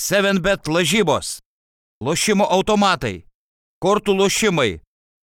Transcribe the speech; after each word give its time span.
7bet 0.00 0.68
lažybos, 0.72 1.40
lošimo 2.00 2.46
automatai, 2.48 3.26
kortų 3.84 4.14
lošimai, 4.16 4.78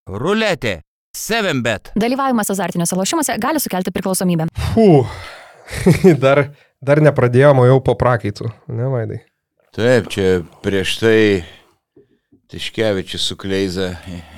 ruletė, 0.06 0.84
7bet. 1.18 1.96
Dalyvavimas 1.98 2.52
azartiniuose 2.54 2.98
lošimuose 3.00 3.38
gali 3.42 3.62
sukelti 3.64 3.90
priklausomybę. 3.96 4.46
Fū, 4.76 5.02
dar, 6.24 6.44
dar 6.78 7.02
nepradėjom, 7.02 7.64
o 7.64 7.66
jau 7.66 7.80
po 7.88 7.96
prakaitų, 7.98 8.52
ne 8.78 8.90
vaidai? 8.94 9.18
Taip, 9.74 10.12
čia 10.14 10.44
prieš 10.62 10.94
tai 11.02 11.22
Tiškevičius 12.54 13.26
su 13.32 13.38
Kleiza 13.42 13.96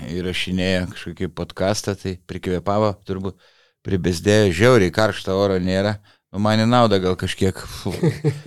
įrašinėjo 0.07 0.85
kažkokį 0.93 1.29
podcastą, 1.35 1.97
tai 1.99 2.15
prikvėpavo, 2.31 2.93
turbūt 3.07 3.35
pribesdėjo, 3.83 4.55
žiauriai 4.55 4.95
karštą 4.95 5.35
oro 5.35 5.59
nėra. 5.59 5.97
Nu, 6.31 6.39
man 6.45 6.63
į 6.63 6.69
naudą 6.69 7.01
gal 7.03 7.19
kažkiek 7.19 7.59
fu, 7.59 7.91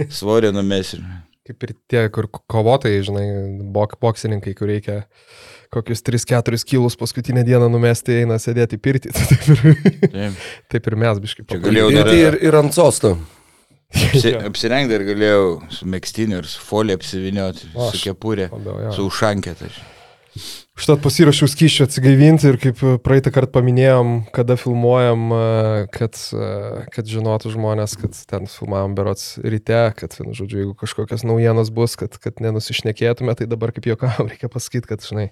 svorį 0.08 0.54
numesi. 0.56 1.02
Kaip 1.42 1.64
ir 1.66 1.72
tie, 1.90 2.02
kur 2.14 2.28
kovotojai, 2.30 3.00
žinai, 3.02 3.24
bok, 3.74 3.96
boksininkai, 4.02 4.52
kur 4.54 4.68
reikia 4.70 5.00
kokius 5.74 6.04
3-4 6.06 6.60
kilus 6.68 6.94
paskutinę 7.00 7.42
dieną 7.48 7.66
numesti, 7.72 8.20
eina 8.22 8.36
sėdėti 8.38 8.78
pirtį. 8.78 9.10
Taip 9.18 9.48
ir, 9.50 10.36
Taip. 10.70 10.86
ir 10.92 10.98
mes, 11.02 11.22
biškai. 11.24 11.46
Čia 11.50 11.58
galėjau 11.64 11.88
Ir, 11.96 12.12
ir, 12.14 12.36
ir 12.46 12.58
ant 12.60 12.76
sosto. 12.76 13.16
apsi, 13.92 14.36
apsirengti 14.38 14.94
ir 14.96 15.06
galėjau 15.10 15.48
su 15.74 15.88
mėgstiniu 15.90 16.38
ir 16.44 16.46
su 16.48 16.62
folija 16.64 17.00
apsivinioti, 17.00 17.72
su 17.74 18.04
kepurė, 18.06 18.46
su 18.94 19.08
ušankė. 19.10 19.56
Tai. 19.58 19.72
Štat 20.82 20.98
pasirašiau 20.98 21.46
skyščių 21.46 21.84
atsigaivinti 21.86 22.48
ir 22.50 22.56
kaip 22.58 22.80
praeitą 23.06 23.30
kartą 23.30 23.52
paminėjom, 23.54 24.08
kada 24.34 24.56
filmuojam, 24.58 25.28
e, 25.30 25.42
kad, 25.94 26.18
e, 26.34 26.48
kad 26.90 27.06
žinotų 27.06 27.52
žmonės, 27.54 27.94
kad 28.00 28.18
ten 28.26 28.48
filmavom 28.50 28.96
berots 28.98 29.36
ryte, 29.38 29.78
kad, 29.94 30.18
žodžiu, 30.18 30.64
jeigu 30.64 30.74
kažkokios 30.80 31.22
naujienos 31.22 31.70
bus, 31.70 31.94
kad, 32.00 32.18
kad 32.18 32.42
nenusišnekėtume, 32.42 33.36
tai 33.38 33.46
dabar 33.46 33.70
kaip 33.76 33.86
juokau, 33.92 34.10
reikia 34.26 34.50
pasakyti, 34.50 34.90
kad, 34.90 35.06
žinai, 35.06 35.28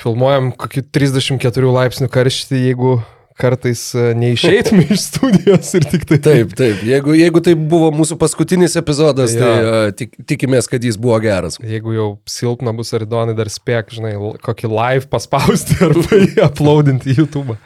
filmuojam 0.00 0.48
kokį 0.56 0.86
34 0.88 1.76
laipsnių 1.76 2.08
karštį, 2.16 2.64
jeigu 2.70 2.94
kartais 3.40 3.82
e, 3.96 4.10
neišeitume 4.18 4.84
iš 4.94 5.06
studijos 5.08 5.70
ir 5.78 5.86
tik 5.90 6.04
tai 6.08 6.18
Taip, 6.24 6.52
taip. 6.58 6.82
Jeigu, 6.86 7.14
jeigu 7.18 7.42
tai 7.44 7.54
buvo 7.58 7.88
mūsų 7.96 8.18
paskutinis 8.20 8.76
epizodas, 8.80 9.34
tai 9.36 9.50
Jo. 9.50 9.70
uh, 9.70 9.92
tik, 9.96 10.14
tikimės, 10.28 10.68
kad 10.70 10.84
jis 10.84 10.98
buvo 11.00 11.16
geras. 11.24 11.56
Jeigu 11.64 11.94
jau 11.96 12.08
silpna 12.28 12.74
bus 12.76 12.92
aridonai, 12.96 13.34
dar 13.38 13.50
spėk, 13.52 13.94
žinai, 13.96 14.14
kokį 14.44 14.70
live 14.72 15.08
paspausti 15.12 15.78
jį 15.80 16.44
uploadinti 16.48 17.14
į 17.14 17.22
YouTube. 17.22 17.56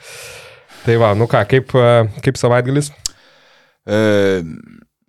Tai 0.85 0.99
va, 1.01 1.15
nu 1.19 1.29
ką, 1.31 1.43
kaip, 1.51 1.75
e, 1.75 2.21
kaip 2.25 2.39
savaitgalis? 2.41 2.93
E, 3.85 3.99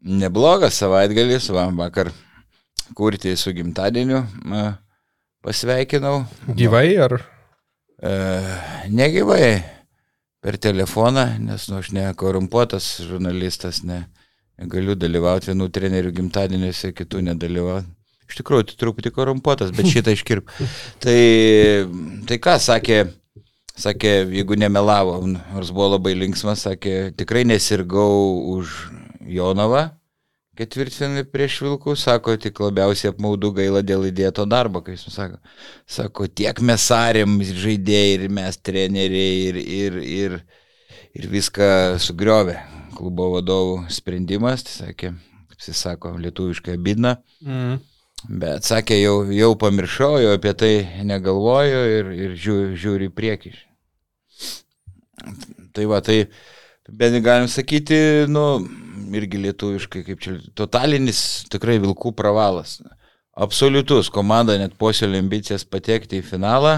neblogas 0.05 0.77
savaitgalis, 0.81 1.50
va, 1.55 1.67
vakar 1.75 2.11
kurti 2.95 3.33
su 3.39 3.53
gimtadieniu 3.55 4.23
pasveikinau. 5.45 6.23
Gyvai 6.57 6.89
ar? 7.05 7.19
E, 8.02 8.11
negyvai 8.91 9.50
per 10.45 10.59
telefoną, 10.61 11.25
nes 11.41 11.63
nu, 11.71 11.79
aš 11.81 11.89
ne 11.95 12.05
korumpuotas 12.13 12.85
žurnalistas, 13.01 13.79
ne, 13.81 14.03
negaliu 14.61 14.93
dalyvauti 14.93 15.49
vienų 15.49 15.71
trenerių 15.73 16.11
gimtadieniuose, 16.19 16.91
kitų 16.93 17.23
nedalyvauti. 17.31 17.89
Iš 18.29 18.38
tikrųjų, 18.39 18.67
tai 18.69 18.77
truputį 18.81 19.11
korumpuotas, 19.16 19.73
bet 19.73 19.89
šitą 19.89 20.13
iškirp. 20.13 20.49
Tai, 21.03 21.17
tai 22.29 22.38
ką 22.41 22.55
sakė, 22.61 22.99
sakė, 23.77 24.13
jeigu 24.38 24.57
nemelavo, 24.57 25.17
nors 25.29 25.73
buvo 25.73 25.91
labai 25.95 26.13
linksmas, 26.17 26.63
sakė, 26.66 26.95
tikrai 27.17 27.43
nesirgau 27.49 28.38
už 28.55 28.73
Jonavą, 29.29 29.88
ketvirtfinalį 30.58 31.25
prieš 31.31 31.59
Vilkų, 31.66 31.95
sako, 32.00 32.36
tik 32.42 32.59
labiausiai 32.64 33.11
apmaudu 33.11 33.52
gaila 33.56 33.81
dėl 33.86 34.08
įdėto 34.09 34.45
darbo, 34.50 34.81
kai 34.86 34.95
jis 34.95 35.08
sako. 35.14 35.39
Sako, 35.97 36.28
tiek 36.28 36.62
mes 36.66 36.86
arėm 36.95 37.38
žaidėjai 37.45 38.14
ir 38.20 38.28
mes 38.34 38.59
treneriai 38.64 39.42
ir, 39.50 39.59
ir, 39.62 40.00
ir, 40.20 40.38
ir 41.16 41.28
viską 41.31 41.68
sugriovė. 42.02 42.57
Klubo 42.96 43.34
vadovų 43.34 43.90
sprendimas, 43.91 44.63
tai 44.63 44.75
sakė, 44.78 45.12
kaip 45.52 45.68
jis 45.68 45.81
sako, 45.84 46.13
lietuviškai 46.24 46.78
bidna. 46.79 47.18
Mm. 47.44 47.81
Bet 48.25 48.66
sakė, 48.66 48.96
jau, 49.02 49.18
jau 49.35 49.52
pamiršau, 49.59 50.16
jau 50.24 50.31
apie 50.38 50.53
tai 50.58 50.74
negalvoju 51.06 51.81
ir, 51.97 52.12
ir 52.16 52.38
žiūriu 52.40 53.12
į 53.12 53.13
priekį. 53.13 53.52
Tai 55.75 55.85
va, 55.91 56.00
tai 56.06 56.24
bent 56.90 57.19
galim 57.25 57.52
sakyti, 57.52 58.00
nu, 58.31 58.46
irgi 59.16 59.41
lietuviškai, 59.43 60.03
kaip 60.07 60.21
čia, 60.23 60.38
totalinis 60.57 61.19
tikrai 61.51 61.77
vilkų 61.83 62.13
pravalas. 62.17 62.79
Absoliutus, 63.35 64.09
komanda 64.13 64.55
net 64.59 64.77
posėlė 64.79 65.19
ambicijas 65.19 65.67
patekti 65.67 66.21
į 66.21 66.25
finalą, 66.25 66.77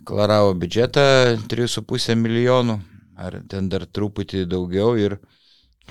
deklaravo 0.00 0.52
biudžetą 0.58 1.06
3,5 1.46 2.18
milijonų, 2.18 2.80
ar 3.16 3.40
ten 3.50 3.70
dar 3.72 3.86
truputį 3.86 4.44
daugiau 4.50 4.96
ir 4.98 5.20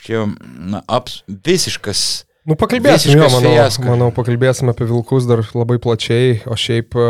čia, 0.03 0.25
na, 0.43 0.83
aps, 0.91 1.23
visiškas 1.27 2.25
Nu, 2.45 2.53
pakalbėsim, 2.53 3.15
jo, 3.17 3.25
manau, 3.33 3.55
fiasko. 3.55 3.85
manau, 3.89 4.07
pakalbėsim 4.13 4.69
apie 4.69 4.85
Vilkus 4.85 5.25
dar 5.25 5.41
labai 5.57 5.79
plačiai, 5.81 6.35
o 6.45 6.53
šiaip 6.53 6.93
e, 6.93 7.05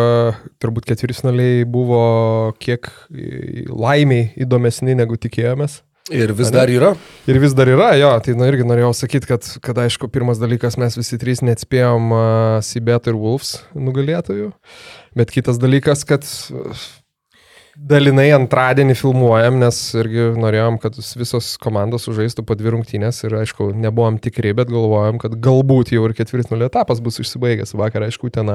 turbūt 0.63 0.87
ketvirtfinaliai 0.87 1.65
buvo 1.67 1.99
kiek 2.63 2.87
e, 3.11 3.65
laimiai 3.67 4.29
įdomesni 4.45 4.95
negu 4.95 5.19
tikėjomės. 5.19 5.81
Ir 6.13 6.35
vis 6.37 6.51
dar 6.53 6.69
yra. 6.69 6.91
Ir 7.25 7.39
vis 7.41 7.55
dar 7.57 7.69
yra, 7.71 7.87
jo, 7.97 8.11
tai 8.21 8.35
nu, 8.37 8.45
irgi 8.45 8.67
norėjau 8.67 8.91
sakyti, 8.93 9.29
kad, 9.31 9.47
kad 9.65 9.79
aišku, 9.81 10.05
pirmas 10.13 10.37
dalykas, 10.37 10.77
mes 10.77 10.93
visi 10.99 11.17
trys 11.17 11.41
neatspėjom 11.41 12.11
uh, 12.13 12.25
Sibet 12.61 13.09
ir 13.09 13.17
Wolves 13.17 13.55
nugalėtojų, 13.73 14.51
bet 15.17 15.33
kitas 15.33 15.57
dalykas, 15.57 16.05
kad 16.05 16.27
uh, 16.53 16.85
dalinai 17.75 18.29
antradienį 18.35 18.95
filmuojam, 18.97 19.57
nes 19.59 19.77
irgi 19.99 20.29
norėjom, 20.39 20.77
kad 20.83 20.95
visos 21.19 21.51
komandos 21.61 22.07
sužaistų 22.07 22.45
po 22.47 22.55
dvi 22.57 22.71
rungtynės 22.75 23.19
ir 23.27 23.35
aišku, 23.41 23.69
nebuvom 23.75 24.17
tikri, 24.23 24.53
bet 24.57 24.71
galvojom, 24.71 25.19
kad 25.21 25.35
galbūt 25.43 25.91
jau 25.95 26.05
ir 26.07 26.15
ketvirtfinalio 26.17 26.69
etapas 26.71 27.01
bus 27.03 27.19
išsibaigęs. 27.23 27.75
Vakar, 27.75 28.07
aišku, 28.07 28.31
ten 28.33 28.51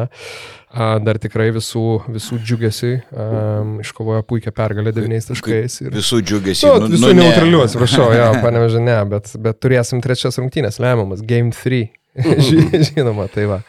dar 1.04 1.20
tikrai 1.20 1.50
visų, 1.54 1.84
visų 2.16 2.41
džiugesiai 2.41 3.00
um, 3.10 3.76
iškovojo 3.84 4.25
puikią 4.30 4.54
pergalę 4.56 4.94
devyniais 4.97 5.28
taškais. 5.28 5.80
Ir... 5.84 5.94
visų 5.98 6.22
džiugesių. 6.25 6.75
Nu, 6.80 6.91
visų 6.94 7.12
nu, 7.12 7.20
neutralių, 7.20 7.64
atsiprašau, 7.66 8.10
jo, 8.16 8.32
panevežė 8.47 8.82
ne, 8.84 8.98
bet, 9.10 9.34
bet 9.42 9.60
turėsim 9.60 10.03
trečias 10.04 10.41
rungtynės, 10.41 10.80
lemiamas, 10.82 11.25
Game 11.26 11.53
3. 11.56 11.86
Ži- 12.16 12.66
Žinoma, 12.91 13.28
tai 13.30 13.47
va. 13.50 13.62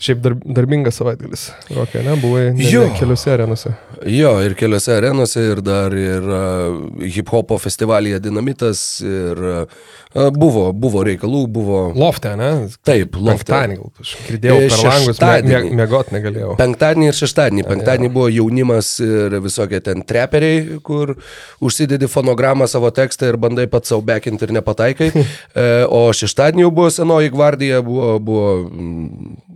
Šiaip 0.00 0.20
dar, 0.24 0.32
darbingas 0.40 0.96
savaitgalis. 0.96 1.42
Rokai, 1.76 2.00
ne, 2.06 2.14
buvai 2.16 2.46
ne, 2.56 2.64
Jo. 2.72 2.86
ne, 2.88 2.96
keliose 2.96 3.34
arenose. 3.34 3.72
Jo, 4.08 4.30
ir 4.40 4.54
keliose 4.56 4.94
arenose, 4.96 5.42
ir 5.52 5.60
dar 5.60 5.92
ir 5.92 6.24
uh, 6.24 6.78
hip 7.04 7.28
hopo 7.28 7.58
festivalyje 7.60 8.22
Dinamitas, 8.24 8.80
ir 9.04 9.42
uh, 9.44 10.30
buvo, 10.32 10.70
buvo 10.72 11.02
reikalų, 11.04 11.42
buvo... 11.52 11.82
Lofte, 12.00 12.32
ne? 12.40 12.48
Taip, 12.86 13.18
lofte. 13.20 13.52
Penktadienį, 13.52 13.76
gal 13.76 14.06
aš 14.06 14.14
girdėjau 14.30 14.56
E, 14.56 14.70
per 14.72 14.86
langus, 14.86 15.20
me, 15.20 15.60
mėgot 15.82 16.14
negalėjau. 16.16 16.54
Penktadienį 16.62 17.10
ir 17.10 17.20
šeštadienį. 17.20 17.66
Penktadienį 17.68 18.12
buvo 18.16 18.32
jaunimas 18.32 18.94
ir 19.04 19.36
visokie 19.44 19.82
ten 19.84 20.00
treperiai, 20.00 20.80
kur 20.86 21.12
užsidedi 21.60 22.08
fonogramą 22.08 22.70
savo 22.72 22.88
tekstą 22.94 23.34
ir 23.34 23.40
bandai 23.44 23.68
pats 23.68 23.92
savo 23.92 24.00
bekinti 24.08 24.48
ir 24.48 24.56
nepataikai. 24.62 25.12
E, 25.60 25.62
o 25.90 26.12
šeštadienį 26.14 26.62
jau 26.62 26.70
buvo 26.72 26.90
senoji 26.94 27.30
gvardija, 27.34 27.80
buvo, 27.84 28.12
buvo 28.22 28.50
mm, 28.70 29.49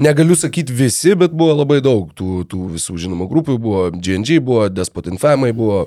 negaliu 0.00 0.36
sakyti 0.36 0.72
visi, 0.74 1.14
bet 1.20 1.30
buvo 1.36 1.54
labai 1.60 1.80
daug 1.84 2.08
tų, 2.16 2.42
tų 2.50 2.58
visų 2.74 2.96
žinomų 3.04 3.28
grupių. 3.30 3.58
Buvo 3.60 3.86
GNG, 3.92 4.40
buvo 4.44 4.66
Despot 4.72 5.06
Infamai, 5.12 5.52
buvo 5.56 5.82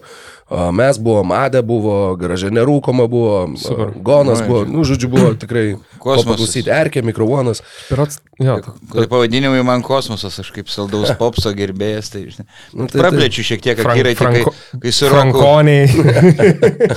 a, 0.54 0.68
mes 0.76 1.00
buvom, 1.02 1.32
Ade 1.34 1.62
buvo, 1.66 1.96
Gražė 2.20 2.52
Nerūkoma 2.54 3.08
buvo, 3.10 3.34
Super. 3.58 3.90
Gonas 4.06 4.44
Oi, 4.44 4.48
buvo, 4.52 4.62
nu, 4.70 4.84
žodžiu, 4.86 5.10
buvo 5.14 5.34
tikrai 5.44 5.74
Kosmosas. 5.98 6.30
paklausyti, 6.30 6.70
Erkė, 6.74 7.02
Mikrovonas. 7.08 7.64
Pirots, 7.90 8.20
jo, 8.44 8.60
Tai 8.94 9.08
pavadinimai 9.10 9.64
man 9.66 9.82
kosmosas, 9.86 10.38
aš 10.44 10.52
kaip 10.54 10.70
saldaus 10.70 11.10
popso 11.22 11.50
gerbėjas, 11.58 12.12
tai, 12.14 12.26
žinai, 12.30 12.46
Nu, 12.78 12.86
tai- 12.92 13.02
praplečiu 13.02 13.42
šiek 13.50 13.64
tiek 13.66 13.80
Frank- 13.82 13.98
akiratį, 13.98 14.16
kai, 14.20 14.44
Franko- 14.44 14.54
kai 14.84 14.92
su 14.94 15.10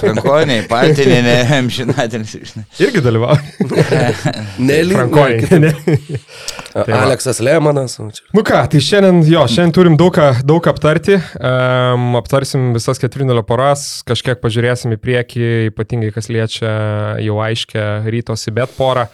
Frankoniai, 0.00 0.62
Paltinė, 0.69 1.19
ne, 1.24 1.36
Amžinatinis, 1.60 2.36
žinai. 2.52 2.64
irgi 2.82 3.00
dalyvauja. 3.04 3.40
Nelį. 4.58 4.92
Frankoniai. 4.98 6.20
Aleksas 7.06 7.41
Lemanas. 7.41 7.97
Nu 8.35 8.43
ką, 8.47 8.61
tai 8.73 8.81
šiandien, 8.82 9.23
jo, 9.31 9.44
šiandien 9.50 9.75
turim 9.76 9.97
daug, 10.00 10.19
daug 10.47 10.67
aptarti. 10.70 11.19
Um, 11.38 12.17
aptarsim 12.19 12.73
visas 12.75 13.00
ketvirtinalio 13.03 13.44
poras, 13.47 13.87
kažkiek 14.08 14.41
pažiūrėsim 14.43 14.97
į 14.97 15.00
priekį, 15.03 15.49
ypatingai 15.70 16.12
kas 16.14 16.31
liečia 16.32 16.73
jau 17.23 17.38
aiškę 17.44 17.87
rytos 18.11 18.49
į 18.50 18.56
bet 18.58 18.75
porą. 18.79 19.06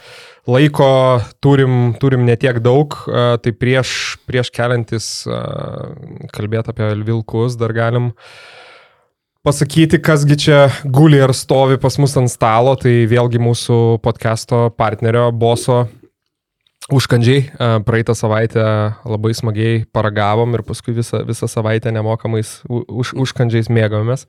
Laiko 0.49 1.21
turim, 1.43 1.93
turim 2.01 2.25
netiek 2.27 2.59
daug, 2.63 2.97
uh, 3.07 3.37
tai 3.39 3.53
prieš, 3.55 4.17
prieš 4.27 4.51
keliantis 4.51 5.13
uh, 5.29 5.93
kalbėti 6.35 6.73
apie 6.73 6.91
Vilkus 7.05 7.55
dar 7.61 7.71
galim 7.75 8.11
pasakyti, 9.43 9.99
kasgi 10.03 10.37
čia 10.39 10.59
guli 10.83 11.19
ir 11.19 11.31
stovi 11.35 11.75
pas 11.79 11.97
mus 11.99 12.15
ant 12.19 12.31
stalo, 12.31 12.77
tai 12.79 13.03
vėlgi 13.11 13.41
mūsų 13.43 13.79
podcast'o 14.03 14.69
partnerio, 14.79 15.29
boso 15.35 15.83
Užkandžiai 16.91 17.45
a, 17.47 17.67
praeitą 17.85 18.11
savaitę 18.17 18.63
labai 19.07 19.31
smagiai 19.37 19.85
paragavom 19.95 20.57
ir 20.57 20.65
paskui 20.67 20.95
visą, 20.97 21.21
visą 21.23 21.47
savaitę 21.47 21.93
nemokamais 21.95 22.57
už, 22.67 23.13
užkandžiais 23.23 23.71
mėgavomės. 23.71 24.27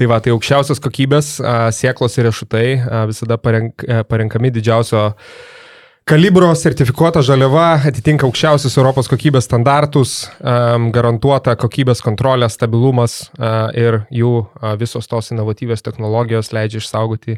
Tai 0.00 0.08
va, 0.08 0.20
tai 0.24 0.32
aukščiausios 0.32 0.80
kokybės 0.80 1.34
a, 1.44 1.68
sieklos 1.76 2.16
ir 2.16 2.30
riešutai 2.30 2.66
a, 2.80 3.02
visada 3.10 3.36
parenk, 3.36 3.84
parenkami 4.08 4.52
didžiausio 4.54 5.10
kalibro 6.08 6.48
sertifikuota 6.56 7.20
žaliava, 7.22 7.74
atitinka 7.86 8.24
aukščiausius 8.26 8.78
Europos 8.80 9.10
kokybės 9.12 9.44
standartus, 9.46 10.14
am, 10.40 10.88
garantuota 10.94 11.52
kokybės 11.60 12.00
kontrolė, 12.02 12.48
stabilumas 12.50 13.26
a, 13.36 13.68
ir 13.76 14.00
jų 14.08 14.32
a, 14.56 14.72
visos 14.80 15.10
tos 15.10 15.30
inovatyvios 15.34 15.84
technologijos 15.84 16.50
leidžia 16.56 16.80
išsaugoti 16.80 17.36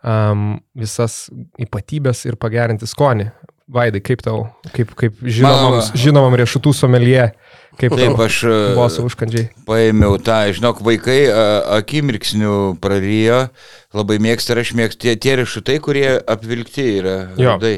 am, 0.00 0.62
visas 0.72 1.26
ypatybės 1.60 2.24
ir 2.30 2.40
pagerinti 2.40 2.88
skonį. 2.88 3.28
Vaidai, 3.68 4.00
kaip 4.00 4.22
tau, 4.24 4.46
kaip, 4.72 4.94
kaip 4.96 5.18
žinomam, 5.28 5.74
žinomam 5.92 6.32
riešutų 6.40 6.72
somelie, 6.72 7.26
kaip 7.76 7.92
Taip, 7.92 8.14
tau 8.16 8.24
aš 8.24 8.38
e, 8.48 8.52
buvo 8.72 8.86
su 8.88 9.02
užkandžiai. 9.04 9.50
paėmiau 9.68 10.16
tą, 10.24 10.38
žinok, 10.56 10.80
vaikai 10.86 11.18
a, 11.28 11.42
akimirksnių 11.82 12.54
prarijo, 12.80 13.42
labai 13.92 14.16
mėgsta 14.24 14.56
ir 14.56 14.62
aš 14.64 14.72
mėgstu 14.78 15.04
tie, 15.04 15.14
tie 15.20 15.36
riešutai, 15.42 15.76
kurie 15.84 16.16
apvilkti 16.24 16.86
yra. 17.02 17.16
Jo. 17.36 17.58
rudai. 17.58 17.74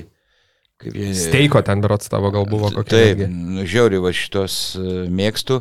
Kaip 0.80 0.94
jie- 0.96 1.10
Steiko 1.18 1.60
ten 1.66 1.82
berots 1.84 2.08
tavo 2.08 2.30
gal 2.32 2.46
buvo 2.48 2.70
kokia. 2.70 2.94
Taip, 2.94 3.26
nu, 3.28 3.66
žiauriai 3.68 4.00
va 4.06 4.14
šitos 4.14 4.60
e, 4.78 4.86
mėgstu, 5.10 5.58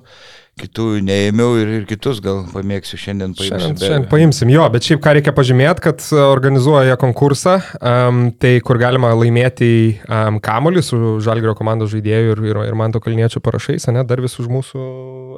kitų 0.60 0.86
neėmiau 1.08 1.56
ir, 1.62 1.70
ir 1.80 1.86
kitus 1.90 2.20
gal 2.24 2.42
pamėgsiu 2.54 3.00
šiandien 3.00 3.34
paimsiu. 3.38 3.56
Šiandien, 3.58 3.78
be- 3.80 3.88
šiandien 3.88 4.08
paimsim 4.12 4.52
jo, 4.54 4.66
bet 4.74 4.86
šiaip 4.88 5.02
ką 5.06 5.14
reikia 5.18 5.34
pažymėti, 5.38 5.84
kad 5.88 6.04
e, 6.12 6.20
organizuoja 6.22 6.98
konkursą, 7.02 7.56
um, 7.80 8.22
tai 8.40 8.56
kur 8.66 8.80
galima 8.82 9.12
laimėti 9.18 9.70
um, 10.06 10.38
kamolį 10.44 10.84
su 10.86 11.00
Žalgrio 11.26 11.56
komandos 11.58 11.92
žaidėjų 11.96 12.34
ir, 12.36 12.44
ir, 12.52 12.62
ir 12.72 12.78
Manto 12.80 13.02
Kalniečio 13.04 13.42
parašais, 13.46 13.88
ne, 13.96 14.04
dar 14.08 14.22
vis 14.24 14.38
už 14.42 14.48
mūsų... 14.52 14.84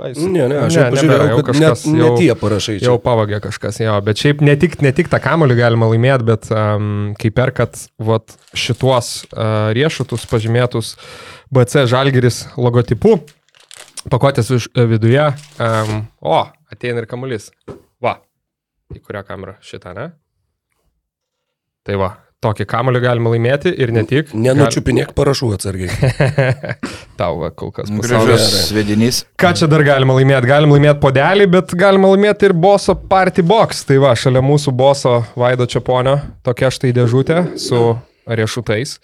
Ai, 0.01 0.13
su- 0.17 0.29
Ne, 0.31 0.47
ne, 0.49 0.61
aš 0.65 0.77
nebėra, 0.79 0.91
pažiūrėjau, 0.95 1.27
jau 1.31 1.43
kad 1.49 1.59
net, 1.61 1.83
jau- 1.85 1.95
net 2.01 2.19
tie 2.21 2.35
parašai 2.41 2.77
čia. 2.79 2.85
Jau 2.87 2.95
pavagė 3.03 3.41
kažkas, 3.43 3.81
jo, 3.83 3.97
bet 4.05 4.21
šiaip 4.23 4.41
ne 4.47 4.55
tik, 4.57 4.79
ne 4.81 4.91
tik 4.97 5.11
tą 5.11 5.19
kamolį 5.21 5.57
galima 5.59 5.89
laimėti, 5.91 6.25
bet 6.31 6.47
um, 6.55 7.11
kai 7.19 7.29
perkat 7.35 7.83
vat, 8.01 8.33
šituos 8.57 9.11
uh, 9.31 9.69
riešutus 9.77 10.25
pažymėtus 10.31 10.95
BC 11.53 11.85
Žalgiris 11.91 12.45
logotipu, 12.57 13.17
pakuotės 14.09 14.49
iš 14.57 14.67
e, 14.73 14.87
viduje, 14.89 15.27
um, 15.61 16.01
o, 16.23 16.41
ateina 16.71 17.03
ir 17.03 17.09
kamuolys. 17.09 17.51
Va, 18.01 18.17
į 18.95 19.01
kurią 19.03 19.23
kamerą 19.27 19.57
šitą, 19.65 19.93
ne? 19.97 20.09
Tai 21.85 21.97
va, 21.97 22.09
tokį 22.41 22.65
kamuolį 22.69 23.01
galima 23.03 23.31
laimėti 23.33 23.71
ir 23.77 23.93
ne 23.93 24.03
tik. 24.09 24.33
Nenučiupinėk 24.37 25.13
parašų 25.17 25.51
atsargiai. 25.57 25.89
Gal... 25.93 26.75
Tau 27.19 27.37
va, 27.43 27.51
kol 27.53 27.73
kas. 27.75 27.89
Gražus 28.01 28.47
svedinys. 28.69 29.23
Ką 29.39 29.53
čia 29.57 29.69
dar 29.69 29.85
galima 29.85 30.15
laimėti? 30.17 30.49
Galim 30.49 30.73
laimėti 30.73 31.01
podelį, 31.03 31.49
bet 31.53 31.75
galima 31.77 32.09
laimėti 32.13 32.49
ir 32.49 32.55
boso 32.57 32.97
party 32.97 33.45
box. 33.45 33.85
Tai 33.89 33.99
va, 34.01 34.15
šalia 34.17 34.41
mūsų 34.45 34.73
boso 34.77 35.19
Vaido 35.37 35.69
Čiaponio 35.69 36.17
tokia 36.45 36.73
štai 36.73 36.93
dėžutė 36.97 37.43
su 37.61 37.83
riešutais. 38.37 38.97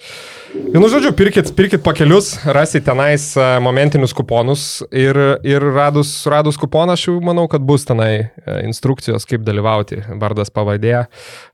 Vienu 0.54 0.90
žodžiu, 0.92 1.12
pirkit, 1.18 1.52
pirkit 1.58 1.84
pakelius, 1.86 2.28
rasit 2.46 2.86
tenais 2.88 3.30
e, 3.38 3.40
momentinius 3.64 4.14
kuponus 4.18 4.64
ir, 4.92 5.16
ir 5.48 5.62
radus, 5.76 6.12
radus 6.30 6.60
kuponą, 6.60 6.92
aš 6.98 7.08
jau 7.10 7.18
manau, 7.24 7.48
kad 7.52 7.62
bus 7.68 7.88
tenai 7.88 8.14
e, 8.18 8.20
instrukcijos, 8.68 9.28
kaip 9.30 9.42
dalyvauti. 9.48 9.98
Vardas 10.22 10.50
pavadė, 10.54 10.98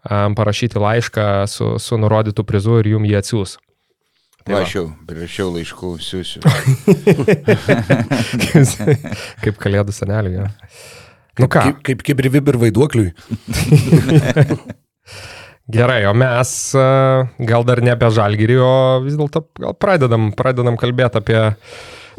parašyti 0.04 0.80
laišką 0.80 1.28
su, 1.50 1.66
su 1.80 1.98
nurodytu 2.00 2.44
prizu 2.48 2.80
ir 2.82 2.88
jum 2.96 3.06
jį 3.08 3.16
atsiūs. 3.20 3.58
Tai 4.44 4.58
va. 4.58 4.64
Aš 4.66 4.72
jau 4.76 4.86
prirašiau 5.08 5.54
laiškų, 5.56 5.90
siūsiu. 6.04 6.40
kaip 9.44 9.56
kalėdų 9.62 9.92
senelį. 9.96 10.32
Ja. 10.36 10.46
Nu 11.40 11.48
ką, 11.48 11.62
Kaip, 11.70 11.78
kaip 11.88 12.00
kibrivib 12.12 12.46
ir 12.52 12.58
vaiduokliui. 12.62 13.10
Gerai, 15.72 16.04
o 16.06 16.14
mes 16.14 16.74
a, 16.76 17.24
gal 17.40 17.64
dar 17.64 17.80
ne 17.80 17.94
apie 17.94 18.10
žalgyrį, 18.12 18.56
o 18.60 18.74
vis 19.06 19.16
dėlto 19.16 19.46
gal 19.64 19.76
pradedam, 19.80 20.32
pradedam 20.36 20.76
kalbėti 20.80 21.22
apie 21.22 21.40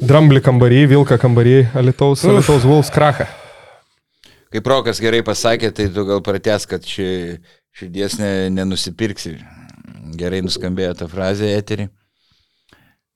dramblį 0.00 0.40
kambarį, 0.46 0.84
vilką 0.94 1.18
kambarį, 1.20 1.58
Alitaus, 1.76 2.24
Alitaus 2.24 2.64
Vulfs 2.64 2.92
krachą. 2.94 3.28
Kaip 4.54 4.70
Rokas 4.70 5.02
gerai 5.02 5.20
pasakė, 5.26 5.72
tai 5.74 5.90
tu 5.92 6.06
gal 6.08 6.22
pratęs, 6.24 6.64
kad 6.70 6.88
ši, 6.88 7.06
širdies 7.74 8.16
ne, 8.20 8.30
nenusipirksi. 8.54 9.34
Gerai 10.16 10.40
nuskambėjo 10.46 10.94
ta 11.02 11.10
frazė 11.10 11.50
eterį. 11.58 11.88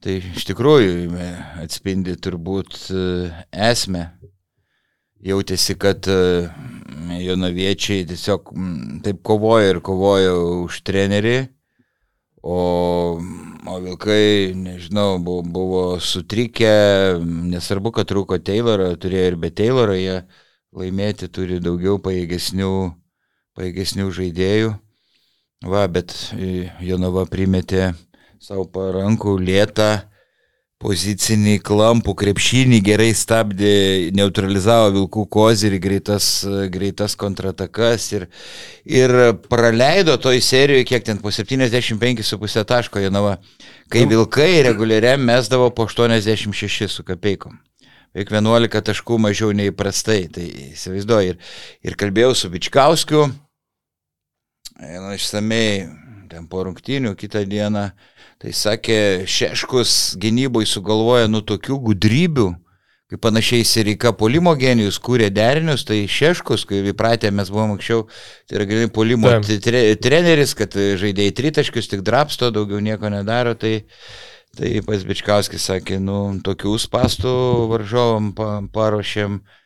Tai 0.02 0.16
iš 0.18 0.44
tikrųjų 0.50 1.08
e, 1.14 1.28
atspindi 1.62 2.18
turbūt 2.22 2.76
e, 2.90 3.04
esmę. 3.70 4.04
Jautėsi, 5.26 5.74
kad 5.74 6.06
e, 6.06 6.46
jonaviečiai 7.24 8.04
tiesiog 8.06 8.52
taip 9.02 9.22
kovoja 9.26 9.72
ir 9.72 9.80
kovoja 9.82 10.34
už 10.38 10.78
trenerį, 10.86 11.48
o, 12.46 12.58
o 13.18 13.78
vilkai, 13.82 14.54
nežinau, 14.54 15.18
buvo, 15.18 15.42
buvo 15.42 15.82
sutrikę, 15.98 17.18
nesvarbu, 17.50 17.96
kad 17.96 18.10
trūko 18.12 18.38
Taylorą, 18.38 18.92
turėjo 19.02 19.32
ir 19.32 19.38
be 19.42 19.50
Taylorą, 19.50 19.96
jie 19.98 20.20
laimėti 20.78 21.26
turi 21.34 21.58
daugiau 21.64 21.98
pajėgesnių, 22.04 22.74
pajėgesnių 23.58 24.12
žaidėjų. 24.20 24.76
Va, 25.66 25.82
bet 25.90 26.14
e, 26.38 26.68
Jonava 26.86 27.26
primetė 27.26 27.90
savo 28.38 28.68
parankų 28.70 29.34
lėtą 29.42 29.90
pozicinį 30.82 31.56
klampų 31.66 32.12
krepšinį, 32.20 32.78
gerai 32.86 33.10
stabdė, 33.18 34.10
neutralizavo 34.14 34.92
vilkų 34.94 35.24
kozirį, 35.34 35.80
greitas, 35.82 36.28
greitas 36.70 37.16
kontratakas 37.18 38.06
ir, 38.14 38.28
ir 38.86 39.14
praleido 39.50 40.14
toj 40.22 40.38
serijoje, 40.44 40.86
kiek 40.92 41.06
ten 41.10 41.18
po 41.22 41.34
75,5 41.34 42.62
taško 42.70 43.02
Jonava, 43.02 43.36
kai 43.90 44.06
vilkai 44.06 44.52
reguliariam 44.68 45.26
mesdavo 45.26 45.72
po 45.74 45.88
86 45.90 46.86
su 46.94 47.06
kapeikom. 47.06 47.58
Beveik 48.14 48.30
11 48.32 48.86
taškų 48.86 49.18
mažiau 49.20 49.50
nei 49.52 49.72
įprastai, 49.72 50.22
tai 50.32 50.46
įsivaizduoju. 50.72 51.34
Ir, 51.34 51.56
ir 51.84 51.98
kalbėjau 51.98 52.32
su 52.38 52.48
Bičkauskiu, 52.54 53.26
nu, 54.78 55.10
išsamei, 55.14 55.88
ten 56.30 56.46
po 56.50 56.62
rungtynių 56.66 57.14
kitą 57.18 57.42
dieną, 57.48 57.88
tai 58.42 58.54
sakė, 58.54 59.00
Šeškus 59.28 60.16
gynybai 60.20 60.64
sugalvoja 60.68 61.28
nu 61.30 61.42
tokių 61.42 61.80
gudrybių, 61.90 62.48
kaip 63.08 63.22
panašiai 63.24 63.64
Sirika 63.64 64.12
Polimo 64.12 64.52
genijus 64.60 65.00
kūrė 65.00 65.30
derinius, 65.34 65.86
tai 65.88 66.02
Šeškus, 66.12 66.66
kai 66.68 66.82
įpratę 66.92 67.32
mes 67.32 67.50
buvom 67.52 67.76
anksčiau, 67.76 68.06
tai 68.46 68.60
yra 68.60 68.68
grinai 68.68 68.92
Polimo 68.92 69.32
tre, 69.64 69.84
treneris, 69.96 70.56
kad 70.58 70.76
žaidėjai 70.76 71.36
tritaškius 71.40 71.88
tik 71.90 72.04
drapsto, 72.06 72.52
daugiau 72.54 72.84
nieko 72.84 73.12
nedaro, 73.12 73.56
tai 73.58 73.80
Tai 74.56 74.70
pas 74.82 75.02
Bičkauskis 75.06 75.66
sakė, 75.68 75.98
nu, 76.02 76.18
tokių 76.42 76.72
spastų 76.82 77.32
varžovam 77.70 78.32
pa, 78.34 78.48
paruošėm, 78.74 79.36
ne, 79.38 79.58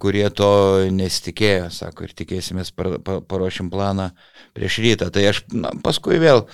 kurie 0.00 0.26
to 0.30 0.50
nesitikėjo, 0.92 1.70
sako, 1.72 2.06
ir 2.06 2.16
tikėsimės 2.16 2.72
par, 2.76 2.96
pa, 3.04 3.20
paruošim 3.24 3.70
planą 3.72 4.10
prieš 4.56 4.80
rytą. 4.84 5.10
Tai 5.12 5.24
aš 5.30 5.44
na, 5.52 5.72
paskui 5.84 6.20
vėl 6.22 6.44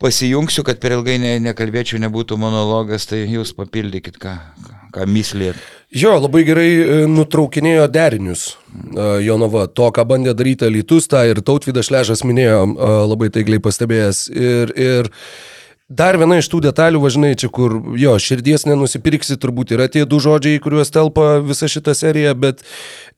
pasijungsiu, 0.00 0.64
kad 0.64 0.80
per 0.80 0.96
ilgai 0.96 1.18
ne, 1.20 1.34
nekalbėčiau, 1.44 2.00
nebūtų 2.00 2.38
monologas, 2.40 3.06
tai 3.08 3.22
jūs 3.28 3.52
papildykit, 3.56 4.16
ką, 4.20 4.34
ką, 4.94 5.06
myslėt. 5.12 5.60
Jo, 5.92 6.14
labai 6.22 6.44
gerai 6.48 6.68
e, 6.70 6.98
nutraukinėjo 7.10 7.88
derinius 7.92 8.46
e, 8.54 9.06
Jonava. 9.26 9.66
To, 9.68 9.90
ką 9.92 10.06
bandė 10.08 10.36
daryti 10.38 10.70
Lytus, 10.70 11.08
tą 11.10 11.24
ir 11.28 11.42
Tautvydas 11.44 11.90
Šležas 11.90 12.24
minėjo, 12.24 12.62
e, 12.64 12.92
labai 13.10 13.28
taikliai 13.34 13.64
pastebėjęs. 13.64 14.26
Ir, 14.32 14.72
ir 14.78 15.10
dar 15.90 16.14
viena 16.20 16.38
iš 16.38 16.48
tų 16.52 16.60
detalių, 16.68 17.00
važinai, 17.02 17.32
čia 17.38 17.50
kur 17.52 17.74
jo, 17.98 18.14
širdies 18.22 18.64
nenusipirksi, 18.68 19.36
turbūt 19.42 19.74
yra 19.74 19.88
tie 19.90 20.04
du 20.06 20.20
žodžiai, 20.22 20.60
į 20.60 20.62
kuriuos 20.62 20.92
telpa 20.94 21.40
visa 21.42 21.68
šita 21.70 21.96
serija, 21.98 22.34
bet 22.38 22.62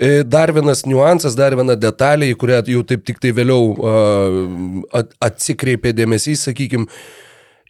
e, 0.01 0.23
dar 0.25 0.55
vienas 0.57 0.87
niuansas, 0.89 1.37
dar 1.37 1.57
viena 1.59 1.77
detalė, 1.77 2.31
į 2.33 2.39
kurią 2.41 2.63
jau 2.73 2.85
taip 2.89 3.05
tik 3.09 3.21
tai 3.21 3.35
vėliau 3.37 3.75
e, 3.77 5.05
atsikreipė 5.29 5.93
dėmesys, 5.97 6.47
sakykime, 6.49 6.89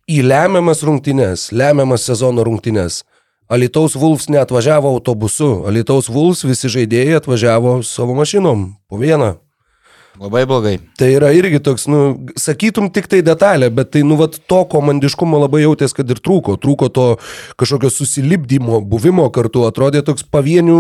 į 0.07 0.23
lemiamas 0.23 0.85
rungtynes, 0.87 1.51
lemiamas 1.51 2.07
sezono 2.07 2.47
rungtynes. 2.47 3.03
Alitaus 3.53 3.99
Vulfs 3.99 4.31
neatvažiavo 4.33 4.89
autobusu, 4.95 5.65
Alitaus 5.69 6.07
Vulfs 6.09 6.47
visi 6.47 6.71
žaidėjai 6.73 7.19
atvažiavo 7.19 7.81
savo 7.85 8.15
mašinom, 8.17 8.71
po 8.89 9.03
vieną. 9.03 9.35
Labai 10.21 10.43
blogai. 10.47 10.75
Tai 11.01 11.07
yra 11.09 11.31
irgi 11.33 11.57
toks, 11.65 11.87
nu, 11.89 12.01
sakytum 12.37 12.91
tik 12.93 13.07
tai 13.09 13.23
detalė, 13.25 13.71
bet 13.73 13.95
tai, 13.95 14.03
nu, 14.05 14.19
vat, 14.21 14.37
to 14.51 14.59
komandiškumo 14.69 15.39
labai 15.41 15.63
jautės, 15.65 15.95
kad 15.97 16.11
ir 16.13 16.21
trūko. 16.21 16.59
Trūko 16.61 16.91
to 16.93 17.07
kažkokio 17.61 17.89
susilipdymo, 17.91 18.83
buvimo 18.85 19.25
kartu. 19.33 19.65
Atrodė 19.65 20.03
toks 20.05 20.27
pavienių 20.29 20.77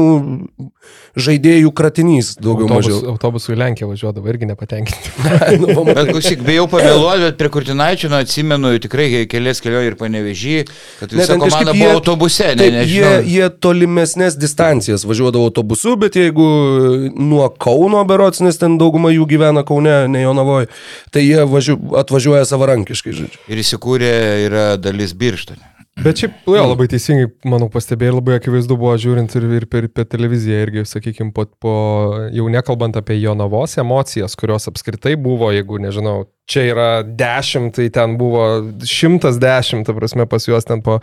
žaidėjų 1.17 1.71
kratinys, 1.77 2.35
daugiau 2.41 2.67
Autobus, 2.69 2.89
mažiau. 2.89 3.12
autobusų 3.15 3.55
į 3.55 3.59
Lenkiją 3.62 3.89
važiuodavo 3.91 4.31
irgi 4.33 4.49
nepatenkinti. 4.51 5.12
nu, 5.62 5.85
Bet 5.89 6.11
klausyk, 6.12 6.45
bijau 6.47 6.65
pavėluoti, 6.73 7.25
bet 7.27 7.41
prie 7.41 7.51
Kurtinaičio, 7.57 8.09
nu, 8.12 8.21
atsimenu 8.23 8.73
tikrai 8.85 9.09
kelias 9.31 9.61
kelio 9.65 9.83
ir 9.85 9.97
panevežį, 10.01 10.57
kad 11.01 11.12
Ne, 11.12 11.21
visa 11.23 11.37
kažkaip 11.37 11.43
komanda 11.43 11.75
jie- 11.77 11.83
buvo 11.85 11.99
autobuse, 12.01 12.49
ne, 12.57 12.69
Taip, 12.69 12.79
jie, 12.89 13.11
jie 13.35 13.51
tolimesnės 13.65 14.37
distancijas 14.41 15.05
važiuodavo 15.09 15.51
autobusu, 15.51 15.97
bet 16.01 16.17
jeigu 16.21 16.47
nuo 17.17 17.49
Kauno 17.62 18.01
berots, 18.09 18.41
nes 18.45 18.57
ten 18.61 18.79
dauguma 18.81 19.12
jų 19.12 19.22
gyvena 19.31 19.64
Kaune, 19.67 20.07
ne 20.12 20.23
Jonavoje, 20.25 20.71
tai 21.14 21.26
jie 21.26 21.45
važiu, 21.49 21.79
atvažiuoja 21.99 22.47
savarankiškai, 22.49 23.14
žodžiu. 23.19 23.45
Ir 23.52 23.62
įsikūrė 23.62 24.14
yra 24.47 24.67
dalis 24.81 25.17
birštone. 25.19 25.73
Bet 26.00 26.23
šiaip, 26.23 26.38
jo, 26.49 26.62
labai 26.64 26.87
teisingai, 26.88 27.26
manau, 27.45 27.67
pastebėjai, 27.71 28.14
labai 28.17 28.38
akivaizdu 28.38 28.79
buvo 28.81 28.95
žiūrint 28.99 29.35
ir, 29.37 29.45
ir 29.59 29.67
per, 29.69 29.91
per 29.93 30.07
televiziją 30.09 30.62
irgi, 30.64 30.85
sakykime, 30.88 31.35
po, 31.37 31.45
po, 31.61 31.75
jau 32.33 32.47
nekalbant 32.50 32.97
apie 32.97 33.19
Jonavos 33.21 33.76
emocijas, 33.83 34.35
kurios 34.41 34.71
apskritai 34.73 35.19
buvo, 35.21 35.50
jeigu, 35.52 35.76
nežinau, 35.85 36.25
čia 36.52 36.66
yra 36.68 36.88
10, 37.06 37.73
tai 37.76 37.88
ten 37.94 38.16
buvo 38.21 38.44
110, 38.85 39.87
ta 39.87 39.97
prasme, 39.97 40.26
pas 40.30 40.47
juos 40.49 40.68
ten 40.68 40.82
po 40.85 40.99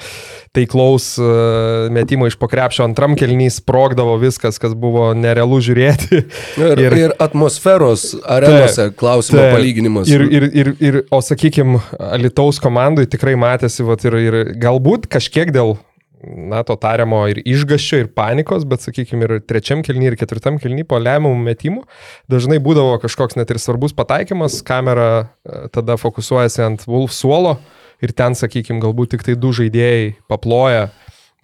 taiklaus 0.55 1.11
uh, 1.21 1.89
metimo 1.93 2.29
iš 2.29 2.37
pokrepšio 2.41 2.85
antram 2.87 3.17
kelnys 3.19 3.59
sprogdavo 3.63 4.17
viskas, 4.21 4.61
kas 4.61 4.75
buvo 4.77 5.09
nerealu 5.17 5.61
žiūrėti. 5.69 6.21
Ir, 6.59 6.83
ir, 6.85 6.97
ir 6.99 7.13
atmosferos 7.21 8.11
arenose 8.27 8.89
klausimo 8.99 9.41
Taip. 9.41 9.55
palyginimas. 9.57 10.09
Ir, 10.11 10.25
ir, 10.29 10.47
ir, 10.53 10.71
ir 10.83 11.01
o 11.13 11.21
sakykime, 11.23 11.81
Alitaus 12.11 12.61
komandai 12.61 13.07
tikrai 13.09 13.35
matėsi, 13.39 13.85
vat, 13.87 14.03
ir, 14.07 14.17
ir 14.19 14.39
galbūt 14.59 15.09
kažkiek 15.11 15.53
dėl, 15.55 15.77
na, 16.23 16.63
to 16.67 16.75
tariamo 16.79 17.21
ir 17.31 17.39
išgaščio, 17.47 18.01
ir 18.03 18.09
panikos, 18.15 18.65
bet, 18.67 18.83
sakykime, 18.83 19.25
ir 19.25 19.43
trečiam 19.47 19.83
kelny, 19.85 20.09
ir 20.09 20.17
ketvirtam 20.19 20.59
kelny 20.61 20.83
po 20.87 20.99
lemiamų 20.99 21.37
metimų 21.45 21.83
dažnai 22.31 22.59
būdavo 22.63 22.97
kažkoks 23.03 23.39
net 23.39 23.51
ir 23.53 23.61
svarbus 23.61 23.95
pataikymas, 23.95 24.59
kamera 24.65 25.09
e, 25.21 25.67
tada 25.75 25.95
fokusuojasi 26.01 26.65
ant 26.65 26.85
Wolf 26.89 27.15
suolo 27.15 27.57
ir 28.03 28.13
ten, 28.15 28.35
sakykime, 28.35 28.81
galbūt 28.83 29.15
tik 29.15 29.25
tai 29.27 29.37
du 29.39 29.53
žaidėjai 29.55 30.13
paploja, 30.31 30.89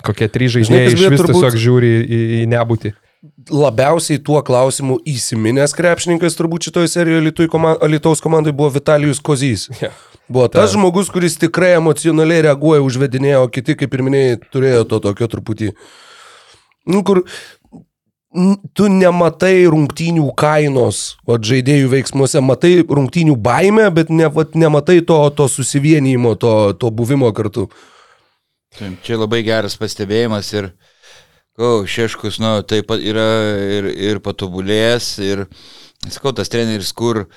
kokie 0.06 0.30
trys 0.32 0.58
žaidėjai 0.58 0.92
iš 0.92 0.94
kas 0.94 1.02
beje 1.02 1.14
vis 1.16 1.24
turbūt- 1.24 1.42
tiesiog 1.42 1.60
žiūri 1.66 1.92
į, 2.04 2.22
į 2.42 2.46
nebūtį. 2.52 2.94
labiausiai 3.50 4.20
tuo 4.22 4.42
klausimu 4.46 5.00
įsiminęs 5.10 5.74
krepšininkas 5.74 6.36
turbūt 6.38 6.68
šitoje 6.68 6.92
serijoje 6.92 7.34
Alitaus 7.82 8.22
komandai 8.22 8.54
buvo 8.54 8.70
Vitalijus 8.70 9.20
Kozys. 9.20 9.70
Ja. 9.82 9.90
Buvo 10.28 10.48
tas 10.50 10.72
žmogus, 10.74 11.12
kuris 11.14 11.38
tikrai 11.38 11.76
emocionaliai 11.78 12.48
reaguoja, 12.48 12.82
užvedinėjo, 12.86 13.44
o 13.46 13.52
kiti, 13.54 13.76
kaip 13.78 13.94
ir 13.94 14.04
minėjai, 14.08 14.40
turėjo 14.54 14.88
to 14.90 15.02
tokio 15.04 15.30
truputį. 15.30 15.74
Nu, 16.90 17.04
kur 17.06 17.22
tu 18.76 18.88
nematai 18.92 19.64
rungtynių 19.72 20.26
kainos, 20.38 21.16
o 21.30 21.38
žaidėjų 21.40 21.92
veiksmuose 21.94 22.42
matai 22.44 22.80
rungtynių 22.84 23.38
baimę, 23.40 23.88
bet 23.96 24.12
ne, 24.12 24.28
vat, 24.34 24.58
nematai 24.60 25.00
to, 25.08 25.20
to 25.38 25.48
susivienijimo, 25.52 26.36
to, 26.42 26.56
to 26.80 26.92
buvimo 26.92 27.32
kartu. 27.36 27.70
Čia 28.76 29.22
labai 29.22 29.40
geras 29.48 29.78
pastebėjimas 29.80 30.52
ir, 30.58 30.74
o, 31.56 31.86
Šeškus, 31.88 32.42
nu, 32.44 32.58
taip 32.68 32.90
pat 32.90 33.04
yra 33.04 33.30
ir, 33.78 33.88
ir 33.94 34.24
patobulėjęs, 34.26 35.12
ir, 35.24 35.46
sakau, 36.10 36.36
tas 36.36 36.52
treneris, 36.52 36.92
kur 36.98 37.28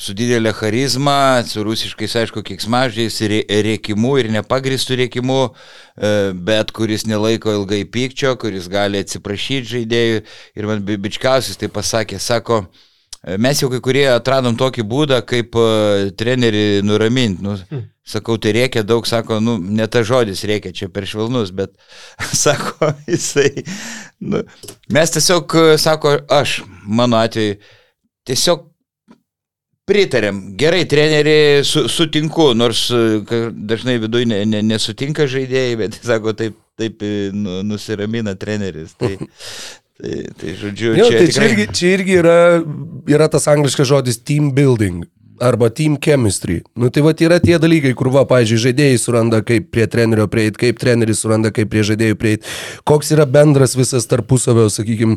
su 0.00 0.14
didelė 0.16 0.52
charizma, 0.56 1.42
su 1.44 1.62
rusiškais, 1.66 2.14
aišku, 2.22 2.40
kiksmažiais, 2.46 3.18
rė- 3.28 3.44
rėkimu 3.66 4.14
ir 4.22 4.30
nepagristų 4.32 4.96
rėkimu, 5.02 5.40
e, 5.50 6.12
bet 6.48 6.72
kuris 6.76 7.04
nelaiko 7.08 7.52
ilgai 7.58 7.82
pykčio, 7.84 8.32
kuris 8.40 8.68
gali 8.72 9.02
atsiprašyti 9.04 9.74
žaidėjų. 9.74 10.22
Ir 10.56 10.68
man 10.70 10.80
Bi- 10.86 10.96
bičkiausias 10.96 11.60
tai 11.60 11.68
pasakė, 11.68 12.16
sako, 12.20 12.62
e, 13.20 13.36
mes 13.36 13.60
jau 13.60 13.68
kai 13.68 13.80
kurie 13.84 14.06
atradom 14.08 14.56
tokį 14.56 14.86
būdą, 14.88 15.20
kaip 15.28 15.58
e, 15.60 15.66
trenerį 16.16 16.64
nuraminti. 16.88 17.44
Nu, 17.44 17.58
sakau, 18.10 18.38
tai 18.40 18.54
reikia 18.56 18.82
daug, 18.82 19.04
sako, 19.06 19.36
nu, 19.44 19.58
ne 19.60 19.84
ta 19.86 20.00
žodis 20.02 20.40
reikia, 20.48 20.72
čia 20.72 20.88
per 20.88 21.04
švelnus, 21.06 21.52
bet 21.52 21.76
sako, 22.44 22.94
jisai, 23.06 23.66
nu, 24.24 24.40
mes 24.88 25.12
tiesiog, 25.12 25.60
sako, 25.78 26.16
aš, 26.40 26.62
mano 26.88 27.20
atveju, 27.20 27.60
tiesiog 28.24 28.69
pritarėm, 29.90 30.40
gerai, 30.60 30.84
treneri, 30.88 31.36
su, 31.66 31.84
sutinku, 31.90 32.52
nors 32.56 32.86
e, 32.94 33.20
dažnai 33.50 33.98
viduje 34.02 34.30
ne, 34.30 34.40
ne, 34.48 34.62
nesutinka 34.70 35.26
žaidėjai, 35.30 35.76
bet 35.82 36.00
sako, 36.10 36.34
taip, 36.38 36.58
taip 36.80 37.04
e, 37.06 37.30
nu, 37.34 37.60
nusiramina 37.66 38.36
treneris. 38.38 38.94
Tai, 39.00 39.16
tai, 40.00 40.18
tai 40.40 40.58
žodžiu, 40.62 40.94
Jo, 40.98 41.10
čia, 41.10 41.18
tai 41.18 41.24
čia 41.26 41.32
tikrai, 41.34 41.48
irgi, 41.52 41.70
čia 41.76 41.94
irgi 41.98 42.20
yra, 42.22 42.36
yra 43.10 43.30
tas 43.32 43.50
angliškas 43.50 43.90
žodis 43.90 44.22
team 44.22 44.54
building 44.56 45.04
arba 45.40 45.68
team 45.68 45.96
chemistry. 45.96 46.60
Nu 46.72 46.88
tai 46.88 47.02
va 47.02 47.12
yra 47.16 47.40
tie 47.40 47.58
dalykai, 47.60 47.92
kur 47.96 48.10
va, 48.12 48.26
pažiūrėjau, 48.28 48.64
žaidėjai 48.66 48.98
suranda, 49.00 49.40
kaip 49.46 49.70
prie 49.74 49.86
trenerio 49.90 50.26
prieiti, 50.30 50.58
kaip 50.60 50.80
treneris 50.80 51.22
suranda, 51.24 51.50
kaip 51.54 51.70
prie 51.72 51.82
žaidėjų 51.86 52.18
prieiti, 52.20 52.52
koks 52.88 53.12
yra 53.16 53.26
bendras 53.28 53.74
visas 53.78 54.06
tarpusavio, 54.10 54.68
sakykime, 54.72 55.16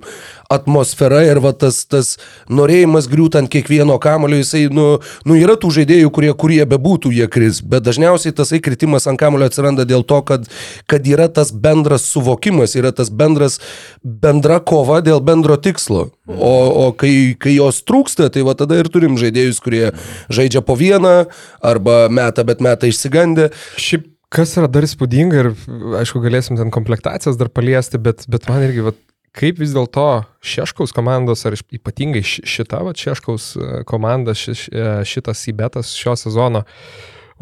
atmosfera 0.53 1.24
ir 1.27 1.42
va 1.44 1.53
tas, 1.53 1.84
tas 1.89 2.15
norėjimas 2.50 3.10
griūti 3.12 3.42
ant 3.42 3.51
kiekvieno 3.51 4.00
kamulio, 4.03 4.39
jisai, 4.42 4.65
nu, 4.74 4.88
nu 5.27 5.38
yra 5.39 5.58
tų 5.60 5.74
žaidėjų, 5.80 6.13
kurie, 6.15 6.32
kurie 6.39 6.62
bebūtų, 6.70 7.13
jie 7.20 7.27
kris, 7.32 7.62
bet 7.62 7.86
dažniausiai 7.86 8.36
tasai 8.36 8.62
kritimas 8.63 9.10
ant 9.12 9.20
kamulio 9.20 9.51
atsiranda 9.51 9.88
dėl 9.89 10.08
to, 10.08 10.22
kad, 10.27 10.48
kad 10.88 11.08
yra 11.08 11.27
tas 11.27 11.51
bendras 11.51 12.08
suvokimas, 12.10 12.77
yra 12.80 12.94
tas 12.96 13.12
bendras, 13.12 13.60
bendra 14.03 14.60
kova 14.63 15.01
dėl 15.03 15.24
bendro 15.24 15.60
tikslo. 15.60 16.10
O, 16.24 16.88
o 16.88 16.92
kai, 16.96 17.34
kai 17.36 17.58
jos 17.58 17.82
trūksta, 17.84 18.30
tai 18.32 18.46
va 18.48 18.53
tada 18.56 18.77
ir 18.80 18.88
turim 18.88 19.18
žaidėjus, 19.20 19.58
kurie 19.63 19.89
žaidžia 20.32 20.62
po 20.63 20.77
vieną 20.80 21.25
arba 21.60 22.06
meta, 22.08 22.46
bet 22.48 22.62
meta 22.63 22.88
išsigandę. 22.88 23.50
Šiaip 23.75 24.06
kas 24.34 24.56
yra 24.58 24.70
dar 24.72 24.88
įspūdinga 24.88 25.42
ir 25.42 25.50
aišku 26.00 26.22
galėsim 26.24 26.56
ten 26.58 26.72
komplektacijas 26.74 27.36
dar 27.38 27.51
paliesti, 27.53 28.00
bet, 28.01 28.24
bet 28.32 28.48
man 28.48 28.63
irgi, 28.65 28.86
vat, 28.88 28.98
kaip 29.36 29.60
vis 29.60 29.75
dėlto 29.75 30.08
Šeškaus 30.46 30.96
komandos, 30.96 31.44
ar 31.50 31.58
ypatingai 31.60 32.24
ši- 32.24 32.46
šita 32.56 32.80
vat, 32.88 33.03
Šeškaus 33.03 33.50
e, 33.60 33.70
komanda, 33.89 34.34
ši, 34.38 34.56
e, 34.72 34.88
šitas 35.10 35.44
įbetas 35.51 35.92
šio 35.98 36.15
sezono, 36.24 36.63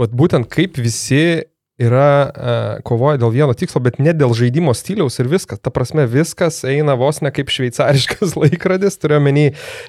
vat, 0.01 0.09
būtent 0.15 0.49
kaip 0.51 0.81
visi 0.81 1.43
yra 1.81 2.07
uh, 2.29 2.59
kovoja 2.87 3.19
dėl 3.21 3.33
vieno 3.33 3.55
tikslo, 3.57 3.81
bet 3.83 3.99
ne 4.01 4.13
dėl 4.15 4.35
žaidimo 4.37 4.73
stiliaus 4.77 5.19
ir 5.21 5.29
viskas. 5.31 5.61
Ta 5.61 5.73
prasme, 5.73 6.05
viskas 6.09 6.61
eina 6.67 6.95
vos 6.99 7.21
ne 7.25 7.31
kaip 7.33 7.51
šveicariškas 7.53 8.35
laikrodis, 8.41 8.99
turiu 9.01 9.21
menį 9.23 9.47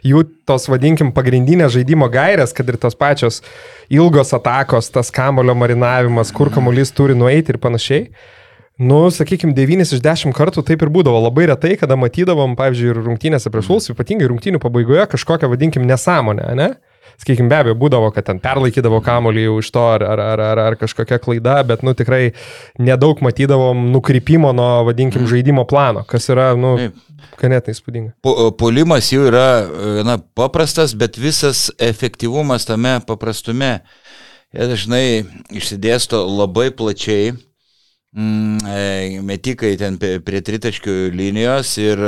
jų 0.08 0.24
tos, 0.48 0.68
vadinkim, 0.72 1.12
pagrindinės 1.16 1.74
žaidimo 1.76 2.08
gairės, 2.12 2.54
kad 2.56 2.68
ir 2.72 2.80
tos 2.80 2.98
pačios 2.98 3.42
ilgos 3.92 4.32
atakos, 4.36 4.90
tas 4.94 5.12
kamulio 5.14 5.56
marinavimas, 5.58 6.32
kur 6.34 6.52
kamuolys 6.54 6.94
turi 6.96 7.18
nueiti 7.18 7.54
ir 7.54 7.60
panašiai. 7.62 8.06
Nu, 8.82 9.04
sakykime, 9.12 9.52
9 9.54 9.84
iš 9.84 10.00
10 10.02 10.32
kartų 10.34 10.64
taip 10.66 10.80
ir 10.82 10.90
būdavo. 10.90 11.20
Labai 11.28 11.44
retai, 11.50 11.76
kada 11.78 11.94
matydavom, 12.00 12.56
pavyzdžiui, 12.58 12.88
ir 12.94 13.02
rungtynėse 13.04 13.52
prieš 13.52 13.68
Vulsų, 13.68 13.92
ypatingai 13.94 14.30
rungtynių 14.32 14.62
pabaigoje, 14.62 15.04
kažkokią, 15.12 15.50
vadinkim, 15.52 15.84
nesąmonę, 15.86 16.48
ne? 16.58 16.70
Sakykime, 17.20 17.48
be 17.50 17.58
abejo, 17.60 17.76
būdavo, 17.78 18.10
kad 18.14 18.26
ten 18.30 18.40
perlaikydavo 18.42 19.02
kamuolį 19.04 19.46
už 19.52 19.70
to 19.74 19.84
ar, 19.94 20.04
ar, 20.14 20.22
ar, 20.32 20.44
ar, 20.52 20.62
ar 20.70 20.78
kažkokia 20.80 21.20
klaida, 21.22 21.58
bet, 21.68 21.84
nu, 21.86 21.94
tikrai 21.98 22.32
nedaug 22.82 23.20
matydavom 23.24 23.90
nukrypimo 23.92 24.52
nuo, 24.56 24.84
vadinkim, 24.88 25.28
žaidimo 25.30 25.66
plano, 25.68 26.06
kas 26.08 26.28
yra, 26.32 26.52
nu, 26.58 26.74
ganėtinai 27.40 27.76
įspūdinga. 27.76 28.14
Po- 28.24 28.50
Puolimas 28.58 29.12
jau 29.12 29.26
yra 29.28 29.46
na, 30.06 30.18
paprastas, 30.38 30.96
bet 30.98 31.20
visas 31.20 31.68
efektyvumas 31.78 32.66
tame 32.68 32.98
paprastume 33.06 33.76
jie 34.52 34.68
dažnai 34.68 35.06
išsidėsto 35.52 36.20
labai 36.28 36.70
plačiai. 36.76 37.32
Mm, 38.12 38.58
e, 38.68 39.20
metikai 39.24 39.72
ten 39.80 39.96
prie 39.96 40.42
tritaškių 40.44 40.96
linijos 41.16 41.70
ir, 41.80 42.02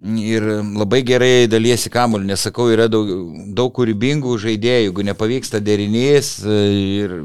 ir 0.00 0.42
labai 0.74 1.02
gerai 1.06 1.46
dalysi 1.50 1.90
kamuolį, 1.92 2.32
nesakau, 2.32 2.66
yra 2.72 2.88
daug, 2.90 3.08
daug 3.54 3.72
kūrybingų 3.76 4.34
žaidėjų, 4.42 4.88
jeigu 4.88 5.06
nepavyksta 5.06 5.60
derinys 5.62 6.38
e, 6.42 6.58
ir 7.04 7.16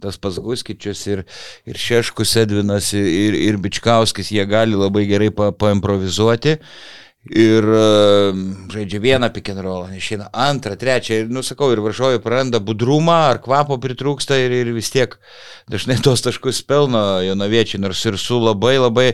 tas 0.00 0.16
pats 0.20 0.38
Guskičius 0.40 1.02
ir, 1.10 1.24
ir 1.68 1.76
Šeškus 1.80 2.36
Edvinas 2.44 2.92
ir, 2.96 3.36
ir 3.36 3.60
Bičkauskis, 3.60 4.32
jie 4.32 4.46
gali 4.48 4.78
labai 4.78 5.06
gerai 5.10 5.30
pa, 5.34 5.50
paimprovizuoti. 5.52 6.58
Ir 7.36 7.66
uh, 7.68 8.30
žaidžia 8.72 8.96
vieną 8.96 9.28
pick 9.28 9.50
and 9.52 9.60
roll, 9.60 9.84
išeina 9.92 10.30
antrą, 10.32 10.72
trečią 10.80 11.18
ir, 11.20 11.26
nusakau, 11.28 11.68
ir 11.68 11.82
varžovai 11.84 12.16
praranda 12.24 12.62
budrumą 12.64 13.18
ar 13.26 13.42
kvapo 13.44 13.76
pritrūksta 13.76 14.38
ir, 14.40 14.54
ir 14.62 14.70
vis 14.72 14.88
tiek 14.88 15.18
dažnai 15.68 15.98
tos 16.06 16.24
taškus 16.24 16.62
pelno 16.64 17.20
jonaviečiai, 17.20 17.82
nors 17.84 18.00
ir 18.08 18.16
su 18.16 18.40
labai 18.40 18.78
labai 18.80 19.10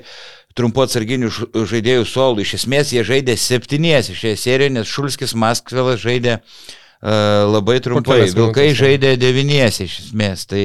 trumpu 0.57 0.83
atsarginiu 0.87 1.29
ž- 1.33 1.51
žaidėjų 1.73 2.07
suolų. 2.09 2.45
Iš 2.47 2.55
esmės 2.63 2.95
jie 2.95 3.05
žaidė 3.07 3.37
septyniesi 3.41 4.17
šioje 4.17 4.39
serijoje, 4.41 4.73
nes 4.79 4.89
Šulskis 4.91 5.35
Maskvelas 5.37 6.01
žaidė 6.03 6.39
uh, 6.41 7.45
labai 7.53 7.77
trumpai. 7.85 8.23
Vilkai 8.41 8.67
žaidė 8.79 9.15
devyniesi 9.21 9.85
iš 9.87 9.99
esmės. 10.07 10.47
Tai, 10.49 10.65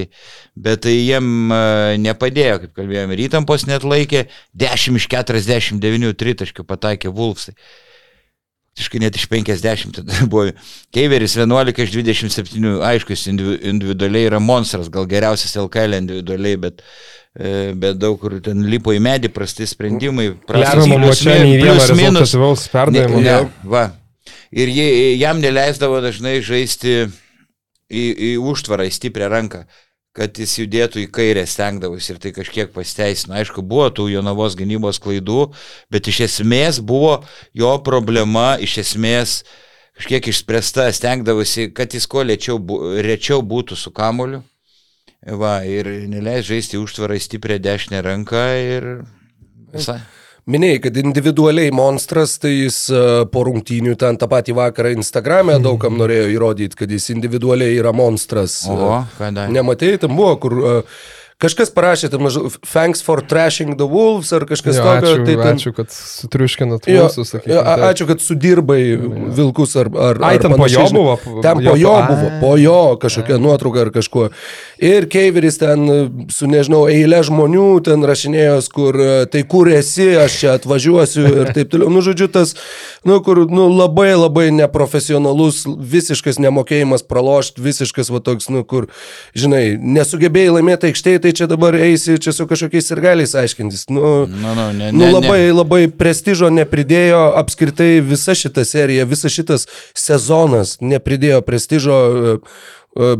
bet 0.55 0.83
tai 0.87 0.95
jiem 0.95 1.29
uh, 1.51 1.93
nepadėjo, 2.01 2.57
kaip 2.65 2.75
kalbėjome, 2.81 3.15
ir 3.19 3.25
įtampos 3.27 3.67
net 3.69 3.83
laikė 3.87 4.25
10 4.65 4.99
iš 5.01 5.07
49 5.11 6.15
tritaškių 6.23 6.67
pataikė 6.71 7.11
Vulfsai. 7.13 7.55
Faktiškai 8.71 8.99
net 9.03 9.17
iš 9.19 9.25
50 9.27 9.97
tada 9.99 10.21
buvo. 10.31 10.53
Keiveris 10.95 11.33
11 11.35 11.81
iš 11.83 11.91
27, 11.91 12.77
aišku, 12.87 13.11
jis 13.11 13.25
individu- 13.27 13.59
individualiai 13.67 14.29
yra 14.29 14.39
monstras, 14.39 14.87
gal 14.93 15.03
geriausias 15.11 15.57
LKL 15.59 15.97
individualiai, 15.99 16.55
bet, 16.69 16.79
e, 16.79 17.20
bet 17.33 17.99
daug 17.99 18.17
kur 18.19 18.35
ten 18.43 18.65
lipo 18.67 18.91
į 18.91 18.99
medį, 19.03 19.31
prasti 19.31 19.67
sprendimai, 19.69 20.33
ne, 23.23 23.37
va. 23.63 23.85
Ir 24.51 24.67
jie, 24.67 24.87
jam 25.15 25.39
neleisdavo 25.39 26.01
dažnai 26.03 26.41
žaisti 26.43 27.05
į, 27.87 28.03
į 28.11 28.31
užtvarą, 28.51 28.83
į 28.87 28.91
stiprią 28.97 29.29
ranką, 29.31 29.63
kad 30.15 30.35
jis 30.35 30.57
judėtų 30.59 31.05
į 31.05 31.07
kairę 31.15 31.45
stengdavosi 31.47 32.11
ir 32.13 32.19
tai 32.19 32.33
kažkiek 32.35 32.73
pasteisino. 32.75 33.37
Aišku, 33.39 33.63
buvo 33.63 33.87
tų 33.95 34.09
Jonavos 34.11 34.57
gynybos 34.59 34.99
klaidų, 34.99 35.53
bet 35.91 36.11
iš 36.11 36.25
esmės 36.27 36.81
buvo 36.83 37.21
jo 37.55 37.71
problema, 37.85 38.57
iš 38.59 38.81
esmės 38.83 39.39
kažkiek 39.95 40.31
išspręsta, 40.33 40.89
stengdavosi, 40.95 41.69
kad 41.75 41.95
jis 41.95 42.07
kuo 42.11 42.25
lėčiau, 42.27 42.59
rečiau 43.05 43.39
būtų 43.39 43.79
su 43.79 43.95
kamoliu. 43.95 44.43
Va, 45.21 45.59
ir 45.61 45.85
neleis 46.09 46.47
žaisti 46.47 46.79
užtvarą 46.81 47.13
į 47.19 47.21
stiprią 47.21 47.59
dešinę 47.61 47.99
ranką 48.01 48.41
ir 48.57 48.87
visai. 49.69 49.99
Minėjai, 50.49 50.79
kad 50.87 50.95
individualiai 50.97 51.69
monstras, 51.69 52.39
tai 52.41 52.49
jis 52.63 52.87
e, 52.89 53.01
po 53.29 53.43
rungtynių 53.45 53.93
ten 54.01 54.17
tą 54.17 54.25
patį 54.31 54.55
vakarą 54.57 54.95
Instagram'e 54.97 55.59
daugam 55.61 55.99
norėjo 56.01 56.31
įrodyti, 56.33 56.79
kad 56.79 56.89
jis 56.89 57.11
individualiai 57.13 57.77
yra 57.77 57.93
monstras. 57.93 58.63
Oho, 58.65 59.03
ką 59.19 59.29
dar? 59.37 59.53
Nematėjai, 59.53 60.01
tam 60.01 60.17
buvo, 60.17 60.33
kur 60.41 60.57
uh, 60.57 61.03
kažkas 61.41 61.71
parašė, 61.73 62.09
tam 62.13 62.27
thanks 62.69 63.01
for 63.05 63.21
trashing 63.25 63.73
the 63.79 63.87
wolves 63.89 64.31
ar 64.35 64.45
kažkas 64.49 64.77
Jo, 64.77 64.85
tokio. 64.85 65.13
ačiū, 65.13 65.25
tai 65.25 65.35
ten, 65.39 65.57
ačiū, 65.57 65.73
kad 65.77 65.93
sutriuškinat 65.95 66.89
Jo, 66.89 67.05
mūsų, 67.07 67.23
jo, 67.23 67.27
sakykime. 67.31 67.61
a- 67.61 67.89
ačiū, 67.89 68.07
kad 68.09 68.21
sudirbai 68.23 68.81
vilkus 69.39 69.75
ar... 69.81 69.89
ar 69.89 70.21
Ai, 70.21 70.35
ar 70.37 70.45
ten 70.45 70.53
po 70.55 70.67
jo 70.69 70.83
panašiai, 70.83 70.97
buvo? 70.97 71.15
Ten 71.45 71.63
po 71.65 71.75
jo 71.81 71.95
buvo, 72.11 72.29
po 72.43 72.51
jo 72.61 72.77
kažkokia 73.01 73.39
nuotrauka 73.41 73.85
ar 73.87 73.93
kažkuo. 73.95 74.29
Ir 74.81 75.05
Keiveris 75.13 75.59
ten 75.61 75.83
e, 75.85 75.97
su, 76.33 76.47
nežinau, 76.49 76.87
eilė 76.89 77.19
žmonių 77.27 77.65
ten 77.85 78.01
rašinėjos, 78.07 78.69
kur 78.73 78.97
e, 78.97 79.09
tai 79.29 79.43
kur 79.45 79.69
esi, 79.69 80.07
aš 80.17 80.37
čia 80.41 80.55
atvažiuosiu 80.57 81.25
ir 81.29 81.51
taip 81.53 81.69
toliau. 81.69 81.91
Nu, 81.93 82.01
žodžiu, 82.01 82.25
tas, 82.33 82.55
nu, 83.05 83.19
kur, 83.21 83.43
nu, 83.45 83.67
labai 83.69 84.09
labai 84.17 84.47
neprofesionalus, 84.57 85.63
visiškas 85.67 86.41
nemokėjimas 86.41 87.05
pralošti, 87.05 87.61
visiškas, 87.61 88.09
va 88.09 88.23
toks, 88.25 88.49
nu, 88.49 88.63
kur, 88.65 88.89
žinai, 89.37 89.77
nesugebėjai 89.77 90.55
laimėti 90.57 90.89
aikštėje, 90.89 91.21
tai 91.27 91.35
čia 91.37 91.49
dabar 91.51 91.77
eisi 91.77 92.17
čia 92.21 92.33
su 92.33 92.49
kažkokiais 92.49 92.89
ir 92.95 93.03
galiais 93.05 93.37
aiškintis. 93.37 93.85
Nu, 93.93 94.01
Nu, 94.31 94.55
nu, 94.55 94.67
ne, 94.73 94.91
Nu, 94.91 95.11
labai, 95.13 95.39
ne. 95.47 95.53
labai 95.55 95.81
prestižo 95.93 96.49
nepridėjo 96.53 97.21
apskritai 97.39 97.99
visa 98.05 98.33
šita 98.37 98.65
serija, 98.67 99.05
visas 99.05 99.33
šitas 99.33 99.67
sezonas 99.97 100.77
nepridėjo 100.81 101.41
prestižo, 101.45 101.97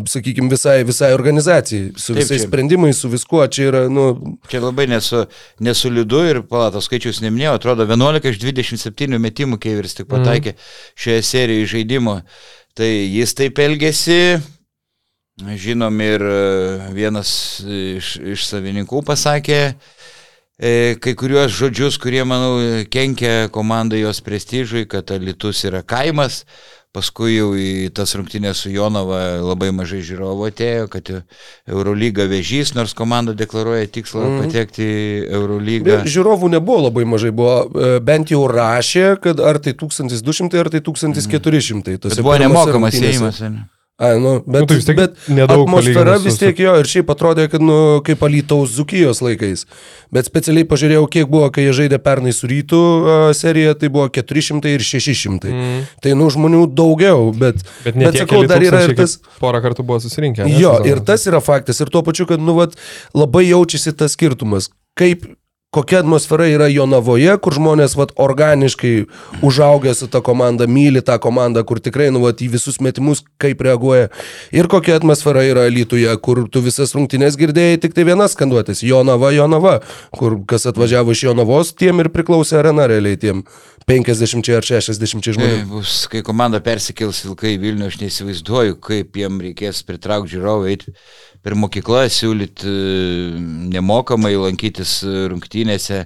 sakykime, 0.07 0.49
visai, 0.51 0.83
visai 0.83 1.13
organizacijai, 1.15 1.93
su 1.95 2.13
Taip, 2.13 2.23
visais 2.25 2.41
čia- 2.41 2.47
sprendimais, 2.49 2.97
su 2.99 3.07
viskuo, 3.09 3.45
čia 3.47 3.69
yra, 3.69 3.81
nu, 3.89 4.37
Čia 4.51 4.59
labai 4.65 4.87
nesu, 4.91 5.25
nesulidu 5.63 6.19
ir 6.27 6.41
palatos 6.43 6.89
skaičius 6.89 7.21
neminėjau, 7.23 7.53
atrodo 7.55 7.85
11 7.87 8.27
iš 8.33 8.39
27 8.43 9.15
metimų 9.23 9.59
Keiveris 9.63 9.95
tik 9.95 10.09
pataikė 10.11 10.55
šioje 10.99 11.21
serijoje 11.23 11.69
žaidimo. 11.75 12.17
Tai 12.75 12.87
jis 12.91 13.33
taip 13.35 13.59
elgesi, 13.59 14.39
žinom 15.41 16.01
ir 16.03 16.21
e, 16.21 16.91
vienas 16.95 17.31
iš, 17.65 18.15
iš 18.35 18.43
savininkų 18.51 19.01
pasakė 19.07 19.61
e, 20.59 20.95
kai 21.01 21.13
kuriuos 21.17 21.51
žodžius, 21.55 21.97
kurie, 22.01 22.21
manau, 22.27 22.59
kenkia 22.91 23.47
komandai 23.55 24.03
jos 24.03 24.19
prestižui, 24.21 24.85
kad 24.91 25.11
Alitus 25.15 25.63
yra 25.65 25.81
kaimas. 25.83 26.43
Paskui 26.91 27.37
jau 27.37 27.53
į 27.55 27.87
tas 27.95 28.11
rungtynės 28.19 28.65
su 28.65 28.71
Jonava 28.73 29.39
labai 29.39 29.69
mažai 29.71 30.01
žiūrovų 30.03 30.49
atėjo, 30.49 30.89
kad 30.91 31.11
Eurolyga 31.69 32.25
vežys, 32.27 32.73
nors 32.75 32.91
komanda 32.97 33.31
deklaruoja 33.37 33.87
tikslą 33.87 34.25
mm. 34.27 34.41
patekti 34.43 34.83
į 34.83 35.05
Eurolygą. 35.39 36.01
žiūrovų 36.11 36.51
nebuvo 36.57 36.89
labai 36.89 37.05
mažai, 37.07 37.31
buvo 37.35 37.55
e, 37.63 37.93
bent 38.03 38.33
jau 38.35 38.43
rašė, 38.51 39.05
kad 39.23 39.39
ar 39.39 39.61
tai 39.63 39.71
1200, 39.79 40.59
ar 40.59 40.71
tai 40.73 40.83
1400. 40.83 41.95
Bet 42.09 42.19
buvo 42.19 42.41
nemokamas 42.43 42.99
įėjimas. 42.99 43.39
ne? 43.47 43.69
A, 44.01 44.15
nu, 44.17 44.31
bet, 44.47 44.63
Nu, 44.63 44.65
tai 44.65 44.77
vis 44.79 44.87
tiek 44.87 44.97
bet 44.97 45.17
nedaug 45.29 45.67
atmosfera 45.67 46.15
vis 46.23 46.39
tiek 46.41 46.57
jo 46.63 46.71
ir 46.81 46.87
šiaip 46.89 47.11
atrodė, 47.13 47.43
kad 47.51 47.61
nu, 47.61 47.75
kaip 48.07 48.23
Alytaus 48.25 48.71
Zukijos 48.73 49.19
laikais. 49.21 49.67
Bet 50.09 50.25
specialiai 50.25 50.65
pažiūrėjau, 50.65 51.03
kiek 51.13 51.27
buvo, 51.29 51.51
kai 51.53 51.67
jie 51.67 51.75
žaidė 51.83 51.99
pernai 52.01 52.33
su 52.33 52.49
rytų 52.49 52.79
serija, 53.37 53.75
tai 53.77 53.91
buvo 53.93 54.07
400 54.09 54.73
ir 54.73 54.81
600. 54.87 55.51
Mm. 55.53 55.83
Tai 56.01 56.15
nu 56.17 56.31
žmonių 56.33 56.63
daugiau, 56.73 57.29
bet, 57.37 57.61
Bet, 57.85 57.99
bet 58.01 58.17
sakau, 58.23 58.41
dar 58.49 58.65
yra 58.65 58.81
ir 58.87 58.95
tas... 58.97 59.19
Porą 59.37 59.61
kartų 59.63 59.85
buvo 59.85 60.01
susirinkę. 60.01 60.47
ne, 60.49 60.57
Jo, 60.57 60.73
sezoną? 60.79 60.89
ir 60.95 61.03
tas 61.05 61.27
yra 61.29 61.43
faktas. 61.45 61.83
Ir 61.85 61.93
tuo 61.93 62.01
pačiu, 62.07 62.25
kad 62.29 62.41
nu, 62.41 62.57
vat, 62.57 62.73
labai 63.13 63.45
jaučiasi 63.51 63.93
tas 64.01 64.17
skirtumas. 64.17 64.71
Kaip 64.97 65.29
kokia 65.71 66.01
atmosfera 66.03 66.49
yra 66.51 66.67
Jonavoje, 66.67 67.31
kur 67.39 67.55
žmonės 67.55 67.93
vat, 67.95 68.11
organiškai 68.19 69.05
užaugę 69.47 69.93
su 69.95 70.09
ta 70.11 70.19
komanda, 70.19 70.67
myli 70.67 70.99
tą 71.07 71.15
komandą, 71.23 71.63
kur 71.67 71.79
tikrai 71.79 72.09
nu, 72.11 72.19
vat, 72.25 72.43
į 72.43 72.49
visus 72.57 72.81
metimus 72.83 73.23
kaip 73.39 73.63
reaguoja. 73.63 74.09
Ir 74.51 74.67
kokia 74.71 74.97
atmosfera 74.99 75.45
yra 75.47 75.69
Lietuvoje, 75.71 76.11
kur 76.19 76.43
tu 76.51 76.63
visas 76.65 76.91
rungtynės 76.97 77.39
girdėjai 77.39 77.79
tik 77.85 77.95
tai 77.95 78.03
vienas 78.09 78.35
skanduotis- 78.35 78.83
Jonava, 78.91 79.31
Jonava, 79.31 79.79
kur 80.11 80.41
kas 80.45 80.67
atvažiavo 80.67 81.15
iš 81.15 81.23
Jonavos, 81.29 81.71
tiem 81.71 82.03
ir 82.03 82.11
priklausė 82.11 82.59
arena 82.59 82.89
realiai 82.91 83.15
tiem 83.15 83.45
50 83.87 84.55
ar 84.55 84.63
60 84.63 85.23
Tai 85.23 85.33
žmonių. 85.33 85.65
bus, 85.69 86.07
kai 86.07 86.21
komanda 86.21 86.59
persikels 86.59 87.23
Vilkai 87.23 87.55
į 87.57 87.61
Vilnių, 87.63 87.87
aš 87.87 87.97
neįsivaizduoju, 88.03 88.79
kaip 88.79 89.15
jiem 89.15 89.39
reikės 89.39 89.83
pritraukti 89.87 90.35
žiūrovą, 90.35 90.67
eiti 90.69 90.93
per 91.45 91.57
mokyklą, 91.57 92.05
siūlyti 92.13 92.69
e, 92.69 93.39
nemokamai 93.73 94.35
lankytis 94.37 94.99
e, 95.05 95.25
rungtynėse, 95.31 96.05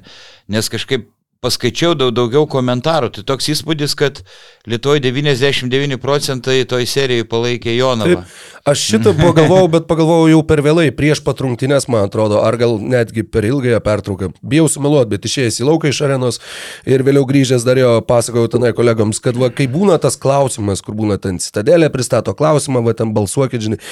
nes 0.51 0.71
kažkaip 0.71 1.09
paskaičiau 1.45 1.93
daug, 1.97 2.13
daugiau 2.15 2.47
komentarų. 2.49 3.11
Tai 3.15 3.23
toks 3.29 3.49
įspūdis, 3.53 3.93
kad 3.97 4.21
Lietuvoje 4.69 5.03
99 5.05 5.99
procentai 6.01 6.63
toj 6.69 6.87
serijai 6.89 7.27
palaikė 7.29 7.75
Jonavą. 7.75 8.23
Taip, 8.23 8.43
aš 8.71 8.85
šitą 8.89 9.13
pagalvojau, 9.19 9.69
bet 9.75 9.87
pagalvojau 9.89 10.31
jau 10.31 10.41
per 10.47 10.63
vėlai, 10.65 10.87
prieš 10.95 11.21
pat 11.25 11.43
rungtynės, 11.45 11.89
man 11.91 12.07
atrodo, 12.09 12.41
ar 12.45 12.57
gal 12.61 12.77
netgi 12.81 13.25
per 13.29 13.45
ilgąją 13.45 13.81
pertrauką. 13.85 14.31
Bijau 14.41 14.69
sumeluoti, 14.71 15.11
bet 15.13 15.29
išėjęs 15.29 15.61
į 15.61 15.69
lauką 15.69 15.91
iš 15.93 16.01
arenos 16.07 16.41
ir 16.89 17.05
vėliau 17.05 17.27
grįžęs 17.29 17.67
dar 17.67 17.81
jo 17.81 17.97
pasakojau 18.09 18.49
tenai 18.57 18.73
kolegoms, 18.77 19.21
kad 19.23 19.37
va, 19.37 19.51
kai 19.53 19.69
būna 19.71 19.99
tas 20.01 20.17
klausimas, 20.17 20.81
kur 20.85 20.97
būna 20.97 21.19
ten 21.21 21.37
citadelė, 21.43 21.91
pristato 21.93 22.33
klausimą, 22.37 22.81
va 22.85 22.97
ten 22.97 23.13
balsuokit, 23.13 23.67
žinai. 23.69 23.83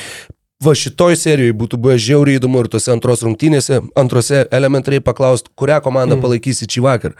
Va 0.63 0.75
šitoj 0.77 1.17
serijoje 1.19 1.55
būtų 1.57 1.79
buvę 1.81 1.97
žiauriai 1.99 2.37
įdomu 2.39 2.61
ir 2.63 2.69
tose 2.71 2.91
antros 2.93 3.23
rungtynėse, 3.25 3.81
antrose 3.99 4.45
elementariai 4.53 5.01
paklausti, 5.03 5.49
kurią 5.59 5.81
komandą 5.83 6.15
mm. 6.15 6.21
palaikysi 6.23 6.67
šį 6.69 6.83
vakar. 6.85 7.17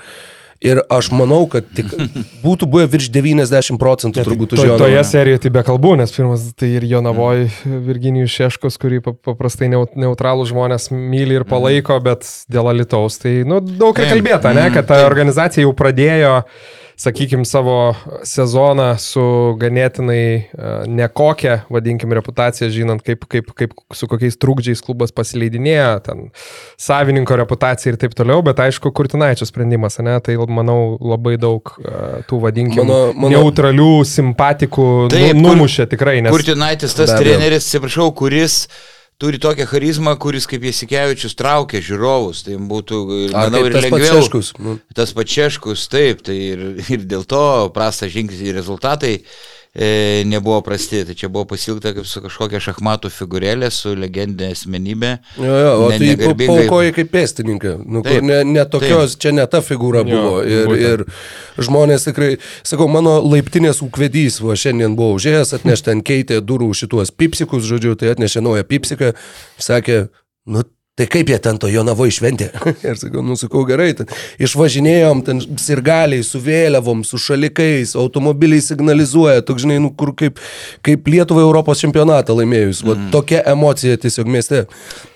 Ir 0.64 0.80
aš 0.88 1.10
manau, 1.12 1.42
kad 1.52 1.66
tik 1.76 1.90
būtų 2.46 2.70
buvę 2.72 2.86
virš 2.94 3.10
90 3.12 3.76
procentų 3.82 4.24
turbūt 4.24 4.54
už 4.56 4.62
To, 4.62 4.68
jo. 4.70 4.78
toje 4.80 5.02
serijoje 5.10 5.42
tai 5.44 5.52
be 5.58 5.64
kalbų, 5.68 5.98
nes 6.00 6.14
pirmas 6.16 6.46
tai 6.56 6.70
ir 6.78 6.86
Jonavoj 6.88 7.44
Virginijus 7.84 8.32
Šeškus, 8.38 8.78
kurį 8.80 9.02
pa- 9.04 9.16
paprastai 9.32 9.68
neut- 9.74 9.98
neutralų 10.00 10.46
žmonės 10.54 10.88
myli 10.94 11.36
ir 11.42 11.44
palaiko, 11.50 11.98
bet 12.06 12.24
dėl 12.48 12.72
Alitaus 12.72 13.20
tai 13.20 13.42
nu, 13.44 13.60
daug 13.60 13.92
ką 13.98 14.08
kalbėta, 14.14 14.54
ne, 14.56 14.70
Mm, 14.70 14.78
kad 14.78 14.88
ta 14.94 15.02
organizacija 15.10 15.66
jau 15.66 15.74
pradėjo, 15.76 16.38
sakykime, 17.00 17.46
savo 17.46 17.94
sezoną 18.28 18.94
su 19.02 19.24
ganėtinai 19.60 20.20
e, 20.24 20.44
nekokia, 20.88 21.64
vadinkim, 21.74 22.14
reputacija, 22.14 22.70
žinant, 22.74 23.02
kaip, 23.06 23.26
kaip, 23.32 23.50
kaip 23.58 23.74
su 23.96 24.08
kokiais 24.12 24.38
trukdžiais 24.40 24.84
klubas 24.86 25.12
pasileidinėja, 25.16 25.90
ten 26.06 26.28
savininko 26.80 27.38
reputacija 27.44 27.94
ir 27.94 28.00
taip 28.02 28.16
toliau, 28.18 28.44
bet 28.46 28.62
aišku, 28.64 28.92
Kurtinaičio 28.96 29.48
sprendimas, 29.50 29.98
ne, 30.06 30.16
tai 30.24 30.38
manau 30.48 30.98
labai 31.02 31.36
daug 31.42 31.74
e, 31.82 32.24
tų, 32.30 32.42
vadinkim, 32.46 32.86
Mano- 32.86 33.14
mano- 33.18 33.34
neutralių 33.36 33.92
simpatikų 34.08 34.88
Taip, 35.14 35.34
nu, 35.36 35.50
kur- 35.50 35.58
numušė 35.58 35.88
tikrai, 35.92 36.20
nes 36.26 36.34
Kurtinaitis 36.36 36.94
tas 36.98 37.16
treneris, 37.20 37.68
atsiprašau, 37.68 38.12
kuris 38.16 38.68
turi 39.22 39.40
tokią 39.40 39.66
charizmą, 39.70 40.16
kuris 40.22 40.48
kaip 40.50 40.66
Jasikevičius 40.68 41.38
traukia 41.40 41.82
žiūrovus. 41.84 42.44
Tai 42.48 42.60
būtų, 42.72 43.02
ir, 43.28 43.36
Ar 43.36 43.50
manau, 43.50 43.64
ir 43.68 43.78
tas 43.78 43.88
lengviau. 43.88 44.14
Pačeškus, 44.18 44.54
nu. 44.64 44.78
Tas 44.98 45.16
pačieškus, 45.18 45.88
taip, 45.92 46.24
tai 46.28 46.38
ir, 46.54 46.64
ir 46.94 47.06
dėl 47.10 47.28
to 47.30 47.44
prastas 47.76 48.14
žingsnis 48.14 48.44
ir 48.48 48.58
rezultatai 48.60 49.18
e, 49.76 50.24
nebuvo 50.26 50.62
prasti. 50.62 51.04
Tai 51.06 51.16
čia 51.18 51.30
buvo 51.34 51.46
pasilgta 51.54 51.94
kaip 51.96 52.06
su 52.06 52.22
kažkokia 52.22 52.60
šachmatų 52.62 53.10
figūrėlė, 53.14 53.70
su 53.74 53.96
legendinė 53.98 54.52
asmenybė. 54.54 55.12
Jo, 55.38 55.56
jo, 55.64 55.72
o 55.86 55.90
Ne- 55.90 55.98
tai 56.00 56.10
negarbingai- 56.14 56.68
paukoji 56.68 56.94
kaip 57.00 57.12
pėstininkai. 57.14 57.74
Nu, 57.86 58.02
Taip, 58.06 58.20
kur 58.20 58.28
ne, 58.30 58.44
ne 58.44 58.66
tokios, 58.66 59.16
čia 59.18 59.32
ne 59.34 59.46
ta 59.48 59.62
figūra 59.66 60.04
Jo, 60.06 60.14
buvo. 60.14 60.44
Ir, 60.44 60.76
ir 60.78 61.06
žmonės 61.58 62.06
tikrai, 62.10 62.38
sakau, 62.64 62.88
mano 62.88 63.18
laiptinės 63.22 63.82
ūkvedys, 63.86 64.42
va 64.46 64.54
šiandien 64.60 64.96
buvo 64.96 65.18
užėjęs, 65.18 65.56
atnešė 65.60 65.84
ten 65.90 66.02
keitė 66.06 66.42
durų 66.42 66.72
šituos 66.74 67.12
pipsikus, 67.12 67.64
žodžiu, 67.66 67.96
tai 67.98 68.14
atnešė 68.14 68.42
naują 68.46 68.64
pipsiką, 68.64 69.14
sakė, 69.58 70.08
nu 70.48 70.64
Tai 70.94 71.08
kaip 71.10 71.26
jie 71.32 71.38
ten 71.42 71.58
to 71.58 71.66
Jonavo 71.74 72.06
išventė? 72.06 72.52
ir 72.86 72.98
sakau, 73.02 73.24
nu 73.26 73.34
sakau, 73.34 73.64
gerai, 73.66 73.96
ten 73.98 74.12
išvažinėjom, 74.46 75.24
ten 75.26 75.40
sirgaliai 75.58 76.22
su 76.22 76.38
vėliavom, 76.38 77.00
su 77.02 77.18
šalikais, 77.18 77.96
automobiliai 77.98 78.62
signalizuoja, 78.62 79.42
toks 79.42 79.64
žinai, 79.64 79.80
nu 79.82 79.90
kur 79.90 80.12
kaip, 80.14 80.38
kaip 80.86 81.08
Lietuvai 81.10 81.42
Europos 81.48 81.80
čempionatą 81.82 82.36
laimėjus. 82.38 82.84
Mm. 82.84 82.92
Va, 82.92 83.10
tokia 83.16 83.40
emocija 83.50 83.98
tiesiog 84.04 84.30
mieste. 84.36 84.60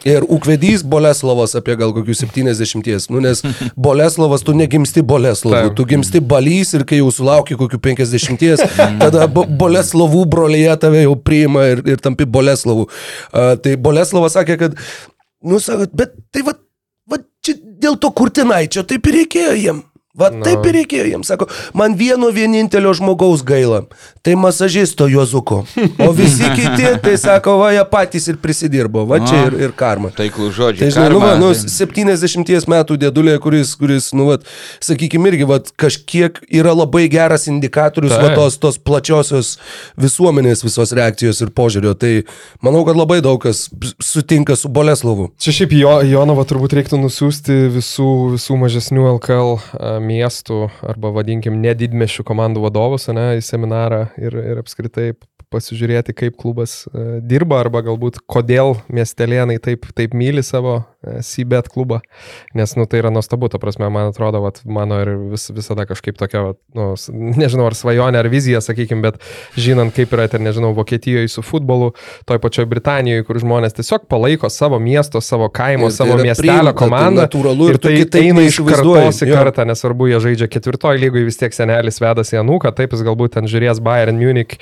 Ir 0.02 0.26
Ukvedys 0.26 0.82
Boleslovas 0.82 1.54
apie 1.60 1.76
gal 1.78 1.94
kokius 1.94 2.24
70. 2.26 2.90
Nu, 3.14 3.22
nes 3.22 3.44
Boleslovas, 3.88 4.42
tu 4.48 4.56
negimsti 4.58 5.04
Boleslovu, 5.06 5.76
tu 5.78 5.86
gimsti 5.92 6.24
Balys 6.26 6.74
ir 6.74 6.88
kai 6.90 7.04
jau 7.04 7.12
sulauki 7.14 7.60
kokių 7.60 7.78
50, 7.86 8.66
tada 9.04 9.30
Bo- 9.30 9.46
Boleslovų 9.62 10.24
brolėje 10.34 10.74
tave 10.88 11.06
jau 11.06 11.14
priima 11.22 11.68
ir, 11.76 11.84
ir 11.86 12.02
tampi 12.02 12.26
Boleslovu. 12.26 12.88
Uh, 13.30 13.54
tai 13.62 13.76
Boleslovas 13.78 14.40
sakė, 14.40 14.58
kad 14.64 14.82
Nu, 15.46 15.60
sakot, 15.62 15.94
bet 15.94 16.16
tai 16.34 16.44
va, 16.48 16.56
va 17.10 17.20
čia 17.46 17.58
dėl 17.58 18.00
to 18.02 18.10
kurtinaičio 18.16 18.86
taip 18.90 19.08
ir 19.10 19.22
reikėjo 19.22 19.54
jiem. 19.58 19.84
Va 20.18 20.32
Nu. 20.34 20.42
taip 20.42 20.66
ir 20.66 20.74
reikėjo 20.80 21.04
jiems. 21.12 21.28
Sako, 21.30 21.46
man 21.78 21.94
vieno 21.98 22.32
vienintelio 22.34 22.90
žmogaus 22.98 23.44
gaila. 23.46 23.84
Tai 24.26 24.34
masažisto 24.36 25.06
Juozuko. 25.08 25.60
O 26.02 26.08
visi 26.18 26.44
kiti, 26.58 26.88
tai 27.04 27.14
sako, 27.22 27.58
va, 27.62 27.70
jie 27.76 27.84
patys 27.92 28.26
ir 28.32 28.40
prisidirbo. 28.42 29.06
Va 29.08 29.20
čia 29.22 29.44
ir, 29.48 29.58
ir 29.68 29.76
karma. 29.78 30.10
Taiklų 30.18 30.50
žodžių. 30.58 30.82
Tai 30.82 30.90
žinai, 30.96 31.10
nu, 31.14 31.20
va, 31.22 31.36
nu, 31.40 31.52
tai- 31.54 31.70
70 31.70 32.66
metų 32.74 32.98
dėdulė, 33.06 33.38
kuris, 33.44 33.76
kuris 33.78 34.10
nu, 34.18 34.26
va, 34.32 34.40
sakykime, 34.84 35.30
irgi 35.32 35.46
va, 35.48 35.60
kažkiek 35.80 36.42
yra 36.50 36.74
labai 36.74 37.06
geras 37.14 37.46
indikatorius 37.52 38.16
va, 38.18 38.32
Taip. 38.32 38.36
tos, 38.42 38.58
tos 38.58 38.78
plačiosios 38.82 39.54
visuomenės 40.02 40.66
visos 40.66 40.92
reakcijos 40.98 41.42
ir 41.46 41.54
požiūrio. 41.56 41.94
Tai 42.00 42.12
manau, 42.66 42.84
kad 42.90 42.98
labai 42.98 43.20
daug 43.22 43.38
kas 43.46 43.68
sutinka 44.04 44.58
su 44.58 44.70
Boleslovu. 44.74 45.30
Čia 45.38 45.54
šiaip 45.62 45.78
jo, 45.78 45.94
Jonovą 46.10 46.46
turbūt 46.50 46.74
reiktų 46.82 47.00
nusiųsti 47.06 47.62
visų, 47.78 48.10
visų 48.36 48.58
mažesnių 48.66 49.08
LKL 49.18 49.56
miestų 50.08 50.60
arba 50.88 51.12
vadinkim 51.16 51.60
nedidmešių 51.64 52.26
komandų 52.28 52.64
vadovus 52.68 53.10
ane, 53.12 53.34
į 53.40 53.46
seminarą 53.46 54.08
ir, 54.18 54.38
ir 54.54 54.62
apskritai 54.64 55.12
pasižiūrėti, 55.54 56.16
kaip 56.18 56.38
klubas 56.40 56.84
a, 56.92 57.20
dirba 57.24 57.62
arba 57.64 57.84
galbūt 57.86 58.22
kodėl 58.30 58.76
miestelėnai 58.94 59.58
taip, 59.64 59.88
taip 59.98 60.16
myli 60.18 60.44
savo 60.46 60.80
a, 60.82 61.20
Sibet 61.24 61.70
klubą. 61.72 62.02
Nes, 62.58 62.74
nu, 62.76 62.86
tai 62.90 63.00
yra 63.00 63.12
nuostabu, 63.14 63.48
ta 63.52 63.60
prasme, 63.62 63.88
man 63.94 64.12
atrodo, 64.12 64.42
vat, 64.44 64.60
mano 64.68 65.00
ir 65.04 65.14
vis, 65.32 65.48
visada 65.56 65.86
kažkaip 65.88 66.18
tokia, 66.20 66.42
vat, 66.50 66.60
nu, 66.76 66.90
nežinau, 67.40 67.68
ar 67.70 67.78
svajonė, 67.78 68.20
ar 68.20 68.28
vizija, 68.32 68.60
sakykime, 68.64 69.04
bet 69.06 69.22
žinant, 69.56 69.94
kaip 69.96 70.12
yra 70.18 70.28
ten, 70.32 70.44
nežinau, 70.48 70.74
Vokietijoje 70.78 71.30
su 71.32 71.44
futbolu, 71.46 71.94
toj 72.28 72.42
pačioj 72.44 72.68
Britanijoje, 72.70 73.24
kur 73.28 73.40
žmonės 73.42 73.78
tiesiog 73.78 74.08
palaiko 74.12 74.50
savo 74.52 74.80
miesto, 74.84 75.22
savo 75.24 75.48
kaimo, 75.54 75.88
Ir 75.88 75.94
tai 75.94 75.98
savo 76.02 76.18
miestelio 76.20 76.52
priimta, 76.58 76.74
tai 76.74 76.82
komandą. 76.82 77.24
natūralu 77.26 77.70
ir 77.72 77.78
ir 77.78 77.80
tai 78.12 78.24
eina 78.26 78.44
iš 78.48 78.60
kartos 78.68 79.22
į 79.24 79.30
kartą, 79.32 79.66
nesvarbu, 79.70 80.10
jie 80.12 80.20
žaidžia 80.28 80.50
ketvirtojo 80.52 81.00
lygoje, 81.02 81.28
vis 81.30 81.40
tiek 81.40 81.56
senelis 81.56 82.02
vedasi 82.04 82.36
Januką, 82.38 82.74
taip 82.76 82.96
jis 82.96 83.06
galbūt 83.08 83.38
ten 83.38 83.48
žiūrės 83.50 83.82
Bayern 83.84 84.20
Munich 84.20 84.58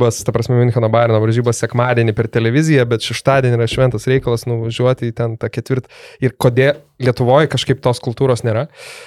varžybas, 0.00 0.24
ta 0.24 0.32
prasme, 0.32 0.56
Müncheno 0.56 0.88
Bayerno 0.90 1.20
varžybas 1.20 1.60
sekmadienį 1.60 2.14
per 2.16 2.28
televiziją, 2.28 2.86
bet 2.88 3.04
šeštadienį 3.04 3.58
yra 3.58 3.66
šventas 3.68 4.06
reikalas 4.08 4.46
nuvažiuoti 4.48 5.10
į 5.10 5.14
ten 5.16 5.36
tą 5.40 5.50
ketvirtą. 5.52 5.90
Ir 6.20 6.34
kodėl 6.36 6.80
Lietuvoje 7.00 7.48
kažkaip 7.48 7.78
tos 7.80 7.96
kultūros 8.04 8.42
nėra. 8.44 8.66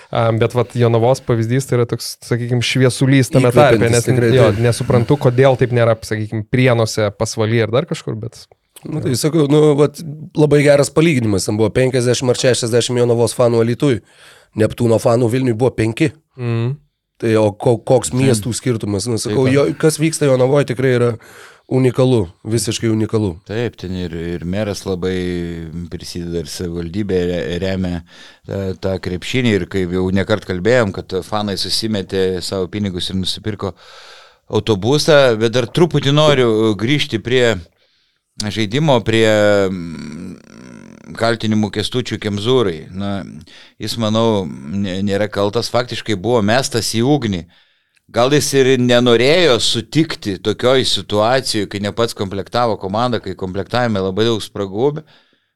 Um, 0.09 0.39
bet 0.41 0.55
vat 0.57 0.71
Jonavos 0.73 1.21
pavyzdys 1.21 1.67
tai 1.69 1.77
yra 1.77 1.85
toks, 1.85 2.15
sakykime, 2.25 2.63
šviesulys 2.65 3.29
tame 3.29 3.51
tarpe, 3.53 3.85
nes 3.85 4.07
tikrai, 4.07 4.31
jo, 4.33 4.47
nesuprantu, 4.57 5.19
kodėl 5.27 5.59
taip 5.59 5.75
nėra, 5.77 5.93
sakykime, 6.01 6.47
prienuose, 6.49 7.11
pasvaly 7.13 7.61
ar 7.61 7.73
dar 7.73 7.85
kažkur, 7.89 8.17
bet... 8.17 8.47
Nu, 8.83 8.99
tai 8.99 9.13
sakau, 9.15 9.45
nu, 9.47 9.75
vat, 9.79 10.01
labai 10.35 10.63
geras 10.65 10.89
palyginimas. 10.91 11.45
Ten 11.47 11.55
buvo 11.59 11.69
50 11.71 12.33
ar 12.33 12.39
60 12.41 12.97
Jonavos 12.99 13.37
fanų 13.37 13.61
Alitui. 13.63 14.01
Neptūno 14.59 14.97
fanų 14.99 15.29
Vilniui 15.31 15.55
buvo 15.55 15.69
5. 15.77 16.09
Mm. 16.35 16.73
Tai 17.23 17.33
o 17.39 17.47
ko, 17.55 17.77
koks 17.79 18.11
miestų 18.11 18.51
skirtumas? 18.51 19.05
Nu, 19.07 19.15
sakau, 19.21 19.45
Taip. 19.47 19.55
jo, 19.55 19.61
kas 19.79 19.95
vyksta 20.01 20.27
Jonavoje 20.27 20.73
tikrai 20.73 20.89
yra 20.97 21.11
unikalu, 21.71 22.25
visiškai 22.43 22.89
unikalu. 22.91 23.37
Taip, 23.47 23.77
ten 23.79 23.95
ir, 23.95 24.11
ir 24.11 24.43
meras 24.43 24.81
labai 24.83 25.15
prisideda 25.91 26.41
ir 26.43 26.49
savivaldybė 26.51 27.21
re- 27.29 27.45
remia 27.63 28.01
tą, 28.43 28.59
tą 28.83 28.97
krepšinį 29.05 29.53
ir 29.55 29.65
kaip 29.71 29.95
jau 29.95 30.03
nekart 30.11 30.43
kalbėjom, 30.49 30.91
kad 30.97 31.15
fanai 31.23 31.55
susimetė 31.61 32.41
savo 32.43 32.67
pinigus 32.73 33.07
ir 33.07 33.21
nusipirko 33.21 33.71
autobusą, 34.51 35.37
bet 35.39 35.55
dar 35.55 35.69
truputį 35.71 36.11
noriu 36.11 36.49
grįžti 36.75 37.23
prie 37.23 37.55
žaidimo, 38.43 38.99
prie 39.07 39.31
kaltinimų 41.17 41.69
kestučių 41.75 42.19
Kemzūrai. 42.23 42.77
Na, 42.95 43.11
jis, 43.81 43.97
manau, 43.99 44.45
nė- 44.47 45.01
nėra 45.03 45.27
kaltas, 45.31 45.71
faktiškai 45.73 46.15
buvo 46.15 46.41
mestas 46.41 46.93
į 46.95 47.03
ugnį. 47.03 47.43
Gal 48.13 48.33
jis 48.35 48.49
ir 48.53 48.71
nenorėjo 48.77 49.59
sutikti 49.63 50.37
tokioj 50.43 50.83
situacijoje, 50.85 51.69
kai 51.71 51.79
ne 51.79 51.91
pats 51.95 52.13
komplektavo 52.13 52.77
komandą, 52.77 53.21
kai 53.23 53.35
komplektavime 53.39 54.01
labai 54.03 54.25
daug 54.27 54.41
spragų, 54.43 55.03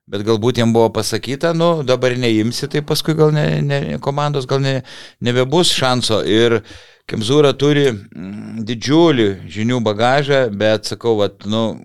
bet 0.07 0.23
galbūt 0.23 0.61
jam 0.61 0.71
buvo 0.73 0.89
pasakyta, 0.95 1.51
nu 1.53 1.83
dabar 1.83 2.15
neimsi, 2.15 2.69
tai 2.71 2.81
paskui 2.81 3.15
gal 3.19 3.33
ne, 3.35 3.61
ne, 3.61 3.79
komandos 3.99 4.47
gal 4.47 4.63
ne, 4.63 4.81
nebebus 5.21 5.73
šanso. 5.75 6.23
Ir 6.23 6.61
Kemzūra 7.07 7.53
turi 7.55 7.85
mm, 7.93 8.63
didžiulį 8.67 9.27
žinių 9.47 9.77
bagažą, 9.83 10.41
bet 10.51 10.89
sakau, 10.89 11.13
vat, 11.21 11.45
nu, 11.47 11.77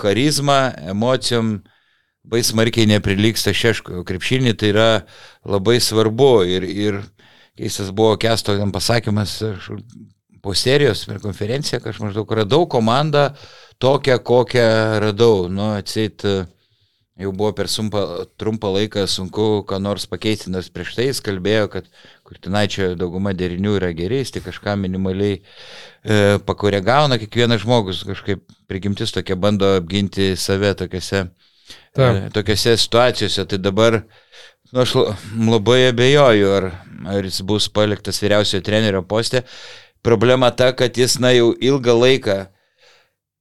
charizma, 0.00 0.74
emocijom 0.92 1.54
labai 2.28 2.44
smarkiai 2.44 2.88
neprilyksta 2.90 3.54
šeško. 3.56 4.02
Krepšinį 4.04 4.52
tai 4.60 4.72
yra 4.74 4.88
labai 5.48 5.78
svarbu 5.80 6.44
ir, 6.44 6.66
ir 6.68 7.00
keistas 7.56 7.88
buvo 7.88 8.18
kesto 8.20 8.52
ten 8.58 8.72
pasakymas 8.72 9.40
po 10.44 10.52
serijos 10.54 11.06
per 11.08 11.22
konferenciją, 11.24 11.80
kad 11.80 11.94
aš 11.94 12.02
maždaug 12.04 12.36
radau 12.36 12.68
komandą 12.68 13.30
tokią, 13.80 14.18
kokią 14.20 14.68
radau. 15.00 15.48
Nu, 15.48 15.72
atsit, 15.78 16.22
jau 17.18 17.32
buvo 17.32 17.54
per 17.56 17.72
sumpa, 17.72 18.04
trumpą 18.36 18.74
laiką 18.76 19.06
sunku 19.08 19.64
ką 19.66 19.80
nors 19.80 20.04
pakeisti, 20.06 20.52
nors 20.52 20.68
prieš 20.68 20.94
tai 21.00 21.08
jis 21.08 21.24
kalbėjo, 21.24 21.72
kad 21.72 21.88
Kurtinaičio 22.28 22.92
dauguma 23.00 23.32
derinių 23.32 23.78
yra 23.80 23.90
geri, 23.96 24.20
jis 24.20 24.36
tik 24.36 24.46
kažką 24.50 24.76
minimaliai 24.84 25.40
e, 25.40 26.38
pakoregavo, 26.44 27.08
na, 27.08 27.18
kiekvienas 27.18 27.64
žmogus 27.64 28.04
kažkaip 28.04 28.44
prigimtis 28.68 29.16
tokia 29.16 29.40
bando 29.40 29.78
apginti 29.80 30.34
save 30.36 30.76
tokiuose, 30.76 31.30
e, 31.98 32.04
Taip. 32.06 32.32
tokiuose 32.36 32.76
situacijose. 32.78 33.44
Tai 33.50 33.58
dabar 33.58 34.02
nu, 34.72 34.80
aš 34.84 34.94
la- 34.94 35.16
labai 35.50 35.80
abejoju, 35.90 36.52
ar, 36.60 36.70
ar 37.16 37.24
jis 37.26 37.42
bus 37.42 37.68
paliktas 37.68 38.22
vyriausiojo 38.22 38.62
trenerio 38.64 39.02
postė. 39.02 39.42
Problema 40.02 40.50
ta, 40.54 40.70
kad 40.72 40.94
jis, 40.96 41.18
na, 41.18 41.34
jau 41.34 41.50
ilgą 41.58 41.98
laiką 41.98 42.38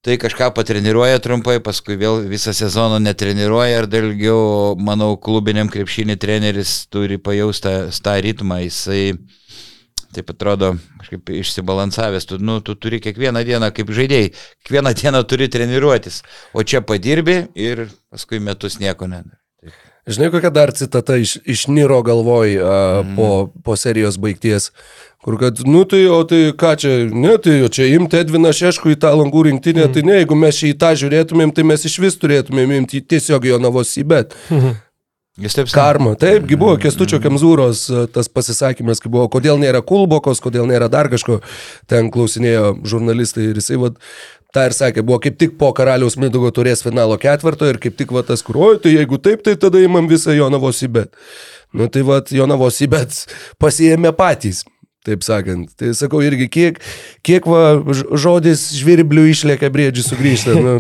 tai 0.08 0.15
kažką 0.15 0.54
patreniruoja 0.56 1.20
trumpai, 1.20 1.58
paskui 1.60 1.98
vėl 2.00 2.22
visą 2.32 2.54
sezoną 2.56 3.00
netreniruoja 3.04 3.82
ir 3.82 3.88
dar 3.91 4.06
ilgiau, 4.08 4.76
manau, 4.80 5.17
klubiniam 5.20 5.67
krepšinį 5.67 6.15
treneris 6.22 6.86
turi 6.93 7.17
pajaustą 7.20 7.89
tą 7.91 8.13
ritmą, 8.24 8.62
jisai 8.63 9.17
taip 10.17 10.34
atrodo 10.34 10.73
kažkaip 10.99 11.34
išsibalansavęs, 11.39 12.27
tu, 12.30 12.41
nu, 12.41 12.60
tu 12.65 12.75
turi 12.75 12.99
kiekvieną 13.03 13.43
dieną 13.47 13.71
kaip 13.75 13.91
žaidėjai, 13.93 14.32
kiekvieną 14.65 14.93
dieną 14.97 15.23
turi 15.30 15.49
treniruotis, 15.53 16.23
o 16.53 16.65
čia 16.65 16.82
padirbi 16.86 17.43
ir 17.56 17.88
paskui 18.10 18.41
metus 18.43 18.82
nieko 18.82 19.10
nedari. 19.10 19.38
Žinai, 20.08 20.30
kokia 20.32 20.49
dar 20.56 20.71
citata 20.71 21.17
iš, 21.19 21.36
iš 21.43 21.65
Niro 21.67 21.99
galvoj 22.01 22.53
a, 22.63 22.75
mm. 23.03 23.17
po, 23.17 23.30
po 23.63 23.75
serijos 23.75 24.15
baigties, 24.23 24.69
kur 25.19 25.36
kad, 25.41 25.60
nu 25.67 25.82
tai, 25.84 26.06
o 26.08 26.21
tai 26.23 26.53
ką 26.56 26.71
čia, 26.80 26.93
ne, 27.12 27.34
tai 27.43 27.58
o 27.65 27.67
čia 27.67 27.89
imti 27.91 28.21
Edviną 28.21 28.53
Šeškų 28.56 28.95
į 28.95 28.99
tą 29.03 29.12
langų 29.19 29.43
rinktinę, 29.49 29.84
mm. 29.84 29.93
tai 29.97 30.06
ne, 30.08 30.15
jeigu 30.21 30.39
mes 30.39 30.62
šį 30.62 30.71
į 30.71 30.77
tą 30.80 30.93
žiūrėtumėm, 31.03 31.51
tai 31.51 31.67
mes 31.67 31.84
iš 31.91 31.99
vis 31.99 32.15
turėtumėm 32.23 32.77
imti 32.80 33.03
tiesiog 33.03 33.49
jo 33.51 33.60
navos 33.60 33.91
į 33.99 34.08
bet. 34.08 34.38
Taip 34.47 34.87
Karma, 35.69 36.15
taipgi 36.17 36.58
buvo 36.58 36.73
Kestučio 36.82 37.19
Kemzūros 37.21 37.84
a, 37.93 38.06
tas 38.10 38.26
pasisakymas, 38.34 38.97
kai 39.04 39.12
buvo, 39.13 39.28
kodėl 39.30 39.60
nėra 39.62 39.84
kulbokos, 39.86 40.41
kodėl 40.41 40.65
nėra 40.69 40.88
dar 40.89 41.12
kažko, 41.13 41.43
ten 41.86 42.10
klausinėjo 42.13 42.71
žurnalistai 42.89 43.52
ir 43.52 43.60
jisai, 43.62 43.78
vad, 43.84 44.00
tą 44.56 44.65
ir 44.65 44.73
sakė, 44.73 45.04
buvo 45.06 45.19
kaip 45.21 45.38
tik 45.38 45.54
po 45.60 45.69
karaliaus 45.78 46.17
Midugo 46.17 46.50
turės 46.56 46.82
finalo 46.86 47.19
ketvirto 47.21 47.69
ir 47.69 47.78
kaip 47.84 48.00
tik 48.00 48.15
va 48.17 48.26
tas, 48.26 48.41
kur, 48.45 48.58
oi, 48.58 48.80
tai 48.82 48.95
jeigu 48.95 49.21
taip, 49.21 49.43
tai 49.45 49.54
tada 49.62 49.82
įmam 49.84 50.10
visą 50.10 50.34
Jonavos 50.34 50.82
įbet. 50.88 51.13
Nu 51.78 51.86
tai 51.91 52.02
va, 52.08 52.23
Jonavos 52.34 52.82
įbet 52.82 53.21
pasiėmė 53.62 54.15
patys. 54.17 54.63
Taip 55.08 55.21
sakant. 55.23 55.69
Tai 55.80 55.93
sakau 55.95 56.19
irgi, 56.26 56.50
kiek, 56.52 56.80
kiek 57.23 57.45
va, 57.47 57.78
žodis 58.19 58.65
žvirblių 58.76 59.30
išlėkia 59.32 59.69
briedžių 59.71 60.04
sugrįžta. 60.04 60.56
Nu, 60.60 60.80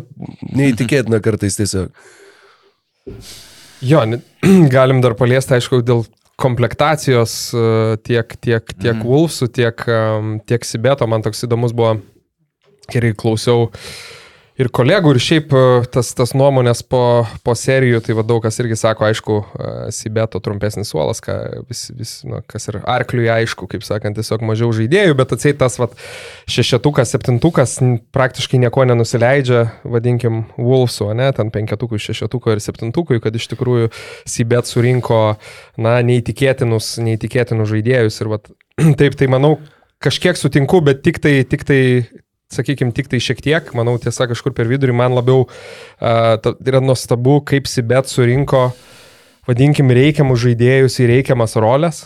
neįtikėtina 0.57 1.21
kartais 1.23 1.55
tiesiog. 1.61 1.93
Jo, 3.85 4.03
galim 4.75 5.01
dar 5.03 5.15
paliesti, 5.19 5.57
aišku, 5.57 5.81
dėl 5.85 6.05
komplektacijos 6.37 7.33
e, 7.53 7.65
tiek, 8.05 8.37
tiek, 8.41 8.73
tiek 8.77 8.93
mm. 8.93 9.05
Wolfsų, 9.05 9.49
tiek, 9.53 9.87
tiek 10.49 10.67
Sibeto. 10.67 11.07
Man 11.09 11.25
toks 11.25 11.45
įdomus 11.47 11.73
buvo, 11.77 11.97
kai 12.91 13.01
klausiau 13.17 13.71
ir 14.57 14.69
kolegų, 14.73 15.13
ir 15.13 15.21
šiaip 15.21 15.53
e, 15.53 15.61
tas, 15.93 16.09
tas 16.17 16.33
nuomonės 16.37 16.81
po, 16.89 17.01
po 17.45 17.53
serijų, 17.57 18.01
tai 18.05 18.15
va 18.17 18.23
daug 18.27 18.41
kas 18.43 18.57
irgi 18.61 18.77
sako, 18.79 19.05
aišku, 19.07 19.37
e, 19.43 19.73
Sibeto 19.95 20.41
trumpesnis 20.43 20.91
suolas, 20.91 21.21
ką 21.23 21.35
vis, 21.69 21.85
vis, 21.97 22.13
nu, 22.27 22.41
kas 22.49 22.67
ir 22.71 22.79
arkliui 22.81 23.29
aišku, 23.33 23.69
kaip 23.71 23.85
sakant, 23.85 24.17
tiesiog 24.17 24.43
mažiau 24.47 24.71
žaidėjų, 24.75 25.17
bet 25.19 25.37
atseit 25.37 25.59
tas 25.61 25.77
va 25.81 25.89
šešetukas, 26.49 27.13
septintukas 27.13 27.77
praktiškai 28.15 28.61
nieko 28.65 28.87
nenusileidžia, 28.89 29.67
vadinkim, 29.85 30.45
Wolfsų, 30.57 31.11
ne, 31.17 31.29
ten 31.37 31.53
penketukui, 31.53 32.01
šešetukui 32.01 32.55
ir 32.57 32.63
septintukui, 32.63 33.21
kad 33.23 33.37
iš 33.37 33.49
tikrųjų 33.53 33.91
Sibet 34.27 34.69
surinko, 34.69 35.21
na, 35.81 35.99
neįtikėtinus, 36.05 36.95
neįtikėtinus 37.05 37.73
žaidėjus 37.73 38.21
ir 38.23 38.33
va 38.33 38.41
taip, 38.99 39.17
tai 39.17 39.29
manau, 39.31 39.57
kažkiek 40.03 40.37
sutinku, 40.37 40.81
bet 40.85 41.03
tik 41.05 41.21
tai, 41.21 41.41
tik 41.49 41.65
tai 41.67 41.81
sakykime, 42.53 42.93
tik 42.95 43.09
tai 43.11 43.21
šiek 43.23 43.41
tiek, 43.43 43.71
manau, 43.77 43.97
tiesa 44.01 44.27
kažkur 44.29 44.55
per 44.55 44.69
vidurį, 44.69 44.95
man 44.95 45.15
labiau 45.17 45.47
uh, 45.47 46.53
yra 46.63 46.83
nuostabu, 46.83 47.39
kaip 47.47 47.67
Sibet 47.69 48.09
surinko, 48.11 48.69
vadinkim, 49.49 49.91
reikiamus 49.95 50.43
žaidėjus 50.45 51.01
į 51.03 51.11
reikiamas 51.11 51.57
rolės, 51.59 52.05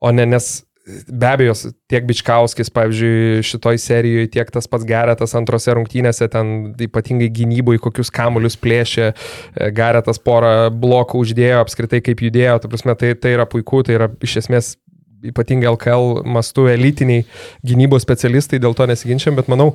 o 0.00 0.12
ne 0.14 0.24
nes 0.28 0.58
be 0.88 1.26
abejo, 1.28 1.54
tiek 1.90 2.06
Bičkauskis, 2.08 2.70
pavyzdžiui, 2.72 3.42
šitoj 3.46 3.80
serijoje, 3.82 4.30
tiek 4.32 4.50
tas 4.52 4.68
pats 4.70 4.86
Geretas 4.88 5.34
antrose 5.38 5.74
rungtynėse, 5.76 6.28
ten 6.32 6.72
ypatingai 6.88 7.28
gynyboje, 7.34 7.82
kokius 7.84 8.12
kamuolius 8.14 8.56
plėšė, 8.60 9.08
e, 9.12 9.70
Geretas 9.76 10.20
porą 10.24 10.70
blokų 10.72 11.22
uždėjo, 11.24 11.60
apskritai 11.64 12.00
kaip 12.04 12.22
judėjo, 12.24 12.58
ta 12.62 12.72
prasme, 12.72 12.96
tai, 12.98 13.12
tai 13.20 13.36
yra 13.36 13.48
puiku, 13.50 13.82
tai 13.84 13.98
yra 13.98 14.10
iš 14.24 14.38
esmės 14.44 14.76
ypatingai 15.24 15.70
LKL 15.72 16.22
mastu 16.28 16.66
elitiniai 16.70 17.24
gynybos 17.66 18.04
specialistai, 18.04 18.60
dėl 18.62 18.76
to 18.78 18.86
nesiginčiam, 18.88 19.36
bet 19.38 19.48
manau, 19.50 19.72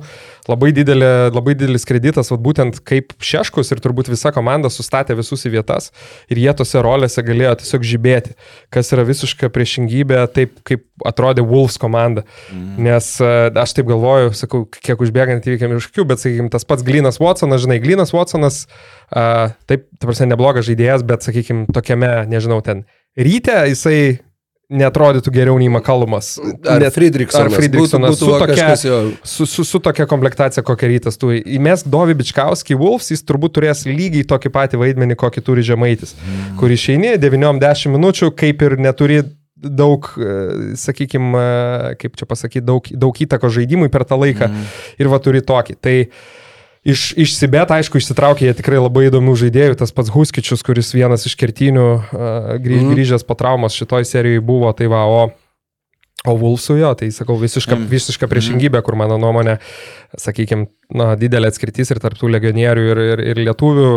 labai, 0.48 0.70
didelė, 0.76 1.30
labai 1.34 1.54
didelis 1.58 1.86
kreditas, 1.88 2.30
vat, 2.32 2.42
būtent 2.44 2.80
kaip 2.86 3.12
Šeškus 3.24 3.72
ir 3.74 3.82
turbūt 3.84 4.10
visa 4.12 4.32
komanda 4.34 4.70
sustatė 4.72 5.16
visus 5.18 5.44
į 5.44 5.54
vietas 5.56 5.90
ir 6.32 6.40
jie 6.40 6.54
tose 6.56 6.80
rolėse 6.84 7.24
galėjo 7.24 7.58
tiesiog 7.62 7.86
žibėti, 7.90 8.34
kas 8.74 8.92
yra 8.94 9.04
visiška 9.08 9.50
priešingybė 9.54 10.24
taip, 10.34 10.58
kaip 10.66 10.84
atrodė 11.04 11.44
Wolves 11.46 11.78
komanda. 11.80 12.24
Mm. 12.52 12.88
Nes 12.88 13.10
e, 13.20 13.32
aš 13.64 13.76
taip 13.76 13.88
galvoju, 13.90 14.34
sakau, 14.38 14.64
kiek 14.64 15.00
užbėgant 15.04 15.46
įvykiam 15.48 15.76
iš 15.76 15.90
akių, 15.90 16.08
bet, 16.10 16.22
sakykime, 16.22 16.50
tas 16.52 16.66
pats 16.68 16.84
Glinas 16.86 17.20
Watsonas, 17.22 17.64
žinai, 17.64 17.80
Glinas 17.82 18.14
Watsonas, 18.14 18.64
uh, 19.10 19.54
taip, 19.70 19.88
ta 19.98 20.08
prasme, 20.08 20.30
neblogas 20.32 20.68
žaidėjas, 20.68 21.04
bet, 21.06 21.26
sakykime, 21.26 21.66
tokiame, 21.74 22.12
nežinau, 22.30 22.60
ten 22.64 22.84
ryte 23.18 23.56
jisai 23.70 23.98
netrodytų 24.74 25.32
geriau 25.34 25.58
nei 25.60 25.70
Makalumas. 25.72 26.34
Ar 26.66 26.82
Net- 26.82 26.94
Friedrichsonas. 26.96 27.52
Ar 27.52 27.54
Friedrichsonas 27.58 28.14
Būtų, 28.14 28.18
su, 28.18 28.26
būtų 28.26 28.34
va 28.34 28.40
tokia, 28.42 28.66
kažkas 28.68 29.30
su, 29.34 29.46
su, 29.50 29.66
su 29.68 29.80
tokia 29.84 30.06
komplektacija, 30.10 30.64
kokia 30.66 30.90
rytas 30.90 31.18
tu. 31.20 31.30
Įmesk 31.34 31.88
Dovi 31.90 32.16
Bičkauskį 32.18 32.78
Wolves, 32.80 33.12
jis 33.14 33.24
turbūt 33.26 33.56
turės 33.58 33.84
lygiai 33.88 34.26
tokį 34.28 34.52
patį 34.54 34.82
vaidmenį, 34.82 35.18
kokį 35.20 35.44
turi 35.46 35.64
Žemaitis, 35.66 36.16
mm. 36.18 36.52
kur 36.60 36.74
išeini 36.74 37.16
9-10 37.22 37.94
minučių, 37.94 38.30
kaip 38.36 38.62
ir 38.66 38.78
neturi 38.82 39.22
daug, 39.64 40.06
sakykime, 40.76 41.44
kaip 42.00 42.16
čia 42.20 42.26
pasakyti, 42.28 42.64
daug, 42.66 42.88
daug 43.00 43.20
įtako 43.24 43.48
žaidimui 43.54 43.88
per 43.92 44.04
tą 44.08 44.18
laiką 44.20 44.50
mm. 44.50 44.72
ir 45.00 45.12
va 45.12 45.20
turi 45.24 45.44
tokį. 45.44 45.78
Tai 45.80 45.98
Iš, 46.02 46.42
iš 47.16 47.36
Sibet, 47.38 47.70
aišku, 47.72 47.96
išsitraukė 48.00 48.48
jie 48.48 48.56
tikrai 48.58 48.82
labai 48.82 49.06
įdomių 49.08 49.34
žaidėjų. 49.40 49.78
Tas 49.80 49.94
pats 49.96 50.12
Huskičius, 50.12 50.64
kuris 50.66 50.92
vienas 50.92 51.24
iš 51.24 51.36
kertinių 51.40 51.86
uh, 51.86 52.02
grįž, 52.60 52.82
mm. 52.82 52.92
grįžęs 52.92 53.24
po 53.24 53.36
traumos 53.40 53.76
šitoj 53.78 54.04
serijoje 54.08 54.44
buvo, 54.44 54.72
tai 54.76 54.90
va, 54.92 55.04
o, 55.08 55.22
o 56.24 56.34
Vulsų 56.40 56.78
jo, 56.80 56.90
tai 56.96 57.10
sakau, 57.12 57.36
visiška, 57.36 57.76
Mm. 57.76 57.88
visiška 57.90 58.28
priešingybė, 58.30 58.80
kur 58.82 58.96
mano 58.96 59.18
nuomonė, 59.20 59.58
sakykime, 60.16 60.68
na, 60.94 61.14
didelė 61.20 61.50
atskirtis 61.50 61.90
ir 61.92 61.98
tarptų 62.00 62.30
legionierių 62.32 62.84
ir, 62.90 63.00
ir, 63.02 63.22
ir 63.32 63.40
lietuvių. 63.48 63.88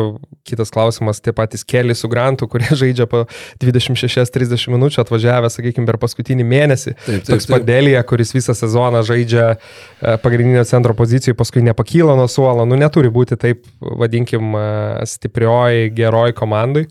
Kitas 0.47 0.71
klausimas, 0.73 1.21
tie 1.23 1.31
patys 1.31 1.63
keli 1.63 1.95
su 1.95 2.09
grantu, 2.11 2.49
kurie 2.51 2.67
žaidžia 2.81 3.07
po 3.07 3.25
26-30 3.63 4.73
minučių 4.75 5.03
atvažiavę, 5.05 5.51
sakykime, 5.53 5.87
per 5.87 5.99
paskutinį 6.01 6.43
mėnesį. 6.47 6.95
Taip, 7.05 7.23
taip, 7.27 7.45
Toks 7.47 7.65
Delija, 7.67 8.03
kuris 8.07 8.35
visą 8.35 8.55
sezoną 8.57 9.03
žaidžia 9.07 9.47
e, 9.55 10.17
pagrindinio 10.23 10.65
centro 10.67 10.93
pozicijoje, 10.97 11.37
paskui 11.37 11.63
nepakyla 11.63 12.17
nuo 12.19 12.27
suolo. 12.27 12.65
Nu, 12.67 12.75
neturi 12.75 13.11
būti 13.13 13.39
taip, 13.39 13.63
vadinkim, 13.79 14.51
e, 14.51 15.07
stiprioji, 15.07 15.91
geroji 15.95 16.35
komandai. 16.35 16.87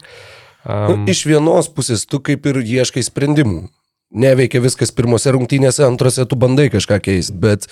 Nu, 0.66 0.96
Um, 0.96 1.04
iš 1.06 1.20
vienos 1.28 1.68
pusės 1.70 2.02
tu 2.10 2.18
kaip 2.18 2.46
ir 2.50 2.56
ieškai 2.58 3.04
sprendimų. 3.06 3.68
Neveikia 4.14 4.60
viskas 4.62 4.92
pirmose 4.94 5.32
rungtynėse, 5.34 5.82
antrose 5.82 6.22
tu 6.30 6.36
bandai 6.38 6.68
kažką 6.70 7.00
keisti, 7.02 7.34
bet 7.42 7.64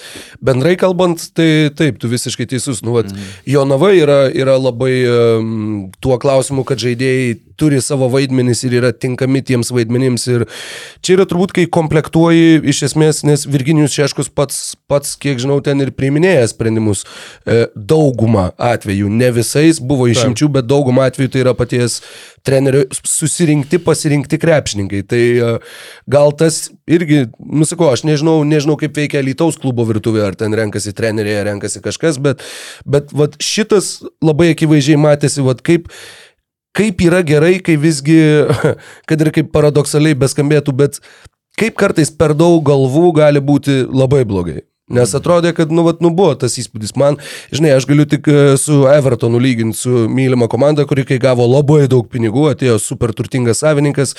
bendrai 0.43 0.73
kalbant, 0.75 1.23
tai 1.31 1.71
taip, 1.71 2.01
tu 2.03 2.11
visiškai 2.11 2.49
teisus. 2.51 2.81
Nu, 2.83 2.97
vat, 2.97 3.07
mm. 3.13 3.29
Jonava 3.53 3.93
yra, 3.95 4.17
yra 4.35 4.57
labai 4.59 4.97
um, 5.07 5.53
tuo 6.03 6.19
klausimu, 6.19 6.67
kad 6.67 6.83
žaidėjai 6.83 7.37
turi 7.55 7.79
savo 7.79 8.09
vaidmenis 8.11 8.65
ir 8.67 8.75
yra 8.81 8.91
tinkami 8.91 9.45
tiems 9.47 9.71
vaidmenims. 9.75 10.27
Ir 10.35 10.47
čia 11.07 11.15
yra 11.15 11.29
turbūt, 11.31 11.55
kai 11.55 11.69
komplektuoji 11.71 12.59
iš 12.75 12.83
esmės, 12.91 13.23
nes 13.23 13.47
Virginijus 13.47 13.95
Šeškus 13.95 14.33
pats, 14.35 14.61
pats 14.91 15.15
kiek 15.21 15.39
žinau, 15.39 15.61
ten 15.63 15.87
ir 15.87 15.95
priiminėja 15.95 16.51
sprendimus. 16.51 17.07
E, 17.47 17.69
daugumą 17.75 18.51
atvejų, 18.59 19.13
ne 19.23 19.31
visais 19.39 19.79
buvo 19.79 20.11
išimčių, 20.11 20.51
bet 20.59 20.67
daugumą 20.71 21.07
atvejų 21.13 21.31
tai 21.31 21.47
yra 21.47 21.55
paties 21.55 22.01
trenerio 22.45 22.85
susirinkti, 22.93 23.81
pasirinkti 23.83 24.39
krepšininkai. 24.41 25.03
Tai 25.09 25.21
e, 25.21 25.53
gal 26.11 26.35
tas 26.37 26.67
irgi, 26.91 27.25
nusakau, 27.41 27.89
aš 27.93 28.05
nežinau, 28.09 28.43
nežinau 28.49 28.77
kaip 28.81 28.97
veikia 29.01 29.25
Lietuvos 29.25 29.57
klubo 29.61 29.87
virtuvė, 29.89 30.27
ar 30.29 30.37
ten 30.39 30.57
renkasi 30.57 30.93
treneriai, 30.97 31.41
ar 31.41 31.49
renkasi 31.53 31.83
kažkas, 31.85 32.21
bet, 32.23 32.45
bet 32.85 33.15
vat, 33.17 33.39
šitas 33.43 33.97
labai 34.25 34.53
akivaizdžiai 34.53 35.01
matėsi, 35.01 35.45
vat, 35.47 35.65
kaip 35.65 35.89
kaip 36.75 37.01
yra 37.07 37.23
gerai, 37.23 37.61
kai 37.63 37.77
visgi, 37.79 38.19
kad 39.09 39.23
ir 39.23 39.31
kaip 39.35 39.53
paradoksaliai 39.55 40.19
beskambėtų, 40.19 40.75
bet 40.77 41.01
kaip 41.61 41.77
kartais 41.79 42.11
per 42.11 42.35
daug 42.37 42.63
galvų 42.67 43.13
gali 43.21 43.43
būti 43.43 43.85
labai 43.87 44.25
blogai. 44.29 44.65
Nes 44.93 45.15
atrodė, 45.17 45.55
kad, 45.57 45.71
nu, 45.73 45.81
vat, 45.87 46.03
nu, 46.05 46.11
buvo 46.13 46.35
tas 46.37 46.59
įspūdis. 46.61 46.93
Man, 47.01 47.17
žinai, 47.55 47.71
aš 47.79 47.87
galiu 47.89 48.05
tik 48.05 48.27
e, 48.29 48.41
su 48.61 48.83
Evertonu 48.93 49.39
lyginti 49.41 49.79
su 49.81 50.03
mylima 50.13 50.45
komanda, 50.53 50.85
kuri 50.85 51.07
kai 51.09 51.17
gavo 51.23 51.47
labai 51.49 51.87
daug 51.89 52.05
pinigų, 52.13 52.51
atėjo 52.51 52.77
super 52.85 53.15
turtingas 53.17 53.63
savininkas. 53.65 54.13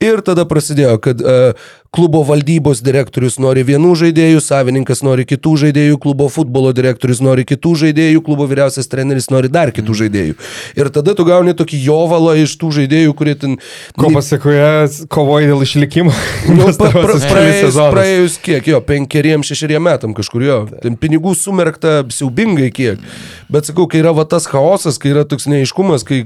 Ir 0.00 0.24
tada 0.24 0.46
prasidėjo, 0.48 0.96
kad 1.04 1.20
uh, 1.20 1.68
klubo 1.96 2.20
valdybos 2.28 2.82
direktorius 2.84 3.38
nori 3.40 3.62
vienų 3.64 3.94
žaidėjų, 3.96 4.42
savininkas 4.44 5.00
nori 5.06 5.24
kitų 5.28 5.54
žaidėjų, 5.62 5.96
klubo 6.02 6.26
futbolo 6.32 6.74
direktorius 6.76 7.22
nori 7.24 7.46
kitų 7.48 7.72
žaidėjų, 7.86 8.20
klubo 8.26 8.44
vyriausias 8.50 8.90
treneris 8.92 9.30
nori 9.32 9.48
dar 9.52 9.72
kitų 9.72 9.96
žaidėjų. 10.02 10.34
Ir 10.76 10.90
tada 10.92 11.14
tu 11.16 11.24
gauni 11.24 11.54
tokį 11.56 11.80
jovalą 11.86 12.34
iš 12.42 12.58
tų 12.60 12.74
žaidėjų, 12.80 13.14
kurie 13.16 13.32
ten... 13.40 13.56
ko 13.96 14.10
pasiekoje 14.12 15.06
kovoja 15.08 15.48
dėl 15.54 15.64
išlikimo. 15.64 16.12
Nu, 16.52 16.68
pa, 16.76 16.90
pra, 16.92 17.16
kelis 17.16 17.24
praėjus, 17.32 17.80
praėjus 17.96 18.38
kiek, 18.44 18.68
jo, 18.74 18.82
penkeriem, 18.84 19.46
šešeriem 19.46 19.88
metam 19.88 20.12
kažkur 20.16 20.44
jo. 20.44 20.60
Ten 20.84 21.00
pinigų 21.00 21.32
sumerkta 21.38 22.02
siaubingai 22.12 22.68
kiek. 22.76 23.00
Bet 23.48 23.68
sakau, 23.68 23.84
kai 23.86 24.00
yra 24.02 24.10
va 24.16 24.24
tas 24.26 24.46
chaosas, 24.50 24.96
kai 24.98 25.12
yra 25.12 25.22
toks 25.28 25.46
neiškumas, 25.46 26.02
kai 26.06 26.24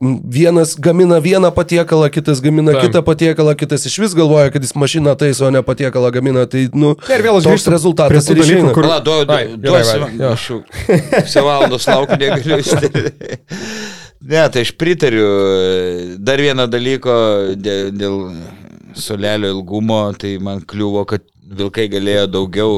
vienas 0.00 0.74
gamina 0.76 1.16
vieną 1.24 1.48
patiekalą, 1.56 2.10
kitas 2.12 2.42
gamina 2.44 2.74
Taip. 2.76 2.82
kitą 2.90 3.02
patiekalą, 3.06 3.54
kitas 3.56 3.86
iš 3.88 3.96
vis 4.02 4.14
galvoja, 4.18 4.50
kad 4.52 4.62
jis 4.64 4.74
mašiną 4.76 5.14
taiso, 5.16 5.46
o 5.48 5.50
ne 5.50 5.62
patiekalą 5.64 6.10
gamina, 6.12 6.44
tai, 6.46 6.66
nu, 6.74 6.94
Na 7.08 7.16
ir 7.16 7.24
vėl 7.24 7.40
toks 7.44 7.64
rezultatas 7.72 8.28
ir 8.28 8.42
išeina. 8.44 8.74
kur- 8.76 8.84
Pala, 8.84 9.00
du, 9.00 9.16
Ai, 9.28 9.46
du, 9.56 9.62
gerai. 9.70 9.82
Vaidai, 9.88 10.12
jo. 10.20 10.32
Aš 10.36 10.44
jau 10.50 10.60
pusę 11.24 11.46
valandos 11.48 11.86
laukiu, 11.88 12.20
negaliu 12.20 12.60
ištarti. 12.60 13.06
Ne, 14.20 14.42
tai 14.52 14.60
aš 14.66 14.74
pritariu. 14.76 15.28
Dar 16.20 16.36
vieną 16.44 16.66
dalyko 16.68 17.14
dėl, 17.56 17.88
dėl 17.96 18.18
solelio 18.94 19.50
ilgumo, 19.54 20.00
tai 20.18 20.38
man 20.42 20.64
kliuvo, 20.66 21.04
kad 21.08 21.26
Vilkai 21.50 21.88
galėjo 21.90 22.28
daugiau 22.30 22.74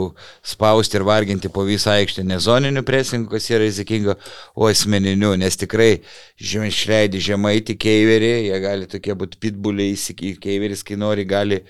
spausti 0.49 0.97
ir 0.97 1.03
varginti 1.05 1.51
po 1.53 1.61
visą 1.69 1.93
aikštę, 1.93 2.23
ne 2.25 2.39
zoniniu 2.41 2.81
presingu, 2.89 3.29
kas 3.29 3.51
yra 3.51 3.67
rizikinga, 3.67 4.15
o 4.57 4.65
asmeniniu, 4.71 5.35
nes 5.37 5.61
tikrai 5.61 5.91
žemai 6.41 6.71
išleidži 6.73 7.21
žemai 7.27 7.59
tik 7.69 7.83
keiverį, 7.85 8.31
jie 8.47 8.61
gali 8.65 8.89
tokie 8.89 9.17
būti 9.19 9.41
pitbuliai, 9.45 9.99
keiveris, 10.41 10.85
kai 10.89 10.97
nori, 10.97 11.29
gali 11.29 11.61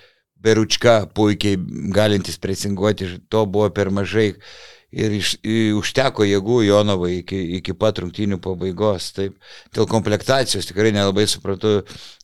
beručka 0.42 1.00
puikiai 1.14 1.58
galintis 1.90 2.38
presinguoti, 2.38 3.16
to 3.26 3.42
buvo 3.50 3.70
per 3.74 3.90
mažai. 3.90 4.36
Ir 4.92 5.14
iš, 5.16 5.34
i, 5.40 5.72
užteko 5.76 6.26
jėgų 6.28 6.58
Jonovai 6.66 7.18
iki, 7.22 7.38
iki 7.58 7.74
pat 7.76 8.02
rungtynių 8.02 8.38
pabaigos. 8.44 9.10
Taip, 9.16 9.36
dėl 9.74 9.88
komplektacijos 9.90 10.68
tikrai 10.68 10.92
nelabai 10.94 11.24
supratau 11.30 11.80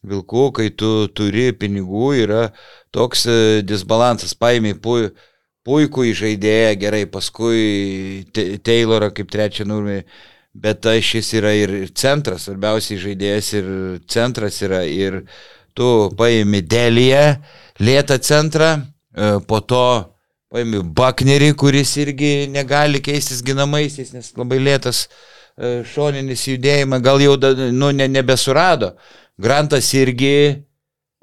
Vilkų, 0.09 0.44
kai 0.61 0.68
tu 0.76 1.09
turi 1.16 1.50
pinigų, 1.57 2.12
yra 2.22 2.48
toks 2.94 3.26
e, 3.26 3.38
disbalansas, 3.66 4.37
paėmė 4.38 4.76
pu, 4.85 5.00
puikų 5.68 6.11
žaidėją, 6.16 6.74
gerai, 6.81 7.04
paskui 7.11 8.26
Taylorą 8.64 9.11
kaip 9.16 9.33
trečią 9.33 9.68
numerį. 9.68 10.04
Bet 10.59 10.87
šis 11.04 11.28
yra 11.38 11.52
ir 11.54 11.70
centras, 11.94 12.48
svarbiausiai 12.48 12.98
žaidėjas 12.98 13.50
ir 13.54 13.66
centras 14.11 14.57
yra 14.64 14.81
ir 14.88 15.20
tu 15.76 16.09
paimi 16.18 16.64
Deliją, 16.66 17.37
lėtą 17.78 18.16
centrą, 18.24 18.72
e, 18.78 19.37
po 19.46 19.61
to 19.62 20.17
paimi 20.52 20.80
Baknerį, 20.82 21.52
kuris 21.61 21.94
irgi 22.00 22.48
negali 22.52 23.02
keistis 23.04 23.42
ginamaisiais, 23.44 24.14
nes 24.16 24.30
labai 24.38 24.61
lėtas 24.62 25.04
e, 25.06 25.82
šoninis 25.92 26.46
judėjimas, 26.48 27.02
gal 27.04 27.20
jau 27.22 27.37
nu, 27.72 27.90
ne, 27.92 28.08
nebesurado. 28.08 28.94
Grantas 29.38 29.92
irgi 29.94 30.64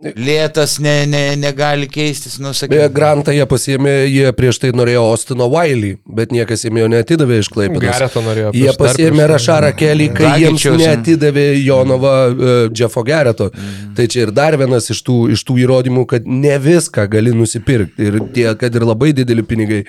Lėtas 0.03 0.73
ne, 0.84 1.05
ne, 1.08 1.21
negali 1.39 1.88
keistis, 1.88 2.34
nusakyti. 2.43 2.75
Beje, 2.75 2.89
Grantą 2.91 3.31
jie 3.31 3.45
pasiėmė, 3.47 3.93
jie 4.12 4.25
prieš 4.36 4.58
tai 4.60 4.73
norėjo 4.75 5.05
Ostino 5.08 5.47
Wiley, 5.53 5.93
bet 6.17 6.34
niekas 6.36 6.65
jiem 6.65 6.81
jo 6.81 6.89
neatidavė 6.91 7.38
iš 7.39 7.49
Klaipėdos. 7.53 7.86
Gareto 7.86 8.23
norėjo. 8.25 8.51
Jie 8.60 8.73
pasiėmė 8.75 9.29
Rašarą 9.31 9.71
Kelį, 9.79 10.10
kai 10.17 10.34
jiems 10.43 10.67
neatidavė 10.81 11.47
Jonova 11.62 12.13
uh, 12.27 12.51
Jeffo 12.75 13.05
Gareto. 13.08 13.47
Mm. 13.55 13.95
Tai 13.95 14.10
čia 14.12 14.25
ir 14.25 14.36
dar 14.36 14.60
vienas 14.60 14.91
iš 14.91 14.99
tų, 15.08 15.17
iš 15.38 15.47
tų 15.47 15.62
įrodymų, 15.63 16.03
kad 16.12 16.27
ne 16.27 16.60
viską 16.60 17.08
gali 17.15 17.31
nusipirkti 17.31 18.12
ir 18.12 18.19
tie, 18.36 18.49
kad 18.60 18.75
ir 18.75 18.84
labai 18.91 19.13
dideli 19.15 19.47
pinigai. 19.47 19.86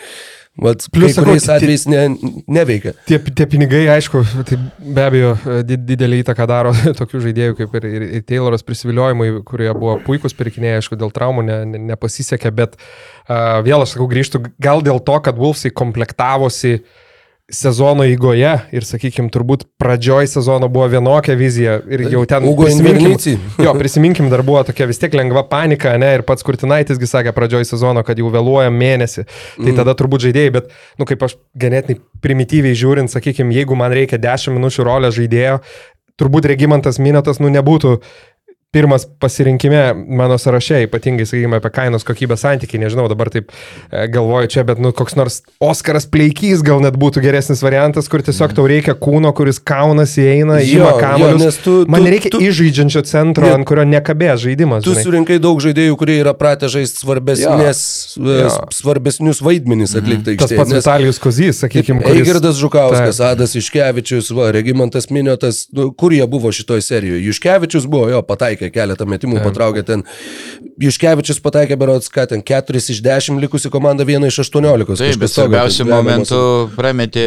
Vat, 0.57 0.87
Plius, 0.93 1.19
kuriais 1.21 1.47
atvejais 1.53 1.85
ne, 1.93 2.03
neveikia. 2.49 2.95
Tie, 3.09 3.19
tie 3.21 3.47
pinigai, 3.51 3.83
aišku, 3.93 4.23
tai 4.49 4.57
be 4.81 5.03
abejo 5.05 5.35
didelį 5.69 6.23
įtaką 6.23 6.47
daro 6.49 6.73
tokių 7.01 7.21
žaidėjų 7.27 7.59
kaip 7.59 7.77
ir, 7.77 7.89
ir, 7.91 8.07
ir 8.19 8.25
Tayloras 8.25 8.65
prisiviliojimai, 8.65 9.31
kurie 9.49 9.69
buvo 9.77 9.99
puikūs 10.07 10.37
pirkiniai, 10.39 10.79
aišku, 10.81 10.97
dėl 11.01 11.13
traumų 11.13 11.45
ne, 11.45 11.59
ne, 11.69 11.83
nepasisekė, 11.93 12.55
bet 12.57 12.79
uh, 12.81 13.61
vėl 13.67 13.85
aš 13.85 13.97
sakau, 13.97 14.09
grįžtų 14.09 14.47
gal 14.57 14.81
dėl 14.87 15.03
to, 15.05 15.19
kad 15.29 15.37
Wolfsai 15.37 15.75
komplektavosi 15.77 16.79
uh, 16.79 17.03
sezono 17.53 18.03
įgoje 18.11 18.53
ir, 18.75 18.85
sakykime, 18.87 19.31
turbūt 19.31 19.67
pradžioj 19.79 20.27
sezono 20.33 20.67
buvo 20.73 20.89
vienokia 20.91 21.37
vizija 21.39 21.77
ir 21.87 22.03
jau 22.11 22.25
ten... 22.27 22.47
Ugo 22.49 22.67
prisiminkim, 22.67 23.45
jo, 23.63 23.75
prisiminkim, 23.79 24.31
dar 24.33 24.43
buvo 24.47 24.65
tokia 24.67 24.89
vis 24.91 24.99
tiek 24.99 25.15
lengva 25.15 25.45
panika, 25.47 25.95
ne, 26.01 26.11
ir 26.19 26.25
pats 26.27 26.43
Kurtinaitisgi 26.47 27.07
sakė 27.07 27.35
pradžioj 27.37 27.69
sezono, 27.71 28.03
kad 28.07 28.19
jau 28.19 28.33
vėluoja 28.35 28.73
mėnesį. 28.75 29.27
Tai 29.61 29.69
mm. 29.69 29.77
tada 29.79 29.95
turbūt 29.99 30.27
žaidėjai, 30.27 30.55
bet, 30.59 30.75
nu, 30.99 31.07
kaip 31.07 31.23
aš 31.29 31.37
ganėtinai 31.55 32.01
primityviai 32.27 32.79
žiūrint, 32.79 33.15
sakykime, 33.15 33.55
jeigu 33.55 33.79
man 33.79 33.95
reikia 33.95 34.19
10 34.23 34.59
minučių 34.59 34.89
rolę 34.91 35.13
žaidėjo, 35.15 35.61
turbūt 36.19 36.51
regimantas 36.51 36.99
Minotas, 36.99 37.39
nu, 37.39 37.53
nebūtų 37.55 38.01
pirmas 38.71 39.07
pasirinkime 39.19 39.95
mano 40.09 40.39
sąraše, 40.39 40.83
ypatingai, 40.83 41.27
sakykime, 41.27 41.57
apie 41.61 41.71
kainos 41.73 42.05
kokybės 42.05 42.43
santykį, 42.45 42.81
nežinau, 42.83 43.07
dabar 43.09 43.31
taip 43.33 43.49
e, 43.49 44.03
galvoju 44.13 44.51
čia, 44.53 44.65
bet, 44.69 44.81
nu, 44.83 44.91
koks 44.97 45.17
nors 45.17 45.39
Oskaras 45.63 46.05
Pleikys 46.13 46.61
gal 46.67 46.83
net 46.85 46.99
būtų 47.01 47.23
geresnis 47.25 47.63
variantas, 47.65 48.11
kur 48.13 48.21
tiesiog 48.27 48.53
tau 48.59 48.67
reikia 48.69 48.93
kūno, 48.99 49.33
kuris 49.39 49.63
kaunasi, 49.63 50.27
eina, 50.35 50.59
įima 50.61 50.93
kamuolius. 51.01 51.61
Tu, 51.65 51.77
Man 51.89 52.05
tu, 52.05 52.11
reikia 52.13 52.33
tu, 52.35 52.43
įžaidžiančio 52.45 53.05
centro, 53.09 53.47
ne, 53.49 53.55
ant 53.61 53.69
kurio 53.69 53.87
nekabės 53.89 54.43
žaidimas. 54.45 54.85
Tu 54.85 54.93
žinai. 54.93 55.07
surinkai 55.09 55.39
daug 55.41 55.63
žaidėjų, 55.65 55.97
kurie 56.03 56.19
yra 56.21 56.37
pratę 56.37 56.69
žaisti 56.73 57.01
svarbesnės, 57.07 57.81
jo. 58.19 58.37
Jo. 58.43 58.53
svarbesnius 58.77 59.41
vaidmenis 59.47 59.95
mhm. 59.97 60.05
atlikti. 60.05 60.37
Tas 60.43 60.53
pats 60.53 60.77
Vitalijus 60.77 61.23
Kozys, 61.23 61.63
sakykime, 61.65 62.03
kuris... 62.05 62.21
Eigirdas 62.21 62.61
Žukauskas, 62.61 63.23
taip. 63.23 63.31
Adas 63.31 63.57
Iškevičius, 63.57 64.29
va, 64.37 64.51
Regimantas 64.59 65.09
Miniotas, 65.09 65.65
nu, 65.73 65.89
kur 65.97 66.13
jie 66.13 66.27
buvo 66.29 66.53
šitoje 66.53 66.85
serijoje? 66.85 67.25
Juškevičius 67.31 67.89
buvo, 67.89 68.11
jo, 68.13 68.21
pataikė 68.27 68.56
pataikė, 68.57 68.73
keletą 68.73 69.07
metimų 69.07 69.43
patraukė 69.45 69.85
ten. 69.87 70.05
Juškevičius 70.81 71.41
pataikė 71.41 71.77
berots, 71.79 72.09
ką 72.13 72.27
ten 72.29 72.43
4 72.43 72.77
iš 72.77 73.01
10 73.05 73.41
likusi 73.41 73.71
komanda 73.71 74.05
1 74.05 74.27
iš 74.29 74.41
18. 74.45 74.97
Taip, 74.97 75.21
bet 75.21 75.33
svarbiausiu 75.33 75.87
momentu 75.89 76.41
prametė, 76.77 77.27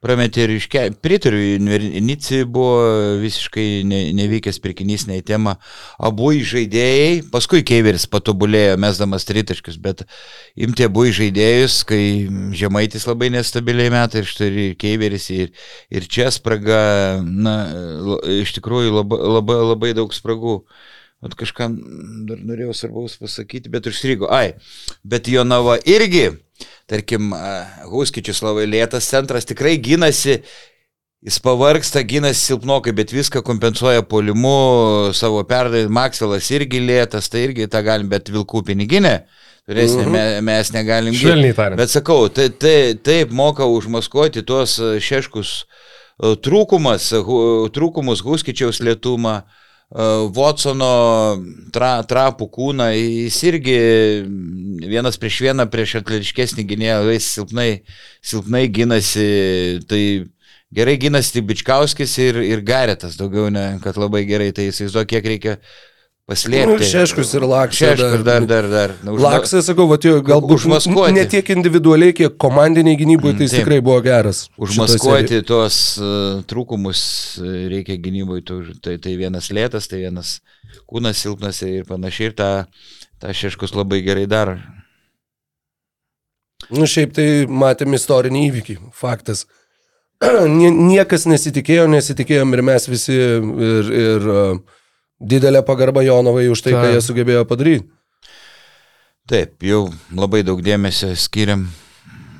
prametė 0.00 0.46
ir 0.46 0.54
iške. 0.56 0.84
Pritariu, 1.02 1.58
Nici 1.58 2.44
buvo 2.44 3.18
visiškai 3.20 3.84
ne, 3.88 4.00
nevykęs 4.16 4.60
pirkinys, 4.62 5.06
nei 5.08 5.22
tema. 5.22 5.58
Abu 5.98 6.32
žaidėjai, 6.32 7.24
paskui 7.32 7.64
Keiveris 7.66 8.06
patobulėjo, 8.10 8.78
mesdamas 8.80 9.26
tritaškius, 9.28 9.78
bet 9.80 10.04
imti 10.56 10.86
abu 10.86 11.06
žaidėjus, 11.12 11.82
kai 11.88 12.02
Žemaitis 12.56 13.06
labai 13.08 13.30
nestabiliai 13.34 13.92
metai 13.92 14.22
ir 14.22 14.28
štai 14.30 14.48
ir 14.48 14.78
Keiveris 14.80 15.28
ir, 15.34 15.52
ir 15.92 16.08
čia 16.08 16.30
spraga, 16.34 16.80
na, 17.22 17.56
iš 18.38 18.56
tikrųjų 18.58 18.96
labai, 19.00 19.20
labai, 19.38 19.60
labai 19.74 19.94
daug 19.98 20.14
spragų. 20.16 20.57
Vat 21.18 21.34
kažką 21.34 21.66
dar 22.28 22.42
norėjau 22.46 22.74
svarbaus 22.76 23.16
pasakyti, 23.18 23.70
bet 23.72 23.88
užstrigo. 23.90 24.28
Ai, 24.30 24.52
bet 25.02 25.26
Jonava 25.26 25.74
irgi, 25.82 26.28
tarkim, 26.90 27.32
Huskičius 27.90 28.44
labai 28.46 28.68
lėtas 28.70 29.08
centras 29.10 29.48
tikrai 29.48 29.74
gynasi, 29.82 30.36
jis 31.26 31.40
pavargsta, 31.42 32.04
gynasi 32.06 32.52
silpnokai, 32.52 32.94
bet 32.94 33.10
viską 33.10 33.42
kompensuoja 33.42 34.06
polimu, 34.06 35.10
savo 35.18 35.42
perdavimą. 35.42 35.90
Maxwellas 35.98 36.52
irgi 36.54 36.84
lėtas, 36.86 37.26
tai 37.32 37.48
irgi 37.48 37.66
tą 37.66 37.82
galim, 37.82 38.06
bet 38.14 38.30
Vilkų 38.30 38.62
piniginė. 38.70 39.18
Turėsime, 39.68 40.06
uh 40.06 40.14
-huh. 40.14 40.40
mes 40.46 40.70
negalim. 40.72 41.12
Švelniai 41.12 41.52
tariant. 41.52 41.82
Bet 41.82 41.90
sakau, 41.90 42.28
tai, 42.30 42.48
tai, 42.48 42.94
taip 42.94 43.34
moka 43.34 43.66
užmaskuoti 43.66 44.46
tuos 44.46 44.78
šeškus 44.78 45.64
trūkumas, 46.46 47.10
trūkumus 47.74 48.22
Huskičiaus 48.22 48.80
lietumą. 48.80 49.40
Uh, 49.42 49.64
Watsono 49.88 50.88
tra, 51.72 52.02
trapų 52.04 52.48
kūną, 52.52 52.90
jis 52.92 53.38
irgi 53.48 53.76
vienas 54.84 55.16
prieš 55.16 55.38
vieną 55.46 55.64
prieš 55.72 55.94
atletiškesnį 56.02 56.64
gynėją, 56.68 56.98
jis 57.14 57.28
silpnai, 57.38 57.70
silpnai 58.20 58.66
gynasi, 58.68 59.28
tai 59.88 60.02
gerai 60.76 60.98
gynasi 61.00 61.40
Bičkauskis 61.40 62.18
ir, 62.20 62.42
ir 62.44 62.60
Garetas, 62.60 63.16
daugiau 63.16 63.48
ne, 63.48 63.78
kad 63.80 63.96
labai 63.96 64.26
gerai, 64.28 64.50
tai 64.52 64.68
įsivaizduoju, 64.68 65.08
kiek 65.08 65.30
reikia 65.32 65.56
paslėpti. 66.28 66.68
Nu, 66.68 66.76
šeškus 66.84 67.32
ir 67.38 67.46
laksas. 67.48 67.78
Šeškus 67.80 68.24
dar, 68.26 68.44
dar, 68.44 68.68
dar. 68.68 68.92
dar. 69.00 69.14
Už... 69.14 69.22
Laksas, 69.24 69.66
sakau, 69.68 69.88
va, 69.90 69.98
jo, 70.02 70.18
galbūt 70.24 70.58
užmaskuoti. 70.58 71.16
Ne 71.16 71.24
tiek 71.30 71.52
individualiai, 71.54 72.14
kiek 72.16 72.36
komandiniai 72.40 72.98
gynybai, 73.00 73.34
tai 73.38 73.48
jis 73.48 73.56
mm, 73.56 73.64
tikrai 73.64 73.80
buvo 73.84 73.98
geras. 74.04 74.44
Užmaskuoti 74.60 75.40
tuos 75.48 75.80
uh, 76.02 76.40
trūkumus 76.50 77.02
reikia 77.72 77.98
gynybai, 78.04 78.42
tai, 78.44 78.98
tai 79.00 79.16
vienas 79.20 79.50
lėtas, 79.54 79.88
tai 79.90 80.02
vienas 80.04 80.38
kūnas 80.88 81.24
silpnas 81.24 81.62
ir 81.66 81.88
panašiai, 81.88 82.32
ir 82.32 82.38
tą, 82.38 82.50
tą 83.22 83.36
šeškus 83.42 83.76
labai 83.78 84.02
gerai 84.04 84.28
daro. 84.30 84.58
Nu, 86.74 86.84
šiaip 86.90 87.14
tai 87.16 87.28
matėm 87.48 87.94
istorinį 87.96 88.48
įvykį, 88.50 88.82
faktas. 88.96 89.46
Niekas 90.28 91.24
nesitikėjo, 91.30 91.86
nesitikėjom 91.88 92.56
ir 92.56 92.62
mes 92.66 92.88
visi 92.90 93.14
ir, 93.14 93.94
ir 94.02 94.26
uh, 94.28 94.76
didelė 95.20 95.64
pagarba 95.66 96.04
Jonovai 96.06 96.48
už 96.52 96.64
tai, 96.64 96.74
Ta. 96.76 96.84
ką 96.84 96.94
jie 96.94 97.02
sugebėjo 97.04 97.44
padaryti. 97.48 97.88
Taip, 99.28 99.58
jau 99.60 99.88
labai 100.16 100.40
daug 100.46 100.62
dėmesio 100.64 101.12
skiriam. 101.18 101.68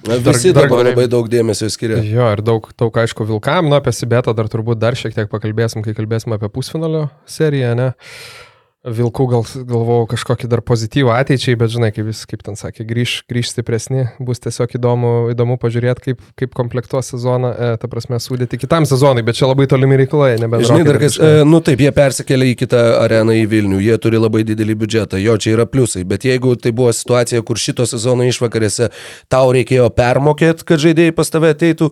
Visi 0.09 0.55
dar, 0.55 0.65
dabar 0.65 0.87
dar, 0.87 0.95
labai 0.95 1.09
daug 1.11 1.27
dėmesio 1.29 1.69
skiria. 1.69 1.99
Jo, 2.01 2.31
ir 2.33 2.41
daug, 2.41 2.71
daug 2.79 2.95
aišku, 3.03 3.27
Vilkam, 3.29 3.69
na, 3.69 3.83
apie 3.83 3.93
Sibetą 3.93 4.33
dar 4.33 4.49
turbūt 4.49 4.81
dar 4.81 4.97
šiek 4.97 5.13
tiek 5.13 5.29
pakalbėsim, 5.29 5.83
kai 5.85 5.93
kalbėsim 5.93 6.33
apie 6.33 6.49
pusfinalio 6.55 7.09
seriją, 7.29 7.75
ne? 7.77 7.91
Uh, 7.93 8.48
Vilkų 8.87 9.25
gal 9.27 9.43
galvojau 9.67 10.05
kažkokį 10.13 10.47
dar 10.53 10.61
pozityvą 10.63 11.17
ateičiai, 11.19 11.57
bet 11.59 11.73
žinai, 11.73 11.89
kaip 11.91 12.07
vis, 12.07 12.21
kaip 12.31 12.45
ten 12.47 12.55
sakė, 12.55 12.85
grįž, 12.87 13.15
grįž 13.27 13.49
stipresni, 13.51 14.05
bus 14.23 14.39
tiesiog 14.45 14.77
įdomu, 14.79 15.11
įdomu 15.33 15.57
pažiūrėti, 15.59 16.05
kaip, 16.05 16.21
kaip 16.39 16.53
komplektuos 16.55 17.11
sezoną, 17.11 17.51
e, 17.51 17.71
ta 17.83 17.91
prasme, 17.91 18.21
sudėti 18.23 18.61
kitam 18.63 18.87
sezonui, 18.87 19.25
bet 19.27 19.35
čia 19.35 19.49
labai 19.51 19.67
tolimi 19.67 19.99
reikalai, 19.99 20.37
nebent. 20.39 20.69
Žinai, 20.69 20.85
dar 20.87 21.01
kas, 21.03 21.17
e, 21.19 21.43
nu 21.49 21.59
taip, 21.67 21.83
jie 21.83 21.91
persikėlė 21.97 22.53
į 22.53 22.55
kitą 22.61 22.85
areną 23.01 23.35
į 23.41 23.49
Vilnių, 23.51 23.81
jie 23.83 23.99
turi 23.99 24.23
labai 24.23 24.45
didelį 24.47 24.79
biudžetą, 24.85 25.19
jo 25.25 25.35
čia 25.43 25.57
yra 25.57 25.67
pliusai, 25.67 26.05
bet 26.07 26.29
jeigu 26.29 26.55
tai 26.55 26.71
buvo 26.71 26.95
situacija, 26.95 27.43
kur 27.43 27.59
šito 27.59 27.83
sezono 27.83 28.31
išvakarėse 28.31 28.93
tau 29.27 29.51
reikėjo 29.59 29.91
permokėti, 29.99 30.69
kad 30.71 30.87
žaidėjai 30.87 31.19
pas 31.19 31.35
tave 31.35 31.51
ateitų, 31.57 31.91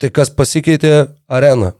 tai 0.00 0.08
kas 0.16 0.32
pasikeitė 0.32 0.96
areną? 1.28 1.74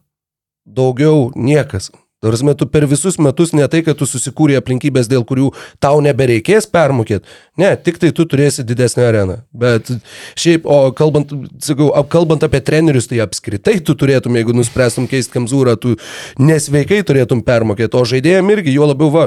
Daugiau 0.69 1.31
niekas. 1.41 1.89
Nors 2.21 2.43
metu 2.45 2.67
per 2.69 2.85
visus 2.85 3.17
metus 3.17 3.55
ne 3.57 3.65
tai, 3.73 3.81
kad 3.81 3.97
tu 3.97 4.05
susikūrė 4.05 4.59
aplinkybės, 4.61 5.07
dėl 5.09 5.23
kurių 5.25 5.47
tau 5.81 6.03
nebereikės 6.05 6.67
permokėti, 6.69 7.25
ne, 7.57 7.71
tik 7.81 7.97
tai 8.03 8.11
tu 8.13 8.27
turėsi 8.29 8.61
didesnę 8.69 9.07
areną. 9.09 9.39
Bet 9.57 9.89
šiaip, 10.37 10.69
o 10.69 10.93
kalbant, 10.97 11.33
sakau, 11.65 11.89
kalbant 12.13 12.45
apie 12.45 12.61
trenerius, 12.61 13.09
tai 13.09 13.23
apskritai 13.25 13.79
tu 13.81 13.97
turėtum, 13.97 14.37
jeigu 14.37 14.53
nuspręstum 14.59 15.09
keisti 15.09 15.33
kamzūrą, 15.39 15.79
tu 15.81 15.97
nesveikai 16.37 17.01
turėtum 17.09 17.41
permokėti, 17.47 17.97
o 17.97 18.05
žaidėjim 18.13 18.53
irgi, 18.53 18.77
jo 18.77 18.93
labiau 18.93 19.09
va, 19.17 19.27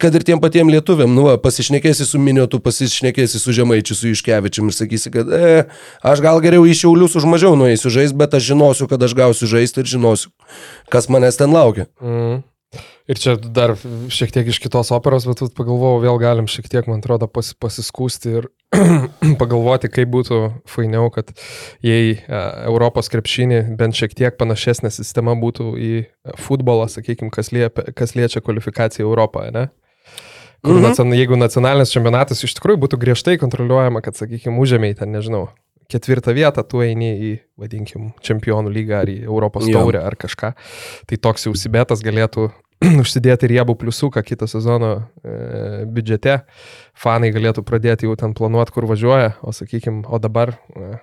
kad 0.00 0.14
ir 0.16 0.24
tiem 0.26 0.40
patiem 0.42 0.70
lietuviam, 0.72 1.10
nu, 1.14 1.26
va, 1.28 1.36
pasišnekėsi 1.40 2.06
su 2.08 2.20
Miniotu, 2.22 2.60
pasišnekėsi 2.64 3.40
su 3.42 3.54
Žemaičiu, 3.56 3.96
su 3.96 4.12
Iškevičium 4.14 4.70
ir 4.70 4.76
sakysi, 4.76 5.12
kad 5.14 5.32
e, 5.36 5.64
aš 6.06 6.22
gal 6.24 6.40
geriau 6.44 6.66
į 6.68 6.76
Šiaulius 6.82 7.18
už 7.20 7.28
mažiau 7.30 7.58
nueisiu 7.58 7.92
žaisti, 7.92 8.18
bet 8.20 8.36
aš 8.38 8.50
žinosiu, 8.52 8.88
kad 8.90 9.02
aš 9.02 9.16
gausiu 9.18 9.50
žaisti 9.50 9.84
ir 9.84 9.90
žinosiu, 9.96 10.32
kas 10.92 11.10
manęs 11.12 11.40
ten 11.40 11.52
laukia. 11.54 11.90
Mm. 12.02 12.40
Ir 13.10 13.18
čia 13.18 13.32
dar 13.34 13.72
šiek 13.74 14.30
tiek 14.30 14.46
iš 14.52 14.60
kitos 14.62 14.92
operos, 14.94 15.24
bet 15.26 15.40
pagalvojau, 15.58 15.98
vėl 16.04 16.18
galim 16.22 16.46
šiek 16.46 16.68
tiek, 16.70 16.86
man 16.86 17.00
atrodo, 17.02 17.26
pas, 17.26 17.48
pasiskūsti 17.58 18.34
ir 18.38 18.46
pagalvoti, 19.40 19.90
kaip 19.90 20.12
būtų 20.12 20.38
fainiau, 20.70 21.08
kad 21.10 21.32
jei 21.82 22.14
e, 22.14 22.42
Europos 22.70 23.10
krepšinį 23.10 23.64
bent 23.80 23.98
šiek 23.98 24.14
tiek 24.14 24.38
panašesnė 24.38 24.92
sistema 24.94 25.34
būtų 25.34 25.72
į 25.74 25.92
futbolą, 26.38 26.86
sakykime, 26.92 27.32
kas, 27.34 27.50
liepia, 27.50 27.90
kas 27.98 28.14
liečia 28.14 28.44
kvalifikaciją 28.46 29.08
Europoje, 29.08 29.50
ne? 29.58 29.66
Kur 30.60 30.76
mhm. 30.76 30.84
nacion, 30.90 31.12
jeigu 31.16 31.38
nacionalinis 31.40 31.92
čempionatas 31.94 32.44
iš 32.44 32.54
tikrųjų 32.58 32.82
būtų 32.84 33.00
griežtai 33.00 33.38
kontroliuojama, 33.40 34.02
kad, 34.04 34.18
sakykime, 34.18 34.58
užėmėjai 34.60 34.98
ten, 35.00 35.14
nežinau, 35.16 35.46
ketvirtą 35.90 36.34
vietą, 36.36 36.64
tu 36.66 36.82
eini 36.84 37.10
į, 37.16 37.30
vadinkim, 37.60 38.10
čempionų 38.24 38.72
lygą 38.74 39.02
ar 39.02 39.10
į 39.12 39.20
Europos 39.26 39.66
taurę 39.70 40.04
ar 40.06 40.16
kažką, 40.20 40.52
tai 41.10 41.20
toks 41.20 41.48
jau 41.48 41.54
sibetas 41.58 42.04
galėtų 42.04 42.50
užsidėti 43.02 43.50
riebų 43.50 43.76
pliusuką 43.80 44.22
kitą 44.24 44.48
sezono 44.50 44.92
e, 45.24 45.84
biudžete, 45.90 46.40
fanai 46.96 47.32
galėtų 47.34 47.64
pradėti 47.66 48.08
jau 48.08 48.16
ten 48.20 48.36
planuoti, 48.36 48.76
kur 48.76 48.88
važiuoja, 48.90 49.34
o 49.40 49.56
sakykime, 49.56 50.06
o 50.08 50.20
dabar 50.22 50.54
e, 50.76 51.00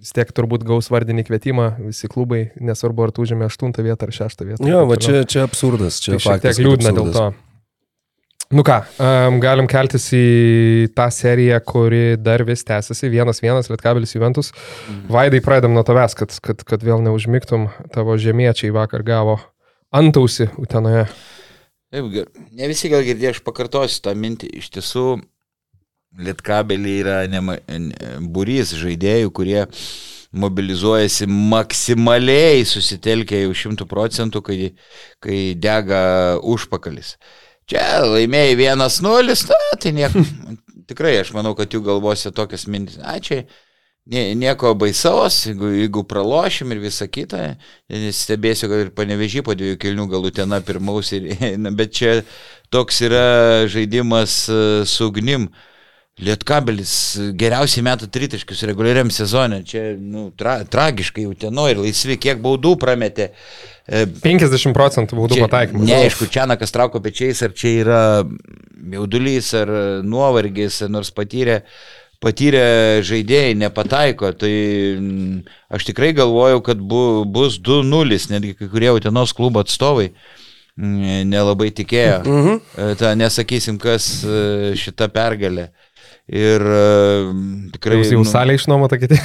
vis 0.00 0.14
tiek 0.16 0.30
turbūt 0.32 0.64
gaus 0.68 0.88
vardinį 0.92 1.26
kvietimą 1.28 1.68
visi 1.90 2.08
klubai, 2.12 2.46
nesvarbu 2.60 3.08
ar 3.08 3.12
tu 3.16 3.26
užėmė 3.26 3.50
8 3.50 3.76
vietą 3.84 4.08
ar 4.08 4.16
6 4.16 4.46
vietą. 4.48 4.64
Jo, 4.68 4.86
va 4.88 4.96
čia, 5.00 5.22
čia 5.28 5.44
absurdas, 5.48 6.00
čia 6.00 6.16
tai 6.16 6.24
šiek 6.24 6.44
tiek 6.46 6.64
liūdna 6.64 6.96
dėl 6.96 7.16
to. 7.16 7.30
Nu 8.50 8.64
ką, 8.66 8.80
um, 8.98 9.36
galim 9.38 9.68
keltis 9.70 10.08
į 10.10 10.88
tą 10.98 11.04
seriją, 11.14 11.60
kuri 11.62 12.16
dar 12.18 12.42
vis 12.42 12.64
tęsiasi. 12.66 13.06
Vienas 13.12 13.38
vienas, 13.38 13.68
Lietkabelis 13.70 14.16
Juventus. 14.16 14.50
Mhm. 14.50 15.04
Vaidai, 15.14 15.38
pradedam 15.44 15.76
nuo 15.76 15.84
tavęs, 15.86 16.16
kad, 16.18 16.34
kad, 16.42 16.64
kad 16.66 16.82
vėl 16.82 16.98
neužmygtum. 17.04 17.68
Tavo 17.94 18.16
žemiečiai 18.18 18.72
vakar 18.74 19.04
gavo 19.06 19.36
antausi 19.94 20.48
Utenoje. 20.58 21.04
Taip, 21.94 22.10
ne 22.50 22.70
visi 22.70 22.90
gal 22.90 23.06
girdėjo, 23.06 23.36
aš 23.36 23.40
pakartosiu 23.46 24.02
tą 24.02 24.16
mintį. 24.18 24.50
Iš 24.58 24.72
tiesų, 24.74 25.04
Lietkabelį 26.18 26.94
yra 27.04 27.18
nema, 27.30 27.54
būrys 28.34 28.72
žaidėjų, 28.74 29.30
kurie 29.30 29.60
mobilizuojasi 30.34 31.28
maksimaliai 31.30 32.66
susitelkę 32.66 33.44
jau 33.44 33.54
šimtų 33.62 33.86
procentų, 33.90 34.42
kai, 34.42 34.58
kai 35.22 35.38
dega 35.54 36.02
užpakalis. 36.42 37.14
Čia 37.70 38.02
laimėjai 38.02 38.56
1-0, 38.58 39.40
na, 39.50 39.80
tai 39.80 39.94
nieko. 39.94 40.24
Tikrai 40.90 41.20
aš 41.20 41.34
manau, 41.36 41.54
kad 41.58 41.70
jų 41.70 41.84
galvose 41.86 42.32
tokias 42.34 42.66
mintis. 42.66 42.98
Ačiū 42.98 43.44
nie, 44.10 44.34
nieko 44.34 44.72
baisaus, 44.74 45.44
jeigu, 45.46 45.70
jeigu 45.76 46.02
pralošim 46.08 46.72
ir 46.74 46.80
visa 46.82 47.06
kita, 47.06 47.54
stebėsiu, 48.16 48.70
kad 48.70 48.86
ir 48.86 48.92
panevežį 48.96 49.44
po 49.46 49.54
dviejų 49.54 49.78
kilnių 49.80 50.06
galų 50.10 50.32
ten 50.34 50.54
pirmaus, 50.66 51.12
ir, 51.14 51.28
bet 51.78 51.92
čia 51.94 52.14
toks 52.74 53.02
yra 53.06 53.66
žaidimas 53.70 54.46
e, 54.48 54.62
su 54.88 55.10
ugnim. 55.10 55.50
Lietkabelis 56.20 56.92
geriausiai 57.38 57.84
metų 57.86 58.10
tritaškius 58.12 58.66
reguliariam 58.68 59.08
sezonė, 59.14 59.62
čia 59.64 59.84
nu, 59.96 60.26
tra, 60.36 60.58
tragiškai 60.68 61.22
jau 61.24 61.36
teno 61.46 61.64
ir 61.70 61.80
laisvi, 61.80 62.18
kiek 62.20 62.42
baudų 62.44 62.74
prametė. 62.82 63.30
50 63.90 64.70
e, 64.70 64.74
procentų 64.76 65.18
baudų 65.18 65.40
pataikymų. 65.44 65.86
Neaišku, 65.88 66.28
čia 66.32 66.46
nakas 66.50 66.74
trauko 66.74 67.02
pečiais, 67.02 67.42
ar 67.46 67.54
čia 67.56 67.72
yra 67.82 68.02
jaudulys, 68.94 69.50
ar 69.58 69.72
nuovargis, 70.06 70.82
nors 70.88 71.10
patyrė 71.14 71.64
patyrę 72.20 73.00
žaidėjai 73.06 73.54
nepataiko, 73.56 74.28
tai 74.36 74.52
aš 75.72 75.86
tikrai 75.88 76.10
galvojau, 76.12 76.60
kad 76.66 76.82
bu, 76.84 77.24
bus 77.24 77.56
2-0, 77.64 78.18
netgi 78.34 78.52
kai 78.58 78.68
kurie 78.68 78.90
Utenos 78.92 79.32
klubo 79.36 79.62
atstovai 79.64 80.10
nelabai 80.80 81.70
tikėjo. 81.74 82.18
Mhm. 82.24 82.58
E, 82.76 82.90
ta, 83.00 83.14
nesakysim, 83.18 83.78
kas 83.80 84.20
e, 84.24 84.74
šita 84.78 85.10
pergalė. 85.12 85.70
Ir 86.30 86.62
uh, 86.62 87.30
tikrai... 87.74 87.96
Jūs 87.98 88.12
jau 88.12 88.20
nu, 88.20 88.28
salę 88.28 88.54
išnuomota 88.54 89.00
kiti. 89.00 89.16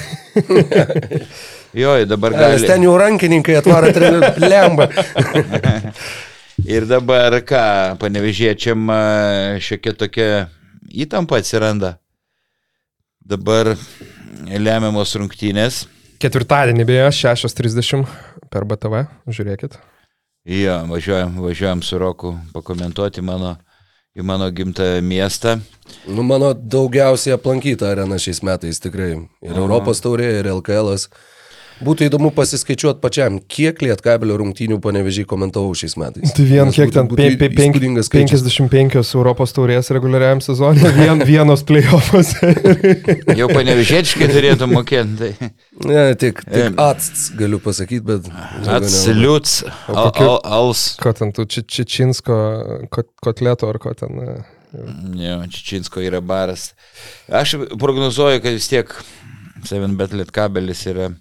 jo, 1.76 1.98
dabar 2.10 2.38
gali. 2.38 2.56
Nes 2.56 2.68
ten 2.70 2.86
jau 2.88 2.96
rankininkai 3.00 3.60
atvaro 3.60 3.92
lemba. 4.52 4.90
ir 6.66 6.88
dabar 6.90 7.42
ką, 7.44 7.68
panevežėčiam 8.02 8.90
šiokia 9.60 9.96
tokia 10.00 10.32
įtampa 11.06 11.44
atsiranda 11.44 11.98
Dabar 13.26 13.72
lemiamos 14.46 15.16
rungtynės. 15.18 15.80
Ketvirtadienį 16.22 16.84
beje, 16.86 17.06
6.30 17.26 18.04
per 18.54 18.68
BTV, 18.70 19.00
žiūrėkit. 19.34 19.80
Jo, 20.46 20.76
važiuojam, 20.92 21.40
važiuojam 21.42 21.82
su 21.82 21.98
Roku 21.98 22.36
pakomentuoti 22.54 23.24
mano, 23.26 23.56
į 24.14 24.28
mano 24.30 24.52
gimtą 24.54 24.92
miestą. 25.02 25.56
Nu, 26.06 26.22
mano 26.22 26.52
daugiausiai 26.54 27.34
aplankyta 27.34 27.90
arena 27.96 28.22
šiais 28.22 28.44
metais 28.46 28.78
tikrai. 28.84 29.16
Ir 29.42 29.56
Aha. 29.56 29.64
Europos 29.64 30.06
taurė, 30.06 30.30
ir 30.44 30.52
LKL. 30.54 30.94
-as. 30.94 31.10
Būtų 31.84 32.06
įdomu 32.08 32.30
pasiskaičiuoti 32.32 33.02
pačiam, 33.04 33.38
kiek 33.52 33.82
lietkabelio 33.84 34.38
rungtynių 34.40 34.78
panevežiai 34.84 35.28
komentavau 35.28 35.74
šiais 35.76 35.98
metais. 36.00 36.32
Tai 36.38 36.46
vien 36.48 36.70
Nes 36.70 36.78
kiek 36.78 36.94
ten, 36.96 37.10
pe, 37.12 37.28
pe, 37.36 37.50
penk, 37.52 37.80
55 38.14 39.12
Europos 39.18 39.52
taurės 39.56 39.92
reguliariam 39.92 40.40
sezonui, 40.44 40.88
vien, 40.96 41.24
vienos 41.32 41.66
playoffs. 41.68 42.32
Jau 43.40 43.50
panevežėčiai 43.52 44.30
turėtų 44.32 44.70
mokėti. 44.72 45.18
Tai. 45.20 45.50
Ne, 45.90 46.06
tik, 46.22 46.40
tik 46.48 46.80
ats 46.80 47.28
galiu 47.36 47.60
pasakyti, 47.64 48.06
bet... 48.08 48.32
Atsiliuts, 48.78 49.58
al, 49.92 50.14
al, 50.14 50.40
als. 50.62 50.86
Ko 51.02 51.12
ten, 51.18 51.36
tu 51.36 51.44
Čičinsko 51.44 52.40
kotleto 53.20 53.68
ar 53.74 53.82
ko 53.84 53.92
ten... 54.00 54.24
Ne, 55.12 55.36
Čičinsko 55.52 56.00
yra 56.08 56.24
baras. 56.24 56.70
Aš 57.28 57.58
prognozuoju, 57.80 58.40
kad 58.48 58.56
vis 58.56 58.72
tiek 58.72 58.96
7bet 59.68 60.16
lietkabelis 60.16 60.88
yra 60.92 61.12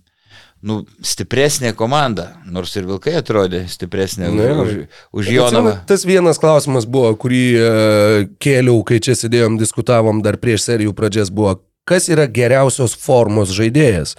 nu, 0.64 0.80
stipresnė 1.04 1.74
komanda, 1.76 2.30
nors 2.50 2.72
ir 2.78 2.86
Vilkai 2.88 3.14
atrodė 3.20 3.64
stipresnė 3.70 4.30
nu, 4.32 4.46
už, 4.64 4.72
už 5.20 5.28
Jonavą. 5.34 5.74
Tas 5.88 6.06
vienas 6.08 6.40
klausimas 6.40 6.88
buvo, 6.88 7.12
kurį 7.20 7.44
uh, 7.58 8.16
kėliau, 8.42 8.80
kai 8.88 9.00
čia 9.04 9.16
sėdėjom, 9.18 9.58
diskutavom 9.60 10.22
dar 10.24 10.40
prieš 10.40 10.64
serijų 10.70 10.96
pradžias, 10.96 11.32
buvo, 11.34 11.58
kas 11.88 12.08
yra 12.12 12.26
geriausios 12.30 12.96
formos 12.96 13.52
žaidėjas 13.54 14.16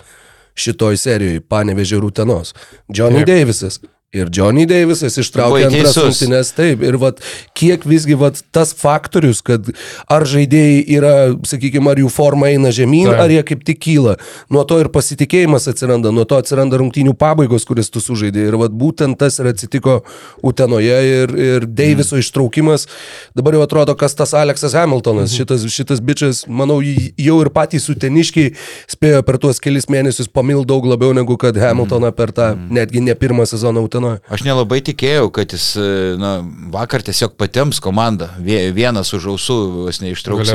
šitoj 0.55 0.99
serijoje, 1.01 1.43
panevežė 1.51 1.99
Rūtenos. 2.03 2.53
Johnny 2.87 3.25
Davisas. 3.27 3.81
Ir 4.15 4.29
Johnny 4.31 4.63
Davisas 4.69 5.17
ištraukė 5.19 5.65
antras 5.67 5.97
rungtynes, 5.99 6.51
taip. 6.55 6.83
Ir 6.85 6.95
vat, 7.01 7.19
kiek 7.57 7.83
visgi 7.87 8.15
vat, 8.19 8.39
tas 8.55 8.71
faktorius, 8.77 9.41
kad 9.45 9.67
ar 10.11 10.23
žaidėjai 10.29 10.77
yra, 10.95 11.13
sakykime, 11.47 11.91
ar 11.91 11.99
jų 11.99 12.11
forma 12.13 12.47
eina 12.53 12.71
žemyn, 12.75 13.09
taip. 13.11 13.23
ar 13.25 13.33
jie 13.33 13.41
kaip 13.49 13.65
tik 13.67 13.81
kyla. 13.83 14.15
Nuo 14.53 14.63
to 14.69 14.79
ir 14.79 14.89
pasitikėjimas 14.93 15.67
atsiranda, 15.71 16.13
nuo 16.15 16.23
to 16.29 16.39
atsiranda 16.39 16.79
rungtynių 16.79 17.15
pabaigos, 17.19 17.67
kuris 17.67 17.91
tu 17.91 18.03
sužaidė. 18.03 18.45
Ir 18.47 18.59
vat, 18.61 18.75
būtent 18.75 19.19
tas 19.19 19.41
ir 19.41 19.51
atsitiko 19.51 19.97
Utenoje 20.45 20.95
ir, 21.09 21.35
ir 21.35 21.67
Daviso 21.67 22.15
mm. 22.15 22.23
ištraukimas. 22.23 22.87
Dabar 23.35 23.57
jau 23.57 23.65
atrodo, 23.65 23.97
kas 23.99 24.15
tas 24.15 24.31
Aleksas 24.37 24.77
Hamiltonas. 24.77 25.33
Mm. 25.33 25.41
Šitas, 25.41 25.67
šitas 25.75 26.03
bičias, 26.05 26.45
manau, 26.47 26.79
jau 26.81 27.37
ir 27.43 27.51
patys 27.55 27.89
uteniškiai 27.91 28.55
spėjo 28.95 29.21
per 29.27 29.41
tuos 29.43 29.59
kelius 29.63 29.89
mėnesius 29.91 30.31
pamil 30.31 30.63
daug 30.67 30.87
labiau 30.87 31.11
negu 31.17 31.35
kad 31.41 31.57
Hamiltoną 31.59 32.15
per 32.15 32.31
tą 32.35 32.53
mm. 32.53 32.71
netgi 32.79 33.03
ne 33.03 33.15
pirmą 33.19 33.47
sezoną 33.49 33.83
Utenoje 33.85 34.04
scenoje. 34.05 34.21
Aš 34.29 34.43
nelabai 34.45 34.79
tikėjau, 34.85 35.29
kad 35.33 35.53
jis 35.53 35.67
e, 35.79 35.87
na, 36.21 36.37
vakar 36.73 37.03
tiesiog 37.05 37.35
patiems 37.39 37.81
komandą. 37.83 38.29
Vienas 38.39 39.13
už 39.15 39.29
ausų 39.33 39.57
vos 39.85 40.01
neištrauks 40.03 40.53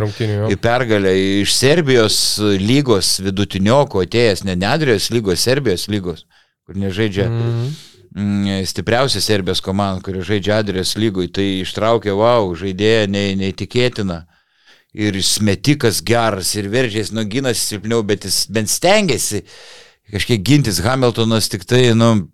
į 0.50 0.58
pergalę 0.60 1.12
iš 1.42 1.54
Serbijos 1.56 2.16
lygos 2.40 3.18
vidutinioko 3.24 4.04
atėjęs, 4.04 4.44
ne 4.48 4.56
Nedrijos 4.58 5.10
lygos, 5.10 5.42
Serbijos 5.44 5.88
lygos, 5.90 6.26
kur 6.66 6.78
nežaidžia. 6.78 7.28
Mhm. 7.28 7.70
Mm, 8.10 8.64
stipriausia 8.66 9.20
Serbijos 9.22 9.60
komanda, 9.62 10.02
kuri 10.02 10.24
žaidžia 10.26 10.58
Adrijos 10.58 10.96
lygui, 10.98 11.28
tai 11.30 11.60
ištraukė, 11.60 12.10
wow, 12.18 12.50
žaidėja 12.58 13.06
ne, 13.06 13.28
neįtikėtina. 13.38 14.24
Ir 14.90 15.14
jis 15.14 15.36
metikas 15.46 16.00
geras, 16.02 16.56
ir 16.58 16.66
veržės, 16.66 17.12
nu, 17.14 17.22
gynasi 17.22 17.62
silpniau, 17.62 18.02
bet 18.02 18.26
jis 18.26 18.48
bent 18.50 18.72
stengiasi 18.72 19.44
kažkiek 20.10 20.42
gintis. 20.42 20.80
Hamiltonas 20.82 21.46
tik 21.52 21.62
tai, 21.70 21.92
nu, 21.94 22.26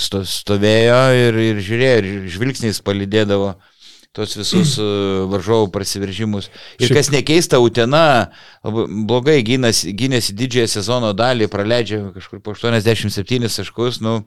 stovėjo 0.00 0.98
ir, 1.18 1.38
ir 1.50 1.62
žiūrėjo, 1.64 1.96
ir 2.00 2.28
žvilgsniais 2.34 2.80
palidėdavo 2.84 3.54
tos 4.14 4.36
visus 4.38 4.76
uh, 4.78 5.24
varžovų 5.32 5.68
prasiveržimus. 5.74 6.48
Ir 6.78 6.88
Šiaip... 6.88 6.96
kas 7.00 7.12
nekeista, 7.14 7.60
Utena 7.62 8.30
blogai 8.62 9.40
gynėsi, 9.46 9.94
gynėsi 9.96 10.36
didžiąją 10.38 10.70
sezono 10.76 11.12
dalį, 11.16 11.50
praleidžia 11.52 12.00
kažkur 12.14 12.42
po 12.44 12.54
87 12.54 13.50
taškus, 13.50 14.00
nu, 14.04 14.22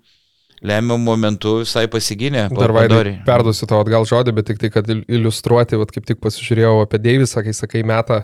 lemiamų 0.66 0.98
momentų 1.06 1.54
visai 1.62 1.86
pasigynė. 1.92 2.48
Dar 2.58 2.74
vaidai, 2.74 3.20
perduosiu 3.28 3.68
tau 3.70 3.82
atgal 3.84 4.08
žodį, 4.10 4.34
bet 4.40 4.48
tik 4.50 4.62
tai, 4.62 4.72
kad 4.74 4.90
il- 4.90 5.04
iliustruoti, 5.06 5.78
vat, 5.78 5.92
kaip 5.94 6.08
tik 6.08 6.20
pasižiūrėjau 6.24 6.82
apie 6.84 7.00
Deivisą, 7.02 7.44
kai 7.46 7.54
sakai, 7.54 7.84
meta, 7.86 8.24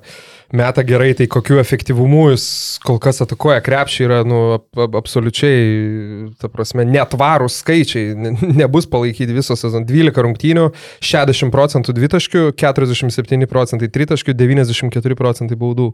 meta 0.54 0.84
gerai, 0.86 1.14
tai 1.18 1.26
kokiu 1.28 1.58
efektyvumu 1.58 2.28
jis 2.30 2.46
kol 2.86 3.00
kas 3.02 3.24
atakuoja 3.26 3.62
krepšį 3.66 4.04
yra, 4.06 4.20
nu, 4.28 4.40
ap, 4.60 4.68
ap, 4.78 4.98
absoliučiai, 5.00 6.34
ta 6.38 6.50
prasme, 6.54 6.86
netvarūs 6.86 7.58
skaičiai, 7.64 8.12
ne, 8.14 8.34
nebus 8.62 8.86
palaikyti 8.90 9.34
visos 9.34 9.64
sezono 9.64 9.88
12 9.90 10.22
rungtynių, 10.28 10.68
60 11.02 11.54
procentų 11.54 11.96
dvitaškių, 11.98 12.44
47 12.60 13.50
procentai 13.50 13.90
tritaškių, 13.94 14.36
94 14.38 15.18
procentai 15.18 15.58
baudų. 15.58 15.90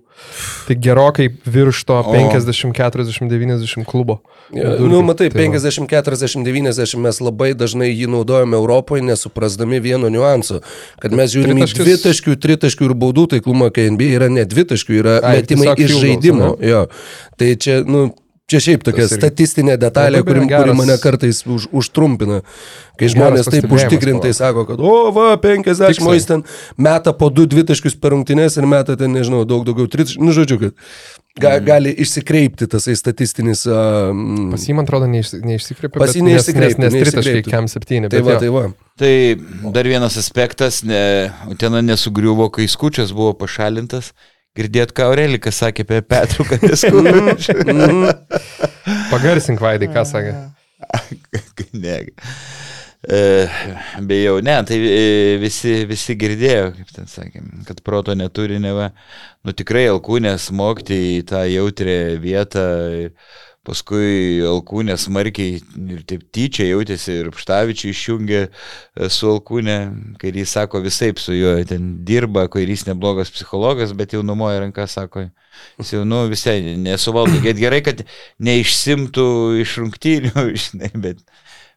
Tai 0.67 0.75
gerokai 0.75 1.29
virš 1.47 1.85
to 1.87 2.01
O. 2.03 2.11
50-40-90 2.11 3.87
klubo. 3.87 4.19
Ja, 4.55 4.75
nu, 4.81 4.99
matai, 5.05 5.29
Tai 5.31 5.47
va. 5.47 5.55
50, 5.55 5.87
40, 5.87 6.43
90 6.43 6.99
mes 6.99 7.21
labai 7.23 7.53
dažnai 7.55 7.93
jį 7.93 8.11
naudojame 8.11 8.59
Europoje, 8.59 9.05
nesuprasdami 9.07 9.79
vieno 9.83 10.11
niuanso, 10.11 10.59
kad 10.99 11.15
mes 11.15 11.31
žiūrime 11.31 11.67
dvitaškių, 11.69 12.35
tritaškių 12.43 12.89
ir 12.89 12.95
baudų 12.99 13.27
taiklumą, 13.35 13.69
kai 13.75 13.87
NBA 13.93 14.13
yra 14.17 14.31
ne 14.31 14.48
dvitaškių, 14.55 14.97
yra 15.03 15.19
Ai, 15.23 15.37
metimai 15.41 15.75
iš 15.77 15.95
žaidimo. 16.01 16.55
Jo. 16.63 16.87
Tai 17.37 17.53
čia, 17.55 17.83
nu, 17.85 18.09
Čia 18.49 18.57
šiaip 18.65 18.81
tokia 18.81 19.03
irgi. 19.05 19.13
statistinė 19.19 19.75
detalė, 19.77 20.23
kuri, 20.25 20.39
kuri 20.41 20.47
geras- 20.49 20.73
mane 20.79 20.95
kartais 20.97 21.43
už, 21.45 21.67
užtrumpina. 21.69 22.39
Kai 22.97 23.05
žmonės 23.13 23.45
taip 23.45 23.67
užtikrintai 23.69 24.31
sako, 24.33 24.63
kad, 24.65 24.79
o, 24.81 25.11
va, 25.13 25.35
50, 25.37 25.85
Tiksliai. 25.93 26.09
o 26.09 26.15
jis 26.17 26.25
ten 26.25 26.41
meta 26.75 27.13
po 27.13 27.29
2 27.29 27.45
dvitaškius 27.45 27.93
per 28.01 28.09
rungtynės 28.15 28.57
ir 28.57 28.65
meta 28.65 28.95
ten, 28.97 29.13
nežinau, 29.13 29.43
daug 29.45 29.61
daugiau 29.69 29.85
30. 29.85 30.17
Nu, 30.17 30.33
žodžiu, 30.33 30.57
kad 30.63 30.73
ga, 31.37 31.51
gali 31.61 31.93
išsikreipti 31.93 32.65
tasai 32.73 32.97
statistinis. 32.97 33.67
Uh, 33.69 34.17
Pas 34.55 34.65
jį, 34.65 34.73
man 34.81 34.89
atrodo, 34.89 35.05
neiš, 35.13 35.29
neišsikreipė. 35.45 36.01
Pas 36.01 36.09
jį 36.17 36.25
bet- 36.25 36.25
nes- 36.25 36.33
neišsikreipė, 36.33 36.81
Nes, 36.87 36.93
nes 36.97 37.05
tritaškai 37.05 37.45
kem 37.51 37.69
7. 37.69 38.09
tai 38.09 38.23
va, 38.25 38.39
tai 38.41 38.49
va. 38.49 38.65
Tai 38.97 39.13
dar 39.77 39.83
vienas 39.93 40.17
aspektas, 40.17 40.81
ne, 40.83 41.29
ten 41.61 41.77
nesugriuvo, 41.85 42.49
kai 42.49 42.65
skučias 42.65 43.13
buvo 43.13 43.37
pašalintas. 43.37 44.09
Girdėt, 44.59 44.91
ką 44.95 45.09
Aurelikas 45.11 45.61
sakė 45.63 45.85
apie 45.87 46.01
Petrų, 46.03 46.45
kad 46.49 46.65
jis 46.67 46.83
skučias. 46.83 47.49
Pagarsink 49.13 49.61
vaidai, 49.63 49.87
ką 49.93 50.03
sakė. 50.07 50.33
ne. 51.83 51.99
E, 52.99 53.47
Bejau, 54.03 54.41
ne, 54.43 54.57
tai 54.67 54.79
e, 54.83 55.37
visi, 55.39 55.85
visi 55.87 56.17
girdėjo, 56.19 56.73
kaip 56.75 56.89
ten 56.97 57.07
sakėm, 57.07 57.51
kad 57.67 57.79
proto 57.85 58.15
neturi 58.17 58.59
neva. 58.59 58.89
Nu 59.47 59.55
tikrai 59.55 59.85
alkūnė 59.87 60.35
smogti 60.41 60.97
į 61.15 61.21
tą 61.29 61.45
jautrę 61.47 61.99
vietą. 62.19 62.65
ir 63.05 63.13
Paskui 63.67 64.39
alkūnė 64.47 64.95
smarkiai 64.97 65.57
ir 65.59 66.03
taip 66.07 66.21
tyčia 66.33 66.69
jautėsi 66.69 67.17
ir 67.19 67.29
Pštavičiai 67.35 67.91
išjungė 67.91 68.39
e, 68.45 69.09
su 69.11 69.27
alkūnė, 69.33 69.75
kai 70.21 70.31
jis 70.31 70.53
sako 70.55 70.79
visai 70.85 71.11
su 71.19 71.35
juo 71.35 71.57
ten 71.67 71.89
dirba, 72.07 72.47
kai 72.51 72.63
jis 72.63 72.85
neblogas 72.87 73.33
psichologas, 73.35 73.91
bet 73.99 74.15
jau 74.15 74.23
numoja 74.23 74.63
ranką, 74.63 74.87
sako, 74.87 75.27
jis 75.81 75.91
jau, 75.97 76.05
nu, 76.07 76.23
visai 76.31 76.61
nesuvaldo. 76.79 77.41
Get 77.43 77.59
gerai, 77.59 77.83
kad 77.83 78.05
neišsimtų 78.39 79.27
iš 79.65 79.75
rungtynių, 79.83 80.47
žinai, 80.63 80.93
bet, 80.95 81.21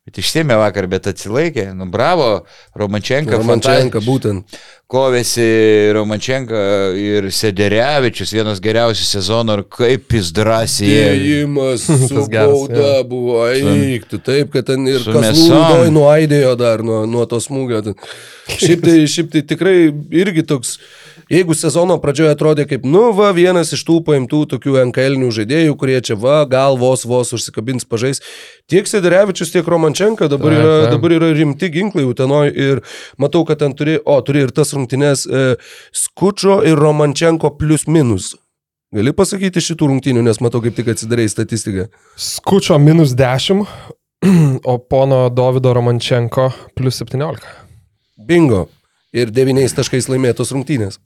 bet 0.09 0.19
išsėmė 0.19 0.57
vakar, 0.59 0.89
bet 0.91 1.07
atsilaikė. 1.13 1.69
Nu, 1.79 1.87
bravo, 1.91 2.45
Romančenka. 2.79 3.39
Romančenka 3.39 4.03
būtent. 4.03 4.57
Kovėsi 4.93 5.45
Romančenka 5.97 6.59
ir 7.01 7.31
Sederevičius, 7.33 8.35
vienas 8.37 8.61
geriausių 8.61 9.07
sezonų, 9.09 9.55
ir 9.57 9.63
kaip 9.73 10.17
jis 10.19 10.33
drąsiai. 10.37 10.91
ėjo. 10.91 11.15
Dėjimas 11.23 11.87
su 12.11 12.27
bauda 12.35 12.91
buvo 13.09 13.39
eikti, 13.49 14.21
taip, 14.21 14.51
kad 14.53 14.69
ten 14.69 14.85
ir 14.91 15.01
su 15.01 15.15
kas 15.15 15.31
mėsom. 15.31 15.55
lūdoj 15.55 15.95
nuaidėjo 15.97 16.53
dar 16.61 16.85
nuo, 16.85 17.05
nuo 17.09 17.25
to 17.31 17.41
smūgio. 17.41 17.95
Šiaip 18.53 18.85
tai, 18.85 18.99
šiaip 19.09 19.33
tai 19.33 19.47
tikrai 19.55 19.77
irgi 20.19 20.45
toks, 20.51 20.77
jeigu 21.33 21.55
sezono 21.57 21.97
pradžioje 22.03 22.35
atrodė 22.35 22.67
kaip, 22.69 22.85
nu 22.89 23.07
va, 23.17 23.31
vienas 23.37 23.73
iš 23.73 23.85
tų 23.89 23.99
paimtų 24.07 24.43
tokių 24.53 24.77
NKL 24.91 25.17
žaidėjų, 25.39 25.77
kurie 25.81 25.97
čia 26.05 26.17
va, 26.21 26.43
gal 26.49 26.77
vos 26.81 27.07
vos 27.09 27.33
užsikabins 27.37 27.89
pažais, 27.89 28.21
tiek 28.71 28.89
Sederevičius, 28.89 29.53
tiek 29.55 29.69
Romančenka 29.69 30.29
dabar, 30.33 30.57
yra, 30.59 30.77
dabar 30.93 31.17
yra 31.17 31.33
rimti 31.37 31.71
ginklai 31.73 32.05
Utenoj 32.09 32.53
ir 32.53 32.83
matau, 33.21 33.47
kad 33.49 33.63
ten 33.63 33.77
turi, 33.79 33.99
o 34.05 34.19
turi 34.25 34.45
ir 34.45 34.53
tas 34.55 34.75
rungtynes 34.77 35.25
e, 35.27 35.43
Skučio 35.97 36.61
ir 36.69 36.79
Romančenko 36.79 37.55
plus 37.59 37.89
minus. 37.89 38.35
Gali 38.93 39.15
pasakyti 39.17 39.63
šitų 39.65 39.89
rungtynių, 39.89 40.21
nes 40.27 40.41
matau 40.45 40.61
kaip 40.61 40.77
tik 40.77 40.91
atsidarai 40.93 41.25
statistiką. 41.33 41.87
Skučio 42.21 42.77
minus 42.77 43.15
10, 43.17 43.65
o 44.73 44.77
pono 44.79 45.23
Davido 45.33 45.73
Romančenko 45.73 46.51
plus 46.77 47.01
17. 47.01 47.49
Bingo. 48.29 48.67
Ir 49.13 49.33
devyniais 49.33 49.75
taškais 49.77 50.07
laimėtos 50.09 50.53
rungtynės. 50.55 51.01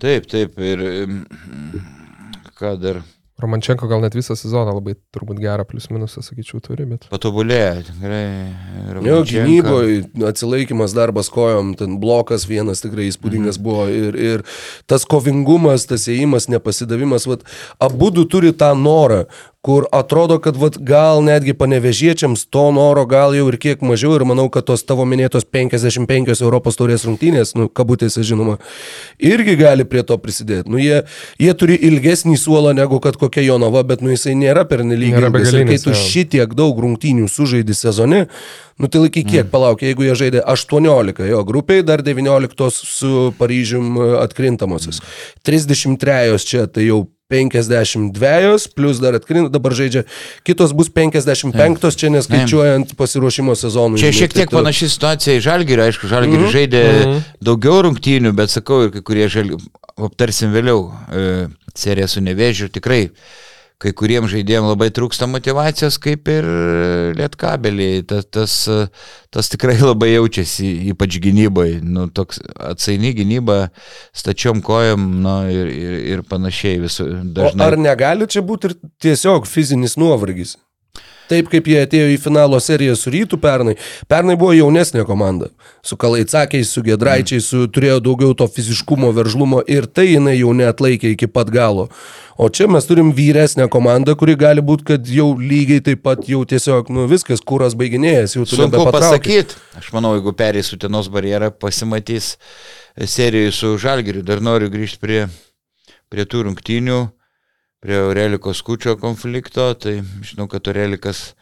Taip, 0.00 0.26
taip, 0.30 0.56
ir 0.58 0.80
ką 2.58 2.76
dar 2.80 3.02
Romančenko 3.42 3.88
gal 3.90 3.98
net 4.04 4.14
visą 4.14 4.36
sezoną 4.38 4.70
labai 4.76 4.92
turbūt 5.10 5.40
gerą 5.42 5.64
plus 5.66 5.88
minusą, 5.90 6.20
sakyčiau, 6.22 6.60
turi, 6.62 6.84
bet... 6.86 7.08
patobulėjo, 7.10 7.80
tikrai. 7.88 8.20
Jo, 8.46 8.92
Romančenka. 8.94 9.32
gynyboje 9.32 10.28
atsilaikimas, 10.28 10.94
darbas 10.94 11.30
kojom, 11.32 11.72
ten 11.80 11.96
blokas 11.98 12.44
vienas 12.46 12.84
tikrai 12.84 13.08
įspūdingas 13.10 13.58
Mhm. 13.58 13.64
buvo. 13.66 13.88
Ir, 13.90 14.14
ir 14.14 14.44
tas 14.86 15.02
kovingumas, 15.10 15.88
tas 15.90 16.06
įėjimas, 16.06 16.46
nepasidavimas, 16.54 17.26
vat, 17.26 17.42
abu 17.82 18.12
du 18.14 18.24
turi 18.30 18.52
tą 18.54 18.76
norą, 18.78 19.24
kur 19.62 19.84
atrodo, 19.94 20.40
kad 20.42 20.56
vat, 20.58 20.74
gal 20.82 21.20
netgi 21.22 21.54
panevežiečiams 21.54 22.48
to 22.50 22.64
noro 22.74 23.04
gal 23.06 23.30
jau 23.36 23.44
ir 23.46 23.56
kiek 23.62 23.84
mažiau. 23.86 24.16
Ir 24.18 24.24
manau, 24.26 24.48
kad 24.50 24.66
tos 24.66 24.82
tavo 24.82 25.06
minėtos 25.06 25.46
55 25.46 26.42
Europos 26.42 26.78
taurės 26.80 27.06
rungtynės, 27.06 27.54
nu, 27.54 27.68
kabutėse 27.70 28.24
žinoma, 28.26 28.56
irgi 29.22 29.54
gali 29.60 29.86
prie 29.86 30.02
to 30.08 30.18
prisidėti. 30.18 30.66
Nu, 30.66 30.82
jie, 30.82 31.04
jie 31.38 31.54
turi 31.54 31.78
ilgesnį 31.78 32.34
suolą 32.42 32.74
negu 32.74 32.98
kad 33.04 33.20
kokia 33.20 33.46
Jonava, 33.46 33.84
bet 33.86 34.02
nu, 34.02 34.10
jisai 34.16 34.34
nėra 34.40 34.66
pernelyg 34.66 35.14
ilgas. 35.22 35.54
Kai 35.54 35.78
tu 35.86 35.94
šitiek 35.94 36.58
daug 36.58 36.82
rungtynių 36.82 37.30
sužaidži 37.30 37.78
sezone, 37.84 38.24
nu 38.82 38.90
tai 38.90 39.06
laiky 39.06 39.22
kiek, 39.22 39.46
mm. 39.46 39.54
palauk, 39.54 39.86
jeigu 39.86 40.08
jie 40.08 40.18
žaidė 40.24 40.42
18, 40.42 41.22
jo 41.30 41.46
grupiai 41.46 41.86
dar 41.86 42.02
19 42.02 42.70
su 42.82 43.30
Paryžium 43.38 43.94
e, 43.94 44.12
atkrintamosios. 44.24 45.04
33 45.46 46.50
čia 46.50 46.66
tai 46.66 46.90
jau 46.90 47.04
52, 47.32 48.68
plus 48.76 49.00
dar 49.02 49.16
atkrinta, 49.18 49.48
dabar 49.52 49.72
žaidžia, 49.76 50.04
kitos 50.46 50.74
bus 50.76 50.90
55, 50.92 51.96
čia 51.96 52.10
neskaičiuojant 52.12 52.94
pasiruošimo 52.98 53.56
sezonui. 53.58 54.00
Čia 54.02 54.12
šiek 54.22 54.36
tiek 54.36 54.52
panaši 54.52 54.90
situacija 54.92 55.38
į 55.38 55.44
Žalgirį, 55.48 55.86
aišku, 55.88 56.10
Žalgirį 56.12 56.44
Mhm. 56.44 56.52
žaidė 56.56 56.82
Mhm. 56.92 57.22
daugiau 57.48 57.82
rungtynių, 57.88 58.32
bet 58.36 58.52
sakau, 58.52 58.84
ir 58.86 58.90
kai 58.94 59.00
kurie 59.02 59.28
žalgi, 59.32 59.56
aptarsim 59.98 60.52
vėliau, 60.52 60.90
e, 61.12 61.48
serija 61.74 62.08
su 62.08 62.20
nevėžiu, 62.20 62.68
tikrai 62.68 63.10
kai 63.82 63.92
kuriems 63.96 64.30
žaidėjams 64.32 64.72
labai 64.72 64.88
trūksta 64.94 65.26
motivacijos, 65.30 65.98
kaip 66.02 66.30
ir 66.30 66.48
lietkabeliai. 67.18 68.02
Tas, 68.08 68.28
tas, 68.30 68.56
tas 69.34 69.50
tikrai 69.52 69.76
labai 69.82 70.12
jaučiasi, 70.14 70.70
ypač 70.92 71.18
gynyboje. 71.22 71.80
Nu, 71.82 72.08
toks 72.14 72.40
atsaini 72.72 73.14
gynyba, 73.18 73.58
stačiom 74.16 74.62
kojom 74.64 75.08
nu, 75.24 75.36
ir, 75.52 75.72
ir, 75.72 75.96
ir 76.16 76.26
panašiai 76.28 76.82
visų 76.82 77.08
O 77.12 77.22
dažnai. 77.38 77.70
ar 77.70 77.78
negali 77.80 78.28
čia 78.30 78.44
būti 78.46 78.70
ir 78.70 78.78
tiesiog 79.02 79.48
fizinis 79.50 79.98
nuovargis? 80.00 80.56
Taip 81.32 81.48
kaip 81.52 81.68
jie 81.70 81.78
atėjo 81.86 82.10
į 82.12 82.18
finalo 82.20 82.58
seriją 82.60 82.92
su 82.98 83.12
rytų 83.14 83.38
pernai. 83.40 83.76
Pernai 84.10 84.34
buvo 84.36 84.52
jaunesnė 84.52 85.06
komanda. 85.08 85.48
Su 85.80 85.96
Kalaicakiais, 85.96 86.68
su 86.68 86.82
Gedraičiais, 86.84 87.46
su, 87.48 87.64
turėjo 87.72 88.02
daugiau 88.04 88.34
to 88.36 88.44
fiziškumo, 88.52 89.08
veržlumo 89.16 89.62
ir 89.70 89.88
tai 89.88 90.10
jinai 90.10 90.34
jau 90.36 90.52
neatlaikė 90.56 91.14
iki 91.14 91.30
pat 91.32 91.48
galo. 91.54 91.88
O 92.36 92.48
čia 92.52 92.66
mes 92.68 92.84
turim 92.88 93.12
vyresnę 93.16 93.64
komandą, 93.72 94.14
kuri 94.18 94.34
gali 94.40 94.60
būti, 94.64 94.86
kad 94.92 95.08
jau 95.08 95.30
lygiai 95.38 95.82
taip 95.84 96.02
pat 96.04 96.28
jau 96.28 96.42
tiesiog, 96.48 96.90
nu 96.92 97.06
viskas, 97.10 97.40
kuras 97.44 97.76
baiginėjęs, 97.78 98.36
jau 98.36 98.44
tu 98.44 98.56
Sunku 98.56 98.68
nebepatrauki. 98.76 98.98
pasakyti. 98.98 99.58
Aš 99.80 99.90
manau, 99.96 100.14
jeigu 100.18 100.32
perės 100.36 100.72
Utenos 100.76 101.08
barjerą, 101.12 101.52
pasimatys 101.62 102.34
serijai 102.98 103.52
su 103.56 103.74
Žalgiriu. 103.80 104.24
Dar 104.26 104.44
noriu 104.44 104.68
grįžti 104.72 105.00
prie, 105.00 105.26
prie 106.12 106.28
tų 106.28 106.46
rungtynių, 106.48 107.00
prie 107.82 107.98
Aureliko 107.98 108.54
skučio 108.54 108.96
konflikto. 108.96 109.72
Tai 109.74 109.98
žinau, 110.22 110.48
kad 110.48 110.68
Aurelikas 110.70 111.32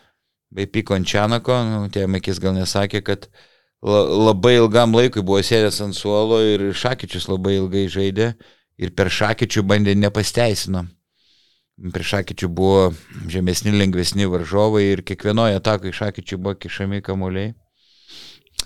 bei 0.50 0.66
pyko 0.66 0.96
ant 0.96 1.06
Čianako, 1.06 1.56
nu, 1.68 1.88
tie 1.92 2.06
Mekis 2.10 2.40
gal 2.42 2.56
nesakė, 2.56 3.02
kad 3.06 3.28
la, 3.84 4.00
labai 4.30 4.56
ilgam 4.58 4.96
laikui 4.96 5.22
buvo 5.22 5.42
sėdęs 5.44 5.82
ant 5.84 5.96
suolo 5.96 6.40
ir 6.42 6.70
Šakyčius 6.74 7.28
labai 7.30 7.58
ilgai 7.60 7.86
žaidė 7.92 8.32
ir 8.80 8.94
per 8.96 9.12
Šakyčių 9.12 9.62
bandė 9.68 9.94
nepasteisino. 9.98 10.86
Prieš 11.94 12.16
Šakyčių 12.16 12.50
buvo 12.52 12.90
žemesni, 13.30 13.72
lengvesni 13.72 14.26
varžovai 14.28 14.84
ir 14.90 15.04
kiekvienoje 15.06 15.60
atakoje 15.60 15.96
Šakyčių 16.00 16.40
buvo 16.40 16.58
kišami 16.60 17.00
kamuoliai. 17.04 17.54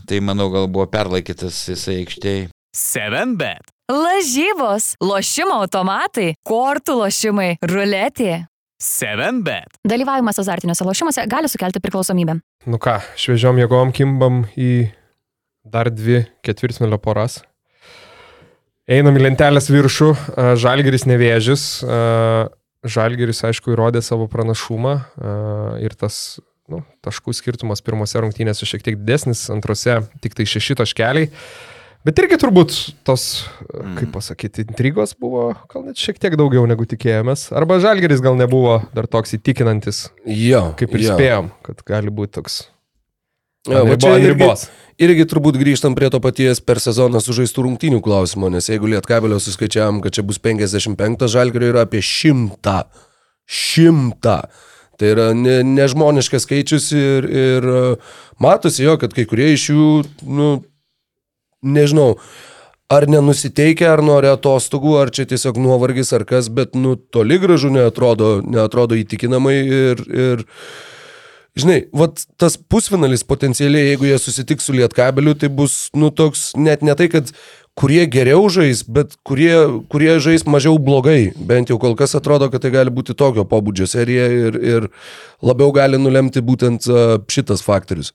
Tai 0.09 0.19
manau, 0.25 0.49
gal 0.51 0.67
buvo 0.67 0.89
perlaikytas 0.91 1.61
jisai 1.69 2.01
aikštėje. 2.03 2.49
7bet. 2.75 3.74
Lažybos, 3.85 4.95
lošimo 5.05 5.59
automatai, 5.61 6.31
kortų 6.49 6.95
lošimai, 7.03 7.59
ruletė. 7.69 8.47
7bet. 8.81 9.77
Dalyvavimas 9.85 10.41
azartiniuose 10.41 10.87
lošimuose 10.89 11.25
gali 11.29 11.51
sukelti 11.53 11.83
priklausomybę. 11.85 12.39
Nu 12.65 12.81
ką, 12.81 12.95
šviežiom 13.21 13.61
jėgom 13.61 13.93
kimbam 13.93 14.47
į 14.57 14.89
dar 15.69 15.91
dvi 15.93 16.23
ketvirtfinalio 16.45 16.97
poras. 17.05 17.43
Einam 18.89 19.21
į 19.21 19.27
lentelės 19.27 19.69
viršų, 19.69 20.11
a, 20.17 20.49
Žalgiris 20.57 21.05
nevėžis. 21.05 21.85
a, 21.85 22.49
Žalgiris, 22.89 23.45
aišku, 23.51 23.77
įrodė 23.77 24.01
savo 24.01 24.31
pranašumą 24.33 24.97
a, 24.97 25.37
ir 25.85 25.93
tas 25.93 26.41
nu, 26.73 26.81
taškų 27.05 27.37
skirtumas 27.37 27.85
pirmose 27.85 28.17
rungtynėse 28.25 28.65
šiek 28.65 28.89
tiek 28.89 28.97
didesnis, 28.97 29.45
antrose 29.53 30.01
tik 30.25 30.41
tai 30.41 30.49
šeši 30.49 30.81
taškeliai. 30.81 31.29
Bet 32.05 32.21
irgi 32.21 32.37
turbūt 32.37 32.75
tos, 33.09 33.47
kaip 33.97 34.11
pasakyti, 34.13 34.67
intrigos 34.69 35.15
buvo 35.17 35.55
gal 35.73 35.87
net 35.87 35.97
šiek 35.97 36.19
tiek 36.21 36.37
daugiau 36.37 36.67
negu 36.69 36.85
tikėjomės. 36.91 37.47
Arba 37.57 37.79
Žalgeris 37.81 38.21
gal 38.25 38.37
nebuvo 38.37 38.83
dar 38.93 39.09
toks 39.09 39.33
įtikinantis, 39.39 40.11
Jo. 40.29 40.75
kaip 40.77 40.93
ir 40.99 41.07
jo. 41.07 41.17
spėjom, 41.17 41.51
kad 41.65 41.81
gali 41.89 42.13
būti 42.13 42.37
toks 42.37 42.61
Jo, 43.65 43.87
va 43.89 43.97
čia 43.97 44.19
irgi-. 44.21 44.51
Irgi 45.01 45.25
turbūt 45.27 45.57
grįžtam 45.59 45.97
prie 45.97 46.11
to 46.13 46.21
paties 46.23 46.61
per 46.63 46.79
sezoną 46.83 47.19
sužaistų 47.25 47.65
rungtynių 47.65 48.03
klausimo, 48.05 48.51
nes 48.53 48.69
jeigu 48.69 48.91
Lietkabelio 48.93 49.41
suskaičiavam, 49.43 50.03
kad 50.05 50.15
čia 50.15 50.23
bus 50.27 50.39
55, 50.45 51.25
Žalgirio 51.33 51.73
yra 51.73 51.87
apie 51.89 52.03
100. 52.05 52.77
100. 53.49 54.37
Tai 55.01 55.11
yra 55.11 55.31
ne, 55.35 55.57
nežmoniškas 55.67 56.45
skaičius 56.47 56.93
ir, 56.95 57.27
ir 57.27 57.67
e, 57.67 57.81
matosi 58.45 58.85
jo, 58.85 58.95
kad 59.01 59.17
kai 59.17 59.25
kurie 59.27 59.49
iš 59.57 59.67
jų, 59.73 59.89
nu, 60.29 60.51
nežinau, 61.65 62.15
ar 62.93 63.09
nenusiteikia, 63.11 63.91
ar 63.95 64.05
nori 64.05 64.31
atostogų, 64.31 64.97
ar 65.01 65.13
čia 65.15 65.27
tiesiog 65.29 65.59
nuovargis, 65.61 66.13
ar 66.17 66.27
kas, 66.29 66.51
bet, 66.53 66.77
nu, 66.79 66.95
toli 66.97 67.41
gražu 67.43 67.73
neatrodo, 67.75 68.37
neatrodo 68.45 68.99
įtikinamai 69.01 69.61
ir, 69.63 70.05
ir 70.09 70.45
Žinai, 71.55 71.85
vat 71.95 72.19
tas 72.35 72.57
pusfinalis 72.59 73.23
potencialiai, 73.31 73.93
jeigu 73.93 74.09
jie 74.09 74.17
susitiks 74.19 74.67
su 74.67 74.73
Lietkabeliu, 74.75 75.37
tai 75.39 75.47
bus, 75.55 75.85
nu, 75.95 76.09
toks 76.11 76.49
net 76.59 76.83
ne 76.83 76.97
tai, 76.99 77.07
kad 77.13 77.31
kurie 77.79 78.09
geriau 78.11 78.49
žais, 78.51 78.83
bet 78.83 79.15
kurie, 79.23 79.55
kurie 79.91 80.17
žais 80.19 80.43
mažiau 80.51 80.81
blogai. 80.83 81.31
Bent 81.39 81.71
jau 81.71 81.79
kol 81.79 81.95
kas 81.99 82.17
atrodo, 82.19 82.49
kad 82.51 82.65
tai 82.65 82.73
gali 82.75 82.91
būti 82.95 83.15
tokio 83.15 83.47
pobūdžio 83.47 83.87
serija 83.87 84.27
ir, 84.35 84.59
ir 84.59 84.89
labiau 85.47 85.71
gali 85.75 86.01
nulemti 86.03 86.43
būtent 86.43 86.91
šitas 87.31 87.63
faktorius. 87.63 88.11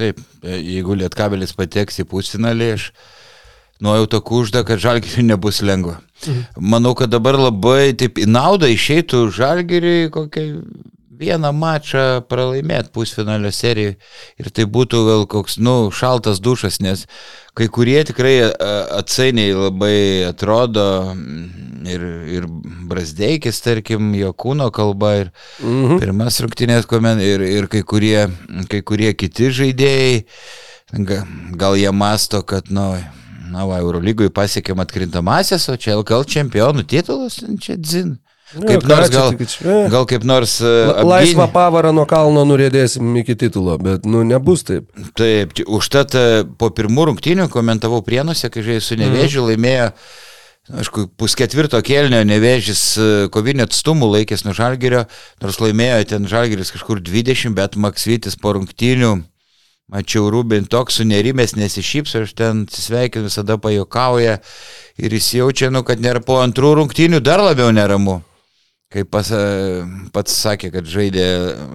Taip, 0.00 0.20
e, 0.40 0.56
jeigu 0.56 0.96
Lietkabelis 0.96 1.52
pateks 1.56 2.00
į 2.00 2.06
pusfinalį, 2.08 2.70
aš 2.78 2.90
nuojauto 3.84 4.20
kužda, 4.24 4.62
kad 4.64 4.80
žalgiriui 4.80 5.26
nebus 5.28 5.60
lengva. 5.64 5.98
Manau, 6.56 6.94
kad 6.96 7.12
dabar 7.12 7.38
labai 7.40 7.92
taip 7.96 8.20
į 8.20 8.26
naudą 8.28 8.68
išeitų 8.72 9.26
žalgiriui 9.36 10.10
kokią 10.12 10.46
vieną 11.20 11.50
mačą 11.52 12.04
pralaimėti 12.28 12.90
pusfinalio 12.94 13.50
serijai 13.52 13.96
ir 14.40 14.48
tai 14.56 14.64
būtų 14.64 15.00
gal 15.06 15.26
koks, 15.30 15.58
nu, 15.60 15.90
šaltas 15.92 16.40
dušas, 16.40 16.80
nes 16.80 17.04
kai 17.58 17.68
kurie 17.68 17.98
tikrai 18.08 18.34
a, 18.48 18.50
atsainiai 19.00 19.52
labai 19.56 19.98
atrodo 20.30 20.86
mm, 21.12 21.86
ir, 21.92 22.06
ir 22.40 22.48
Brasdeikis, 22.90 23.60
tarkim, 23.64 24.10
jo 24.18 24.32
kūno 24.32 24.70
kalba 24.74 25.12
ir 25.20 25.30
Mhm. 25.60 25.98
pirmas 26.00 26.40
rungtynės, 26.40 26.86
kuomet 26.88 27.20
ir, 27.22 27.44
ir 27.44 27.68
kai, 27.70 27.82
kurie, 27.84 28.26
kai 28.72 28.80
kurie 28.82 29.12
kiti 29.14 29.50
žaidėjai, 29.60 30.24
ga- 31.06 31.24
gal 31.60 31.76
jie 31.78 31.92
masto, 31.92 32.40
kad, 32.42 32.70
nu, 32.72 32.88
na, 33.50 33.64
va, 33.66 33.78
Eurolygui 33.82 34.30
pasiekėm 34.30 34.80
atkrintamasias, 34.82 35.68
o 35.68 35.76
čia 35.76 35.96
LKL 35.98 36.24
čempionų 36.24 36.84
titulas, 36.86 37.40
čia 37.60 37.76
dzin. 37.76 38.16
Kaip 38.50 38.82
ką 38.82 38.90
nors 38.90 39.10
gal, 39.14 39.28
tik 39.38 39.46
čia, 39.46 39.62
e. 39.62 39.82
gal 39.92 40.06
kaip 40.10 40.24
nors 40.26 40.56
e, 40.58 40.70
La- 40.88 41.04
Laisvą 41.06 41.46
pavarą 41.54 41.92
nuo 41.94 42.02
kalno 42.10 42.42
nurėdėsim 42.48 43.12
iki 43.20 43.36
titulo, 43.38 43.76
bet, 43.78 44.08
nu, 44.10 44.24
nebus 44.26 44.64
taip. 44.66 44.88
Taip, 45.18 45.54
užtat 45.70 46.16
e, 46.18 46.24
po 46.58 46.72
pirmų 46.74 47.12
rungtynių 47.12 47.46
komentavau 47.52 48.02
Prienuose, 48.02 48.50
kai 48.50 48.64
žaidžiu 48.66 48.82
su 48.82 48.98
Nevėžiu, 48.98 49.44
laimėjo, 49.46 49.92
aišku, 50.82 51.04
pusketvirto 51.20 51.78
kelnio 51.86 52.24
Nevėžis 52.26 52.82
e, 52.98 53.06
kovinio 53.30 53.68
atstumų 53.68 54.08
laikės 54.16 54.42
nuo 54.42 54.54
Žalgirio, 54.58 55.04
nors 55.44 55.60
laimėjo 55.62 56.00
ten 56.10 56.26
Žalgiris 56.30 56.74
kažkur 56.74 56.98
20, 57.06 57.54
bet 57.54 57.78
Maksvitis 57.78 58.34
po 58.34 58.56
rungtynių, 58.56 59.12
mačiau 59.94 60.26
Rubin 60.34 60.66
toks 60.70 60.98
sunerimęs, 60.98 61.54
nesišypso, 61.58 62.24
aš 62.26 62.34
ten 62.38 62.64
atsisveikinu, 62.66 63.30
visada 63.30 63.58
pajokauja 63.62 64.40
ir 64.98 65.16
jis 65.20 65.30
jaučia, 65.38 65.70
nu, 65.70 65.84
kad 65.86 66.02
nėra 66.02 66.22
po 66.26 66.40
antrų 66.42 66.74
rungtynių 66.80 67.22
dar 67.22 67.42
labiau 67.46 67.70
neramu. 67.74 68.18
Kaip 68.90 69.06
pas, 69.14 69.28
pats 70.10 70.34
sakė, 70.34 70.72
kad 70.74 70.88
žaidė, 70.90 71.26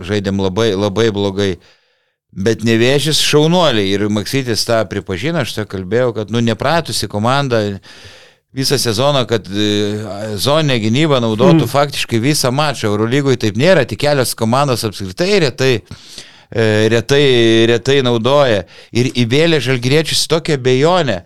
žaidėm 0.03 0.41
labai, 0.43 0.74
labai 0.76 1.07
blogai. 1.16 1.53
Bet 2.36 2.66
nevėžys 2.68 3.22
šaunuoliai 3.24 3.93
ir 3.95 4.09
Maksytis 4.11 4.66
tą 4.68 4.82
pripažino, 4.91 5.45
aš 5.45 5.53
tą 5.55 5.63
kalbėjau, 5.72 6.11
kad 6.18 6.34
nu 6.36 6.41
nepratusi 6.43 7.07
komanda 7.07 7.61
visą 8.55 8.76
sezoną, 8.80 9.24
kad 9.30 9.47
e, 9.47 10.36
zoninė 10.39 10.78
gynyba 10.84 11.22
naudotų 11.24 11.63
mm. 11.63 11.72
faktiškai 11.72 12.20
visą 12.24 12.51
mačą. 12.55 12.89
Eurolygoje 12.91 13.39
taip 13.45 13.59
nėra, 13.59 13.84
tik 13.88 14.01
kelios 14.03 14.36
komandos 14.36 14.84
apskritai 14.88 15.39
retai, 15.43 15.72
e, 16.51 16.68
retai, 16.91 17.24
retai 17.72 18.01
naudoja. 18.03 18.66
Ir 18.95 19.11
įvėlė 19.24 19.59
žalgyriečius 19.63 20.28
tokią 20.32 20.59
bejonę. 20.68 21.22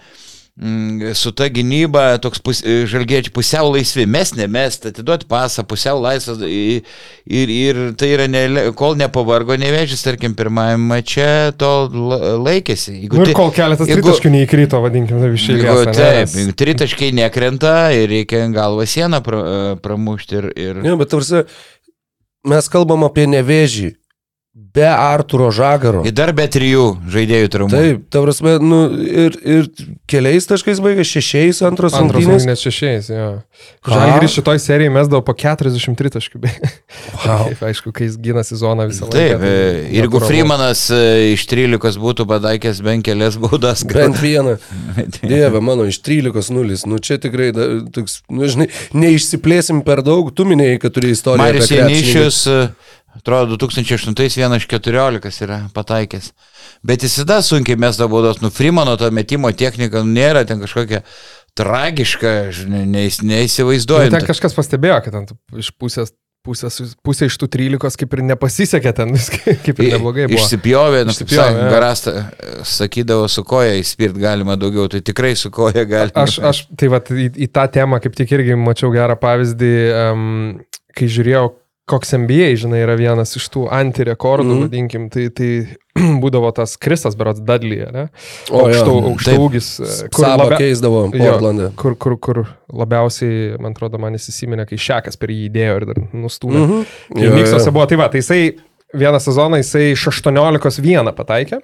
Su 1.15 1.31
ta 1.31 1.45
gynyba 1.47 2.17
toks 2.19 2.41
pus, 2.43 2.59
žalgiečiai 2.91 3.31
pusiau 3.31 3.69
laisvi, 3.71 4.03
mes 4.11 4.33
nemest, 4.35 4.89
atiduoti 4.89 5.23
pasą, 5.31 5.63
pusiau 5.63 6.01
laisvas 6.03 6.41
ir, 6.43 6.81
ir, 7.23 7.53
ir 7.55 7.79
tai 7.95 8.09
yra, 8.17 8.25
ne, 8.27 8.41
kol 8.75 8.97
nepavargo 8.99 9.55
nevėžys, 9.55 10.03
tarkim, 10.03 10.35
pirmajame 10.35 10.83
mače, 10.89 11.29
tol 11.61 11.87
la- 12.11 12.33
laikėsi. 12.43 12.97
Jeigu 13.05 13.15
Nu, 13.15 13.23
ir 13.23 13.31
tai- 13.31 13.37
kol 13.39 13.53
keletas 13.55 13.87
jeigu- 13.87 14.03
tritaškių 14.03 14.33
neįkrito, 14.35 14.81
vadinkim, 14.83 15.23
Jeigu, 15.23 15.63
eilės. 15.63 15.87
ane, 15.87 15.95
taip, 15.95 16.27
nes- 16.27 16.35
jeigu 16.41 16.57
tritaškai 16.59 17.11
nekrenta 17.23 17.77
ir 17.95 18.09
reikia 18.11 18.43
galvą 18.51 18.83
sieną 18.83 19.23
pra, 19.23 19.39
pramušti 19.79 20.41
ir... 20.41 20.49
ir... 20.59 20.83
Ne, 20.83 20.97
bet 20.99 21.07
tarsi 21.15 21.45
mes 22.43 22.67
kalbam 22.67 23.07
apie 23.07 23.29
nevėžį. 23.31 23.93
Be 24.59 24.85
Arturo 24.85 25.47
Žagaro. 25.55 26.03
Ir 26.05 26.13
dar 26.13 26.29
be 26.35 26.43
trijų 26.51 26.83
žaidėjų 27.09 27.49
traumų. 27.53 27.71
Taip, 27.73 28.01
ta 28.13 28.21
prasme, 28.21 28.57
nu, 28.61 28.79
ir, 29.01 29.37
ir 29.41 29.69
keliais 30.09 30.45
taškais 30.49 30.81
baigė 30.83 31.05
šešiais 31.07 31.61
antros 31.65 31.95
Antras 31.97 32.19
rungtynės. 32.19 32.43
rungtynės 32.43 32.63
šešiais, 32.67 33.09
jo. 33.13 33.29
Ką? 33.85 33.95
Žalgiris 33.95 34.35
šitoj 34.37 34.59
serijai 34.61 34.91
mesdavo 34.93 35.23
po 35.25 35.33
43 35.37 36.11
taškų. 36.17 36.41
Wow. 36.43 37.45
Taip, 37.49 37.63
aišku, 37.69 37.93
kai 37.95 38.09
jis 38.09 38.17
gina 38.21 38.43
sezoną 38.45 38.85
visą 38.91 39.07
laiką. 39.07 39.15
Taip, 39.15 39.41
tai 39.41 39.53
e, 39.53 39.79
ir 39.95 40.03
jeigu. 40.03 40.21
Freemanas 40.27 40.83
e, 40.93 41.01
iš 41.33 41.47
13 41.49 41.99
būtų 42.03 42.27
padaikęs 42.29 42.83
bent 42.85 43.07
kelias 43.07 43.39
baudas, 43.41 43.85
Bent 43.89 44.19
vieną. 44.21 44.57
Dieve, 45.23 45.63
mano, 45.65 45.87
iš 45.89 46.01
13-0. 46.05 46.83
Nu, 46.89 47.01
čia 47.01 47.17
tikrai, 47.21 47.49
da, 47.55 47.69
toks, 47.95 48.19
nu, 48.29 48.45
žinai, 48.49 48.69
neišsiplėsim 48.93 49.81
per 49.87 50.03
daug. 50.05 50.29
Tu 50.35 50.45
minėjai, 50.49 50.83
kad 50.83 50.95
turi 50.99 51.15
istoriją. 51.15 51.41
Marius. 51.41 51.73
Janišius, 51.73 52.43
e, 52.51 52.61
atrodo, 53.17 53.57
2008 53.57 54.37
vienas 54.37 54.63
iš 54.63 54.67
14 54.67 55.43
yra 55.45 55.59
pataikęs. 55.73 56.31
Bet 56.83 57.03
jis 57.03 57.17
visada 57.17 57.41
sunkiai 57.45 57.79
mes 57.79 57.97
baudos, 57.99 58.41
nu, 58.41 58.49
Freemano 58.53 58.95
to 58.97 59.09
metimo 59.11 59.51
technika 59.51 60.03
nu, 60.03 60.13
nėra 60.13 60.45
ten 60.47 60.61
kažkokia 60.61 61.03
tragiška, 61.59 62.33
žinai, 62.55 62.85
neįs, 62.87 63.21
Nu, 63.23 63.33
neįsivaizduojant. 63.33 64.15
ten 64.15 64.27
kažkas 64.27 64.55
pastebėjo, 64.55 64.99
kad 65.03 65.15
ten 65.17 65.27
iš 65.59 65.71
pusės, 65.75 66.13
pusės, 66.45 66.77
pusė 67.03 67.27
iš 67.27 67.35
tų 67.41 67.49
13 67.51 67.99
kaip 67.99 68.15
ir 68.15 68.23
nepasisekė 68.29 68.93
ten, 68.95 69.13
kaip 69.65 69.81
ir 69.81 69.91
neblogai 69.95 70.29
buvo. 70.29 70.39
Išsipjovė, 70.39 71.03
nu, 71.09 71.15
jo. 71.19 71.47
Garasta 71.73 72.15
sakydavo, 72.67 73.27
su 73.31 73.43
koja 73.47 73.75
įspirt 73.81 74.19
galima 74.21 74.55
daugiau, 74.59 74.87
tai 74.91 75.03
tikrai 75.05 75.35
su 75.39 75.51
koja 75.51 75.83
galima. 75.89 76.23
Aš, 76.23 76.39
aš 76.39 76.63
tai 76.79 76.91
va, 76.93 77.01
į, 77.03 77.31
į 77.35 77.49
tą 77.51 77.67
temą 77.79 77.99
kaip 78.03 78.15
tik 78.17 78.31
irgi 78.37 78.55
mačiau 78.59 78.93
gerą 78.95 79.19
pavyzdį, 79.19 79.73
um, 80.13 80.29
kai 80.95 81.11
žiūrėjau, 81.11 81.49
koks 81.89 82.13
NBA, 82.13 82.53
žinai, 82.61 82.83
yra 82.85 82.95
vienas 82.99 83.35
iš 83.37 83.47
tų 83.53 83.65
antirekordų, 83.73 84.45
mm. 84.45 84.55
Mhm. 84.55 84.67
vadinkim, 84.67 85.07
tai, 85.13 85.25
tai 85.35 85.49
būdavo 86.23 86.51
tas 86.55 86.75
Kristas 86.81 87.17
Berots 87.19 87.41
Dudley, 87.45 87.81
ne? 87.93 88.05
O, 88.49 88.67
jo. 88.69 88.85
Aukštų, 89.11 89.25
Taip. 89.25 89.41
ūgis, 89.47 89.71
e, 89.81 89.97
kur, 90.13 90.27
labia, 90.29 90.61
keisdavo 90.61 91.03
Portlande. 91.13 91.71
kur, 91.79 91.97
kur, 91.99 92.17
kur 92.21 92.43
labiausiai, 92.69 93.57
man 93.61 93.75
atrodo, 93.75 94.01
man 94.01 94.17
įsiminė, 94.19 94.67
kai 94.69 94.79
Šekas 94.79 95.19
per 95.19 95.33
jį 95.33 95.49
įdėjo 95.49 95.81
ir 95.81 95.87
dar 95.89 96.01
nustūmė. 96.05 96.61
Mm. 96.61 96.71
-hmm. 96.71 97.25
Jo, 97.25 97.35
Miksuose 97.37 97.73
buvo, 97.73 97.89
tai 97.89 97.99
va, 98.01 98.09
tai 98.13 98.23
jisai 98.23 98.41
vieną 98.93 99.19
sezoną 99.21 99.59
jisai 99.61 99.91
iš 99.93 100.07
18 100.13 100.81
vieną 100.81 101.13
pataikė 101.17 101.61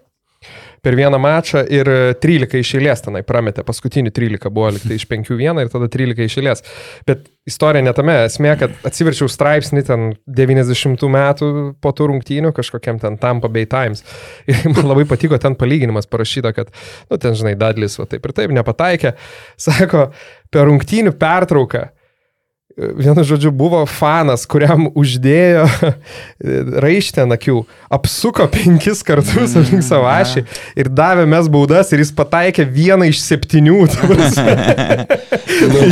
per 0.85 0.93
vieną 0.97 1.17
mačą 1.21 1.63
ir 1.73 1.89
13 2.21 2.59
iš 2.61 2.75
eilės 2.77 3.01
tenai 3.01 3.23
prametė, 3.25 3.63
paskutinį 3.65 4.11
13 4.13 4.51
buvo 4.53 4.69
liktai 4.75 4.99
iš 4.99 5.07
5-1 5.09 5.63
ir 5.63 5.71
tada 5.73 5.89
13 5.89 6.27
iš 6.29 6.37
eilės. 6.41 6.61
Bet 7.09 7.25
istorija 7.49 7.81
netame, 7.85 8.19
esmė, 8.27 8.51
kad 8.61 8.75
atsiverčiau 8.85 9.29
straipsnį 9.31 9.83
ten 9.87 10.05
90 10.39 11.09
metų 11.17 11.49
po 11.81 11.93
tų 11.95 12.11
rungtynių 12.11 12.53
kažkokiam 12.53 13.01
ten 13.01 13.17
Tampa 13.21 13.49
Bay 13.49 13.65
Times. 13.69 14.05
Ir 14.51 14.61
man 14.69 14.91
labai 14.91 15.07
patiko 15.09 15.41
ten 15.41 15.57
palyginimas 15.57 16.09
parašyta, 16.11 16.53
kad, 16.53 16.69
nu 17.09 17.21
ten 17.21 17.37
žinai, 17.37 17.55
Dadlis 17.57 17.97
va 17.97 18.05
taip 18.11 18.29
ir 18.29 18.37
taip 18.37 18.53
nepataikė. 18.53 19.15
Sako, 19.67 20.11
per 20.53 20.69
rungtynių 20.69 21.17
pertrauką 21.17 21.87
vienu 22.75 23.23
žodžiu, 23.23 23.51
buvo 23.55 23.81
fanas, 23.87 24.43
kuriam 24.49 24.89
uždėjo 24.91 25.63
raištę 26.85 27.23
ant 27.23 27.35
akių, 27.35 27.61
apsuko 27.93 28.47
penkis 28.51 29.03
kartus 29.05 29.55
Mm, 29.55 29.61
aplink 29.61 29.85
savo 29.85 30.07
ašį 30.09 30.43
ir 30.79 30.89
davė 30.91 31.25
mes 31.29 31.47
baudas 31.51 31.91
ir 31.93 32.01
jis 32.03 32.11
pataikė 32.15 32.65
vieną 32.67 33.07
iš 33.11 33.21
septynių. 33.23 33.77
prasme. 33.95 34.55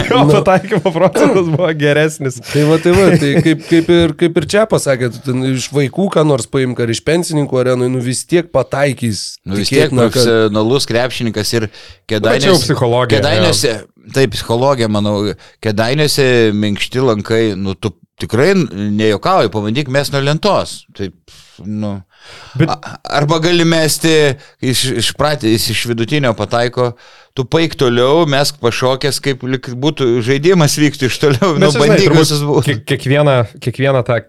jo 0.09 0.23
nu. 0.25 0.33
pataikymo 0.33 0.91
procentas 0.93 1.49
buvo 1.51 1.69
geresnis. 1.77 2.39
Tai 2.49 2.65
va, 2.69 2.79
tai 2.83 2.95
va, 2.95 3.07
tai 3.19 3.31
kaip, 3.45 3.63
kaip, 3.69 3.91
ir, 3.93 4.15
kaip 4.19 4.39
ir 4.41 4.47
čia 4.55 4.65
pasakėt, 4.69 5.21
ten 5.25 5.43
iš 5.53 5.69
vaikų 5.73 6.09
ką 6.17 6.25
nors 6.27 6.49
paimk 6.51 6.83
ar 6.83 6.91
iš 6.93 7.03
pensininkų 7.05 7.61
arenui, 7.63 7.89
nu 7.93 8.03
vis 8.03 8.23
tiek 8.27 8.49
pataikys. 8.53 9.23
Nu, 9.47 9.57
vis 9.59 9.71
tiek 9.71 9.93
profesionalus 9.93 10.87
krepšininkas 10.89 11.55
ir 11.55 11.69
jau 11.69 11.71
kėdainiuose. 12.11 12.67
psichologija, 12.67 13.21
Kėdainiuose, 13.21 13.73
taip, 14.13 14.33
psichologija, 14.35 14.89
manau, 14.91 15.33
kėdainiuose 15.63 16.51
minkšti 16.57 16.99
lankai, 17.03 17.43
nu, 17.59 17.75
tu 17.75 17.93
tikrai 18.19 18.53
nejokauji, 18.55 19.49
pabandyk 19.53 19.89
mes 19.91 20.11
nuo 20.13 20.21
lentos. 20.21 20.83
Taip, 20.97 21.15
nu. 21.65 22.01
Bet- 22.57 22.69
A- 22.71 22.97
Arba 23.19 23.39
gali 23.43 23.65
mesti 23.67 24.11
iš, 24.63 24.83
iš 25.01 25.09
pratys, 25.19 25.65
iš 25.73 25.85
vidutinio 25.89 26.31
pataiko, 26.37 26.93
tu 27.35 27.43
paik 27.45 27.75
toliau, 27.75 28.25
mes 28.29 28.51
pašokęs, 28.61 29.19
kaip 29.23 29.43
būtų 29.43 30.21
žaidimas 30.23 30.77
vykti 30.79 31.09
iš 31.09 31.17
toliau, 31.19 31.55
nu, 31.57 31.65
Nes, 31.65 31.73
žinai, 31.75 31.87
bandyk 31.95 32.15
visus 32.15 32.43
būti. 32.47 32.77
kiek- 32.77 32.85
Kiekvieną, 32.93 33.35
kiekvieną 33.59 34.03
tą 34.07 34.21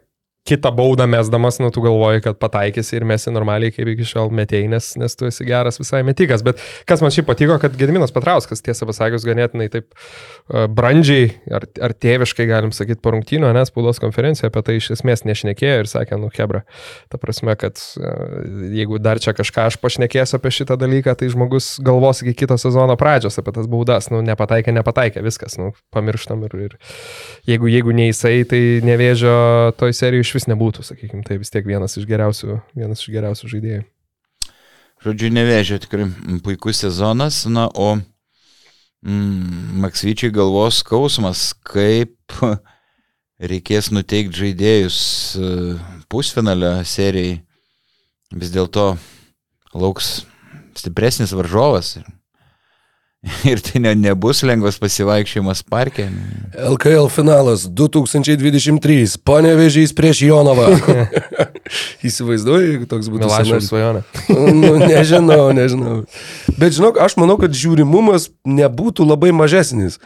kitą 0.45 0.71
baudą 0.77 1.07
mesdamas, 1.07 1.59
nu 1.59 1.71
tu 1.71 1.81
galvoji, 1.81 2.21
kad 2.21 2.37
pataikysi 2.37 2.99
ir 2.99 3.05
mesi 3.09 3.33
normaliai, 3.33 3.73
kaip 3.73 3.89
iki 3.95 4.05
šiol 4.05 4.29
metėjai, 4.29 4.67
nes, 4.75 4.91
nes 5.01 5.17
tu 5.17 5.25
esi 5.25 5.47
geras 5.49 5.81
visai 5.81 6.03
metikas. 6.05 6.43
Bet 6.45 6.61
kas 6.85 7.01
man 7.01 7.15
šiaip 7.15 7.31
patiko, 7.31 7.57
kad 7.63 7.73
Gediminas 7.81 8.13
Petrauskas, 8.13 8.61
tiesą 8.65 8.85
pasakius, 8.91 9.25
ganėtinai 9.25 9.71
taip 9.73 9.87
uh, 9.89 10.67
brandžiai 10.69 11.31
ar, 11.49 11.65
ar 11.89 11.95
tėviškai, 11.97 12.45
galim 12.51 12.75
sakyti, 12.77 13.01
po 13.01 13.15
rungtynio, 13.15 13.49
nes 13.57 13.73
spaudos 13.73 14.03
konferencijoje 14.05 14.53
apie 14.53 14.63
tai 14.67 14.77
iš 14.83 14.91
esmės 14.99 15.25
nešnekėjo 15.25 15.79
ir 15.81 15.89
sakė, 15.89 16.21
nu 16.21 16.29
Hebra, 16.37 16.61
ta 17.09 17.23
prasme, 17.23 17.57
kad 17.57 17.81
uh, 17.81 18.45
jeigu 18.77 19.01
dar 19.01 19.23
čia 19.25 19.33
kažką 19.39 19.71
aš 19.71 19.81
pašnekėsiu 19.81 20.37
apie 20.37 20.53
šitą 20.59 20.77
dalyką, 20.77 21.17
tai 21.17 21.31
žmogus 21.33 21.79
galvos 21.81 22.21
iki 22.21 22.37
kito 22.45 22.61
sezono 22.61 22.99
pradžios 23.01 23.41
apie 23.41 23.57
tas 23.57 23.71
baudas, 23.71 24.11
nu 24.13 24.21
nepataikė, 24.29 24.77
nepataikė, 24.77 25.25
viskas, 25.25 25.57
nu 25.57 25.73
pamirštam 25.97 26.45
ir, 26.51 26.61
ir 26.69 26.79
jeigu, 27.49 27.73
jeigu 27.73 27.97
ne 27.97 28.11
jisai, 28.11 28.37
tai 28.51 28.63
nevėžio 28.85 29.41
toj 29.81 29.97
serijoje 29.97 30.34
iš 30.34 30.34
vis 30.35 30.49
nebūtų, 30.51 30.85
sakykime, 30.87 31.25
tai 31.27 31.39
vis 31.41 31.53
tiek 31.55 31.67
vienas 31.67 31.97
iš 31.99 32.07
geriausių, 32.09 32.59
vienas 32.77 33.03
iš 33.03 33.13
geriausių 33.15 33.51
žaidėjų. 33.55 33.85
Žodžiu, 35.05 35.31
nevėžė 35.37 35.81
tikrai 35.85 36.07
puikus 36.45 36.81
sezonas, 36.81 37.43
na, 37.51 37.67
o 37.69 37.97
mm, 39.05 39.81
Maksvyčiai 39.85 40.33
galvos 40.33 40.81
skausmas, 40.81 41.51
kaip 41.67 42.15
reikės 43.53 43.91
nuteikti 43.93 44.45
žaidėjus 44.45 44.99
e, 45.37 45.51
pusfinalio 46.09 46.77
serijai. 46.89 47.43
Vis 48.35 48.51
dėlto 48.55 48.95
lauks 49.77 50.25
stipresnis 50.79 51.35
varžovas. 51.37 51.99
Ir 53.51 53.61
tai 53.65 53.81
ne, 53.81 53.93
nebus 53.97 54.43
lengvas 54.45 54.77
pasivaikščiojimas 54.81 55.63
parke. 55.71 56.07
LKL 56.75 57.09
finalas 57.13 57.65
2023. 57.69 59.17
Panevežys 59.25 59.95
prieš 59.97 60.25
Jonavą. 60.27 60.69
Įsivaizduoju, 62.09 62.73
jeigu 62.75 62.89
toks 62.91 63.09
būtų 63.13 63.31
scenarijus. 63.31 63.71
svajonė. 63.71 64.03
nu, 64.61 64.75
nežinau, 64.83 65.47
nežinau. 65.57 65.97
Bet 66.59 66.77
žinok, 66.77 67.01
aš 67.01 67.17
manau, 67.21 67.39
kad 67.41 67.55
žiūrimumas 67.57 68.29
nebūtų 68.45 69.07
labai 69.09 69.33
mažesnis. 69.37 70.01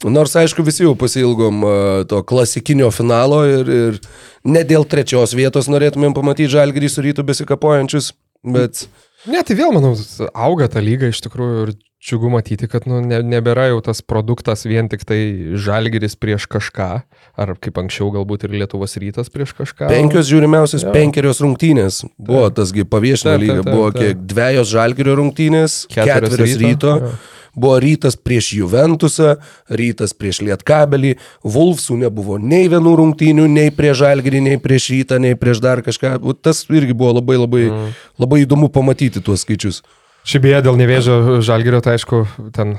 Nors, 0.00 0.32
aišku, 0.40 0.64
visi 0.64 0.82
jau 0.86 0.94
pasilgom 0.98 1.60
a, 1.68 1.74
to 2.08 2.22
klasikinio 2.26 2.88
finalo 2.94 3.42
ir, 3.46 3.68
ir 3.68 4.00
ne 4.48 4.64
dėl 4.64 4.88
trečios 4.88 5.36
vietos 5.36 5.68
norėtumėm 5.70 6.16
pamatyti 6.16 6.54
žalgrį 6.56 6.88
su 6.88 7.04
rytų 7.04 7.26
besikapojančius, 7.30 8.14
bet... 8.56 8.86
Ne, 9.28 9.42
tai 9.44 9.52
vėl, 9.58 9.74
manau, 9.76 9.92
auga 10.32 10.70
ta 10.72 10.80
lyga 10.80 11.10
iš 11.12 11.20
tikrųjų 11.26 11.66
ir 11.66 11.74
džiugu 12.00 12.30
matyti, 12.32 12.68
kad 12.70 12.86
nu, 12.88 13.02
ne, 13.04 13.20
nebėra 13.26 13.66
jau 13.68 13.80
tas 13.84 14.00
produktas 14.00 14.64
vien 14.64 14.88
tik 14.88 15.04
tai 15.08 15.18
žalgeris 15.60 16.16
prieš 16.16 16.46
kažką, 16.48 16.88
ar 17.36 17.52
kaip 17.60 17.80
anksčiau 17.82 18.08
galbūt 18.14 18.46
ir 18.48 18.54
Lietuvos 18.62 18.96
rytas 19.02 19.28
prieš 19.32 19.52
kažką. 19.58 19.90
Penkios 19.92 20.30
žiūrimiausios 20.30 20.86
Jo. 20.86 20.94
penkerios 20.96 21.42
rungtynės. 21.44 22.06
Buvo 22.16 22.48
tasgi 22.56 22.86
taip, 22.88 23.36
lyga, 23.44 23.60
buvo 23.68 23.90
kiek 23.92 24.16
dviejos 24.16 24.72
žalgerio 24.72 25.18
rungtynės, 25.20 25.84
Ketverios 25.92 26.32
ketverios 26.32 26.56
ryto. 26.56 26.96
ryto, 26.96 26.96
jo. 27.04 27.12
Buvo 27.60 27.76
rytas 27.82 28.14
prieš 28.16 28.52
Juventusą, 28.54 29.34
rytas 29.68 30.14
prieš 30.14 30.40
Lietkabelį, 30.46 31.16
Vulfsų 31.42 31.98
nebuvo 31.98 32.38
nei 32.38 32.68
vienų 32.70 32.92
rungtynių, 33.00 33.48
nei 33.50 33.72
prieš 33.74 34.04
Žalgirį, 34.04 34.40
nei 34.46 34.60
prieš 34.62 34.92
rytą, 34.94 35.18
nei 35.18 35.34
prieš 35.34 35.58
dar 35.60 35.82
kažką. 35.82 36.14
Tas 36.40 36.62
irgi 36.70 36.94
buvo 36.94 37.18
labai, 37.18 37.40
labai, 37.42 37.64
mm. 37.66 37.96
labai 38.22 38.44
įdomu 38.46 38.70
pamatyti 38.70 39.20
tuos 39.20 39.42
skaičius. 39.42 39.82
Šiaip 40.20 40.44
beje, 40.44 40.60
dėl 40.66 40.76
nevėžio 40.76 41.40
žalgerio, 41.44 41.80
tai 41.84 41.96
aišku, 41.96 42.22
ten 42.54 42.76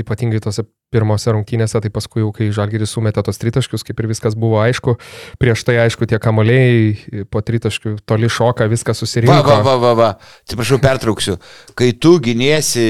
ypatingai 0.00 0.42
tose 0.44 0.66
pirmose 0.92 1.32
rungtynėse, 1.32 1.80
tai 1.80 1.90
paskui 1.92 2.20
jau, 2.20 2.28
kai 2.36 2.50
žalgeris 2.52 2.92
sumetė 2.92 3.24
tos 3.24 3.40
tritaškius, 3.40 3.84
kaip 3.88 4.02
ir 4.02 4.10
viskas 4.10 4.36
buvo 4.36 4.60
aišku, 4.60 4.98
prieš 5.40 5.64
tai 5.64 5.78
aišku, 5.86 6.04
tie 6.10 6.20
kamoliai 6.22 7.24
po 7.32 7.40
tritaškių 7.40 7.96
toli 8.04 8.28
šoka, 8.28 8.68
viskas 8.68 9.00
susirinko. 9.00 9.40
Va, 9.40 9.60
va, 9.62 9.62
va, 9.64 9.76
va, 9.80 9.92
va. 9.96 10.10
Atsiprašau, 10.44 10.82
pertrauksiu. 10.84 11.38
Kai 11.78 11.94
tu 11.96 12.18
giniesi 12.20 12.84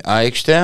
aikštę, 0.00 0.62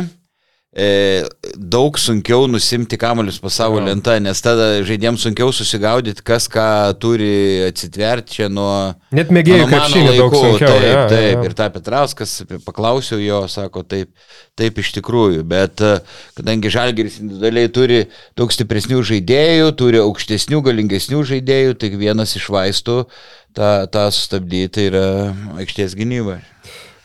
daug 1.56 1.96
sunkiau 1.96 2.44
nusimti 2.50 2.98
kamolius 3.00 3.38
po 3.40 3.48
savo 3.48 3.78
Jo. 3.80 3.86
lentą, 3.86 4.16
nes 4.20 4.42
tada 4.44 4.82
žaidėjams 4.84 5.22
sunkiau 5.24 5.52
susigaudyti, 5.54 6.24
kas 6.26 6.50
ką 6.52 6.66
turi 7.00 7.64
atsitverti 7.64 8.36
čia 8.36 8.48
nuo... 8.52 8.92
Net 9.16 9.32
mėgėjų 9.32 9.70
krepšinį 9.70 10.12
daug 10.18 10.36
sunkiau. 10.36 10.74
Taip, 10.74 10.84
jo, 10.90 11.06
taip. 11.14 11.30
jo. 11.32 11.44
Ir 11.48 11.56
tą 11.56 11.68
Petrauskas, 11.72 12.34
paklausiau 12.66 13.22
jo, 13.22 13.40
sako, 13.48 13.86
taip, 13.88 14.12
taip 14.58 14.82
iš 14.82 14.92
tikrųjų. 14.98 15.46
Bet 15.48 15.80
e, 15.80 15.94
kadangi 16.36 16.72
Žalgiris 16.76 17.16
individualiai 17.22 17.72
turi 17.72 18.02
daug 18.36 18.52
stipresnių 18.52 19.00
žaidėjų, 19.12 19.72
turi 19.80 20.02
aukštesnių, 20.04 20.60
galingesnių 20.68 21.24
žaidėjų, 21.32 21.78
tai 21.80 21.92
vienas 21.96 22.36
iš 22.36 22.50
vaistų 22.52 23.06
tą, 23.56 23.70
tą 23.88 24.04
sustabdyti 24.12 24.90
yra 24.90 25.06
aikštės 25.62 25.96
gynyba. 25.96 26.42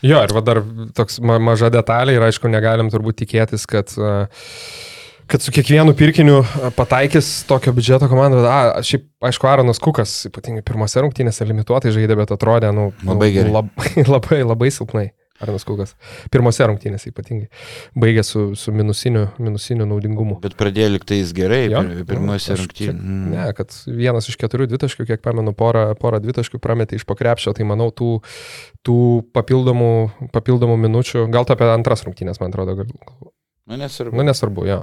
Jo, 0.02 0.22
ir 0.26 0.34
va 0.34 0.42
dar 0.42 0.62
toks 0.96 1.20
ma 1.22 1.38
maža 1.42 1.70
detalė 1.72 2.16
ir 2.16 2.24
aišku, 2.26 2.50
negalim 2.50 2.90
turbūt 2.90 3.20
tikėtis, 3.22 3.68
kad, 3.70 3.92
a, 4.02 4.26
kad 5.30 5.44
su 5.44 5.54
kiekvienu 5.54 5.94
pirkiniu 5.98 6.40
pataikys 6.76 7.30
tokio 7.46 7.74
biudžeto 7.76 8.10
komanda. 8.10 8.40
bet, 8.42 8.50
A, 8.50 8.82
šiaip, 8.86 9.06
aišku, 9.30 9.46
Aronas 9.46 9.82
Kukas, 9.82 10.16
ypatingai 10.30 10.64
pirmose 10.66 11.04
rungtynėse 11.04 11.46
limituotai 11.46 11.94
žaidė, 11.94 12.18
bet 12.18 12.34
atrodė, 12.34 12.74
nu, 12.74 12.90
Labai 13.06 13.30
nu, 13.30 13.36
gerai. 13.38 13.56
Labai, 13.60 13.92
labai, 14.16 14.40
labai 14.42 14.72
silpnai. 14.74 15.08
Aronas 15.42 15.64
Kukas. 15.66 15.94
Pirmose 16.32 16.66
rungtynėse 16.70 17.10
ypatingai. 17.10 17.48
Baigė 17.98 18.22
su, 18.26 18.44
su 18.58 18.72
minusiniu, 18.74 19.26
minusiniu 19.42 19.86
naudingumu. 19.90 20.38
Bet 20.44 20.54
pradėjo 20.60 20.92
liktai 20.94 21.18
jis 21.20 21.32
gerai, 21.36 21.64
Jo, 21.72 21.82
pir, 21.82 22.04
pirmose 22.14 22.54
rungtynėse. 22.60 22.96
Ne, 23.34 23.48
kad 23.58 23.74
vienas 23.86 24.28
iš 24.30 24.38
keturių 24.40 24.70
dvitaškių, 24.70 25.08
kiek 25.10 25.22
pamenu, 25.24 25.52
porą, 25.58 25.88
porą 25.98 26.22
dvitaškių 26.22 26.62
prametė 26.62 27.00
iš 27.00 27.04
pokrepšio, 27.10 27.52
tai 27.58 27.66
manau, 27.68 27.90
tų, 27.90 28.20
tų 28.86 28.98
papildomų, 29.36 29.92
papildomų 30.34 30.78
minučių, 30.86 31.26
gal 31.34 31.44
apie 31.50 31.68
antras 31.74 32.06
rungtynės, 32.06 32.40
man 32.42 32.50
atrodo, 32.54 32.78
gal, 32.82 32.92
Nu, 33.62 33.76
nesvarbu. 33.78 34.16
nu 34.18 34.24
nesvarbu, 34.26 34.64
jo. 34.66 34.76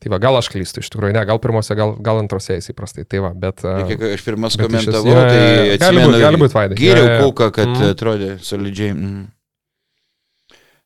Tai 0.00 0.08
va, 0.10 0.18
gal 0.18 0.38
aš 0.38 0.46
klystu, 0.54 0.80
iš 0.80 0.88
tikrųjų, 0.94 1.12
ne, 1.18 1.20
gal 1.28 1.36
pirmose, 1.38 1.74
gal, 1.76 1.92
gal 2.00 2.16
antrose 2.22 2.56
jis 2.56 2.70
įprastai, 2.72 3.04
tai 3.04 3.20
va, 3.20 3.34
bet... 3.36 3.60
Kiek 3.60 4.00
aš 4.14 4.24
pirmas 4.24 4.56
komentavau, 4.56 5.04
jo, 5.04 5.12
jo, 5.12 5.26
tai 5.28 5.36
jo. 5.36 5.50
Gali 5.52 5.74
atsimenu, 5.76 6.08
būt- 6.14 6.22
gali 6.24 6.40
būt, 6.40 6.54
Vaidai. 6.56 6.78
Gyriau 6.80 7.04
Jo, 7.04 7.10
jo, 7.10 7.18
jo. 7.18 7.26
kulką, 7.26 7.50
kad 7.58 7.68
Mhm. 7.68 7.90
atrodė 7.92 8.30
solidžiai. 8.40 8.94
Mm. 8.96 9.26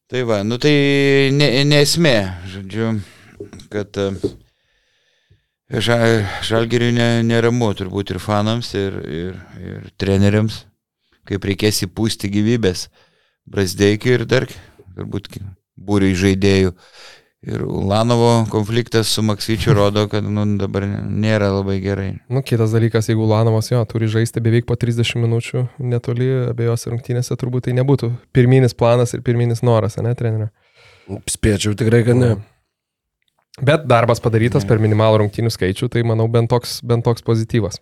Tai 0.06 0.22
va, 0.22 0.36
nu 0.46 0.54
tai 0.62 0.70
ne, 1.34 1.48
nesmė, 1.66 2.14
žodžiu, 2.46 2.92
kad 3.72 3.96
e, 3.98 4.04
ža, 5.82 5.96
žalgeriui 6.46 6.92
ne, 6.94 7.06
neramu 7.26 7.72
turbūt 7.74 8.12
ir 8.14 8.20
fanams, 8.22 8.68
ir, 8.78 9.00
ir, 9.02 9.40
ir 9.58 9.88
treneriams, 9.98 10.60
kaip 11.26 11.48
reikės 11.50 11.82
įpūsti 11.88 12.30
gyvybės. 12.36 12.84
Brasdeikiai 13.50 14.20
ir 14.20 14.24
dar, 14.30 14.46
turbūt, 14.94 15.26
būriai 15.74 16.14
žaidėjų. 16.22 16.76
Ir 17.46 17.62
Ulanovo 17.62 18.46
konfliktas 18.50 19.06
su 19.06 19.22
Maksvyčiu 19.22 19.74
rodo, 19.74 20.08
kad 20.10 20.24
nu, 20.26 20.42
dabar 20.58 20.82
nėra 20.86 21.52
labai 21.54 21.76
gerai. 21.78 22.08
Nu, 22.26 22.42
kitas 22.42 22.72
dalykas, 22.74 23.06
jeigu 23.06 23.28
Lanovas 23.30 23.70
jo 23.70 23.84
turi 23.86 24.08
žaisti 24.10 24.42
beveik 24.42 24.66
po 24.66 24.74
30 24.74 25.20
minučių 25.22 25.62
netoli 25.78 26.26
abiejose 26.48 26.90
rungtynėse, 26.90 27.38
turbūt 27.38 27.68
tai 27.68 27.76
nebūtų 27.78 28.10
pirminis 28.34 28.74
planas 28.74 29.14
ir 29.14 29.22
pirminis 29.22 29.62
noras, 29.62 29.94
ne, 30.02 30.16
trenerio. 30.18 30.50
Spėčiau 31.30 31.78
tikrai, 31.78 32.02
kad 32.08 32.18
ne. 32.18 32.34
Bet 33.62 33.86
darbas 33.86 34.18
padarytas 34.20 34.66
per 34.66 34.82
minimalų 34.82 35.22
rungtynių 35.22 35.54
skaičių, 35.54 35.86
tai 35.94 36.02
manau 36.02 36.26
bent 36.26 36.50
toks, 36.50 36.80
bent 36.82 37.06
toks 37.06 37.22
pozityvas. 37.22 37.78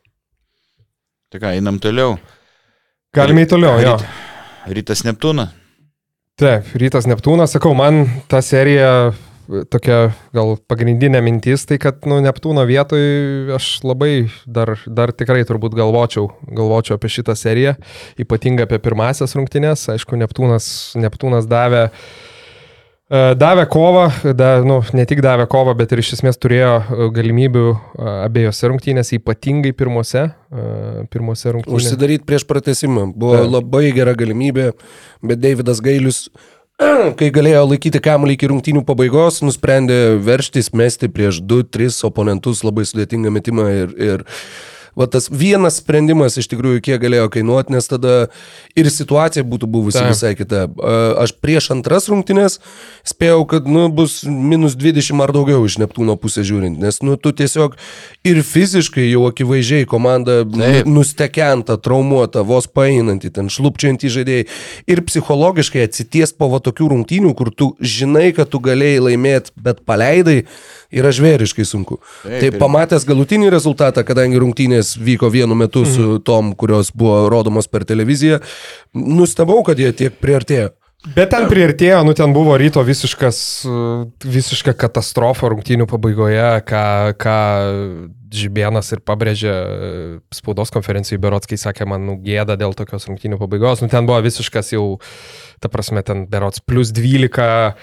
Tai 1.32 1.40
ką, 1.40 1.56
einam 1.56 1.80
toliau. 1.80 2.18
Galime 3.16 3.48
į 3.48 3.54
toliau, 3.56 3.80
jo. 3.80 3.96
Rytas 4.68 5.08
Neptūna. 5.08 5.54
Taip, 6.36 6.68
rytas 6.76 7.08
Neptūnas, 7.08 7.56
sakau, 7.56 7.72
man 7.78 8.04
ta 8.28 8.44
serija 8.44 9.14
tokia 9.70 9.98
gal 10.34 10.54
pagrindinė 10.70 11.20
mintis, 11.24 11.66
tai 11.68 11.78
kad 11.82 12.06
nu, 12.08 12.18
Neptūno 12.24 12.64
vietoj 12.68 13.54
aš 13.56 13.70
labai 13.86 14.28
dar, 14.46 14.74
dar 14.86 15.12
tikrai 15.16 15.44
turbūt 15.48 15.76
galvočiau, 15.76 16.30
galvočiau 16.48 16.98
apie 16.98 17.12
šitą 17.12 17.36
seriją, 17.38 17.76
ypatingai 18.20 18.68
apie 18.68 18.80
pirmasias 18.82 19.36
rungtynės. 19.36 19.88
Aišku, 19.94 20.18
Neptūnas, 20.20 20.68
Neptūnas 21.00 21.48
davė 21.50 21.82
e, 21.88 23.34
Davė 23.38 23.66
kovą, 23.70 24.06
da, 24.36 24.56
nu, 24.64 24.80
ne 24.96 25.04
tik 25.08 25.20
davė 25.24 25.48
kovą, 25.50 25.76
bet 25.78 25.92
ir 25.92 26.00
iš 26.04 26.14
esmės 26.18 26.40
turėjo 26.40 26.72
e, 26.80 27.10
galimybių 27.14 27.66
e, 27.68 27.76
abiejose 28.24 28.72
rungtynėse, 28.72 29.20
ypatingai 29.20 29.74
pirmose, 29.76 30.30
pirmose 31.12 31.52
rungtynėse. 31.52 31.80
Užsidaryti 31.82 32.26
prieš 32.28 32.46
pratesimą. 32.48 33.08
Buvo 33.12 33.40
Taip. 33.40 33.52
labai 33.58 33.88
gera 33.96 34.14
galimybė, 34.16 34.72
bet 35.26 35.40
Davidas 35.42 35.82
Gailius 35.84 36.28
kai 37.18 37.30
galėjo 37.34 37.62
laikyti 37.68 38.00
kamuolį 38.02 38.34
iki 38.34 38.48
rungtynių 38.50 38.82
pabaigos, 38.86 39.40
nusprendė 39.46 40.16
verštis, 40.24 40.72
mesti 40.74 41.10
prieš 41.12 41.38
2-3 41.46 42.00
oponentus 42.08 42.64
labai 42.66 42.86
sudėtingą 42.88 43.30
metimą 43.34 43.68
ir, 43.70 43.94
ir 43.94 44.24
va 44.98 45.06
tas 45.10 45.28
vienas 45.30 45.78
sprendimas 45.82 46.38
iš 46.40 46.48
tikrųjų 46.52 46.82
kiek 46.84 47.00
galėjo 47.02 47.28
kainuoti, 47.34 47.74
nes 47.74 47.88
tada 47.90 48.14
ir 48.78 48.90
situacija 48.90 49.44
būtų 49.46 49.68
buvusi 49.70 50.00
Taip. 50.00 50.12
visai 50.12 50.32
kita. 50.38 50.66
Aš 51.22 51.34
prieš 51.42 51.70
antras 51.74 52.08
rungtynės 52.10 52.60
spėjau, 53.06 53.42
kad 53.50 53.68
nu, 53.70 53.86
bus 53.92 54.22
minus 54.24 54.78
20 54.78 55.22
ar 55.24 55.34
daugiau 55.34 55.64
iš 55.66 55.78
Neptūno 55.82 56.16
pusės 56.20 56.48
žiūrint, 56.48 56.78
nes 56.80 57.00
nu, 57.04 57.18
tu 57.20 57.34
tiesiog 57.36 57.76
ir 58.26 58.42
fiziškai 58.46 59.06
jau 59.10 59.26
akivaizdžiai 59.30 59.88
komanda 59.90 60.42
Taip. 60.44 60.86
nu, 60.88 61.00
nustekenta, 61.00 61.76
traumuota, 61.80 62.44
vos 62.46 62.68
paeinanti, 62.70 63.32
ten 63.34 63.50
šlupčianti 63.52 64.10
žaidėjai 64.12 64.46
ir 64.90 65.02
psichologiškai 65.04 65.84
atsities 65.84 66.34
po 66.38 66.48
va 66.52 66.62
tokių 66.64 66.90
rungtynių, 66.94 67.34
kur 67.36 67.50
tu 67.52 67.72
žinai, 67.80 68.30
kad 68.36 68.50
tu 68.52 68.62
galėjai 68.64 69.02
laimėti, 69.10 69.54
bet 69.60 69.82
paleidai, 69.88 70.44
yra 70.94 71.10
žvėriškai 71.14 71.66
sunku. 71.66 71.98
Taip, 72.22 72.40
Tai 72.44 72.60
pamatęs 72.62 73.04
galutinį 73.08 73.50
rezultatą, 73.54 74.04
kadangi 74.06 74.38
rungtynės 74.40 74.94
vyko 74.98 75.30
vienu 75.34 75.54
metu 75.58 75.82
Mhm. 75.84 75.92
su 75.94 76.18
tom, 76.24 76.54
kurios 76.54 76.90
buvo 76.94 77.28
rodomos 77.28 77.66
per 77.68 77.84
televiziją, 77.84 78.40
nustebau, 78.94 79.62
kad 79.64 79.78
jie 79.78 79.92
tiek 79.92 80.16
priartėjo. 80.20 80.70
Bet 81.04 81.28
ten 81.34 81.44
prieartėjo, 81.50 81.98
nu 82.06 82.14
ten 82.16 82.32
buvo 82.32 82.54
ryto 82.56 82.80
visiškas, 82.80 83.66
visiška 84.24 84.72
katastrofa 84.72 85.50
rungtynių 85.52 85.84
pabaigoje, 85.86 86.62
ką, 86.64 87.12
ką 87.20 87.34
Žibienas 88.34 88.88
ir 88.90 88.98
pabrėžė 89.04 89.52
spaudos 90.34 90.72
konferencijai 90.74 91.20
Berots, 91.22 91.46
kai 91.46 91.54
sakė, 91.60 91.86
man 91.86 92.06
nu, 92.08 92.16
gėda 92.24 92.56
dėl 92.58 92.72
tokios 92.74 93.04
rungtynių 93.06 93.36
pabaigos. 93.38 93.82
Nu 93.84 93.88
ten 93.92 94.08
buvo 94.08 94.18
visiškas 94.24 94.72
jau, 94.72 94.98
ta 95.60 95.68
prasme, 95.68 96.02
ten 96.02 96.24
Berots 96.26 96.58
plus 96.64 96.90
12. 96.90 97.74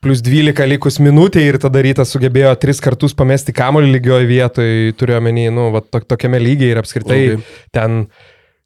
Plus 0.00 0.22
12 0.24 0.64
likus 0.70 0.96
minutė 1.02 1.42
ir 1.44 1.58
tada 1.60 1.82
rytas 1.84 2.14
sugebėjo 2.14 2.54
tris 2.62 2.78
kartus 2.80 3.12
pamesti 3.16 3.52
kamuolį 3.52 3.92
lygioje 3.98 4.28
vietoje, 4.30 4.94
turiu 4.96 5.18
omeny, 5.18 5.50
nu, 5.52 5.68
va, 5.74 5.82
to, 5.84 6.00
tokiame 6.08 6.40
lygiai 6.40 6.72
ir 6.72 6.80
apskritai 6.80 7.20
Labai. 7.20 7.42
ten 7.76 7.98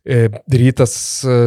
e, 0.07 0.29
rytas 0.55 0.95
e, 1.27 1.39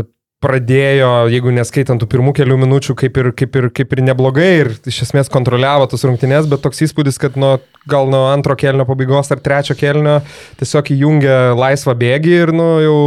pradėjo, 0.43 1.11
jeigu 1.33 1.53
neskaitant 1.55 2.01
tų 2.01 2.09
pirmų 2.11 2.33
kelių 2.37 2.57
minučių, 2.61 2.93
kaip 2.99 3.15
ir, 3.17 3.29
kaip, 3.37 3.55
ir, 3.57 3.69
kaip 3.79 3.95
ir 3.95 4.01
neblogai 4.05 4.49
ir 4.59 4.69
iš 4.91 4.99
esmės 5.07 5.31
kontroliavo 5.33 5.87
tas 5.89 6.03
rungtynės, 6.05 6.49
bet 6.51 6.61
toks 6.65 6.83
įspūdis, 6.85 7.17
kad 7.21 7.39
nuo, 7.41 7.55
gal 7.89 8.11
nuo 8.11 8.25
antro 8.29 8.57
kelnio 8.59 8.85
pabaigos 8.89 9.31
ar 9.33 9.41
trečio 9.41 9.77
kelnio 9.79 10.19
tiesiog 10.59 10.91
įjungia 10.93 11.37
laisvą 11.57 11.95
bėgį 11.97 12.35
ir 12.43 12.53
nu, 12.53 12.67
jau 12.83 12.99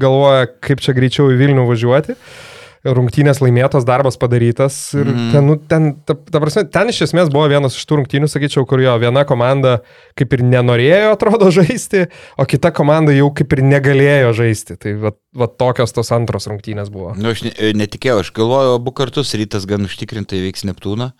galvoja, 0.00 0.48
kaip 0.64 0.82
čia 0.82 0.96
greičiau 0.96 1.30
į 1.30 1.38
Vilnių 1.44 1.68
važiuoti. 1.70 2.18
Rungtynės 2.82 3.38
laimėtos, 3.38 3.84
darbas 3.86 4.16
padarytas. 4.18 4.74
Ir 4.96 5.06
mm. 5.06 5.26
ten, 5.30 5.44
nu, 5.46 5.54
ten, 5.70 5.84
ta, 6.02 6.16
ta 6.18 6.40
prasme, 6.42 6.64
ten 6.74 6.88
iš 6.90 7.04
esmės 7.06 7.28
buvo 7.30 7.44
vienas 7.52 7.76
iš 7.78 7.84
tų 7.86 8.00
rungtynių, 8.00 8.26
sakyčiau, 8.30 8.64
kur 8.66 8.82
jo 8.82 8.94
viena 8.98 9.22
komanda 9.28 9.76
kaip 10.18 10.34
ir 10.34 10.42
nenorėjo, 10.42 11.12
atrodo, 11.14 11.52
žaisti, 11.58 12.08
o 12.34 12.46
kita 12.48 12.72
komanda 12.74 13.14
jau 13.14 13.28
kaip 13.38 13.54
ir 13.54 13.62
negalėjo 13.68 14.32
žaisti. 14.40 14.78
Tai 14.82 14.96
va, 15.04 15.12
va 15.38 15.46
tokios 15.46 15.94
tos 15.94 16.10
antros 16.16 16.50
rungtynės 16.50 16.90
buvo. 16.90 17.12
Nu, 17.14 17.30
aš 17.36 17.44
ne, 17.46 17.54
netikėjau, 17.84 18.18
aš 18.24 18.32
galvojau, 18.34 18.74
abu 18.80 18.94
kartus 18.98 19.30
rytas 19.38 19.68
gan 19.70 19.86
užtikrintai 19.86 20.42
veiks 20.42 20.66
Neptūną, 20.66 21.12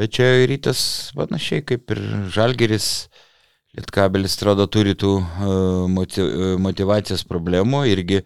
bet 0.00 0.16
čia 0.16 0.32
rytas 0.48 0.80
panašiai 1.18 1.66
kaip 1.68 1.92
ir 1.92 2.00
Žalgeris, 2.32 2.88
Lietkabelis, 3.76 4.34
atrodo, 4.40 4.64
turi 4.66 4.96
tų 4.98 5.12
uh, 5.20 5.84
motiv, 5.92 6.24
uh, 6.26 6.56
motivacijos 6.58 7.22
problemų 7.28 7.84
irgi. 7.92 8.24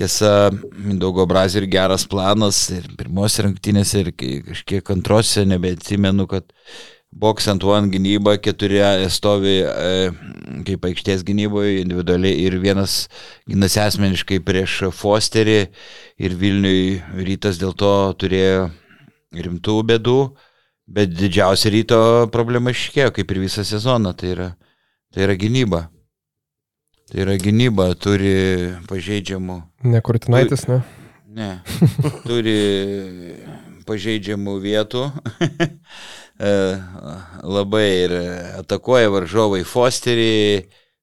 Tiesa, 0.00 0.48
Mindaugo 0.80 1.26
Brazė 1.28 1.58
ir 1.60 1.66
geras 1.68 2.06
planas 2.08 2.62
ir 2.72 2.86
pirmose 2.96 3.42
rungtynėse 3.44 4.00
ir 4.00 4.08
kažkiek 4.16 4.88
antrose, 4.94 5.42
nebeatsimenu, 5.44 6.24
kad 6.30 6.46
box 7.12 7.50
ant 7.52 7.66
one 7.68 7.90
gynyba, 7.92 8.38
keturi 8.40 8.80
stovi 9.12 9.58
e, 9.60 10.08
kaip 10.64 10.88
aikštės 10.88 11.20
gynyboje 11.28 11.82
individualiai 11.82 12.46
ir 12.46 12.56
vienas 12.64 13.10
ginasi 13.44 13.82
asmeniškai 13.84 14.40
prieš 14.40 14.86
Fosterį 14.96 15.60
ir 16.16 16.40
Vilniui 16.40 17.02
rytas 17.28 17.60
dėl 17.60 17.76
to 17.76 17.92
turėjo 18.16 18.70
rimtų 19.36 19.78
bėdų, 19.92 20.18
bet 20.88 21.12
didžiausia 21.12 21.76
ryto 21.76 22.02
problema 22.32 22.72
iškėjo, 22.72 23.12
kaip 23.20 23.36
ir 23.36 23.44
visą 23.44 23.68
sezoną, 23.68 24.16
tai 24.16 24.32
yra, 24.32 24.52
tai 25.12 25.28
yra 25.28 25.36
gynyba. 25.36 25.90
Tai 27.10 27.22
yra 27.24 27.34
gynyba, 27.42 27.88
turi 27.98 28.34
pažeidžiamų 28.86 29.56
Nekurtinaitis, 29.90 30.66
ne? 30.70 30.80
Ne. 31.34 31.50
Turi 32.28 32.56
pažeidžiamų 33.88 34.58
vietų. 34.64 35.04
E, 36.40 36.50
Labai 37.44 37.82
ir 38.06 38.12
atakuoja 38.56 39.10
varžovai 39.12 39.58
Fosterį, 39.68 40.62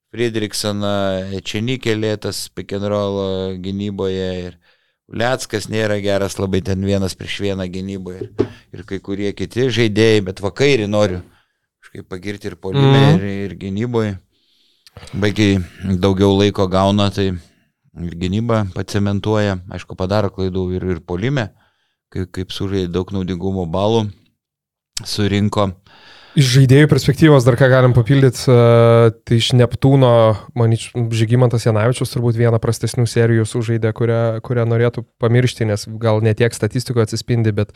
Friedrichsoną, 0.09 0.93
Čenikelė, 1.45 2.15
tas 2.23 2.39
pikenrolo 2.57 3.51
gynyboje 3.61 4.31
ir 4.47 4.55
Uleckas 5.13 5.69
nėra 5.69 5.99
geras, 6.01 6.39
labai 6.41 6.63
ten 6.65 6.81
vienas 6.81 7.13
prieš 7.13 7.35
vieną 7.45 7.67
gynyboje 7.69 8.23
ir, 8.25 8.47
ir 8.73 8.81
kai 8.89 8.97
kurie 8.97 9.29
kiti 9.37 9.67
žaidėjai, 9.69 10.23
bet 10.31 10.41
vakairį 10.41 10.89
noriu 10.89 11.21
kažkaip 11.85 12.09
pagirti 12.09 12.49
ir 12.49 12.57
polime, 12.57 12.89
Mhm. 12.89 13.05
mm. 13.05 13.21
ir, 13.21 13.45
ir 13.45 13.55
gynyboje. 13.61 14.15
Baigiai 15.13 15.59
daugiau 16.01 16.35
laiko 16.37 16.67
gauna, 16.67 17.09
tai 17.11 17.31
ir 17.31 18.15
gynyba 18.21 18.65
pacementuoja, 18.75 19.57
aišku, 19.73 19.97
padaro 19.97 20.29
klaidų 20.33 20.63
ir, 20.77 20.85
ir 20.95 21.01
polime, 21.01 21.49
kaip, 22.13 22.29
kaip 22.35 22.53
sužaidė 22.55 22.91
daug 22.93 23.11
naudingumo 23.15 23.65
balų, 23.69 24.07
surinko. 25.05 25.71
Iš 26.37 26.45
žaidėjų 26.53 26.87
perspektyvos 26.91 27.45
dar 27.47 27.55
ką 27.57 27.65
galim 27.71 27.93
papildyti, 27.95 28.43
e, 28.51 29.11
tai 29.25 29.37
iš 29.39 29.53
Neptūno, 29.57 30.09
manyčiau, 30.53 31.05
Žygimantas 31.09 31.63
Janavičius 31.65 32.11
turbūt 32.13 32.35
vieną 32.37 32.59
prastesnių 32.61 33.07
serijų 33.09 33.45
sužaidė, 33.49 33.89
kurią, 33.97 34.19
kurią 34.45 34.65
norėtų 34.69 35.01
pamiršti, 35.23 35.65
nes 35.65 35.87
gal 35.97 36.21
ne 36.21 36.33
tiek 36.37 36.53
statistikoje 36.53 37.07
atsispindi, 37.07 37.53
bet 37.57 37.71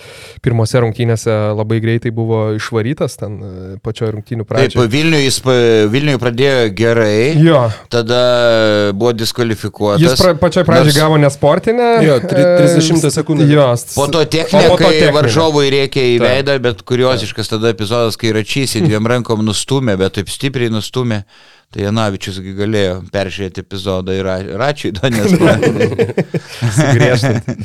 pirmose 0.45 0.77
rungtynėse 0.83 1.31
labai 1.57 1.79
greitai 1.81 2.11
buvo 2.13 2.51
išvarytas 2.59 3.17
ten 3.17 3.39
e, 3.41 3.51
pačioje 3.81 4.11
rungtynių 4.17 4.45
Taip, 4.45 4.51
pradžioje. 4.51 4.91
Vilniui 4.93 5.23
jis 5.25 5.39
Vilniui 5.95 6.19
pradėjo 6.21 6.69
gerai, 6.77 7.33
Jo, 7.41 7.63
tada 7.89 8.21
buvo 8.93 9.15
diskvalifikuotas. 9.17 10.03
jis 10.05 10.21
pra, 10.21 10.35
pačioj 10.37 10.67
pradžioje 10.69 10.91
nors- 10.93 11.01
gavo 11.01 11.17
nesportinę. 11.17 11.89
Jo, 12.05 12.19
tri- 12.29 12.45
e, 12.45 12.61
30 12.61 13.09
sekundžių. 13.17 13.49
Jo, 13.55 13.67
Po 13.95 14.05
to 14.07 14.21
techninė, 14.25 14.67
po 14.69 14.77
to 14.77 14.83
techninė. 14.93 15.11
varžovui 15.17 15.65
reikia 15.73 16.05
į 16.13 16.19
Taip. 16.21 16.27
veidą, 16.29 16.59
bet 16.61 16.85
kurioziškas 16.85 17.49
tada 17.55 17.73
epizodas, 17.73 18.17
kai 18.21 18.31
Račys 18.51 18.73
į 18.75 18.81
dviem 18.83 19.05
rankom 19.07 19.45
nustumė, 19.47 19.93
bet 19.95 20.17
taip 20.17 20.27
stipriai 20.27 20.67
nustumė. 20.67 21.21
Tai 21.71 21.85
Janavičius 21.85 22.41
galėjo 22.43 22.97
peržiūrėti 23.13 23.61
epizodą 23.63 24.11
ir 24.17 24.27
nesuprantu. 25.07 25.71
griežtinti. 26.97 27.55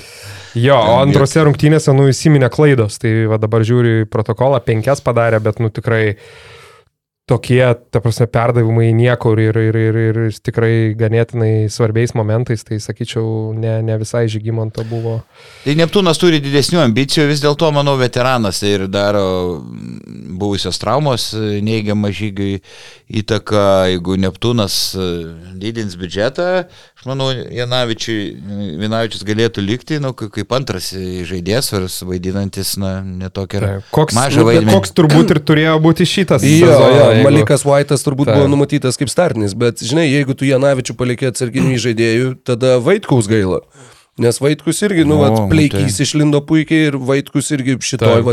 Jo, 0.54 0.76
o 0.78 1.00
antrose 1.00 1.42
rungtynėse, 1.42 1.90
nu, 1.90 2.06
įsiminė 2.12 2.52
klaidos, 2.54 3.00
tai 3.02 3.26
va 3.26 3.40
dabar 3.42 3.66
žiūriu 3.66 4.04
į 4.04 4.06
protokolą, 4.12 4.62
penkias 4.62 5.02
padarė, 5.02 5.42
bet, 5.42 5.58
nu, 5.58 5.72
tikrai 5.74 6.14
tokie, 7.26 7.74
ta 7.90 7.98
prasme, 7.98 8.28
perdavimai 8.30 8.92
niekur 8.94 9.40
ir, 9.42 9.56
ir, 9.58 9.76
ir, 9.80 9.96
ir 9.98 10.36
tikrai 10.46 10.94
ganėtinai 10.98 11.66
svarbiais 11.74 12.14
momentais, 12.14 12.62
tai 12.62 12.78
sakyčiau, 12.82 13.50
ne, 13.58 13.80
ne 13.82 13.96
visai 13.98 14.28
žygimanto 14.30 14.84
buvo. 14.86 15.16
Tai 15.64 15.74
Neptūnas 15.80 16.22
turi 16.22 16.38
didesnių 16.44 16.84
ambicijų, 16.84 17.26
vis 17.32 17.42
dėlto, 17.42 17.72
manau, 17.74 17.96
veteranas 17.98 18.62
tai 18.62 18.76
ir 18.76 18.86
daro 18.86 19.26
buvusios 20.38 20.78
traumos 20.78 21.32
neigiamą 21.66 22.12
žygiui 22.14 22.60
įtaką, 23.22 23.66
jeigu 23.90 24.20
Neptūnas 24.22 24.78
e, 24.94 25.10
didins 25.58 25.98
biudžetą, 25.98 26.48
manau, 27.08 27.28
Janavičius 27.32 29.24
galėtų 29.26 29.62
likti, 29.64 29.98
nu, 30.02 30.12
kaip 30.16 30.52
antras 30.56 30.90
žaidėjas, 30.92 31.70
ar 31.78 31.86
vaidinantis, 32.10 32.74
na, 32.80 33.00
netokia 33.04 33.80
koks, 33.94 34.14
mažą 34.16 34.42
nu, 34.42 34.46
bet 34.48 34.60
vaidmenį. 34.60 34.74
koks 34.76 34.94
turbūt 34.96 35.34
ir 35.34 35.40
turėjo 35.48 35.76
būti 35.84 36.06
šitas. 36.08 36.44
Jo, 36.46 36.66
sezono, 36.70 36.90
jo, 36.96 37.08
jeigu- 37.14 37.26
Malikas 37.28 37.64
Vaitas 37.66 38.04
turbūt 38.06 38.30
Taip. 38.30 38.36
buvo 38.40 38.48
numatytas 38.52 38.96
kaip 39.00 39.10
startinis, 39.12 39.54
bet 39.54 39.78
žinai, 39.82 40.06
jeigu 40.10 40.34
tu 40.36 40.44
Janavičių 40.48 40.96
palikė 40.98 41.30
atsarginių 41.32 41.76
žaidėjų, 41.86 42.32
tada 42.44 42.78
Vaitkaus 42.80 43.28
gaila. 43.30 43.60
Nes 44.18 44.38
Vaitkus 44.40 44.78
irgi, 44.86 45.04
nu, 45.04 45.18
O, 45.18 45.24
vat, 45.26 45.34
nu 45.36 45.48
pleikys 45.52 45.98
tai. 45.98 46.04
išlindo 46.06 46.40
puikiai 46.40 46.86
ir 46.88 46.94
Vaitkus 46.96 47.50
irgi 47.52 47.74
šitoj 47.84 48.22
Taip. 48.22 48.24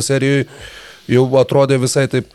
Jau 1.09 1.25
atrodė 1.39 1.77
visai 1.81 2.05
taip, 2.11 2.29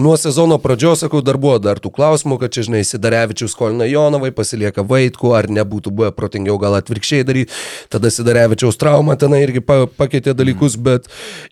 nuo 0.00 0.14
sezono 0.18 0.56
pradžios, 0.58 1.02
sakau, 1.04 1.20
dar 1.24 1.36
buvo 1.40 1.58
dar 1.62 1.78
tų 1.82 1.92
klausimų, 1.94 2.38
kad 2.40 2.54
čia, 2.54 2.64
žinai, 2.68 2.82
Sidarevičius 2.86 3.52
skolina 3.54 3.86
Jonovai, 3.88 4.32
pasilieka 4.34 4.84
Vaitku, 4.88 5.34
ar 5.36 5.48
nebūtų 5.52 5.92
buvę 5.94 6.10
protingiau 6.16 6.56
gal 6.62 6.78
atvirkščiai 6.78 7.26
daryti, 7.26 7.52
tada 7.92 8.10
Sidarevičiaus 8.12 8.78
trauma 8.80 9.16
tenai 9.20 9.42
irgi 9.44 9.62
pa, 9.64 9.84
pakeitė 9.86 10.34
dalykus, 10.36 10.78
bet 10.80 11.10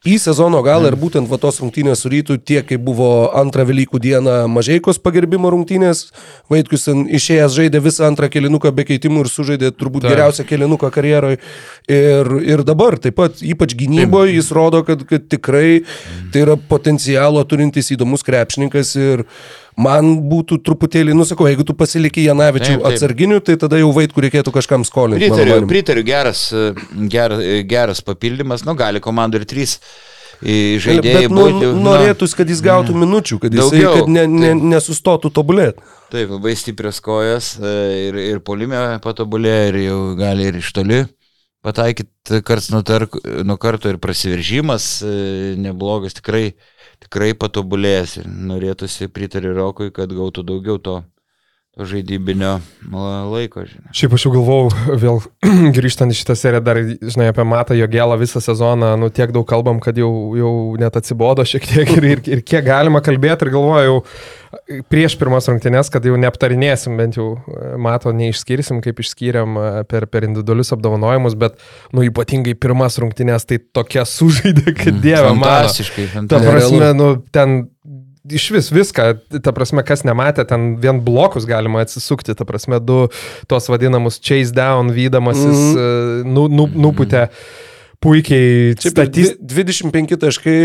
į 0.09 0.17
sezono 0.23 0.63
galą 0.65 0.91
ir 0.91 0.99
būtent 1.01 1.31
va 1.31 1.39
tos 1.43 1.61
rungtynės 1.63 2.05
su 2.05 2.13
rytų, 2.13 2.39
tiek 2.43 2.67
kaip 2.69 2.83
buvo 2.83 3.11
antrą 3.39 3.67
Velykų 3.69 4.01
dieną 4.03 4.39
Mažeikos 4.51 5.01
pagerbimo 5.03 5.53
rungtynės, 5.53 6.09
Vaitkus 6.51 6.89
išėjęs 6.89 7.55
žaidė 7.55 7.83
visą 7.85 8.09
antrą 8.09 8.31
kelinuką 8.33 8.73
be 8.75 8.87
keitimų 8.89 9.27
ir 9.27 9.31
sužaidė 9.33 9.73
turbūt 9.77 10.07
Taip. 10.07 10.17
geriausią 10.17 10.47
kelinuką 10.49 10.91
karjeroje. 10.93 11.39
Ir, 11.91 12.29
ir 12.47 12.63
dabar 12.67 12.97
taip 13.03 13.17
pat, 13.19 13.41
ypač 13.43 13.75
gynyboje, 13.79 14.37
jis 14.37 14.51
rodo, 14.55 14.83
kad, 14.87 15.03
kad 15.09 15.25
tikrai 15.31 15.83
tai 16.33 16.45
yra 16.45 16.57
potencialo 16.71 17.43
turintis 17.49 17.91
įdomus 17.95 18.25
krepšininkas 18.27 18.95
ir 19.01 19.25
man 19.81 20.15
būtų 20.29 20.61
truputėlį, 20.67 21.15
nusakau, 21.17 21.49
jeigu 21.49 21.67
tu 21.67 21.77
pasilieki 21.77 22.27
Janavičių 22.27 22.75
Taip, 22.75 22.81
taip. 22.83 22.89
atsarginių, 22.93 23.43
tai 23.45 23.59
tada 23.61 23.81
jau 23.81 23.93
vaikų 23.97 24.27
reikėtų 24.27 24.55
kažkam 24.55 24.87
skolinti. 24.89 25.29
Pritariu, 25.29 25.61
pritariu 25.71 26.07
geras, 26.07 26.49
geras, 27.13 27.45
geras 27.69 28.03
papildymas, 28.05 28.67
nu 28.69 28.77
gali 28.79 29.03
komandų 29.05 29.43
ir 29.43 29.49
trys 29.49 29.79
žaidėjai 30.43 31.29
Bet 31.29 31.31
nu, 31.31 31.45
būti. 31.47 31.71
na, 31.71 31.83
norėtųsi, 31.87 32.37
kad 32.39 32.51
jis 32.51 32.63
gautų 32.65 32.97
minučių, 32.99 33.39
kad 33.45 33.55
jis 33.55 33.63
Daugiau, 33.63 33.95
kad 34.01 34.11
ne, 34.11 34.27
ne, 34.27 34.53
nesustotų 34.75 35.31
tobulėti. 35.35 35.83
Taip, 36.13 36.33
labai 36.35 36.55
stiprios 36.59 36.99
kojas 37.01 37.55
e, 37.63 37.75
ir, 38.09 38.19
ir 38.35 38.41
polime 38.45 38.81
patobulėjo 39.05 39.69
ir 39.71 39.79
jau 39.87 40.01
gali 40.19 40.51
ir 40.51 40.59
iš 40.59 40.73
toli 40.77 41.05
pataikyti 41.63 42.43
karts 42.47 42.71
nuo, 42.73 42.83
tark, 42.87 43.17
nuo 43.47 43.57
karto 43.61 43.91
ir 43.91 43.99
prasiveržimas 44.03 44.87
e, 45.07 45.13
neblogas, 45.63 46.17
tikrai, 46.19 46.53
tikrai 47.05 47.33
patobulėjęs 47.39 48.17
ir 48.23 48.29
norėtųsi 48.51 49.11
pritariu 49.15 49.55
Rokui, 49.57 49.93
kad 49.95 50.13
gautų 50.15 50.45
daugiau 50.49 50.81
to, 50.83 50.99
to 51.77 51.87
žaidybinio 51.89 52.59
la- 52.93 53.25
laiko. 53.33 53.65
Žinai. 53.65 53.95
Šiaip 53.97 54.13
aš 54.19 54.27
jau 54.27 54.33
galvau, 54.35 54.67
vėl 55.01 55.23
grįžtant 55.79 56.13
į 56.13 56.19
šitą 56.19 56.37
seriją, 56.37 56.61
dar, 56.67 56.81
žinai, 56.85 57.31
apie 57.33 57.47
Matą 57.49 57.77
Jogelą 57.79 58.19
visą 58.21 58.43
sezoną, 58.45 58.93
nu 59.01 59.09
tiek 59.15 59.33
daug 59.33 59.49
kalbam, 59.49 59.81
kad 59.81 59.97
jau, 59.97 60.13
jau 60.37 60.53
net 60.81 61.01
atsibodo 61.01 61.47
šiek 61.49 61.65
tiek 61.71 61.97
ir, 61.97 62.09
ir, 62.17 62.23
ir 62.37 62.45
kiek 62.45 62.67
galima 62.69 63.01
kalbėti 63.05 63.49
ir 63.49 63.55
galvojau 63.57 64.03
prieš 64.93 65.15
pirmas 65.21 65.49
rungtynės, 65.49 65.89
kad 65.93 66.05
jau 66.05 66.17
neaptarinėsim, 66.21 66.97
bent 67.01 67.17
jau 67.17 67.29
e, 67.49 67.73
Mato 67.81 68.13
neišskirsim, 68.17 68.83
kaip 68.85 69.01
išskyrėm 69.01 69.57
e, 69.57 69.69
per, 69.89 70.07
per 70.13 70.27
individualius 70.29 70.73
apdovanojimus, 70.77 71.37
bet, 71.41 71.57
nu, 71.97 72.05
ypatingai 72.05 72.55
pirmas 72.61 72.99
rungtynės 73.01 73.49
tai 73.49 73.63
tokia 73.75 74.05
sužaidė, 74.09 74.75
kad 74.77 75.01
dieve 75.01 75.33
mano. 75.33 75.49
Fantastiškai, 75.49 76.09
Ta 76.29 76.43
prasme, 76.45 76.93
nu, 76.99 77.09
ten 77.33 77.63
iš 78.31 78.51
vis 78.55 78.71
viską, 78.73 79.09
ta 79.43 79.53
prasme, 79.55 79.83
kas 79.87 80.05
nematė, 80.07 80.45
ten 80.49 80.77
vien 80.83 81.01
blokus 81.03 81.47
galima 81.49 81.83
atsisukti, 81.83 82.37
ta 82.39 82.47
prasme, 82.49 82.79
du 82.81 83.09
tos 83.51 83.69
vadinamus 83.73 84.21
chase 84.23 84.55
down, 84.55 84.93
vydamasis, 84.95 85.59
mm. 85.75 86.31
nu, 86.31 86.47
nu, 86.53 86.69
nuputė 86.87 87.29
puikiai 88.03 88.75
Čia 88.83 88.91
statys 88.91 89.35
dvi- 89.39 89.65
25 89.71 90.19
taškai 90.25 90.57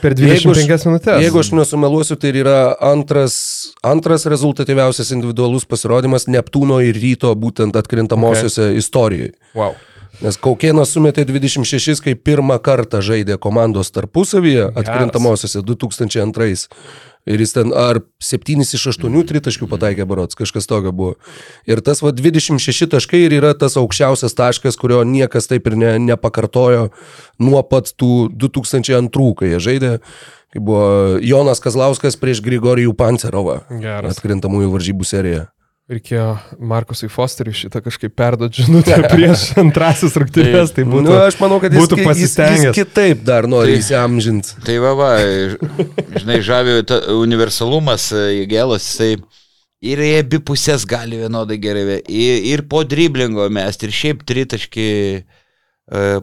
per 0.00 0.16
Jeigu 0.16 0.52
aš- 0.54 0.62
25 0.64 0.86
minutės. 0.88 1.20
Jeigu 1.24 1.40
aš 1.42 1.50
nesumeluosiu, 1.58 2.16
tai 2.20 2.32
yra 2.32 2.76
antras, 2.80 3.36
antras 3.84 4.24
rezultatyviausias 4.24 5.12
individualus 5.12 5.68
pasirodymas 5.68 6.28
Neptūno 6.32 6.80
ir 6.84 6.96
ryto 6.96 7.34
būtent 7.36 7.76
atkrintamosiose 7.76 8.70
okay. 8.70 8.80
istorijoje. 8.80 9.34
Wow. 9.54 9.76
Nes 10.24 10.38
Kaukienas 10.40 10.94
sumetė 10.94 11.26
26, 11.28 12.00
kai 12.00 12.14
pirmą 12.16 12.56
kartą 12.64 13.02
žaidė 13.04 13.36
komandos 13.42 13.92
tarpusavyje 13.92 14.70
atkrintamosiose 14.72 15.60
2002. 15.60 16.54
Ir 17.26 17.42
jis 17.42 17.56
ten 17.56 17.72
ar 17.74 17.98
7 18.22 18.62
iš 18.62 18.84
8 18.92 19.16
tritaškių 19.26 19.66
pataikė 19.68 20.06
barots, 20.06 20.38
kažkas 20.38 20.68
tokio 20.70 20.92
buvo. 20.94 21.16
Ir 21.66 21.82
tas 21.82 22.00
va 22.04 22.12
26 22.14 22.86
taškai 22.92 23.24
ir 23.26 23.34
yra 23.40 23.50
tas 23.58 23.74
aukščiausias 23.76 24.38
taškas, 24.38 24.78
kurio 24.78 25.02
niekas 25.02 25.50
taip 25.50 25.66
ir 25.66 25.76
ne, 25.76 25.92
nepakartojo 26.12 26.92
nuo 27.42 27.64
pat 27.66 27.90
tų 27.98 28.30
2002, 28.30 29.34
kai 29.40 29.52
jie 29.52 29.60
žaidė. 29.68 29.92
Kai 30.54 30.62
buvo 30.62 31.18
Jonas 31.20 31.60
Kazlauskas 31.60 32.16
prieš 32.16 32.40
Grigorijų 32.46 32.94
Pancerovą. 32.96 33.64
Atkrintamųjų 34.14 34.70
varžybų 34.78 35.10
seriją. 35.10 35.48
Reikėjo 35.86 36.30
Markusui 36.66 37.06
Fosteriui 37.06 37.54
šitą 37.54 37.78
kažkaip 37.84 38.10
perduoti 38.18 38.64
žinutę 38.66 38.96
prieš 39.12 39.52
antrasis 39.62 40.16
rungtynės, 40.18 40.72
tai 40.74 40.82
būtų, 40.82 41.04
nu, 41.06 41.12
aš 41.22 41.36
manau, 41.38 41.60
kad 41.62 41.76
jis, 41.76 41.92
jis, 42.18 42.32
jis 42.34 42.72
kitaip 42.74 43.20
dar 43.26 43.46
nori 43.46 43.76
Tai- 43.76 43.82
įsiamžinti. 43.84 44.56
Tai 44.66 44.78
va, 44.82 44.94
va, 44.98 45.10
žinai, 46.18 46.40
žavėjo 46.42 46.98
universalumas, 47.20 48.08
Jėgelas, 48.10 48.88
jisai 48.88 49.12
ir 49.86 50.02
į 50.02 50.08
abi 50.24 50.40
pusės 50.48 50.88
gali 50.90 51.20
vienodai 51.20 51.60
gerai, 51.62 52.00
ir, 52.02 52.42
ir 52.50 52.64
po 52.66 52.82
driblingo 52.82 53.46
mes, 53.54 53.78
ir 53.86 53.94
šiaip 53.94 54.26
tritaški 54.26 54.88
e, 54.90 55.22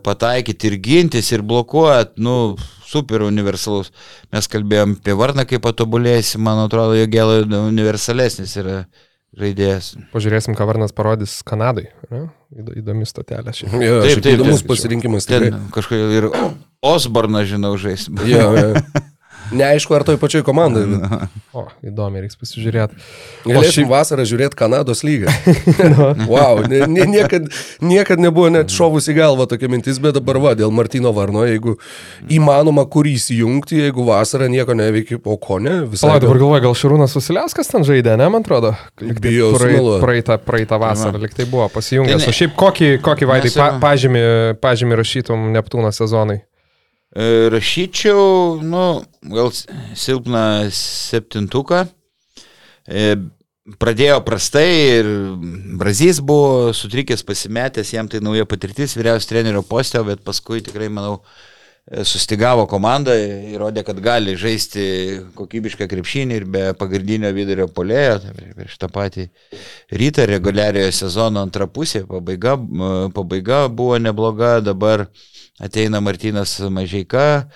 pataikyti, 0.04 0.74
ir 0.74 0.78
gintis, 0.90 1.32
ir 1.32 1.46
blokuot, 1.48 2.18
nu, 2.20 2.58
super 2.90 3.24
universalus. 3.30 3.94
Mes 4.36 4.52
kalbėjom 4.52 4.98
apie 5.00 5.16
Varną, 5.18 5.48
kaip 5.48 5.64
patobulėjasi, 5.64 6.44
man 6.44 6.66
atrodo, 6.66 7.00
Jėgelai 7.00 7.46
universalesnis 7.64 8.60
yra 8.60 8.82
žaidėjas. 9.40 9.94
Pažiūrėsim, 10.14 10.56
ką 10.58 10.68
Varnas 10.70 10.94
parodys 10.96 11.40
Kanadai. 11.48 11.88
Ne? 12.12 12.28
Įdo- 12.54 12.76
Įdomi 12.82 13.06
stotelė 13.10 13.54
šiaip. 13.56 13.74
Jo, 13.82 14.02
Taip, 14.04 14.14
taip, 14.14 14.24
taip, 14.28 14.36
įdomus 14.40 14.62
taip. 14.62 14.70
pasirinkimas. 14.74 15.26
Ten 15.30 15.48
tikrai. 15.48 15.72
kažkaip 15.78 16.14
ir 16.20 16.30
Osborną, 16.84 17.42
žinau, 17.48 17.74
žais. 17.82 18.08
Jo, 18.28 18.52
jo. 18.58 18.74
Neaišku, 19.54 19.94
ar 19.96 20.04
toj 20.08 20.18
pačioj 20.22 20.44
komandai. 20.46 20.84
bet 20.90 21.30
O, 21.54 21.68
įdomi, 21.86 22.22
reiks 22.24 22.38
pasižiūrėti. 22.40 22.98
Galėsim 23.46 23.86
vasarą 23.92 24.24
žiūrėti 24.26 24.58
Kanados 24.58 25.04
lygą. 25.06 25.30
wow, 26.32 26.64
ne, 26.66 26.84
ne, 26.90 27.06
niekad, 27.10 27.46
niekad 27.84 28.22
nebuvo 28.24 28.50
net 28.54 28.74
šovus 28.74 29.08
į 29.12 29.18
galvą 29.20 29.46
tokia 29.52 29.70
mintis, 29.70 30.00
bet 30.02 30.18
dabar 30.18 30.40
va, 30.42 30.54
dėl 30.58 30.74
Martino 30.74 31.12
Varno, 31.14 31.44
jeigu 31.46 31.76
įmanoma 32.34 32.86
kur 32.90 33.06
įsijungti, 33.10 33.84
jeigu 33.86 34.06
vasarą 34.08 34.48
nieko 34.52 34.74
neveikia, 34.78 35.20
o 35.24 35.38
ko 35.38 35.60
ne, 35.64 35.84
visai. 35.92 36.08
Palauk, 36.10 36.24
dabar 36.26 36.42
galvoju, 36.42 36.64
gal 36.66 36.78
Šarūnas 36.82 37.14
Vasiliauskas 37.20 37.70
ten 37.70 37.86
žaidė, 37.88 38.16
ne, 38.20 38.30
man 38.34 38.42
atrodo? 38.46 38.74
Tai 39.00 39.14
Bijau 39.24 39.52
praeitą, 40.02 40.40
praeitą 40.42 40.80
vasarą, 40.82 41.20
Va. 41.20 41.26
lyg 41.28 41.38
tai 41.38 41.46
buvo 41.50 41.68
pasijungęs. 41.74 42.18
Tai 42.18 42.26
ne- 42.26 42.34
O 42.34 42.38
šiaip 42.40 42.58
kokį, 42.58 42.90
kokį 43.06 43.30
vaidai 43.30 43.54
pa, 43.54 43.70
pažymį, 43.84 44.24
pažymį 44.64 44.98
rašytum 45.04 45.52
Neptūno 45.54 45.94
sezonai? 45.94 46.42
E, 47.16 47.50
Rašyčiau, 47.50 48.58
nu, 48.66 49.04
gal 49.22 49.52
silpną 49.94 50.44
septintuką. 50.74 51.86
E, 52.90 53.16
Pradėjo 53.80 54.18
prastai 54.28 54.72
ir 55.00 55.08
Brazys 55.80 56.18
buvo 56.20 56.74
sutrikęs, 56.76 57.22
pasimetęs, 57.24 57.94
jam 57.96 58.10
tai 58.12 58.20
nauja 58.20 58.44
patirtis 58.44 58.98
vyriausias 58.98 59.30
trenerio 59.30 59.62
postė, 59.64 60.02
bet 60.04 60.20
paskui 60.26 60.60
tikrai, 60.66 60.90
manau, 60.92 61.22
e, 61.88 62.04
sustigavo 62.04 62.66
komandą, 62.68 63.16
įrodė, 63.54 63.86
kad 63.88 64.02
gali 64.04 64.34
žaisti 64.36 64.84
kokybišką 65.38 65.88
krepšinį 65.94 66.42
ir 66.42 66.48
be 66.50 66.66
pagrindinio 66.76 67.32
vidurio 67.38 67.70
polėjo, 67.72 68.18
tai 68.26 68.50
prieš 68.58 68.76
tą 68.82 68.90
patį 68.92 69.30
rytą 70.02 70.28
reguliariojo 70.34 70.92
sezono 71.00 71.46
antrą 71.48 71.70
pusę, 71.72 72.04
pabaiga, 72.10 72.58
pabaiga 73.16 73.70
buvo 73.72 74.02
nebloga, 74.02 74.58
dabar 74.66 75.08
ateina 75.60 76.02
Martinas 76.02 76.56
Mažeika, 76.60 77.50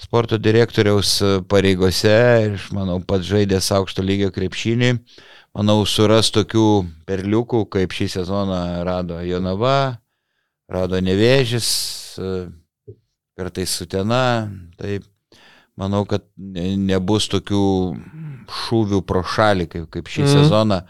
sporto 0.00 0.38
direktoriaus 0.38 1.20
pareigose 1.48 2.16
ir 2.48 2.66
manau, 2.74 2.98
pats 3.04 3.28
žaidęs 3.30 3.70
aukšto 3.76 4.02
lygio 4.02 4.32
krepšinį. 4.34 4.94
Manau, 5.54 5.84
suras 5.86 6.32
tokių 6.34 6.66
perliukų, 7.06 7.62
kaip 7.70 7.92
šį 7.94 8.08
sezoną 8.16 8.60
rado 8.86 9.20
Jonava, 9.22 10.00
rado 10.66 10.98
Nevėžis, 10.98 11.68
kartais 13.38 13.76
Sutena. 13.78 14.50
Tai 14.74 14.98
manau, 15.78 16.02
kad 16.10 16.26
ne- 16.34 16.74
nebus 16.74 17.28
tokių 17.30 17.62
šūvių 18.64 19.00
pro 19.06 19.22
šalį, 19.22 19.68
kaip, 19.70 19.86
kaip 19.94 20.10
šį 20.10 20.24
mm. 20.24 20.32
sezoną 20.32 20.80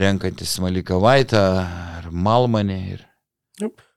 renkantis 0.00 0.56
Malika 0.64 0.96
Vaitą 1.00 1.44
ar 1.60 2.10
Malmanį. 2.10 2.80
Ir... 2.96 3.06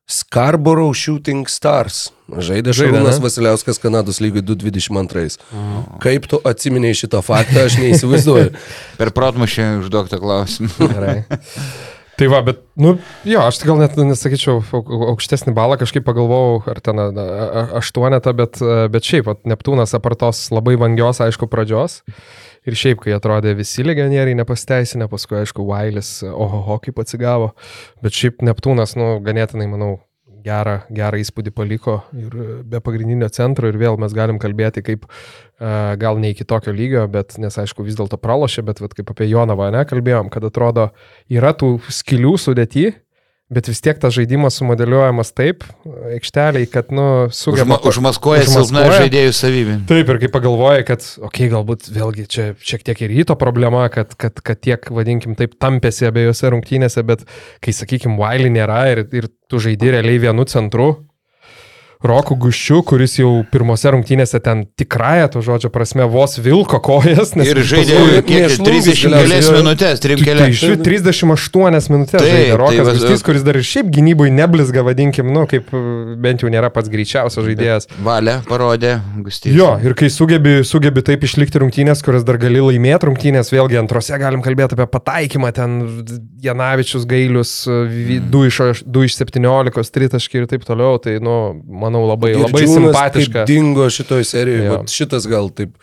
Scarborough 0.10 0.92
Shooting 0.98 1.48
Stars. 1.48 2.10
Žaidė 2.28 2.74
Šarūnas? 2.76 3.22
Vasiliauskas 3.24 3.80
Kanados 3.80 4.20
lygiai 4.24 4.44
222. 4.44 5.40
Kaip 6.04 6.28
tu 6.32 6.40
atsiminiai 6.44 6.96
šitą 6.98 7.22
faktą, 7.24 7.66
aš 7.70 7.78
neįsivaizduoju. 7.80 8.52
Per 9.00 9.12
protmušį 9.16 9.68
užduok 9.86 10.12
tą 10.12 10.20
klausimą. 10.24 10.72
Gerai. 10.94 11.18
Tai 12.14 12.28
va, 12.30 12.44
bet, 12.46 12.60
nu, 12.78 12.92
jo, 13.26 13.40
aš 13.42 13.58
gal 13.66 13.80
net 13.82 13.96
nesakyčiau 13.98 14.60
au- 14.62 14.84
au- 14.86 15.08
aukštesnį 15.16 15.56
balą, 15.58 15.80
kažkaip 15.82 16.04
pagalvojau, 16.06 16.60
ar 16.70 16.78
ten 16.86 17.00
aštuonetą, 17.80 18.36
bet, 18.38 18.60
bet 18.94 19.08
šiaip, 19.08 19.32
Neptūnas 19.50 19.96
apartos 19.98 20.44
labai 20.54 20.76
vangios, 20.78 21.24
aišku, 21.26 21.50
pradžios. 21.50 22.04
Ir 22.64 22.78
šiaip, 22.80 23.02
kai 23.04 23.12
atrodė 23.16 23.52
visi 23.60 23.84
legionieriai 23.84 24.38
nepasteisinę, 24.40 25.10
paskui, 25.12 25.42
aišku, 25.42 25.66
Vailis, 25.68 26.16
oho, 26.32 26.80
kaip 26.84 27.02
atsigavo. 27.04 27.52
Bet 28.04 28.16
šiaip 28.16 28.44
Neptūnas, 28.48 28.96
nu, 29.00 29.18
ganėtinai, 29.26 29.68
manau, 29.68 29.98
gerą, 30.44 30.78
gerą 30.94 31.20
įspūdį 31.24 31.54
paliko 31.56 31.98
ir 32.18 32.34
be 32.68 32.82
pagrindinio 32.84 33.30
centro 33.34 33.70
ir 33.70 33.78
vėl 33.80 33.98
mes 34.02 34.16
galim 34.16 34.40
kalbėti 34.42 34.84
kaip 34.86 35.06
gal 35.60 36.20
ne 36.20 36.34
iki 36.34 36.48
tokio 36.48 36.74
lygio, 36.76 37.06
bet 37.12 37.38
nes 37.40 37.58
aišku 37.60 37.86
vis 37.86 37.98
dėlto 38.00 38.20
pralošė, 38.20 38.66
bet 38.68 38.82
vat, 38.84 38.96
kaip 38.98 39.14
apie 39.14 39.30
Jonavą 39.32 39.70
nekalbėjom, 39.76 40.32
kad 40.34 40.44
atrodo 40.48 40.90
yra 41.32 41.54
tų 41.56 41.78
skilių 41.88 42.36
sudėti, 42.42 42.90
bet 43.52 43.68
vis 43.68 43.82
tiek 43.84 44.00
tas 44.00 44.14
žaidimas 44.16 44.56
sumodeliuojamas 44.60 45.34
taip, 45.36 45.66
aikšteliai, 46.14 46.68
kad, 46.72 46.92
nu, 46.96 47.28
sugeba... 47.36 47.78
Užma, 47.78 47.80
užmaskuoja 47.92 48.46
silpną 48.48 48.86
žaidėjų 48.94 49.34
savybę. 49.38 49.78
Taip, 49.90 50.12
ir 50.14 50.22
kai 50.24 50.30
pagalvoja, 50.34 50.86
kad, 50.88 51.06
okei, 51.20 51.28
okay, 51.28 51.52
galbūt 51.52 51.90
vėlgi 51.94 52.28
čia 52.32 52.48
šiek 52.64 52.86
tiek 52.88 53.04
ir 53.06 53.14
ryto 53.14 53.38
problema, 53.40 53.86
kad, 53.94 54.16
kad, 54.20 54.40
kad 54.46 54.62
tiek, 54.64 54.90
vadinkim, 54.94 55.38
taip 55.40 55.58
tampėsi 55.62 56.08
abiejose 56.10 56.54
rungtynėse, 56.54 57.04
bet 57.08 57.26
kai, 57.64 57.76
sakykim, 57.76 58.18
Wiley 58.22 58.54
nėra 58.54 58.86
ir, 58.94 59.06
ir 59.14 59.30
tu 59.52 59.62
žaidži 59.64 59.98
realiai 59.98 60.24
vienu 60.30 60.48
centru, 60.50 60.94
Roku 62.04 62.36
Guščiu, 62.36 62.82
kuris 62.84 63.14
jau 63.16 63.30
pirmose 63.48 63.92
rungtynėse 63.96 64.40
ten 64.44 64.66
tikrąją 64.80 65.30
to 65.32 65.44
žodžio 65.46 65.70
prasme 65.72 66.04
vos 66.12 66.36
vilko 66.44 66.82
kojas. 66.84 67.32
Ir 67.40 67.62
žaidė 67.64 68.24
kiek 68.28 68.56
30 68.60 69.00
kelias 69.00 69.48
minutės, 69.56 70.02
3 70.04 70.26
kelias. 70.28 70.60
Tai 70.60 70.76
38 70.84 71.88
minutės. 71.94 72.20
Tai, 72.20 72.42
Rokas 72.60 72.90
tai, 72.90 72.96
Gustys, 72.98 73.24
kuris 73.24 73.46
dar 73.48 73.60
ir 73.60 73.64
šiaip 73.68 73.88
gynybui 73.96 74.34
neblizga, 74.36 74.84
vadinkim, 74.84 75.32
nu, 75.32 75.46
kaip 75.48 75.72
bent 76.20 76.44
jau 76.44 76.52
nėra 76.52 76.74
pats 76.76 76.92
greičiausias 76.92 77.48
žaidėjas. 77.48 77.88
Valia 78.04 78.42
parodė 78.50 78.98
Gustys. 79.24 79.56
Jo, 79.56 79.72
ir 79.80 79.96
kai 79.96 80.12
sugebi, 80.12 80.60
sugebi 80.68 81.06
taip 81.08 81.24
išlikti 81.24 81.64
rungtynės, 81.64 82.04
kurias 82.04 82.28
dar 82.28 82.42
gali 82.42 82.60
laimėti 82.66 83.08
rungtynės, 83.08 83.54
vėlgi 83.56 83.80
antrose 83.80 84.20
galim 84.20 84.44
kalbėti 84.44 84.76
apie 84.76 84.90
pataikymą, 84.92 85.54
ten 85.56 85.80
Janavičius 86.44 87.08
gailius, 87.08 87.56
2 87.64 88.20
mm. 88.28 88.46
iš, 88.52 88.84
2 88.84 89.08
iš 89.08 89.18
17, 89.22 89.96
tritaškiai 89.96 90.44
ir 90.44 90.52
taip 90.52 90.68
toliau, 90.68 91.00
tai, 91.00 91.16
nu, 91.24 91.40
man 91.64 91.93
manau, 91.94 92.10
labai, 92.10 92.34
ir 92.34 92.42
labai 92.42 92.66
simpatiška. 92.68 93.46
Dingo 93.50 93.88
šitoje 93.94 94.28
serijoje, 94.34 94.82
šitas 94.92 95.30
gal 95.30 95.54
taip 95.54 95.78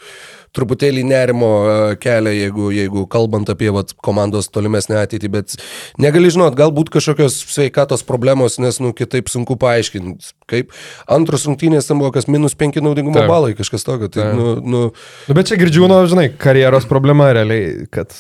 truputėlį 0.57 1.05
nerimo 1.07 1.49
e, 1.63 1.75
kelia, 2.03 2.33
jeigu, 2.35 2.71
jeigu 2.75 3.05
kalbant 3.11 3.51
apie 3.53 3.71
vat, 3.75 3.93
komandos 4.03 4.51
tolimesnę 4.51 4.99
ateitį, 4.99 5.31
bet 5.31 5.55
negali 6.03 6.33
žinot, 6.33 6.57
galbūt 6.59 6.91
kažkokios 6.97 7.37
sveikatos 7.53 8.03
problemos, 8.07 8.59
nes, 8.63 8.81
nu, 8.83 8.91
kitaip 8.97 9.31
sunku 9.31 9.55
paaiškinti. 9.61 10.33
Kaip 10.51 10.75
antros 11.07 11.47
rungtynės 11.47 11.87
tam 11.87 12.03
buvo 12.03 12.11
kas 12.17 12.27
minus 12.27 12.57
5 12.59 12.81
naudingumo 12.83 13.21
Taip. 13.21 13.31
balai, 13.31 13.55
kažkas 13.59 13.87
tokio. 13.87 14.11
Tai, 14.11 14.33
nu, 14.35 14.57
nu... 14.59 14.83
Nu, 15.31 15.39
bet 15.39 15.53
čia 15.53 15.61
girdžiu, 15.61 15.87
nu, 15.91 16.03
žinai, 16.11 16.27
karjeros 16.35 16.89
problema 16.91 17.31
realiai, 17.37 17.87
kad 17.95 18.11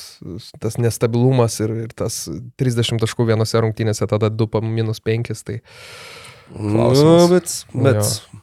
tas 0.62 0.78
nestabilumas 0.78 1.58
ir, 1.64 1.74
ir 1.88 1.94
tas 1.98 2.22
30 2.62 3.02
taškų 3.02 3.32
vienose 3.32 3.66
rungtynėse, 3.66 4.06
tada 4.10 4.30
2 4.30 4.62
minus 4.70 5.02
5, 5.02 5.34
tai... 5.42 5.62
Klausimas. 6.56 7.04
Nu, 7.04 7.28
bet, 7.28 7.54
bet 7.84 8.00
jo. 8.02 8.40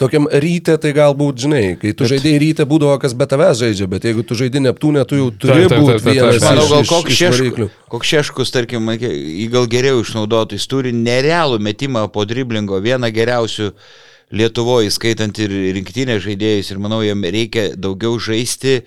tokiam 0.00 0.28
ryte 0.30 0.76
tai 0.80 0.92
galbūt, 0.96 1.44
žinai, 1.46 1.62
kai 1.80 1.92
tu 1.94 2.04
bet... 2.04 2.12
žaidėjai 2.14 2.40
ryte 2.44 2.66
būdavo 2.68 2.98
kas 3.02 3.14
be 3.16 3.28
tavęs 3.30 3.62
žaidžia, 3.62 3.88
bet 3.90 4.06
jeigu 4.08 4.24
tu 4.26 4.38
žaidži 4.38 4.64
Neptūnė, 4.66 5.04
tu 5.08 5.20
jau 5.20 5.30
turi 5.32 5.68
būti 5.70 5.98
vienas. 6.06 6.44
Gal 6.44 6.84
koks 6.88 7.16
šeškus, 7.16 7.78
koks 7.92 8.12
šeškus, 8.14 8.54
tarkim, 8.54 8.92
jį 8.96 9.48
gal 9.52 9.70
geriau 9.70 10.04
išnaudotų, 10.04 10.60
jis 10.60 10.68
turi 10.70 10.94
nerealų 10.96 11.60
metimą 11.64 12.06
po 12.12 12.26
driblingo, 12.28 12.82
vieną 12.84 13.12
geriausių 13.14 13.72
Lietuvoje, 14.30 14.92
skaitant 14.94 15.34
ir 15.42 15.50
rinktinės 15.74 16.20
žaidėjus, 16.22 16.68
ir 16.70 16.78
manau, 16.78 17.00
jam 17.02 17.24
reikia 17.26 17.72
daugiau 17.74 18.14
žaisti 18.22 18.76
E, 18.78 18.84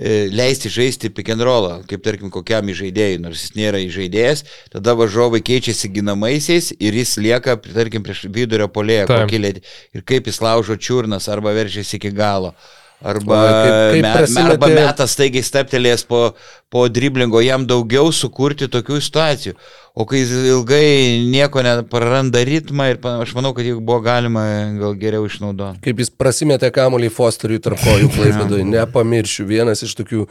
leisti 0.00 0.70
žaisti 0.72 1.10
pick 1.12 1.28
and 1.32 1.44
rollą, 1.44 1.80
kaip 1.88 2.02
tarkim 2.04 2.32
kokiam 2.32 2.70
žaidėjui, 2.72 3.20
nors 3.20 3.44
jis 3.44 3.56
nėra 3.58 3.82
žaidėjas, 3.92 4.44
tada 4.72 4.94
važiuovai 4.96 5.42
keičiasi 5.44 5.92
ginamaisiais 5.92 6.72
ir 6.78 6.96
jis 6.96 7.16
lieka, 7.20 7.58
tarkim, 7.60 8.04
prieš 8.06 8.24
vidurio 8.32 8.68
polėje 8.72 9.08
kokilėti 9.10 9.64
ir 9.94 10.06
kaip 10.08 10.30
jis 10.30 10.40
laužo 10.40 10.78
čiurnas 10.80 11.28
arba 11.28 11.52
veržiasi 11.56 11.98
iki 12.00 12.14
galo. 12.16 12.54
Arba, 13.00 13.36
kaip, 13.48 13.74
kaip 13.94 14.02
me, 14.04 14.08
prasimėtė... 14.12 14.54
arba 14.54 14.68
metas 14.74 15.14
staigiai 15.16 15.44
steptelės 15.44 16.02
po, 16.04 16.34
po 16.68 16.82
driblingo, 16.92 17.40
jam 17.40 17.62
daugiau 17.68 18.10
sukurti 18.12 18.68
tokių 18.68 18.98
situacijų. 19.00 19.54
O 19.96 20.04
kai 20.06 20.20
jis 20.20 20.34
ilgai 20.52 21.22
nieko 21.32 21.64
nepraranda 21.64 22.42
ritmą 22.46 22.90
ir 22.92 22.98
aš 23.10 23.32
manau, 23.34 23.54
kad 23.56 23.64
jeigu 23.66 23.80
buvo 23.82 24.02
galima 24.04 24.42
gal 24.78 24.92
geriau 25.00 25.24
išnaudoti. 25.26 25.80
Kaip 25.86 26.02
jis 26.04 26.12
prasimėtė 26.12 26.68
kamuolį 26.76 27.08
Fosteriui 27.16 27.62
tarp 27.64 27.80
kojų 27.82 28.10
klaipėdui, 28.18 28.60
nepamiršiu, 28.68 29.48
vienas 29.48 29.80
iš 29.86 29.96
tokių 30.02 30.26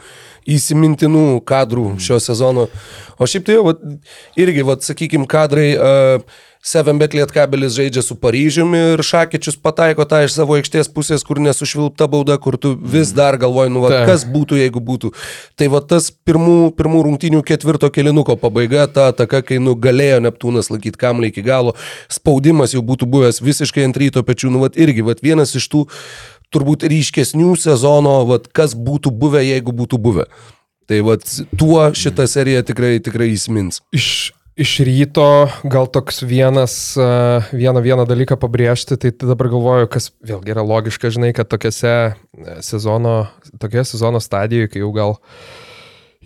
įsimintinų 0.54 1.24
kadrų 1.50 1.96
šio 2.00 2.20
sezono. 2.22 2.68
O 3.18 3.28
šiaip 3.28 3.50
tai 3.50 3.58
jau, 3.58 3.66
vat, 3.72 3.82
irgi, 4.38 4.62
vat, 4.70 4.86
sakykime, 4.86 5.26
kadrai... 5.30 5.72
Uh, 5.74 6.46
Sevenbet 6.60 7.14
Lietkabelis 7.16 7.72
žaidžia 7.72 8.02
su 8.04 8.18
Paryžiumi 8.20 8.78
ir 8.92 9.00
Šakyčius 9.00 9.56
pataiko 9.64 10.04
tą 10.04 10.18
iš 10.26 10.34
savo 10.34 10.58
aikštės 10.58 10.90
pusės, 10.92 11.22
kur 11.24 11.38
nesušvilpta 11.40 12.04
bauda, 12.12 12.36
kur 12.36 12.58
tu 12.60 12.74
vis 12.76 13.14
dar 13.16 13.38
galvoji, 13.40 13.72
nu, 13.72 13.80
va, 13.80 14.02
kas 14.04 14.26
būtų, 14.28 14.58
jeigu 14.60 14.82
būtų. 14.84 15.12
Tai 15.56 15.70
va 15.72 15.80
tas 15.80 16.10
pirmų, 16.12 16.74
pirmų 16.76 17.00
rungtinių 17.06 17.40
ketvirto 17.48 17.88
kelinuko 17.88 18.36
pabaiga, 18.36 18.84
ta 18.92 19.08
ataka, 19.14 19.40
kai 19.48 19.56
nugalėjo 19.56 20.18
Neptūnas 20.26 20.68
laikyti 20.68 21.00
kamlį 21.00 21.30
iki 21.32 21.46
galo, 21.46 21.72
spaudimas 22.12 22.76
jau 22.76 22.84
būtų 22.84 23.08
buvęs 23.08 23.40
visiškai 23.40 23.86
ant 23.88 23.96
ryto 23.96 24.20
pečių, 24.20 24.52
nu, 24.52 24.60
va, 24.66 24.68
irgi, 24.76 25.06
va, 25.06 25.16
vienas 25.24 25.56
iš 25.56 25.70
tų 25.72 25.86
turbūt 26.52 26.84
ryškesnių 26.92 27.54
sezono, 27.56 28.18
va, 28.28 28.36
kas 28.52 28.76
būtų 28.76 29.14
buvę, 29.16 29.40
jeigu 29.48 29.72
būtų 29.80 29.96
buvę. 29.96 30.28
Tai 30.90 31.00
va, 31.06 31.16
tuo 31.56 31.86
šitą 31.96 32.28
seriją 32.28 32.66
tikrai, 32.68 32.98
tikrai 33.00 33.30
įsimins. 33.32 33.80
Iš 33.96 34.34
iš 34.60 34.74
ryto 34.84 35.48
gal 35.64 35.88
toks 35.88 36.20
vienas, 36.26 36.74
vieną, 37.52 37.80
vieną 37.84 38.04
dalyką 38.08 38.36
pabrėžti, 38.40 38.98
tai 39.00 39.12
dabar 39.16 39.48
galvoju, 39.52 39.88
kas 39.92 40.10
vėlgi 40.20 40.52
yra 40.52 40.64
logiška, 40.66 41.12
žinai, 41.14 41.32
kad 41.36 41.48
tokiuose 41.48 41.94
sezono, 42.64 43.14
tokioje 43.62 43.88
sezono 43.94 44.20
stadijoje, 44.20 44.68
kai 44.74 44.82
jau 44.84 44.92
gal 44.96 45.16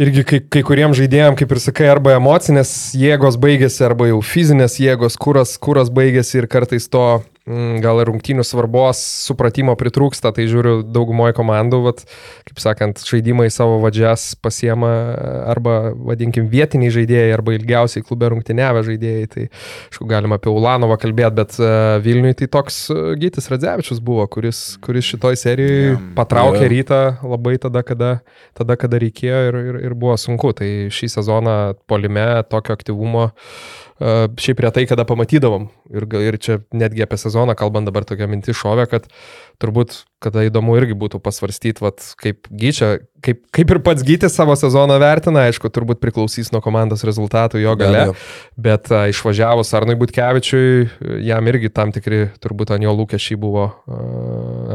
irgi 0.00 0.24
kai, 0.26 0.40
kai 0.50 0.64
kuriems 0.66 0.98
žaidėjams, 0.98 1.38
kaip 1.38 1.54
ir 1.54 1.62
sakai, 1.62 1.86
arba 1.92 2.16
emocinės 2.18 2.74
jėgos 2.98 3.38
baigėsi, 3.40 3.84
arba 3.86 4.10
jau 4.10 4.18
fizinės 4.26 4.80
jėgos, 4.82 5.18
kuras, 5.20 5.54
kuras 5.62 5.92
baigėsi 5.94 6.42
ir 6.42 6.50
kartais 6.50 6.90
to 6.90 7.06
gal 7.44 7.98
ir 8.00 8.08
rungtynių 8.08 8.44
svarbos 8.46 9.00
supratimo 9.26 9.74
pritrūksta, 9.76 10.30
tai 10.32 10.46
žiūriu 10.48 10.78
daugumoje 10.88 11.34
komandų, 11.36 11.80
vat, 11.84 12.00
kaip 12.48 12.62
sakant, 12.62 13.02
žaidimai 13.04 13.50
savo 13.52 13.76
vadžias 13.82 14.30
pasiema 14.40 14.92
arba, 15.52 15.92
vadinkim, 15.92 16.48
vietiniai 16.48 16.94
žaidėjai, 16.94 17.34
arba 17.36 17.56
ilgiausiai 17.58 18.06
klube 18.06 18.32
rungtyniavę 18.32 18.86
žaidėjai. 18.88 19.28
Tai, 19.34 19.46
aišku, 19.90 20.08
galima 20.08 20.40
apie 20.40 20.52
Ulanovą 20.54 20.96
kalbėti, 21.04 21.36
bet 21.42 21.60
uh, 21.60 21.98
Vilniui 22.04 22.32
tai 22.40 22.48
toks 22.56 22.80
uh, 22.94 23.12
Gytis 23.20 23.50
Radzevičius 23.52 24.00
buvo, 24.04 24.24
kuris, 24.32 24.64
kuris 24.84 25.12
šitoj 25.12 25.36
serijoje 25.44 25.92
yeah. 25.92 26.02
patraukė 26.16 26.72
rytą 26.72 27.02
labai 27.28 27.58
tada, 27.60 27.84
kada, 27.84 28.12
tada, 28.56 28.80
kada 28.80 29.04
reikėjo 29.04 29.46
ir, 29.50 29.62
ir, 29.68 29.80
ir 29.90 29.98
buvo 29.98 30.16
sunku. 30.20 30.56
Tai 30.56 30.70
šį 30.94 31.12
sezoną 31.18 31.58
polime 31.90 32.24
tokio 32.48 32.72
aktyvumo 32.72 33.28
šiaip 34.00 34.60
retai 34.64 34.84
kada 34.90 35.04
pamatydavom. 35.06 35.68
Ir, 35.94 36.06
ir 36.18 36.38
čia 36.42 36.58
netgi 36.74 37.04
apie 37.04 37.18
sezoną 37.20 37.54
kalbant 37.58 37.86
dabar 37.86 38.06
tokia 38.08 38.26
mintis 38.30 38.58
šovė, 38.58 38.88
kad 38.90 39.06
turbūt, 39.62 40.00
kada 40.24 40.42
įdomu 40.48 40.74
irgi 40.80 40.96
būtų 40.98 41.20
pasvarstyti, 41.22 41.84
vat, 41.84 42.02
kaip 42.18 42.48
gyčia, 42.50 42.96
kaip, 43.24 43.44
kaip 43.54 43.74
ir 43.74 43.80
pats 43.86 44.02
gytis 44.06 44.34
savo 44.34 44.56
sezoną 44.58 44.96
vertina, 45.02 45.44
aišku, 45.48 45.70
turbūt 45.70 46.02
priklausys 46.02 46.50
nuo 46.54 46.62
komandos 46.64 47.04
rezultatų 47.06 47.62
jo 47.62 47.76
gale, 47.78 48.06
bet 48.58 48.90
a, 48.90 49.04
išvažiavus 49.12 49.70
Arnui 49.78 49.98
Butkevičiui, 50.00 50.88
jam 51.28 51.52
irgi 51.52 51.70
tam 51.70 51.94
tikri 51.94 52.26
turbūt 52.42 52.74
ant 52.74 52.88
jo 52.88 52.96
lūkesčiai 52.98 53.38
buvo, 53.38 53.68
a, 53.70 54.00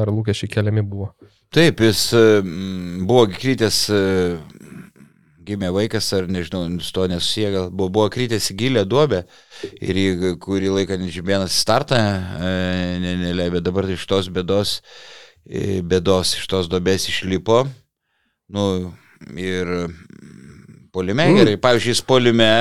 ar 0.06 0.14
lūkesčiai 0.14 0.54
keliami 0.56 0.86
buvo. 0.86 1.12
Taip, 1.50 1.82
jis 1.82 2.12
buvo 3.10 3.24
krytęs 3.34 3.78
gimė 5.50 5.72
vaikas, 5.74 6.08
ar 6.16 6.28
nežinau, 6.32 6.64
to 6.94 7.08
nesusiję, 7.12 7.52
gal 7.56 7.68
buvo, 7.72 7.90
buvo 7.98 8.10
krytęs 8.14 8.52
į 8.54 8.58
gilę 8.60 8.86
duobę 8.90 9.24
ir 9.82 10.00
į 10.00 10.08
kurį 10.44 10.74
laiką 10.78 11.00
nežymėnas 11.02 11.58
startą 11.64 12.00
e, 12.00 12.54
neleido, 13.04 13.58
bet 13.58 13.68
dabar 13.68 13.90
iš 13.90 14.06
tos 14.10 14.30
bėdos, 14.34 14.80
e, 15.46 15.82
bėdos 15.86 16.36
iš 16.40 16.48
tos 16.52 16.70
duobės 16.72 17.10
išlipo. 17.12 17.64
Nu, 18.50 18.66
ir 19.38 19.70
polime 20.96 21.28
mm. 21.30 21.40
gerai, 21.42 21.58
pavyzdžiui, 21.62 22.02
polime 22.10 22.52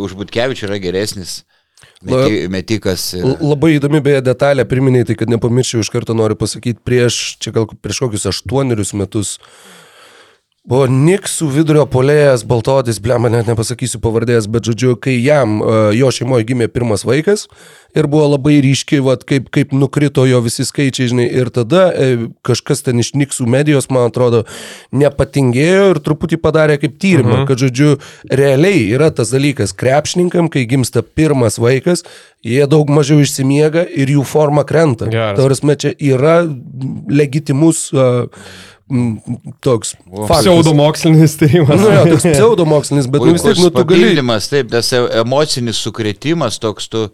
už 0.00 0.16
Butkevičių 0.18 0.70
yra 0.70 0.80
geresnis. 0.82 1.42
Meti, 2.00 2.46
metikas. 2.48 3.10
Ir... 3.18 3.26
Labai 3.44 3.74
įdomi 3.74 4.00
beje 4.04 4.22
detalė, 4.24 4.64
priminėjai, 4.68 5.10
tai 5.10 5.18
kad 5.20 5.32
nepamirščiau 5.32 5.84
iš 5.84 5.90
karto 5.92 6.16
noriu 6.16 6.38
pasakyti, 6.40 6.80
prieš, 6.84 7.18
čia 7.44 7.52
gal 7.52 7.68
prieš 7.68 8.00
kokius 8.06 8.24
aštuonerius 8.30 8.94
metus 8.96 9.34
uh, 9.36 9.79
Buvo 10.68 10.84
Niksų 10.92 11.46
vidurio 11.54 11.86
polėjas, 11.88 12.42
Baltodis, 12.44 12.98
blema, 13.00 13.30
net 13.32 13.46
nepasakysiu 13.48 13.96
pavardės, 14.04 14.44
bet 14.44 14.66
žodžiu, 14.68 14.92
kai 15.00 15.14
jam, 15.16 15.54
e, 15.64 15.78
jo 15.96 16.10
šeimoje 16.12 16.44
gimė 16.50 16.68
pirmas 16.68 17.06
vaikas 17.08 17.46
ir 17.96 18.04
buvo 18.10 18.26
labai 18.34 18.58
ryški, 18.60 19.00
vat, 19.00 19.24
kaip, 19.24 19.48
kaip 19.48 19.72
nukrito 19.72 20.26
jo 20.28 20.42
visi 20.44 20.66
skaičiai, 20.68 21.08
žinai, 21.14 21.26
ir 21.32 21.48
tada 21.54 21.86
e, 21.96 22.28
kažkas 22.44 22.84
ten 22.84 23.00
iš 23.00 23.14
Niksų 23.16 23.48
medijos, 23.48 23.88
man 23.88 24.10
atrodo, 24.12 24.44
nepatingėjo 24.92 25.94
ir 25.94 26.02
truputį 26.04 26.42
padarė 26.44 26.76
kaip 26.84 27.00
tyrimą, 27.00 27.38
mhm. 27.40 27.48
kad, 27.48 27.64
žodžiu, 27.64 27.94
realiai 28.28 28.84
yra 28.92 29.08
tas 29.16 29.32
dalykas, 29.32 29.72
krepšininkam, 29.72 30.52
kai 30.52 30.68
gimsta 30.68 31.00
pirmas 31.00 31.56
vaikas, 31.56 32.04
jie 32.44 32.66
daug 32.68 32.92
mažiau 32.92 33.24
išsimiega 33.24 33.88
ir 33.88 34.12
jų 34.12 34.28
forma 34.28 34.68
krenta. 34.68 35.08
Tavrasme, 35.08 35.80
čia 35.80 35.96
yra 35.96 36.42
legitimus 37.08 37.88
uh, 37.96 38.28
toks 39.64 39.94
faktas. 39.96 40.44
Pseudomokslinis 40.44 41.36
tyrimas. 41.40 41.80
Nu 41.80 41.92
jo, 41.94 42.04
toks 42.10 42.26
pseudomokslinis, 42.26 43.08
bet 43.10 43.22
nu 43.22 43.34
vis 43.36 43.44
tiek, 43.46 43.60
nu 43.62 43.70
tu 43.74 43.84
gali. 43.88 44.14
Taip, 44.50 44.70
tas 44.72 44.92
e- 44.96 45.04
emocinis 45.20 45.82
sukretimas 45.84 46.58
toks, 46.62 46.88
tu 46.90 47.06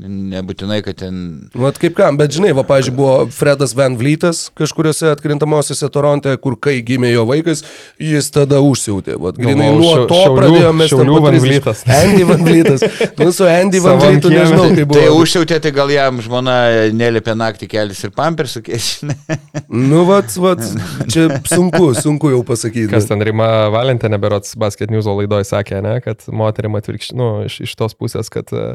nebūtinai, 0.00 0.78
kad 0.84 0.96
ten... 1.02 1.16
Vat 1.58 1.76
kaip 1.80 1.94
kam, 1.98 2.16
bet 2.18 2.32
žinai, 2.34 2.52
va, 2.56 2.64
pažiūrėjau, 2.66 2.96
buvo 2.96 3.12
Fredas 3.34 3.74
Van 3.78 3.94
Vlytas 4.00 4.46
kažkuriuose 4.58 5.10
atkrintamosiose 5.12 5.88
Toronte, 5.92 6.32
kur 6.42 6.56
kai 6.58 6.78
gimė 6.86 7.10
jo 7.12 7.26
vaikas, 7.28 7.60
jis 8.02 8.30
tada 8.34 8.58
užsiautė. 8.64 9.18
Vat, 9.22 9.36
grinai 9.38 9.68
Galvojau, 9.68 9.82
nuo 9.82 9.92
Šiau- 9.92 10.08
to 10.10 10.18
Šiaulių- 10.22 10.38
pradėjome 10.40 10.88
Šiaulių 10.92 11.18
Van 11.26 11.36
30. 11.36 11.46
Vlytas. 11.46 11.84
Andy 12.00 12.26
Van 12.30 12.44
Vlytas. 12.48 12.86
Nu, 13.20 13.28
su 13.36 13.46
Andy 13.50 13.82
Van 13.84 14.00
Vlytu 14.02 14.32
nežinau, 14.32 14.66
kaip 14.72 14.94
Tai 14.96 15.04
buvo. 15.06 15.20
užsiautė, 15.22 15.60
tai 15.66 15.74
gal 15.76 15.92
jam 15.94 16.18
žmona 16.24 16.56
nelipė 16.96 17.36
naktį 17.38 17.68
kelis 17.76 18.02
ir 18.08 18.14
pampersų 18.16 18.64
kėsinė. 18.70 19.18
Nu, 19.72 20.02
vat, 20.04 20.28
vat, 20.36 20.60
čia 21.08 21.28
sunku, 21.48 21.92
sunku 21.96 22.28
jau 22.32 22.42
pasakyti. 22.46 22.90
Kas 22.92 23.06
ten 23.08 23.22
Rima 23.24 23.68
Valentinė, 23.72 24.18
berots 24.20 24.52
Basket 24.60 24.90
News 24.92 25.06
laidoje 25.08 25.46
sakė, 25.48 25.78
ne, 25.84 25.94
kad 26.04 26.20
moterim 26.28 26.76
atvirkščiai, 26.76 27.16
nu, 27.16 27.28
iš, 27.48 27.56
iš 27.64 27.72
tos 27.80 27.96
pusės, 27.96 28.28
kad 28.32 28.52
e, 28.52 28.74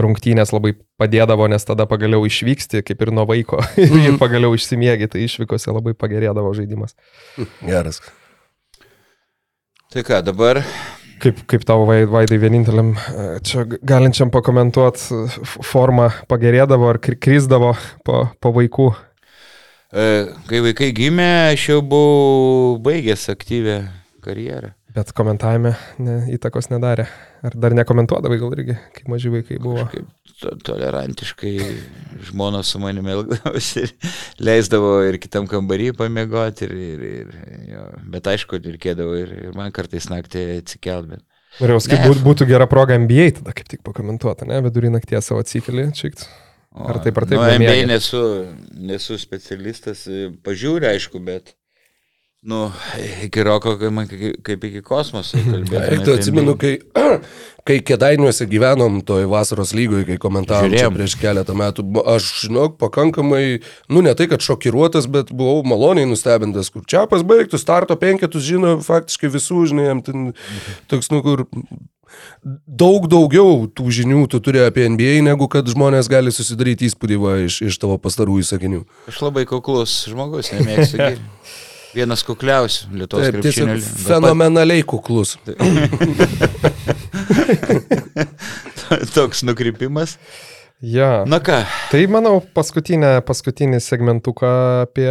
rungtynės 0.00 0.54
labai 0.58 0.74
padėdavo, 1.00 1.46
nes 1.48 1.64
tada 1.64 1.86
pagaliau 1.88 2.26
išvyksti, 2.28 2.82
kaip 2.84 3.02
ir 3.06 3.14
nuo 3.14 3.24
vaiko, 3.30 3.62
ir 4.06 4.18
pagaliau 4.20 4.52
išsimiegi, 4.58 5.08
tai 5.14 5.24
išvykose 5.24 5.72
labai 5.72 5.94
pagerėdavo 5.98 6.52
žaidimas. 6.58 6.98
Geras. 7.64 8.02
Tai 9.88 10.02
ką, 10.04 10.22
dabar 10.26 10.60
Kaip, 11.18 11.40
kaip 11.50 11.64
tavo 11.66 11.82
vai- 11.88 12.04
vaidai 12.06 12.36
vieninteliam, 12.38 12.92
e, 12.94 13.22
čia 13.42 13.64
galinčiam 13.66 14.30
pakomentuoti, 14.30 15.16
forma 15.66 16.12
pagerėdavo 16.30 16.86
ar 16.92 17.00
kri- 17.02 17.16
krizdavo 17.18 17.72
po, 18.06 18.20
po 18.38 18.52
vaikų. 18.54 18.86
E, 19.90 20.04
Kai 20.46 20.60
vaikai 20.62 20.92
gimė, 20.94 21.26
aš 21.56 21.64
jau 21.72 21.80
buvau 21.82 22.76
baigęs 22.86 23.26
aktyvę 23.34 23.80
karjerą. 24.22 24.70
Bet 24.94 25.10
komentavime 25.10 25.74
ne, 25.98 26.20
įtakos 26.38 26.70
nedarė. 26.70 27.08
Ar 27.42 27.58
dar 27.58 27.74
nekomentuodavai 27.74 28.38
gal 28.38 28.54
irgi, 28.54 28.78
kai 28.94 29.10
maži 29.10 29.34
vaikai 29.34 29.58
buvo? 29.62 29.88
Kaip 29.90 30.06
to, 30.40 30.54
tolerantiškai 30.64 31.54
žmona 32.28 32.62
su 32.66 32.80
manimi 32.82 33.12
elgdavosi 33.14 33.84
ir 33.84 33.94
leisdavo 34.42 34.92
ir 35.08 35.18
kitam 35.22 35.48
kambarį 35.50 35.92
pamiegoti. 35.98 36.68
Ir, 36.68 36.74
ir, 36.74 37.04
ir, 37.08 37.32
jo. 37.72 37.86
Bet 38.14 38.30
aišku, 38.30 38.60
reikėdavo 38.64 39.18
ir, 39.18 39.34
ir 39.48 39.58
man 39.58 39.74
kartais 39.74 40.08
naktį 40.12 40.46
atsikelt. 40.60 41.10
Bet... 41.14 41.24
Norėjau 41.58 41.84
sakyti, 41.86 42.02
Ne. 42.04 42.10
būt, 42.12 42.24
būtų 42.26 42.48
gera 42.50 42.68
proga 42.70 42.98
MBA 43.00 43.30
tada 43.40 43.54
kaip 43.56 43.70
tik 43.70 43.82
pakomentuoti, 43.86 44.46
ne? 44.50 44.60
Vidurį 44.68 44.92
nakties 44.94 45.30
savo 45.30 45.42
atsikeli, 45.42 45.88
čikt. 45.96 46.26
O, 46.70 46.84
Ar 46.86 47.00
taip 47.02 47.16
ar 47.18 47.26
taip 47.26 47.40
Nu? 47.40 47.48
MBA 47.58 47.88
nesu, 47.90 48.20
nesu 48.78 49.18
specialistas, 49.18 50.04
pažiūrė, 50.46 50.92
aišku, 50.94 51.22
bet... 51.24 51.57
Nu, 52.42 52.72
iki 53.24 53.42
roko, 53.42 53.72
kaip, 54.42 54.64
iki 54.64 54.82
kosmoso. 54.82 55.38
Eik, 55.90 56.04
tu 56.04 56.12
apie 56.12 56.14
atsimenu, 56.14 56.54
NBA. 56.54 56.58
kai, 56.62 57.18
kai 57.66 57.78
kėdainiuose 57.82 58.46
gyvenom 58.46 59.00
toj 59.06 59.26
vasaros 59.26 59.74
lygoje, 59.74 60.06
kai 60.06 60.20
komentavom 60.22 60.70
čia 60.70 60.86
prieš 60.94 61.16
keletą 61.18 61.56
metų, 61.58 61.82
aš, 62.06 62.30
žinok, 62.44 62.78
pakankamai, 62.78 63.58
nu 63.90 64.04
ne 64.06 64.14
tai, 64.14 64.28
kad 64.30 64.44
šokiruotas, 64.44 65.10
bet 65.10 65.34
buvau 65.34 65.66
maloniai 65.66 66.06
nustebintas, 66.06 66.70
kur 66.70 66.86
čiapas 66.86 67.26
baigtų, 67.26 67.58
starto 67.58 67.98
penketus 67.98 68.46
žino 68.46 68.76
faktiškai 68.86 69.34
visų, 69.34 69.66
žinai, 69.72 69.90
jam 69.90 70.06
ten 70.06 70.32
toks, 70.86 71.10
nu, 71.10 71.24
kur 71.26 71.48
daug 72.64 73.10
daugiau 73.10 73.64
tų 73.66 73.90
žinių 73.98 74.28
tu 74.30 74.38
turi 74.38 74.62
apie 74.62 74.86
NBA, 74.86 75.24
negu 75.26 75.50
kad 75.50 75.66
žmonės 75.66 76.06
gali 76.08 76.30
susidaryti 76.32 76.86
įspūdį 76.86 77.18
va, 77.18 77.34
iš, 77.50 77.64
iš 77.66 77.82
tavo 77.82 77.98
pastarųjų 77.98 78.46
sakinių. 78.46 78.84
Aš 79.10 79.24
labai 79.26 79.42
kuklus 79.50 80.04
žmogus, 80.06 80.54
nemėgstu. 80.54 81.16
Vienas 81.96 82.22
kukliausių 82.26 82.90
Lietuvos 83.00 83.30
krepšinio. 83.32 83.78
fenomenaliai 84.04 84.82
kuklus. 84.86 85.36
Toks 89.14 89.42
nukrypimas. 89.46 90.18
Ja. 90.80 91.24
Na 91.26 91.40
ką, 91.42 91.64
Tai 91.90 92.00
manau, 92.06 92.36
paskutinė, 92.54 93.16
paskutinį 93.26 93.80
segmentuką 93.82 94.50
apie 94.84 95.08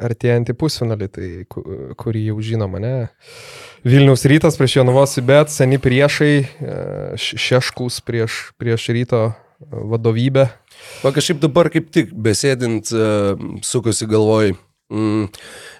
artėjantį 0.00 0.54
pusfinalį, 0.56 1.08
tai 1.12 1.28
ku- 1.52 1.64
kurį 2.00 2.22
jau 2.30 2.38
žinoma, 2.40 2.80
ne? 2.80 2.92
Vilniaus 3.84 4.24
rytas 4.24 4.56
prieš 4.56 4.78
Jonavos 4.78 5.18
bet 5.26 5.50
seni 5.52 5.76
priešai, 5.82 6.32
e, 6.40 6.78
šeškus 7.18 8.00
prieš, 8.06 8.38
prieš 8.56 8.88
ryto 8.96 9.34
vadovybę. 9.68 10.46
Va 11.04 11.12
kažkaip 11.12 11.42
dabar 11.44 11.68
kaip 11.70 11.90
tik 11.94 12.08
besėdint 12.16 12.88
uh, 12.96 13.36
sukosi 13.62 14.06
galvoj. 14.10 14.56
Mm, 14.92 15.28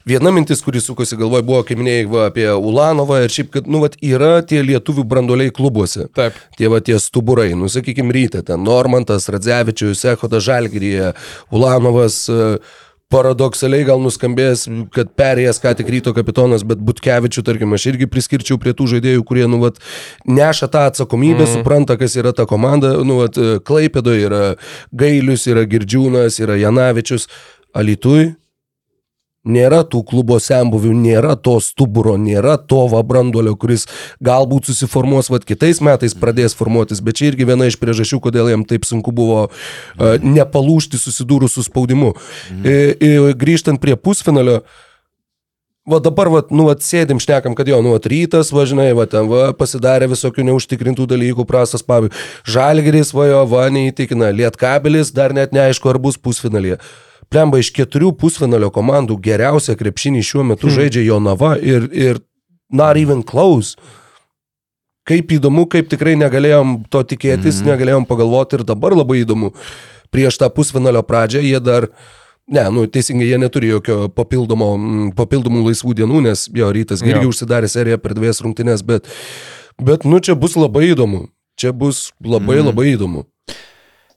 viena 0.09 0.31
mintis, 0.33 0.63
kuri 0.65 0.81
sukosi 0.81 1.19
galvoj, 1.21 1.43
buvo, 1.45 1.61
kaip 1.69 1.81
minėjai, 1.81 2.05
va, 2.09 2.29
apie 2.31 2.47
Ulanovą 2.49 3.21
ir 3.27 3.35
šiaip, 3.35 3.51
kad, 3.59 3.69
nu, 3.69 3.83
vat, 3.85 3.99
yra 4.01 4.39
tie 4.49 4.63
lietuvių 4.65 5.05
branduoliai 5.09 5.53
klubuose. 5.53 6.07
Taip. 6.17 6.39
Tie 6.57 6.71
va 6.73 6.81
tie 6.85 6.97
stuburai, 7.03 7.51
nu, 7.59 7.69
sakykime, 7.73 8.15
ryte, 8.15 8.41
ten 8.49 8.65
Normantas, 8.65 9.29
Radzevičius, 9.33 10.07
Echoda 10.15 10.41
Žalgirija, 10.41 11.13
Ulanovas, 11.53 12.25
e, 12.33 12.57
paradoksaliai 13.13 13.85
gal 13.85 14.01
nuskambės, 14.01 14.65
kad 14.97 15.13
perėjęs 15.21 15.61
ką 15.61 15.75
tik 15.77 15.93
ryto 15.93 16.17
kapitonas, 16.17 16.65
bet 16.65 16.81
Butkevičių, 16.81 17.45
tarkim, 17.45 17.77
aš 17.77 17.91
irgi 17.93 18.09
priskirčiau 18.09 18.57
prie 18.63 18.73
tų 18.73 18.89
žaidėjų, 18.95 19.27
kurie, 19.29 19.45
nu, 19.45 19.61
vat, 19.61 19.81
neša 20.25 20.73
tą 20.73 20.87
atsakomybę, 20.89 21.45
mm. 21.45 21.53
supranta, 21.59 22.01
kas 22.01 22.17
yra 22.17 22.33
ta 22.33 22.49
komanda, 22.49 22.97
nu, 23.05 23.21
vat, 23.21 23.37
Klaipėdo 23.69 24.17
yra 24.17 24.45
Gailius, 24.97 25.45
yra 25.53 25.69
Girdžiūnas, 25.69 26.41
yra 26.41 26.57
Janavičius, 26.65 27.29
Alitui. 27.77 28.33
Nėra 29.43 29.81
tų 29.83 30.05
klubo 30.07 30.37
sembuvių, 30.39 30.93
nėra 30.95 31.33
to 31.35 31.57
stuburo, 31.59 32.15
nėra 32.15 32.55
to 32.71 32.85
va 32.93 33.01
branduolio, 33.03 33.57
kuris 33.59 33.89
galbūt 34.23 34.71
susiformuos, 34.71 35.33
vad 35.35 35.43
kitais 35.49 35.81
metais 35.83 36.15
pradės 36.15 36.55
formuotis, 36.55 37.01
bet 37.03 37.19
čia 37.19 37.33
irgi 37.33 37.49
viena 37.49 37.67
iš 37.67 37.81
priežasčių, 37.83 38.21
kodėl 38.23 38.53
jam 38.53 38.63
taip 38.63 38.87
sunku 38.87 39.11
buvo 39.11 39.49
uh, 39.49 40.15
nepalūšti 40.23 41.01
susidūrus 41.03 41.59
su 41.59 41.67
spaudimu. 41.67 42.15
Mhm. 42.15 42.63
E, 42.63 42.95
e, 42.95 43.35
grįžtant 43.43 43.83
prie 43.83 43.99
pusfinalio, 43.99 44.61
Va 45.83 45.99
dabar, 45.99 46.29
va, 46.31 46.45
nu, 46.55 46.69
va, 46.69 46.77
sėdim, 46.79 47.19
šnekam, 47.19 47.57
kad 47.59 47.67
jo, 47.67 47.81
nu, 47.83 47.97
va, 47.97 47.99
rytas, 48.07 48.53
važinai, 48.55 48.93
va, 48.95 49.03
ten, 49.11 49.27
va, 49.27 49.49
pasidarė 49.59 50.07
visokių 50.13 50.45
neužtikrintų 50.47 51.09
dalykų, 51.11 51.43
prastas 51.43 51.83
pavyzdžiui. 51.83 52.21
Žalgeris, 52.55 53.11
va, 53.11 53.27
jo, 53.27 53.41
va, 53.51 53.65
neįtikina, 53.75 54.29
lietkabelis, 54.31 55.11
dar 55.11 55.35
net 55.35 55.51
neaišku, 55.51 55.91
ar 55.91 55.99
bus 55.99 56.21
pusfinalyje. 56.23 56.79
Plemba 57.33 57.63
iš 57.63 57.73
keturių 57.73 58.13
pusfinalio 58.21 58.69
komandų 58.75 59.17
geriausią 59.25 59.77
krepšinį 59.81 60.23
šiuo 60.27 60.45
metu 60.53 60.69
hmm. 60.69 60.77
žaidžia 60.77 61.07
Jonava 61.07 61.55
ir, 61.57 61.89
ir 61.93 62.21
not 62.73 62.97
even 62.97 63.23
close. 63.23 63.77
Kaip 65.09 65.33
įdomu, 65.35 65.67
kaip 65.67 65.89
tikrai 65.91 66.15
negalėjom 66.15 66.85
to 66.93 67.01
tikėtis, 67.11 67.59
mm. 67.59 67.73
negalėjom 67.73 68.05
pagalvoti 68.07 68.61
ir 68.61 68.63
dabar 68.69 68.95
labai 68.95 69.25
įdomu. 69.25 69.51
Prieš 70.15 70.39
tą 70.39 70.47
pusfinalio 70.55 71.03
pradžią 71.03 71.43
jie 71.43 71.59
dar, 71.59 71.89
ne, 72.47 72.63
nu 72.71 72.85
teisingai, 72.87 73.27
jie 73.27 73.41
neturi 73.43 73.73
jokio 73.73 74.07
papildomo, 74.15 74.69
mm, 74.77 75.09
papildomų 75.19 75.65
laisvų 75.67 75.97
dienų, 75.99 76.23
nes 76.29 76.47
jo 76.55 76.71
rytas 76.71 77.03
irgi 77.03 77.27
Jo. 77.27 77.33
užsidarė 77.33 77.73
seriją 77.73 77.99
per 77.99 78.15
dvies 78.15 78.39
rungtynės, 78.47 78.87
bet, 78.87 79.11
bet, 79.83 80.07
nu 80.07 80.23
čia 80.23 80.39
bus 80.39 80.55
labai 80.55 80.93
įdomu. 80.93 81.27
Čia 81.59 81.75
bus 81.75 82.13
labai 82.23 82.61
mm. 82.61 82.71
labai 82.71 82.87
įdomu. 82.95 83.27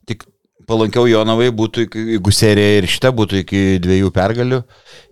tik 0.06 0.22
palankiau 0.70 1.08
Jonavai 1.10 1.52
būtų, 1.56 1.86
jeigu 2.16 2.34
serija 2.34 2.80
ir 2.80 2.88
šita 2.90 3.12
būtų 3.16 3.42
iki 3.44 3.62
dviejų 3.84 4.12
pergalių, 4.16 4.62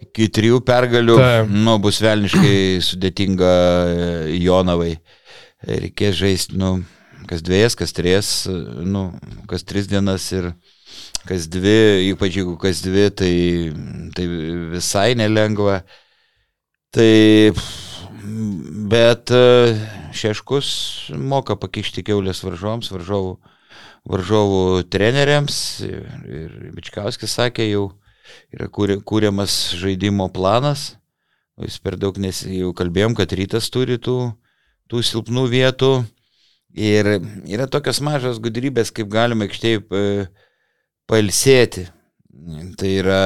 iki 0.07 0.27
trijų 0.33 0.59
pergalių, 0.65 1.17
Taip. 1.19 1.53
nu, 1.53 1.77
bus 1.83 2.01
velniškai 2.03 2.57
sudėtinga 2.89 3.53
e, 3.53 4.11
Jonavai. 4.41 4.95
Reikės 5.63 6.17
žaisti, 6.19 6.57
nu, 6.59 6.75
kas 7.29 7.43
dviejas, 7.45 7.77
kas 7.79 7.95
trys, 7.95 8.31
nu, 8.83 9.07
kas 9.47 9.63
tris 9.63 9.87
dienas 9.87 10.25
ir 10.35 10.51
kas 11.27 11.47
dvi, 11.47 12.09
ypač 12.09 12.41
jeigu 12.41 12.57
kas 12.59 12.83
dvi, 12.83 13.07
tai, 13.15 13.33
tai 14.15 14.27
visai 14.73 15.13
nelengva. 15.15 15.81
Tai, 16.93 17.53
bet 18.91 19.31
e, 19.33 19.45
Šeškus 20.13 20.67
moka 21.17 21.55
pakišti 21.57 22.03
keulės 22.05 22.43
varžoms, 22.45 22.91
varžovų, 22.93 23.37
varžovų 24.09 24.83
treneriams. 24.91 25.57
Ir, 25.87 26.07
ir 26.27 26.55
Bičkauskis 26.75 27.35
sakė, 27.39 27.67
jau 27.71 27.85
yra 28.53 28.69
kūri- 28.71 29.01
kūriamas 29.03 29.75
žaidimo 29.79 30.29
planas. 30.33 30.93
Jis 31.61 31.77
per 31.79 31.97
daug 32.01 32.17
nes 32.17 32.41
jau 32.49 32.73
kalbėjom, 32.73 33.13
kad 33.15 33.31
rytas 33.37 33.69
turi 33.69 33.99
tų, 34.01 34.33
tų 34.89 35.03
silpnų 35.05 35.45
vietų. 35.51 35.93
Ir 36.73 37.05
yra 37.45 37.67
tokios 37.69 37.99
mažos 38.01 38.39
gudrybės, 38.41 38.89
kaip 38.89 39.11
galima 39.13 39.45
aikštėje 39.45 39.83
pa- 39.85 40.27
pailsėti. 41.05 41.85
Tai 42.79 42.89
yra 42.89 43.19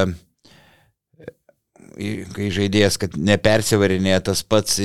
kai 2.36 2.49
žaidėjas, 2.53 2.98
kad 3.02 3.15
nepersivarinėja 3.18 4.22
tas 4.30 4.44
pats 4.45 4.78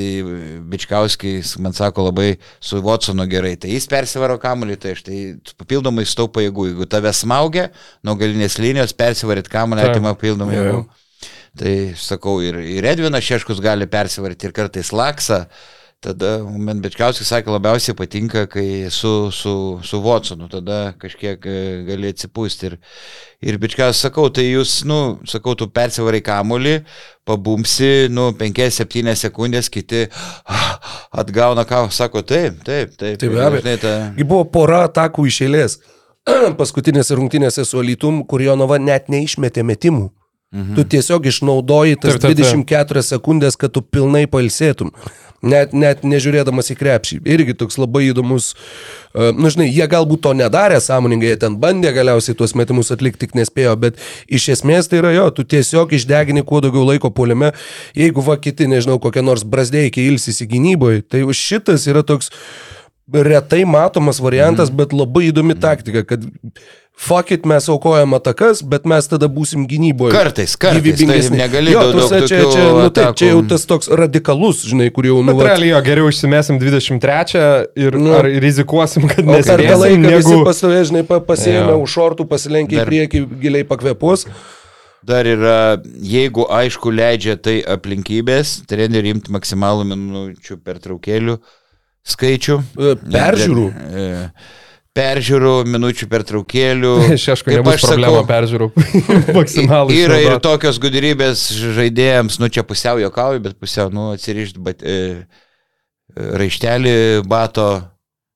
Bičkauskis, 0.73 1.55
man 1.63 1.77
sako, 1.77 2.07
labai 2.09 2.37
su 2.63 2.81
Watsonu 2.85 3.27
gerai, 3.31 3.55
tai 3.61 3.75
jis 3.75 3.89
persivaro 3.91 4.39
kamuolį, 4.43 4.79
tai 4.81 4.95
aš 4.97 5.05
tai 5.07 5.19
papildomai 5.61 6.07
stau 6.09 6.31
pajėgų, 6.33 6.71
jeigu 6.71 6.89
tave 6.91 7.13
smaugia, 7.17 7.69
nuo 8.07 8.17
galinės 8.21 8.59
linijos 8.63 8.97
persivarit 8.97 9.51
kamuolį, 9.53 9.87
atima 9.91 10.15
papildomai 10.17 10.59
jėgų. 10.59 10.83
Tai 11.61 11.77
sakau, 12.01 12.39
ir, 12.41 12.57
ir 12.65 12.87
Edvinas 12.89 13.27
Šeškus 13.27 13.61
gali 13.61 13.85
persivaryti, 13.91 14.49
ir 14.49 14.57
kartais 14.57 14.93
Laksa. 14.97 15.45
Tada 16.03 16.33
man 16.43 16.81
Bečkauskis 16.83 17.29
sakė, 17.31 17.53
labiausiai 17.55 17.95
patinka, 17.95 18.41
kai 18.51 18.89
su, 18.91 19.31
su, 19.31 19.53
su 19.87 20.01
Watsonu, 20.03 20.49
tada 20.51 20.97
kažkiek 20.99 21.45
e, 21.47 21.55
gali 21.87 22.11
atsipūsti. 22.11 22.67
Ir, 22.73 22.75
ir 23.53 23.59
Bečkaus 23.63 24.01
sakau, 24.03 24.25
tai 24.35 24.49
jūs, 24.49 24.81
nu, 24.91 24.97
sakau, 25.31 25.55
tu 25.55 25.69
persivarai 25.71 26.19
kamulį, 26.27 26.73
pabumsi, 27.29 28.09
nu, 28.11 28.33
5-7 28.35 29.15
sekundės, 29.23 29.71
kiti 29.71 30.09
"Ah, 30.51 30.75
atgauna 31.23 31.63
ką, 31.71 31.85
sako, 31.95 32.25
taip, 32.27 32.59
taip, 32.67 32.97
taip. 32.99 33.21
Tai 33.23 33.29
be 33.31 33.39
Ir 33.39 33.47
abejo. 33.47 33.77
ta... 33.87 33.95
Buvo 34.25 34.43
pora 34.51 34.83
atakų 34.89 35.29
iš 35.31 35.41
eilės. 35.47 35.79
Paskutinėse 36.59 37.15
rungtynėse 37.19 37.63
su 37.67 37.79
Alytum, 37.79 38.25
kur 38.27 38.43
Jonava 38.43 38.79
net 38.83 39.07
neišmetė 39.07 39.63
metimų. 39.63 40.09
Mhm. 40.53 40.75
Tu 40.77 40.85
tiesiog 40.99 41.25
išnaudoji 41.31 41.97
tas 42.03 42.19
Taip, 42.19 42.27
taip, 42.35 42.43
taip. 42.43 42.67
24 42.67 43.03
sekundės, 43.07 43.55
kad 43.57 43.73
tu 43.73 43.81
pilnai 43.87 44.27
pailsėtum. 44.29 44.91
Net, 45.43 45.73
net 45.75 46.05
nežiūrėdamas 46.07 46.71
į 46.71 46.77
krepšį. 46.79 47.17
Irgi 47.35 47.57
toks 47.59 47.79
labai 47.81 48.05
įdomus. 48.07 48.53
Uh, 49.11 49.33
nu, 49.35 49.51
žinai, 49.51 49.67
jie 49.75 49.89
galbūt 49.91 50.23
to 50.23 50.35
nedarė 50.39 50.79
sąmoningai, 50.81 51.33
jie 51.33 51.39
ten 51.43 51.57
bandė 51.63 51.91
galiausiai 51.97 52.37
tuos 52.39 52.55
metimus 52.59 52.93
atlikti, 52.95 53.25
tik 53.25 53.35
nespėjo, 53.39 53.75
bet 53.83 53.99
iš 54.31 54.53
esmės 54.55 54.87
tai 54.91 55.01
yra 55.03 55.11
jo, 55.17 55.25
tu 55.35 55.43
tiesiog 55.43 55.97
išdegini 55.99 56.45
kuo 56.47 56.63
daugiau 56.63 56.87
laiko 56.87 57.11
poliame. 57.11 57.51
Jeigu 57.99 58.23
va 58.23 58.39
kiti, 58.39 58.71
nežinau, 58.71 59.01
kokie 59.03 59.25
nors 59.27 59.43
brazdėjai 59.43 60.07
ilsisi 60.07 60.47
gynyboje, 60.47 61.03
tai 61.11 61.27
šitas 61.35 61.89
yra 61.91 62.07
toks 62.07 62.31
retai 63.13 63.65
matomas 63.69 64.23
variantas, 64.23 64.71
mm. 64.71 64.79
bet 64.79 64.95
labai 64.95 65.27
įdomi 65.29 65.59
taktika, 65.59 66.05
kad 66.07 66.25
fuck 67.03 67.33
it, 67.35 67.47
mes 67.51 67.67
aukojam 67.73 68.15
atakas, 68.15 68.61
bet 68.63 68.85
mes 68.87 69.09
tada 69.11 69.27
būsim 69.27 69.65
gynyboje. 69.67 70.13
Kartais, 70.15 70.53
kartais, 70.61 71.01
tai 71.03 71.19
negali 71.35 71.73
jo, 71.75 71.81
daug- 71.91 72.13
daug 72.13 72.27
čia, 72.31 72.39
čia, 72.53 72.67
nu, 72.79 72.85
taip, 72.95 73.17
čia 73.19 73.33
jau 73.33 73.41
tas 73.51 73.65
toks 73.67 73.91
radikalus, 73.91 74.61
žinai, 74.71 74.87
kur 74.95 75.09
jau, 75.09 75.17
nu, 75.27 75.35
Bet 75.35 75.49
realiai 75.51 75.73
jo, 75.75 75.81
geriau 75.89 76.13
išsimesim 76.13 76.61
23 76.63 77.43
ir 77.83 77.99
Nu. 77.99 78.13
ar 78.21 78.29
rizikuosim, 78.47 79.09
kad 79.11 79.27
O 79.27 79.35
per 79.43 79.65
tą 79.67 79.79
laiką 79.83 79.99
negu... 80.05 80.21
visi 80.23 80.39
pastovė, 80.47 80.83
žinai, 80.93 81.03
pa- 81.11 81.21
pasiėmė 81.33 81.75
Jo. 81.75 81.81
už 81.83 81.97
šortų, 81.99 82.29
pasilenkė 82.31 82.79
į 82.79 82.83
Dar- 82.85 82.91
priekį, 82.93 83.25
giliai 83.43 83.67
pakvėpus. 83.67 84.27
Dar 85.03 85.27
yra, 85.27 85.57
jeigu 85.99 86.45
aišku 86.47 86.93
leidžia 86.95 87.35
tai 87.35 87.57
aplinkybės, 87.67 88.61
treneriui 88.71 89.17
imti 89.17 89.33
maksimalų 89.35 89.89
minučių 89.91 90.61
pertraukėlių 90.63 91.35
skaičių. 92.07 92.57
E, 92.79 92.93
Peržiūrų. 93.11 93.65
E, 93.91 94.07
Peržiūrų, 94.93 95.53
minučių 95.73 96.07
pertraukėlių. 96.13 96.91
Šešku, 97.25 97.49
Kaip 97.55 97.69
aš 97.73 97.87
sakau, 97.89 98.19
peržiūrų. 98.29 98.67
Maksimalai. 99.39 99.95
Yra 100.03 100.19
ir 100.21 100.35
tokios 100.45 100.77
gudrybės 100.83 101.47
žaidėjams, 101.79 102.37
nu 102.43 102.51
čia 102.53 102.65
pusiau 102.69 103.01
jokauju, 103.01 103.41
bet 103.47 103.57
pusiau, 103.63 103.89
nu 103.95 104.11
atsirišti 104.13 104.61
bat, 104.61 104.85
e, 104.85 105.25
raištelį 106.13 106.93
bato, 107.25 107.71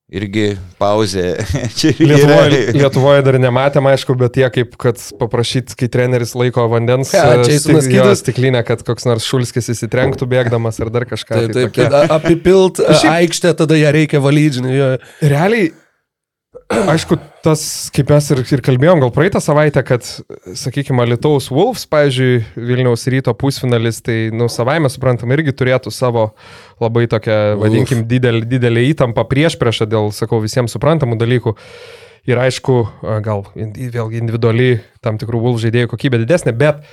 irgi 0.09 0.47
pauzė. 0.81 1.35
čia 1.77 1.93
Lietuvoje, 1.99 2.59
Lietuvoje 2.79 3.23
dar 3.29 3.37
nematėm, 3.43 3.91
aišku, 3.93 4.17
bet 4.17 4.41
jie 4.41 4.49
kaip, 4.57 4.73
kad 4.81 5.01
paprašyti, 5.21 5.77
kai 5.77 5.89
treneris 5.93 6.33
laiko 6.39 6.65
vandens 6.73 7.13
Ja, 7.13 7.35
e, 7.37 7.43
Jasonas 7.45 7.85
stik- 7.85 7.97
jo, 7.99 8.05
Kidas. 8.07 8.23
stiklinę, 8.25 8.65
kad 8.65 8.81
koks 8.87 9.05
nors 9.05 9.29
šulskis 9.29 9.69
įsitrenktų 9.77 10.25
bėgdamas 10.33 10.81
ar 10.81 10.89
dar 10.95 11.05
kažką. 11.05 11.37
Taip, 11.43 11.51
tai 11.53 11.67
taip, 11.67 11.69
tokie- 11.75 11.83
kad 11.85 11.99
a- 12.01 12.07
apipilt 12.17 12.81
a, 12.81 12.95
Šiaip- 12.97 13.13
aikštę, 13.27 13.53
tada 13.61 13.77
ją 13.77 13.93
reikia 13.93 14.23
jo. 14.73 14.95
Realiai, 15.21 15.69
aišku, 16.67 17.17
tas, 17.43 17.61
kaip 17.95 18.11
mes 18.11 18.27
ir, 18.33 18.41
ir 18.55 18.63
kalbėjom, 18.65 19.01
gal 19.03 19.11
praeitą 19.15 19.39
savaitę, 19.43 19.83
kad, 19.87 20.07
sakykime, 20.57 21.05
Lietuvos 21.09 21.49
Wolves, 21.53 21.85
pavyzdžiui, 21.91 22.41
Vilniaus 22.55 23.07
ryto 23.11 23.33
pusfinalis, 23.37 24.01
tai, 24.05 24.17
nu, 24.35 24.49
savaime 24.51 24.91
suprantam, 24.91 25.31
irgi 25.35 25.55
turėtų 25.57 25.93
savo 25.93 26.29
labai 26.83 27.07
tokią, 27.11 27.57
vadinkim, 27.61 28.05
didelį, 28.09 28.45
didelį 28.51 28.85
įtampą 28.93 29.27
prieš 29.29 29.57
priešą 29.61 29.89
dėl, 29.89 30.11
sakau, 30.15 30.41
visiems 30.43 30.75
suprantamų 30.75 31.19
dalykų. 31.19 31.55
Ir 32.27 32.39
aišku, 32.43 32.73
gal 33.23 33.45
vėlgi 33.55 34.19
individuali 34.19 34.71
tam 35.03 35.19
tikrų 35.19 35.39
Wolves 35.45 35.63
žaidėjų 35.63 35.93
kokybė 35.93 36.19
didesnė, 36.25 36.51
bet 36.59 36.83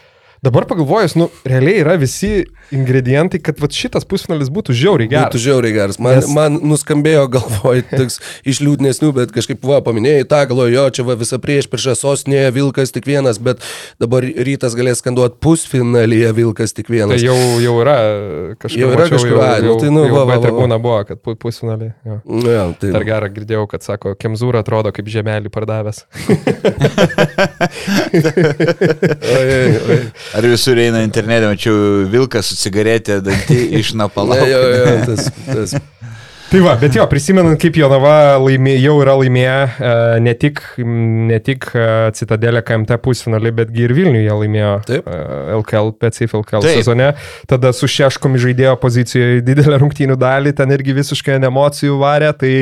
dabar 0.44 0.66
pagalvojus, 0.68 1.14
nu, 1.18 1.26
realiai 1.48 1.80
yra 1.82 1.94
visi 2.00 2.44
ingredientai, 2.74 3.40
kad 3.44 3.58
vat, 3.62 3.72
šitas 3.76 4.04
pusfinalis 4.08 4.50
būtų 4.52 4.74
žiauriai 4.76 5.08
Būtų 5.08 5.16
geras. 5.16 5.42
žiauriai 5.44 5.74
geras. 5.76 5.98
Man, 6.02 6.18
Nes- 6.20 6.28
man 6.36 6.58
nuskambėjo 6.72 7.24
galvoj 7.32 7.82
toks 7.90 8.20
iš 8.48 8.60
liūdnesnių, 8.64 9.10
bet 9.16 9.32
kažkaip, 9.34 9.62
va, 9.64 9.80
paminėjai 9.84 10.26
tą, 10.30 10.40
galvoju, 10.50 10.74
jo, 10.76 10.84
čia 10.98 11.06
va 11.08 11.16
visa 11.20 11.38
prieš 11.40 11.68
prieš 11.72 11.94
sostinėje 12.02 12.52
Vilkas 12.56 12.92
tik 12.94 13.06
vienas, 13.08 13.38
bet 13.40 13.62
dabar 14.02 14.24
rytas 14.24 14.76
galės 14.76 15.00
skanduoti 15.02 15.40
pusfinalyje 15.44 16.32
Vilkas 16.36 16.74
tik 16.76 16.88
Tai 16.90 16.96
vienas. 16.98 17.22
jau, 17.24 17.36
jau 17.64 17.74
yra 17.82 17.96
kažkur. 18.60 18.80
Jau 18.84 18.90
yra 18.94 19.08
kažkur, 19.12 19.38
ai, 19.44 19.60
nu 19.64 19.76
tai 19.80 19.90
nu, 19.94 20.04
va, 20.08 20.12
va, 20.12 20.24
va, 20.24 20.36
va. 20.36 20.42
tribūna 20.46 20.80
buvo, 20.82 21.00
kad 21.08 21.20
pu- 21.24 21.36
pusfinalį. 21.40 21.90
jo. 22.04 22.18
Nu, 22.28 22.50
ja, 22.50 22.66
tai... 22.80 22.92
Dar 22.94 23.04
gerą 23.08 23.28
girdėjau, 23.34 23.64
kad 23.70 23.82
sako, 23.86 24.14
Kemzūra 24.20 24.60
atrodo 24.64 24.92
kaip 24.94 25.08
žemelį 25.08 25.48
pardavęs. 25.54 26.04
Oi, 28.14 29.46
oi, 29.54 29.76
oi. 29.90 29.98
Ar 30.34 30.46
visur 30.50 30.78
eina 30.82 31.04
internete, 31.06 31.46
mačiau 31.46 32.04
Vilkas 32.10 32.48
su 32.50 32.56
cigaretė 32.58 33.20
dantį 33.22 33.58
iš 33.80 33.92
Ne, 33.94 34.02
napalo. 34.02 34.34
jo, 34.42 34.62
jo, 34.74 34.94
tas, 35.06 35.28
tas. 35.46 35.74
Tai 36.50 36.60
va, 36.62 36.74
bet 36.78 36.94
jo, 36.94 37.02
prisimenant, 37.10 37.56
kaip 37.58 37.74
Jonava 37.80 38.36
laimė, 38.38 38.74
jau 38.78 38.92
yra 39.02 39.14
laimėję 39.18 39.54
e, 39.64 39.92
ne 40.22 40.34
tik, 40.38 40.60
ne 41.30 41.38
tik 41.42 41.66
e, 41.72 41.86
Citadelė 42.14 42.60
KMT 42.66 42.98
pusfinalį, 43.02 43.50
betgi 43.62 43.86
ir 43.88 43.94
Vilniuje 43.96 44.36
laimėjo 44.42 44.74
Taip. 44.86 45.08
e, 45.08 45.22
LKL, 45.56 45.94
PCF 46.02 46.36
LKL 46.42 46.66
Taip. 46.66 46.78
sezone. 46.82 47.08
Tada 47.50 47.72
su 47.74 47.88
Šeškomi 47.90 48.42
žaidėjo 48.44 48.76
pozicijoje 48.82 49.40
didelę 49.46 49.80
rungtynių 49.82 50.18
dalį, 50.20 50.54
ten 50.60 50.74
irgi 50.76 50.94
visiškai 51.00 51.40
emocijų 51.40 51.98
varė, 52.04 52.30
tai 52.38 52.54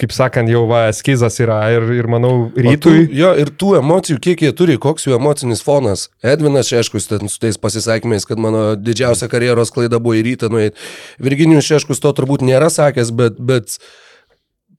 kaip 0.00 0.14
sakant, 0.16 0.50
jau 0.50 0.64
va, 0.70 0.86
eskizas 0.90 1.38
yra 1.42 1.60
ir, 1.76 1.86
ir 1.98 2.08
manau, 2.10 2.48
rytui. 2.56 3.06
jo, 3.16 3.32
ir 3.40 3.52
tų 3.60 3.76
emocijų, 3.80 4.20
kiek 4.24 4.44
jie 4.46 4.52
turi, 4.56 4.78
koks 4.80 5.08
jų 5.08 5.16
emocinis 5.18 5.64
fonas. 5.66 6.08
Edvinas 6.24 6.70
Šeškus 6.72 7.10
ten 7.10 7.30
su 7.30 7.40
tais 7.42 7.60
pasisakymais, 7.60 8.28
kad 8.28 8.40
mano 8.40 8.70
didžiausia 8.78 9.30
karjeros 9.32 9.72
klaida 9.74 10.00
buvo 10.02 10.18
į 10.18 10.26
rytą 10.32 10.52
nueiti. 10.52 10.78
Virginijus 11.22 11.68
Šeškus 11.68 12.02
to 12.02 12.14
turbūt 12.16 12.46
nėra 12.46 12.72
sakęs, 12.72 13.12
bet... 13.16 13.40
bet 13.40 13.80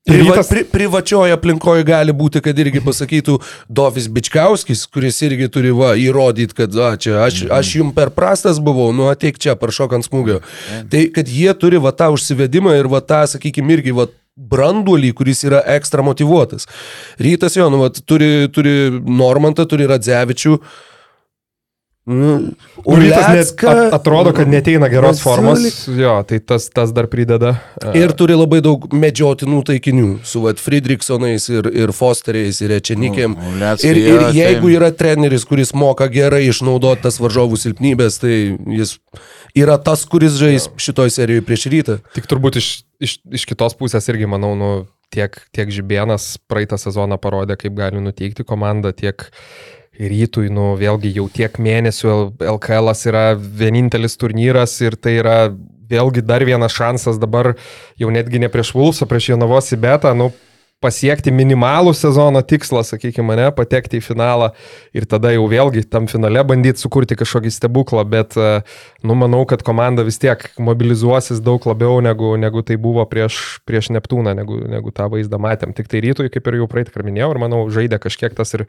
Priva, 0.01 0.41
pri, 0.49 0.63
privačioje 0.65 1.35
aplinkoje 1.35 1.83
gali 1.85 2.13
būti, 2.17 2.39
kad 2.41 2.57
irgi 2.57 2.79
pasakytų 2.81 3.35
Dovis 3.69 4.07
Bičkauskis, 4.09 4.87
kuris 4.89 5.19
irgi 5.21 5.45
turi 5.53 5.69
va, 5.77 5.91
įrodyti, 5.93 6.57
kad 6.57 6.73
a, 6.73 6.95
čia, 6.97 7.19
aš, 7.21 7.43
aš 7.53 7.73
jums 7.77 7.93
per 7.93 8.09
prastas 8.15 8.57
buvau, 8.57 8.89
nu 8.97 9.11
ateik 9.11 9.37
čia, 9.37 9.53
prašok 9.61 9.93
ant 9.99 10.07
smūgio. 10.09 10.39
Tai 10.89 11.03
kad 11.13 11.29
jie 11.29 11.53
turi 11.53 11.77
va 11.77 11.93
tą 11.93 12.09
užsivedimą 12.15 12.73
ir 12.79 12.89
va 12.89 13.03
tą, 13.05 13.21
sakykime, 13.29 13.77
irgi 13.77 13.93
va 13.93 14.07
branduolį, 14.49 15.13
kuris 15.13 15.43
yra 15.45 15.61
ekstra 15.77 16.01
motivuotas. 16.03 16.65
Rytas 17.21 17.55
jo, 17.59 17.69
nu, 17.69 17.83
vat, 17.85 18.01
turi, 18.09 18.47
turi 18.53 18.89
Normantą, 19.05 19.67
turi 19.69 19.85
Radzevičių. 19.91 20.57
O 22.83 22.95
rytas 22.97 23.27
net 23.29 23.37
Ulecką. 23.53 23.67
at- 23.69 23.93
atrodo, 23.93 24.31
kad 24.33 24.47
neteina 24.49 24.87
geros 24.89 25.19
Vasiulį. 25.21 25.23
formos. 25.23 25.87
Jo, 25.87 26.23
tai 26.25 26.39
tas, 26.39 26.65
tas 26.73 26.89
dar 26.91 27.05
prideda. 27.07 27.59
E, 27.77 27.99
Ir 27.99 28.11
turi 28.17 28.33
labai 28.33 28.59
daug 28.59 28.87
medžiotinų 28.89 29.59
taikinių 29.69 30.07
su 30.25 30.41
vat, 30.41 30.57
Friedrichsonais 30.57 31.45
ir, 31.53 31.69
ir 31.69 31.93
Fosteriais 31.93 32.59
ir. 32.65 32.73
O, 33.37 33.53
Uleckai, 33.53 33.85
Ir, 33.91 33.97
ir 33.97 34.19
jo, 34.19 34.31
jeigu 34.33 34.65
tai- 34.65 34.75
yra 34.79 34.91
treneris, 34.91 35.45
kuris 35.45 35.73
moka 35.77 36.07
gerai 36.09 36.47
išnaudoti 36.49 37.03
tas 37.03 37.19
varžovų 37.19 37.55
silpnybės, 37.61 38.19
tai 38.19 38.57
jis 38.75 38.97
yra 39.57 39.77
tas, 39.81 40.05
kuris 40.09 40.37
žais 40.39 40.69
šitoj 40.81 41.11
serijoje 41.13 41.45
prieš 41.47 41.67
rytą. 41.73 41.97
Tik 42.15 42.29
turbūt 42.29 42.59
iš, 42.61 42.71
iš, 43.01 43.19
iš 43.41 43.45
kitos 43.49 43.77
pusės 43.79 44.07
irgi, 44.11 44.29
manau, 44.29 44.53
nu, 44.57 44.71
tiek, 45.13 45.35
tiek 45.55 45.71
Žibienas 45.73 46.35
praeitą 46.49 46.79
sezoną 46.79 47.19
parodė, 47.21 47.57
kaip 47.59 47.75
gali 47.77 48.01
nuteikti 48.03 48.45
komandą, 48.47 48.93
tiek 48.95 49.27
rytui, 50.01 50.47
nu, 50.53 50.71
vėlgi 50.79 51.11
jau 51.17 51.27
tiek 51.31 51.57
mėnesių 51.61 52.13
LKL 52.55 52.93
yra 53.11 53.25
vienintelis 53.35 54.15
turnyras 54.17 54.77
ir 54.81 54.95
tai 54.95 55.17
yra 55.19 55.37
vėlgi 55.91 56.23
dar 56.23 56.45
vienas 56.47 56.73
šansas 56.73 57.19
dabar 57.19 57.53
jau 57.99 58.11
netgi 58.13 58.39
ne 58.39 58.49
prieš 58.51 58.71
Vulsą, 58.77 59.07
prieš 59.09 59.33
Jonavos 59.33 59.71
į 59.75 59.81
betą, 59.83 60.13
nu, 60.15 60.31
pasiekti 60.81 61.31
minimalų 61.33 61.93
sezono 61.97 62.41
tikslą, 62.41 62.81
sakykime, 62.87 63.35
ne, 63.37 63.47
patekti 63.53 63.99
į 63.99 64.05
finalą 64.05 64.49
ir 64.97 65.05
tada 65.09 65.31
jau 65.33 65.45
vėlgi 65.51 65.83
tam 65.91 66.07
finale 66.09 66.41
bandyti 66.47 66.81
sukurti 66.81 67.17
kažkokį 67.19 67.53
stebuklą, 67.53 68.03
bet, 68.09 68.37
e, 68.37 68.63
nu, 69.05 69.17
manau, 69.17 69.43
kad 69.49 69.61
komanda 69.65 70.05
vis 70.07 70.17
tiek 70.21 70.43
mobilizuosis 70.61 71.43
daug 71.45 71.65
labiau 71.69 72.01
negu, 72.01 72.33
negu 72.41 72.65
tai 72.65 72.79
buvo 72.81 73.05
prieš, 73.09 73.61
prieš 73.69 73.91
Neptūną, 73.91 74.33
negu, 74.37 74.57
negu 74.71 74.93
tą 74.95 75.09
vaizdą 75.11 75.37
matėm. 75.41 75.75
Tik 75.77 75.91
tai 75.91 76.01
rytui, 76.05 76.29
kaip 76.33 76.47
ir 76.47 76.61
jau 76.61 76.69
praeitą 76.71 76.95
kartą 76.95 77.09
minėjau, 77.09 77.31
ir 77.35 77.41
manau, 77.43 77.61
žaidė 77.73 78.01
kažkiek 78.01 78.33
tas 78.37 78.55
ir 78.57 78.65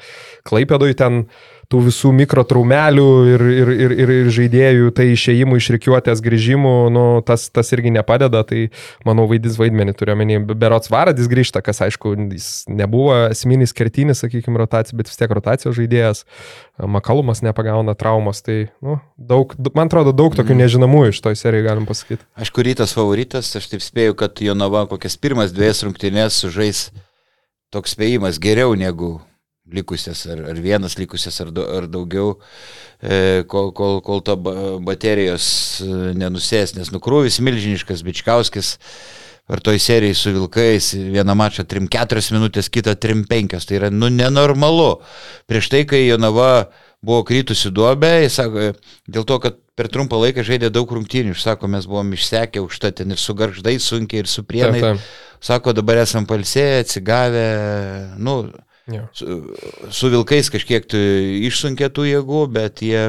Klaipėdui 0.49 0.93
ten 0.99 1.25
tų 1.73 1.81
visų 1.87 2.13
mikrotraumelių 2.19 3.07
ir, 3.33 3.45
ir, 3.49 3.71
ir, 3.73 3.95
ir, 4.05 4.13
ir 4.19 4.31
žaidėjų, 4.37 4.91
tai 4.97 5.07
išėjimų 5.15 5.57
iš 5.57 5.69
reikiuotės 5.77 6.21
grįžimų, 6.25 6.75
nu, 6.93 7.05
tas, 7.27 7.47
tas 7.49 7.73
irgi 7.73 7.95
nepadeda, 7.97 8.43
tai 8.49 8.67
manau 9.09 9.25
vaidys 9.31 9.57
vaidmenį 9.61 9.95
turiu 9.97 10.17
menį. 10.21 10.43
Berots 10.53 10.93
Varadis 10.93 11.31
grįžta, 11.33 11.63
kas 11.65 11.81
aišku, 11.89 12.15
jis 12.35 12.51
nebuvo 12.69 13.15
esminis 13.31 13.73
kertinis, 13.77 14.21
sakykime, 14.23 14.61
rotacija, 14.61 14.99
bet 15.01 15.09
vis 15.09 15.21
tiek 15.21 15.33
rotacijos 15.33 15.79
žaidėjas. 15.79 16.25
Makalumas 16.83 17.43
nepagauna 17.45 17.97
traumos, 17.99 18.43
tai 18.45 18.67
nu, 18.85 18.99
daug, 19.17 19.57
man 19.77 19.89
atrodo, 19.89 20.13
daug 20.17 20.37
tokių 20.37 20.53
Mhm. 20.57 20.63
nežinomųjų 20.67 21.17
iš 21.17 21.21
toj 21.25 21.37
serijai 21.41 21.67
galim 21.71 21.89
pasakyti. 21.89 22.25
Aišku, 22.37 22.65
rytas 22.67 22.93
favoritas, 22.97 23.55
aš 23.57 23.71
taip 23.73 23.85
spėju, 23.85 24.17
kad 24.19 24.41
Jonava 24.45 24.85
kokias 24.91 25.17
pirmas 25.17 25.53
dviejas 25.53 25.85
rungtynės 25.87 26.37
sužais 26.43 26.91
toks 27.73 27.95
spėjimas 27.97 28.41
geriau 28.43 28.75
negu 28.77 29.21
likusias, 29.75 30.27
ar, 30.31 30.45
ar 30.53 30.61
vienas 30.63 30.99
likusias, 31.01 31.41
ar, 31.45 31.51
ar 31.79 31.89
daugiau, 31.91 32.37
e, 33.03 33.43
kol, 33.51 33.73
kol, 33.77 34.01
kol 34.05 34.23
ta 34.25 34.37
ba- 34.37 34.79
baterijos 34.85 35.47
e, 35.83 35.91
nenusės, 36.19 36.77
nes 36.79 36.93
nukrūvis 36.95 37.41
milžiniškas, 37.45 38.05
Bičkauskis 38.07 38.77
per 39.51 39.61
toj 39.61 39.81
serijai 39.83 40.15
su 40.17 40.31
Vilkais, 40.33 40.93
vieną 40.95 41.35
mačą 41.37 41.65
3-4 41.69 42.31
minutės, 42.37 42.71
kitą 42.73 42.95
3-5, 42.97 43.59
tai 43.67 43.81
yra 43.81 43.91
nu 43.91 44.09
nenormalu. 44.13 45.01
Prieš 45.51 45.69
tai, 45.73 45.83
kai 45.89 46.05
Jonava 46.07 46.69
buvo 47.03 47.25
krytusi 47.27 47.73
duobę, 47.75 48.21
jis 48.23 48.39
sako, 48.39 48.69
dėl 49.11 49.27
to, 49.27 49.41
kad 49.43 49.59
per 49.77 49.89
trumpą 49.91 50.21
laiką 50.23 50.45
žaidė 50.47 50.71
daug 50.71 50.91
rungtynių, 50.95 51.35
Jis 51.35 51.43
sako, 51.49 51.69
mes 51.75 51.89
buvom 51.91 52.13
išsekę 52.15 52.63
užtat 52.63 53.01
ten 53.01 53.11
ir 53.11 53.19
su 53.21 53.35
garždai 53.35 53.75
sunkiai, 53.83 54.23
ir 54.23 54.31
su 54.31 54.45
prienai. 54.47 54.79
Taip, 54.85 55.01
taip. 55.03 55.41
Sako, 55.43 55.73
dabar 55.75 55.99
esam 56.05 56.27
palsėję, 56.31 56.85
atsigavę, 56.85 57.47
nu, 58.23 58.37
Jo. 58.93 59.07
su, 59.17 59.39
su 59.91 60.11
vilkais 60.13 60.51
kažkiek 60.53 60.87
tu 60.91 61.01
išsunkė 61.49 61.89
tų 61.95 62.07
jėgų, 62.11 62.43
bet 62.53 62.83
jie, 62.85 63.09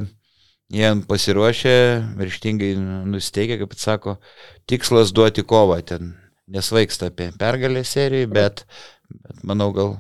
jie 0.74 0.94
pasiruošę, 1.10 1.76
ryštingai 2.20 2.74
nusteigia, 3.10 3.60
kaip 3.62 3.76
sako, 3.80 4.18
tikslas 4.70 5.14
duoti 5.16 5.46
kovą 5.48 5.82
ten. 5.86 6.16
Nesvaiksta 6.54 7.08
apie 7.08 7.30
pergalę 7.40 7.86
serijai, 7.88 8.28
bet, 8.28 8.66
bet 9.10 9.46
manau 9.48 9.72
gal 9.76 9.94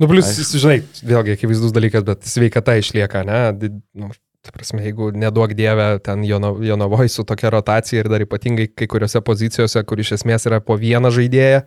Nu, 0.00 0.08
plus, 0.10 0.26
Aišku. 0.26 0.58
žinai, 0.58 0.78
vėlgi 1.06 1.34
akivaizdus 1.36 1.72
dalykas, 1.74 2.02
bet 2.06 2.24
sveikata 2.26 2.74
išlieka, 2.80 3.20
ne? 3.28 3.70
Nu, 3.94 4.08
ta 4.42 4.50
prasme, 4.50 4.82
jeigu 4.82 5.12
neduok 5.14 5.52
dievę 5.54 5.84
ten 6.02 6.24
Jonavoj 6.26 7.08
su 7.08 7.22
tokia 7.24 7.50
rotacija 7.54 8.00
ir 8.02 8.08
dar 8.10 8.24
ypatingai 8.24 8.64
kai 8.74 8.88
kuriuose 8.90 9.20
pozicijose, 9.22 9.84
kur 9.86 10.00
iš 10.02 10.16
esmės 10.16 10.48
yra 10.50 10.58
po 10.58 10.74
vieną 10.80 11.12
žaidėją, 11.14 11.60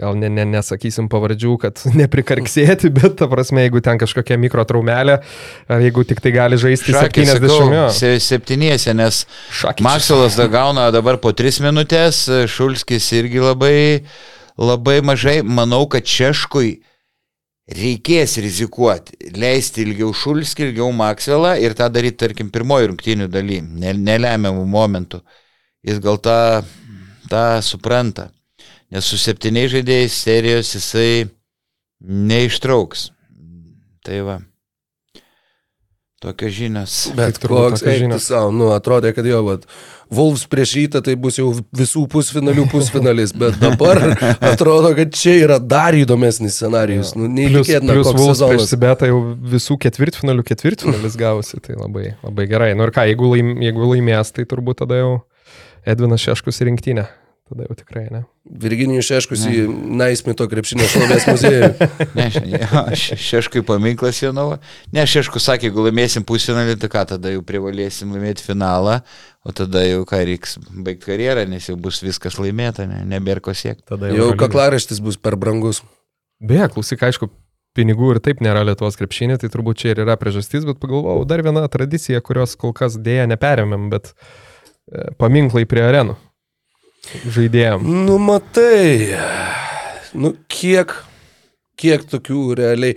gal 0.00 0.16
ne, 0.16 0.30
ne, 0.32 0.46
nesakysim 0.54 1.10
pavardžių, 1.12 1.52
kad 1.60 1.82
neprikarksėti, 2.00 2.88
bet 2.96 3.18
ta 3.20 3.28
prasme, 3.28 3.66
jeigu 3.66 3.82
ten 3.84 4.00
kažkokia 4.00 4.38
mikrotraumelė, 4.40 5.18
ar 5.68 5.84
jeigu 5.84 6.06
tik 6.08 6.24
tai 6.24 6.32
gali 6.32 6.56
žaisti 6.60 6.96
Šakės, 6.96 7.34
70 7.34 7.44
sakau, 7.44 7.68
jo. 7.76 7.84
se- 7.92 8.14
septyniese, 8.24 8.96
nes 8.96 9.20
Šakės. 9.52 9.84
Makselas 9.84 10.40
da 10.40 10.48
gauna 10.48 10.88
dabar 10.96 11.20
po 11.20 11.34
3 11.36 11.60
minutės, 11.66 12.24
Šulskis 12.48 13.10
irgi 13.20 13.44
labai, 13.44 13.76
labai 14.56 15.02
mažai. 15.04 15.42
Manau, 15.44 15.84
kad 15.92 16.08
Češkui 16.08 16.78
reikės 17.70 18.36
rizikuoti, 18.44 19.16
leisti 19.40 19.84
ilgiau 19.84 20.12
Šulskį, 20.16 20.68
ilgiau 20.68 20.90
Makselą 20.92 21.54
ir 21.62 21.76
tą 21.76 21.88
daryti, 21.92 22.18
tarkim, 22.20 22.50
pirmoji 22.52 22.90
rungtynių 22.90 23.28
daly, 23.32 23.60
ne- 23.64 23.96
nelemiamų 23.96 24.66
momentų. 24.68 25.22
Jis 25.84 26.00
gal 26.04 26.18
tą, 26.20 26.64
tą 27.30 27.44
supranta, 27.64 28.30
nes 28.92 29.04
su 29.04 29.16
septyniais 29.20 29.72
žaidėjais 29.72 30.20
serijos 30.26 30.74
jisai 30.76 31.28
neištrauks. 32.04 33.10
Tai 34.04 34.20
va. 34.28 34.40
Tokios 36.24 36.54
žinios. 36.56 36.94
Bet 37.16 37.38
koks 37.42 37.84
žinios. 37.84 38.30
savo, 38.30 38.52
nu, 38.54 38.70
atrodė, 38.72 39.12
kad 39.16 39.26
jo, 39.28 39.42
vat, 39.44 39.66
Wolves 40.14 40.44
prieš 40.48 40.74
rytą 40.78 41.00
tai 41.04 41.14
bus 41.20 41.38
jau 41.40 41.50
visų 41.74 42.04
pusfinalių 42.12 42.66
pusfinalis, 42.72 43.32
bet 43.36 43.58
dabar 43.60 44.00
atrodo, 44.38 44.92
kad 44.96 45.12
čia 45.16 45.34
yra 45.42 45.58
dar 45.58 45.96
įdomesnis 45.96 46.58
scenarijus. 46.60 47.14
Nu, 47.18 47.28
neįtikėtina, 47.28 47.96
plus 47.98 48.08
koks 48.08 48.20
Wolves 48.20 48.42
prieš 48.44 48.62
sezonas. 48.62 48.72
Sibetą 48.74 49.10
jau 49.10 49.18
visų 49.54 49.78
ketvirtfinalių 49.84 50.46
ketvirtfinalis 50.52 51.18
gavosi, 51.20 51.60
tai 51.64 51.76
labai, 51.80 52.14
labai 52.22 52.48
gerai. 52.50 52.70
Nu 52.78 52.88
ir 52.88 52.94
ką, 52.94 53.08
jeigu, 53.10 53.32
laim, 53.34 53.52
jeigu 53.64 53.90
laimės, 53.92 54.32
tai 54.36 54.46
turbūt 54.48 54.82
tada 54.84 55.00
jau 55.00 55.12
Edvinas 55.88 56.24
Šeškus 56.24 56.62
į 56.62 56.70
rinktinę. 56.70 57.08
Tada 57.44 57.66
jau 57.66 57.74
tikrai, 57.76 58.06
ne? 58.08 58.22
Virginijus 58.48 59.04
Šeškus 59.10 59.42
į 59.50 59.64
Naismito 60.00 60.46
krepšinio 60.48 60.86
šlovės 60.88 61.26
muziejų. 61.28 61.66
Ne, 62.16 62.28
še- 62.96 63.18
šeškui 63.20 63.60
paminklas 63.68 64.22
Jonava. 64.22 64.56
Ne, 64.96 65.04
šeškus 65.08 65.44
sakė, 65.50 65.68
jeigu 65.68 65.84
laimėsim 65.84 66.24
pusfinalį, 66.24 66.78
tai 66.80 66.88
ką 66.94 67.02
tada 67.12 67.34
jau 67.34 67.42
privalėsim 67.44 68.14
laimėti 68.16 68.46
finalą, 68.46 69.00
o 69.44 69.52
tada 69.52 69.82
jau 69.84 70.06
ką 70.08 70.22
reiks 70.24 70.56
baigti 70.72 71.04
karjerą, 71.10 71.44
nes 71.52 71.68
jau 71.68 71.76
bus 71.76 72.00
viskas 72.06 72.38
laimėta, 72.40 72.86
ne, 72.88 73.02
nebėra 73.12 73.44
ko 73.44 73.52
siekti. 73.52 73.84
Tada 73.92 74.08
Jau 74.14 74.30
gali- 74.32 74.40
kaklaraštis 74.46 75.02
bus 75.04 75.20
per 75.20 75.36
brangus. 75.36 75.82
Beje, 76.40 76.70
klausyk, 76.72 77.04
aišku, 77.10 77.28
pinigų 77.76 78.14
ir 78.16 78.22
taip 78.24 78.40
nėra 78.44 78.64
Lietuvos 78.64 78.96
krepšinė, 78.96 79.36
tai 79.42 79.52
turbūt 79.52 79.82
čia 79.84 79.92
ir 79.92 80.00
yra 80.06 80.16
priežastis, 80.20 80.64
bet 80.64 80.80
pagalvojau, 80.80 81.26
dar 81.28 81.44
viena 81.44 81.68
tradicija, 81.68 82.24
kurios 82.24 82.56
kol 82.56 82.72
kas 82.72 82.96
dėja 82.96 83.28
neperėmėm, 83.34 83.90
bet 83.92 84.14
e, 84.14 85.10
paminklai 85.20 85.66
prie 85.68 85.84
arenų. 85.84 86.16
Žaidėjom. 87.34 87.84
Nu, 88.06 88.18
matai, 88.18 89.14
nu, 90.14 90.34
kiek, 90.50 90.92
kiek 91.80 92.04
tokių 92.10 92.42
realiai 92.62 92.96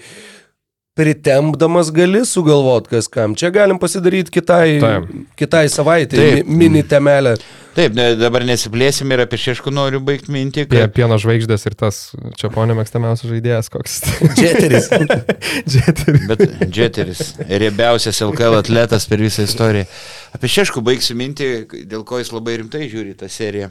pritempdamas 0.98 1.92
gali 1.94 2.24
sugalvot 2.26 2.88
kas 2.90 3.06
kam. 3.14 3.36
Čia 3.38 3.52
galim 3.54 3.78
pasidaryti 3.78 4.34
kitai, 4.34 4.80
Taip. 4.82 5.12
kitai 5.38 5.68
savaitai, 5.70 6.18
Taip. 6.18 6.48
mi- 6.48 6.56
mini 6.64 6.82
temelę. 6.84 7.36
Taip, 7.78 7.94
ne, 7.94 8.16
dabar 8.18 8.42
nesiplėsim 8.42 9.12
ir 9.14 9.22
apie 9.22 9.38
šeškų 9.38 9.70
noriu 9.78 10.00
baigti 10.02 10.34
mintį. 10.34 10.64
Pie, 10.72 10.80
Kad, 10.82 10.94
pieno 10.98 11.20
žvaigždės 11.22 11.68
ir 11.70 11.76
tas 11.78 12.00
čia 12.42 12.50
ponio 12.50 12.74
mėgstamiausias 12.80 13.30
žaidėjas 13.30 13.70
koks. 13.70 14.00
Džeteris. 14.40 14.90
Džeteris. 15.70 16.26
bet 16.32 16.42
Džeteris, 16.74 17.22
riebiausias 17.46 18.18
LKL 18.26 18.58
atletas 18.64 19.06
per 19.06 19.22
visą 19.22 19.46
istoriją. 19.46 19.86
Apie 20.34 20.50
šeškų 20.50 20.82
baigsiu 20.82 21.14
mintį, 21.22 21.52
dėl 21.86 22.02
ko 22.10 22.18
jis 22.18 22.34
labai 22.34 22.58
rimtai 22.64 22.88
žiūri 22.90 23.14
tą 23.22 23.30
seriją. 23.30 23.70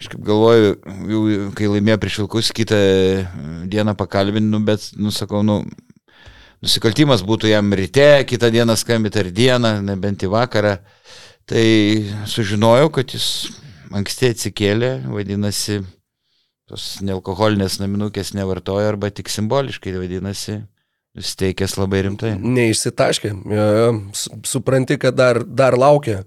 Aš 0.00 0.08
kaip 0.08 0.22
galvoju, 0.24 0.74
jau 1.12 1.22
kai 1.52 1.66
laimėjo 1.68 1.98
prieš 2.00 2.14
Vilkus, 2.22 2.48
kitą 2.56 2.76
dieną 3.68 3.92
pakalbinu, 4.00 4.62
bet, 4.64 4.86
nusakau, 4.96 5.42
nu, 5.44 5.58
nusikaltimas 6.64 7.20
būtų 7.28 7.50
jam 7.50 7.68
ryte, 7.76 8.24
kitą 8.24 8.48
dieną 8.54 8.78
skambinti 8.80 9.20
ar 9.20 9.28
dieną, 9.28 9.74
nebent 9.84 10.24
į 10.24 10.32
vakarą. 10.32 10.78
Tai 11.50 11.66
sužinojau, 12.32 12.88
kad 12.96 13.12
jis 13.12 13.26
anksti 13.92 14.32
atsikėlė, 14.32 14.90
vadinasi, 15.12 15.82
tos 16.70 16.88
nealkoholinės 17.04 17.80
naminukės 17.82 18.32
nevartojo 18.38 18.88
arba 18.94 19.10
tik 19.12 19.28
simboliškai, 19.28 19.98
vadinasi, 20.00 20.62
nusteikęs 21.18 21.76
labai 21.76 22.04
rimtai. 22.06 22.36
Neišsitaškė. 22.40 23.34
Supranti, 24.48 24.96
kad 25.02 25.18
dar, 25.18 25.42
dar 25.44 25.76
laukia. 25.76 26.22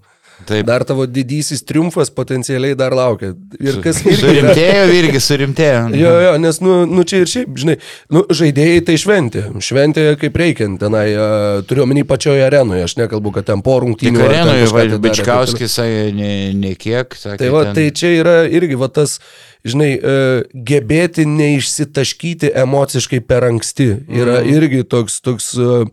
Taip, 0.48 0.66
Dar 0.68 0.84
tavo 0.86 1.06
didysis 1.08 1.62
triumfas 1.66 2.10
potencialiai 2.14 2.76
dar 2.78 2.94
laukia. 2.96 3.32
Ir 3.60 3.78
kas 3.84 4.00
irgi 4.04 4.18
surimtėjo, 4.20 4.84
irgi 5.00 5.22
surimtėjo. 5.24 5.82
Jo, 6.04 6.12
jo, 6.24 6.32
nes, 6.42 6.58
nu, 6.64 6.74
nu 6.90 7.04
čia 7.08 7.22
ir 7.24 7.30
šiaip, 7.30 7.54
žinai, 7.60 7.76
nu, 8.12 8.24
žaidėjai 8.34 8.82
tai 8.88 8.96
šventė. 9.00 9.44
Šventė 9.64 10.06
kaip 10.20 10.36
reikiant, 10.40 10.78
tenai, 10.82 11.06
uh, 11.14 11.62
turiu 11.68 11.86
omeny 11.86 12.04
pačioje 12.08 12.44
arenoje, 12.44 12.84
aš 12.88 12.96
nekalbu, 13.00 13.32
kad 13.38 13.48
ten 13.48 13.62
po 13.64 13.78
Tik 13.78 13.86
rungtynių. 13.86 14.20
ten 14.20 14.28
arenoje, 14.28 14.68
kažką 14.68 15.38
tai 15.78 15.88
ne, 16.18 16.30
ne 16.58 16.74
kiek. 16.78 17.16
Sakė, 17.16 17.38
Tai 17.44 17.50
va, 17.54 17.64
ten- 17.68 17.78
tai 17.78 17.88
čia 17.96 18.12
yra 18.20 18.36
irgi 18.50 18.78
va 18.80 18.88
tas, 18.92 19.18
žinai, 19.64 19.92
e, 19.96 20.14
gebėti 20.68 21.24
neišsitaškyti 21.24 22.50
emociškai 22.60 23.20
per 23.24 23.46
anksti. 23.48 23.86
Yra 24.12 24.40
Mhm. 24.42 24.50
irgi 24.56 24.82
toks, 24.84 25.20
toks 25.24 25.54
e, 25.56 25.84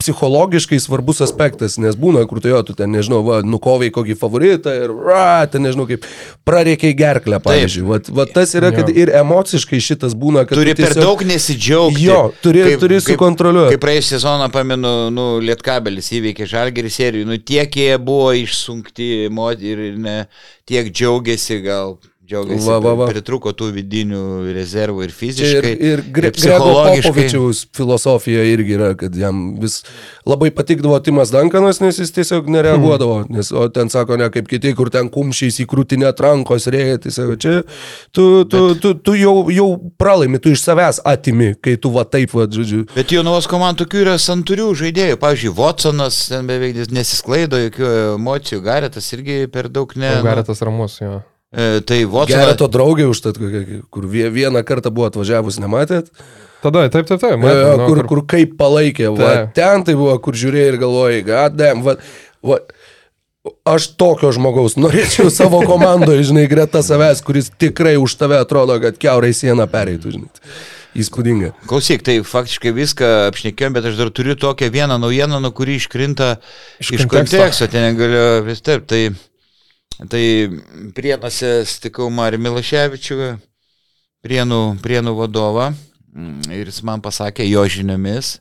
psichologiškai 0.00 0.80
svarbus 0.80 1.20
aspektas, 1.20 1.78
nes 1.78 1.94
būna, 1.94 2.26
kur 2.26 2.40
tu 2.40 2.48
jo, 2.48 2.62
tu 2.66 2.74
ten, 2.74 2.90
nežinau, 2.90 3.20
va, 3.24 3.40
nukovai 3.46 3.90
kokį 3.94 4.16
favoritą 4.18 4.74
ir, 4.84 4.90
ra, 5.06 5.46
ten, 5.46 5.62
nežinau, 5.62 5.86
kaip 5.86 6.04
prareikiai 6.44 6.94
gerklę, 6.96 7.38
pavyzdžiui. 7.44 7.86
Va, 7.86 8.00
va 8.18 8.26
tas 8.26 8.54
yra, 8.58 8.72
kad 8.74 8.88
ir 8.90 9.12
emociškai 9.20 9.78
šitas 9.80 10.14
būna, 10.18 10.46
kad 10.48 10.58
Turi 10.58 10.74
tu 10.74 10.82
per 10.82 10.94
daug 10.98 11.22
nesidžiaugti. 11.22 12.02
Jo, 12.02 12.32
turi- 12.42 12.76
turi 12.80 13.00
sukontroliuoti. 13.04 13.76
Kaip 13.76 13.84
praėjusią 13.86 14.16
sezoną, 14.18 14.50
pamenu, 14.50 15.10
nu, 15.14 15.28
Lietkabelis 15.44 16.10
įveikė 16.18 16.48
Žalgerį 16.50 16.90
serijų, 16.90 17.26
nu, 17.26 17.38
tiek 17.38 17.70
jie 17.70 17.98
buvo 17.98 18.32
išsunkti 18.34 19.28
ir 19.62 19.98
ne, 19.98 20.26
tiek 20.66 20.90
džiaugiasi 20.90 21.62
gal 21.62 21.98
Džiaugiasi, 22.30 22.62
Va, 22.68 22.76
va, 22.78 22.92
va. 22.94 23.06
pritruko 23.10 23.50
tų 23.56 23.72
vidinių 23.74 24.20
rezervų 24.54 25.02
ir 25.02 25.10
Čia 25.10 25.14
ir, 25.14 25.18
fiziškai. 25.18 25.72
ir 25.74 25.80
Gre 25.80 25.90
ir 25.90 26.02
Grego 26.14 26.36
psichologiškai. 26.36 27.10
Popovičiaus 27.10 27.62
filosofija 27.74 28.44
irgi 28.46 28.76
yra, 28.76 28.90
kad 28.98 29.16
jam 29.18 29.40
vis 29.58 29.80
labai 30.28 30.52
patikdavo 30.54 30.98
Timas 31.02 31.32
Dankanas, 31.34 31.80
nes 31.82 31.98
jis 31.98 32.12
tiesiog 32.14 32.46
nereaguodavo. 32.54 33.24
Nes, 33.34 33.50
o 33.50 33.66
ten 33.68 33.90
sako, 33.90 34.16
ne 34.20 34.28
kaip 34.30 34.46
kiti, 34.50 34.70
kur 34.78 34.92
ten 34.94 35.10
kumščiais 35.10 35.58
į 35.64 35.66
krūtinę 35.72 36.12
trankos 36.18 36.68
rėja. 36.70 37.00
Tai 37.02 37.10
sako, 37.16 37.34
čia 37.40 37.56
tu, 38.14 38.44
tu, 38.44 38.62
tu, 38.78 38.94
tu 38.94 39.16
jau, 39.18 39.34
jau 39.50 39.66
pralaimi, 39.98 40.38
tu 40.38 40.54
iš 40.54 40.62
savęs 40.62 41.02
atimi, 41.10 41.56
kai 41.58 41.74
tu 41.82 41.90
va 41.94 42.04
taip, 42.06 42.30
va, 42.36 42.46
žodžiu. 42.46 42.84
Bet 42.94 43.10
Jonavos 43.14 43.50
komandų 43.50 43.84
tokių 43.84 44.04
yra 44.04 44.14
santurių 44.22 44.70
žaidėjų. 44.84 45.18
Pavyzdžiui, 45.24 45.54
Watsonas 45.58 46.20
ten 46.30 46.46
beveik 46.46 46.78
nesisklaido, 46.94 47.58
jokių 47.66 47.90
emocijų. 48.20 48.62
Garetas 48.70 49.10
irgi 49.16 49.42
per 49.50 49.66
daug 49.72 49.90
ne. 49.98 50.14
Garetas 50.22 50.62
ramus, 50.62 51.00
jo. 51.02 51.18
E, 51.50 51.80
tai 51.82 52.04
Gerą 52.04 52.12
Watsonas. 52.14 52.56
to 52.60 52.68
draugė 52.70 53.08
užtat, 53.10 53.38
kur 53.90 54.06
vie- 54.06 54.30
vieną 54.30 54.62
kartą 54.64 54.92
buvo 54.94 55.08
atvažiavus, 55.10 55.58
nematėt? 55.58 56.12
Tada, 56.62 56.84
taip, 56.92 57.08
taip, 57.08 57.18
taip. 57.18 57.32
Jo, 57.34 57.38
matėm, 57.40 57.62
jo, 57.64 57.76
nu, 57.80 57.86
kur, 57.88 58.02
kur 58.06 58.20
kaip 58.28 58.52
palaikė. 58.60 59.08
Va, 59.16 59.30
Taip. 59.32 59.54
ten 59.56 59.82
tai 59.84 59.94
buvo, 59.98 60.12
kur 60.22 60.36
žiūrėjai 60.36 60.74
ir 60.74 60.76
galvojai, 60.78 61.22
gadam, 61.26 61.80
va, 61.82 61.94
va, 62.44 62.58
aš 63.66 63.86
tokio 63.98 64.30
žmogaus 64.36 64.76
norėčiau 64.76 65.30
savo 65.40 65.62
komandoje, 65.66 66.28
žinai, 66.30 66.44
greta 66.52 66.84
savęs, 66.86 67.24
kuris 67.26 67.48
tikrai 67.58 67.96
už 67.98 68.14
tave 68.20 68.36
atrodo, 68.38 68.76
kad 68.82 69.00
keurai 69.00 69.32
sieną 69.34 69.66
pereitų, 69.72 70.12
žinai. 70.18 70.30
Įspūdinga. 71.00 71.52
Klausyk, 71.70 72.02
tai 72.02 72.16
faktiškai 72.26 72.72
viską 72.74 73.08
apšnekėjom, 73.30 73.74
bet 73.76 73.84
aš 73.86 73.98
dar 74.00 74.08
turiu 74.10 74.34
tokią 74.34 74.68
vieną 74.74 74.96
naujieną, 74.98 75.38
nuo 75.40 75.52
kuri 75.54 75.76
iškrinta 75.78 76.32
Iš 76.82 76.90
iš, 76.98 77.04
konteksto, 77.10 77.68
ten 77.70 77.92
negaliu 77.92 78.42
vis 78.48 78.58
taip. 78.66 78.88
Tai, 78.90 79.04
tai 80.10 80.24
Prienuose 80.96 81.64
stikau 81.68 82.10
Marį 82.12 82.40
Milaševičių, 82.40 83.32
Prienų, 84.24 84.60
Prienų 84.84 85.16
vadovą, 85.16 85.70
mm, 86.12 86.52
ir 86.52 86.70
jis 86.70 86.82
man 86.84 87.00
pasakė 87.00 87.48
jo 87.48 87.64
žiniomis, 87.64 88.38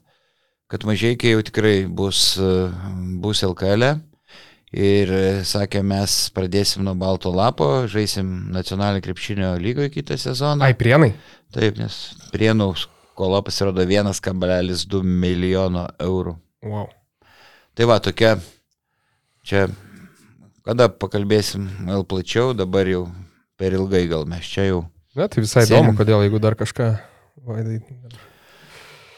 kad 0.69 0.83
mažiekiai 0.85 1.33
jau 1.33 1.41
tikrai 1.45 1.87
bus, 1.87 2.37
bus 3.19 3.43
LKL. 3.43 3.89
-e. 3.89 3.97
Ir 4.69 5.09
sakė, 5.49 5.81
mes 5.81 6.29
pradėsim 6.29 6.83
nuo 6.85 6.93
balto 6.93 7.31
lapo, 7.33 7.87
žaisim 7.89 8.51
nacionalinį 8.53 9.01
krepšinio 9.01 9.55
lygoje 9.57 9.89
kitą 9.89 10.17
sezoną. 10.17 10.61
Ai, 10.67 10.75
prienai. 10.77 11.15
Taip, 11.49 11.79
nes 11.81 12.13
Prienų 12.29 12.75
skola 12.77 13.41
pasirodo 13.41 13.81
1,2 13.81 15.01
milijono 15.01 15.87
eurų. 15.97 16.35
Wow. 16.69 16.85
Tai 17.73 17.87
va, 17.89 17.97
tokia, 18.03 18.35
čia, 19.41 19.65
kada 20.69 20.85
pakalbėsim 20.93 21.65
gal 21.89 22.05
plačiau, 22.05 22.53
dabar 22.57 22.85
jau 22.89 23.07
per 23.59 23.73
ilgai 23.75 24.05
gal 24.11 24.25
mes 24.29 24.45
čia 24.45 24.69
jau. 24.69 24.83
Na, 25.17 25.25
tai 25.27 25.41
visai 25.41 25.65
Sėdim. 25.65 25.89
įdomu, 25.89 25.97
kodėl, 25.97 26.21
jeigu 26.27 26.39
dar 26.41 26.55
kažką. 26.59 26.91
Vaidai. 27.49 27.79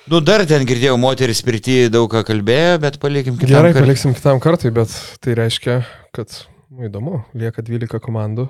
Nu, 0.10 0.20
dar 0.26 0.42
ten 0.50 0.64
girdėjau, 0.66 0.96
moteris 1.00 1.44
pirti 1.46 1.76
daug 1.94 2.08
ką 2.12 2.24
kalbėjo, 2.26 2.80
bet 2.82 2.98
palikim 3.04 3.36
kitam 3.38 3.52
Gerai, 3.54 3.70
kartui. 3.76 3.86
paliksim 3.86 4.16
kitam 4.18 4.40
kartui, 4.42 4.72
bet 4.74 4.90
tai 5.22 5.36
reiškia, 5.38 5.76
kad, 6.16 6.34
nu, 6.74 6.88
įdomu, 6.90 7.20
lieka 7.38 7.62
12 7.68 8.00
komandų, 8.02 8.48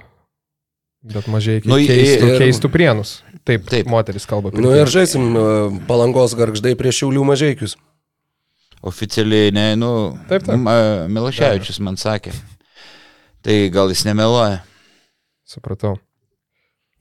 bet 1.12 1.28
mažai 1.34 1.58
Nu, 1.68 1.76
keistų, 1.82 2.30
ir- 2.32 2.40
keistų 2.46 2.72
prienus. 2.72 3.18
Taip, 3.44 3.66
Taip. 3.68 3.90
moteris 3.92 4.26
kalba. 4.30 4.54
apie 4.54 4.62
Nu 4.64 4.72
ir 4.78 4.86
žaisim 4.94 5.28
e, 5.36 5.44
palangos 5.90 6.38
garždai 6.40 6.76
prieš 6.80 7.02
šiaulių 7.04 7.26
mažiekius. 7.34 7.76
Oficialiai, 8.82 9.52
ne, 9.54 9.68
nu, 9.78 9.92
Taip, 10.30 10.46
taip. 10.48 10.58
Milaševičius 11.12 11.82
man 11.84 11.98
sakė. 12.02 12.32
Tai 13.42 13.58
gal 13.74 13.90
jis 13.90 14.06
nemeluoja. 14.06 14.62
Supratau. 15.50 15.98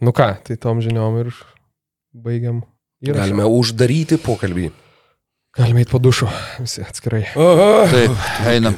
Nu 0.01 0.15
ką, 0.17 0.33
tai 0.47 0.57
tom 0.57 0.81
žiniom 0.81 1.19
ir 1.21 1.35
baigiam. 2.17 2.63
įrašą. 3.05 3.21
Galime 3.21 3.49
uždaryti 3.49 4.19
pokalbį. 4.21 4.71
Galime 5.57 5.83
eiti 5.83 5.91
po 5.91 5.99
dušo, 5.99 6.29
visi 6.63 6.83
atskirai. 6.85 7.25
Taip, 7.35 8.13
einam. 8.49 8.77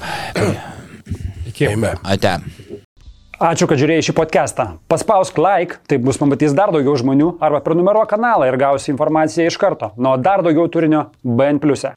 Iki. 1.50 1.68
Eime. 1.68 1.94
Ate. 2.02 2.38
Ačiū, 3.42 3.66
kad 3.66 3.80
žiūrėjai 3.80 4.04
šį 4.06 4.14
podcastą. 4.16 4.66
Paspausk 4.90 5.38
like, 5.42 5.80
taip 5.90 6.04
bus 6.06 6.20
pamatys 6.20 6.54
dar 6.54 6.70
daugiau 6.74 6.94
žmonių, 6.98 7.32
arba 7.42 7.58
prenumeruok 7.64 8.08
kanalą 8.14 8.46
ir 8.48 8.56
gausi 8.60 8.92
informaciją 8.94 9.50
iš 9.50 9.58
karto. 9.58 9.90
Nuo 9.98 10.14
dar 10.16 10.44
daugiau 10.46 10.68
turinio 10.70 11.08
BN⁇. 11.22 11.58
e. 11.90 11.94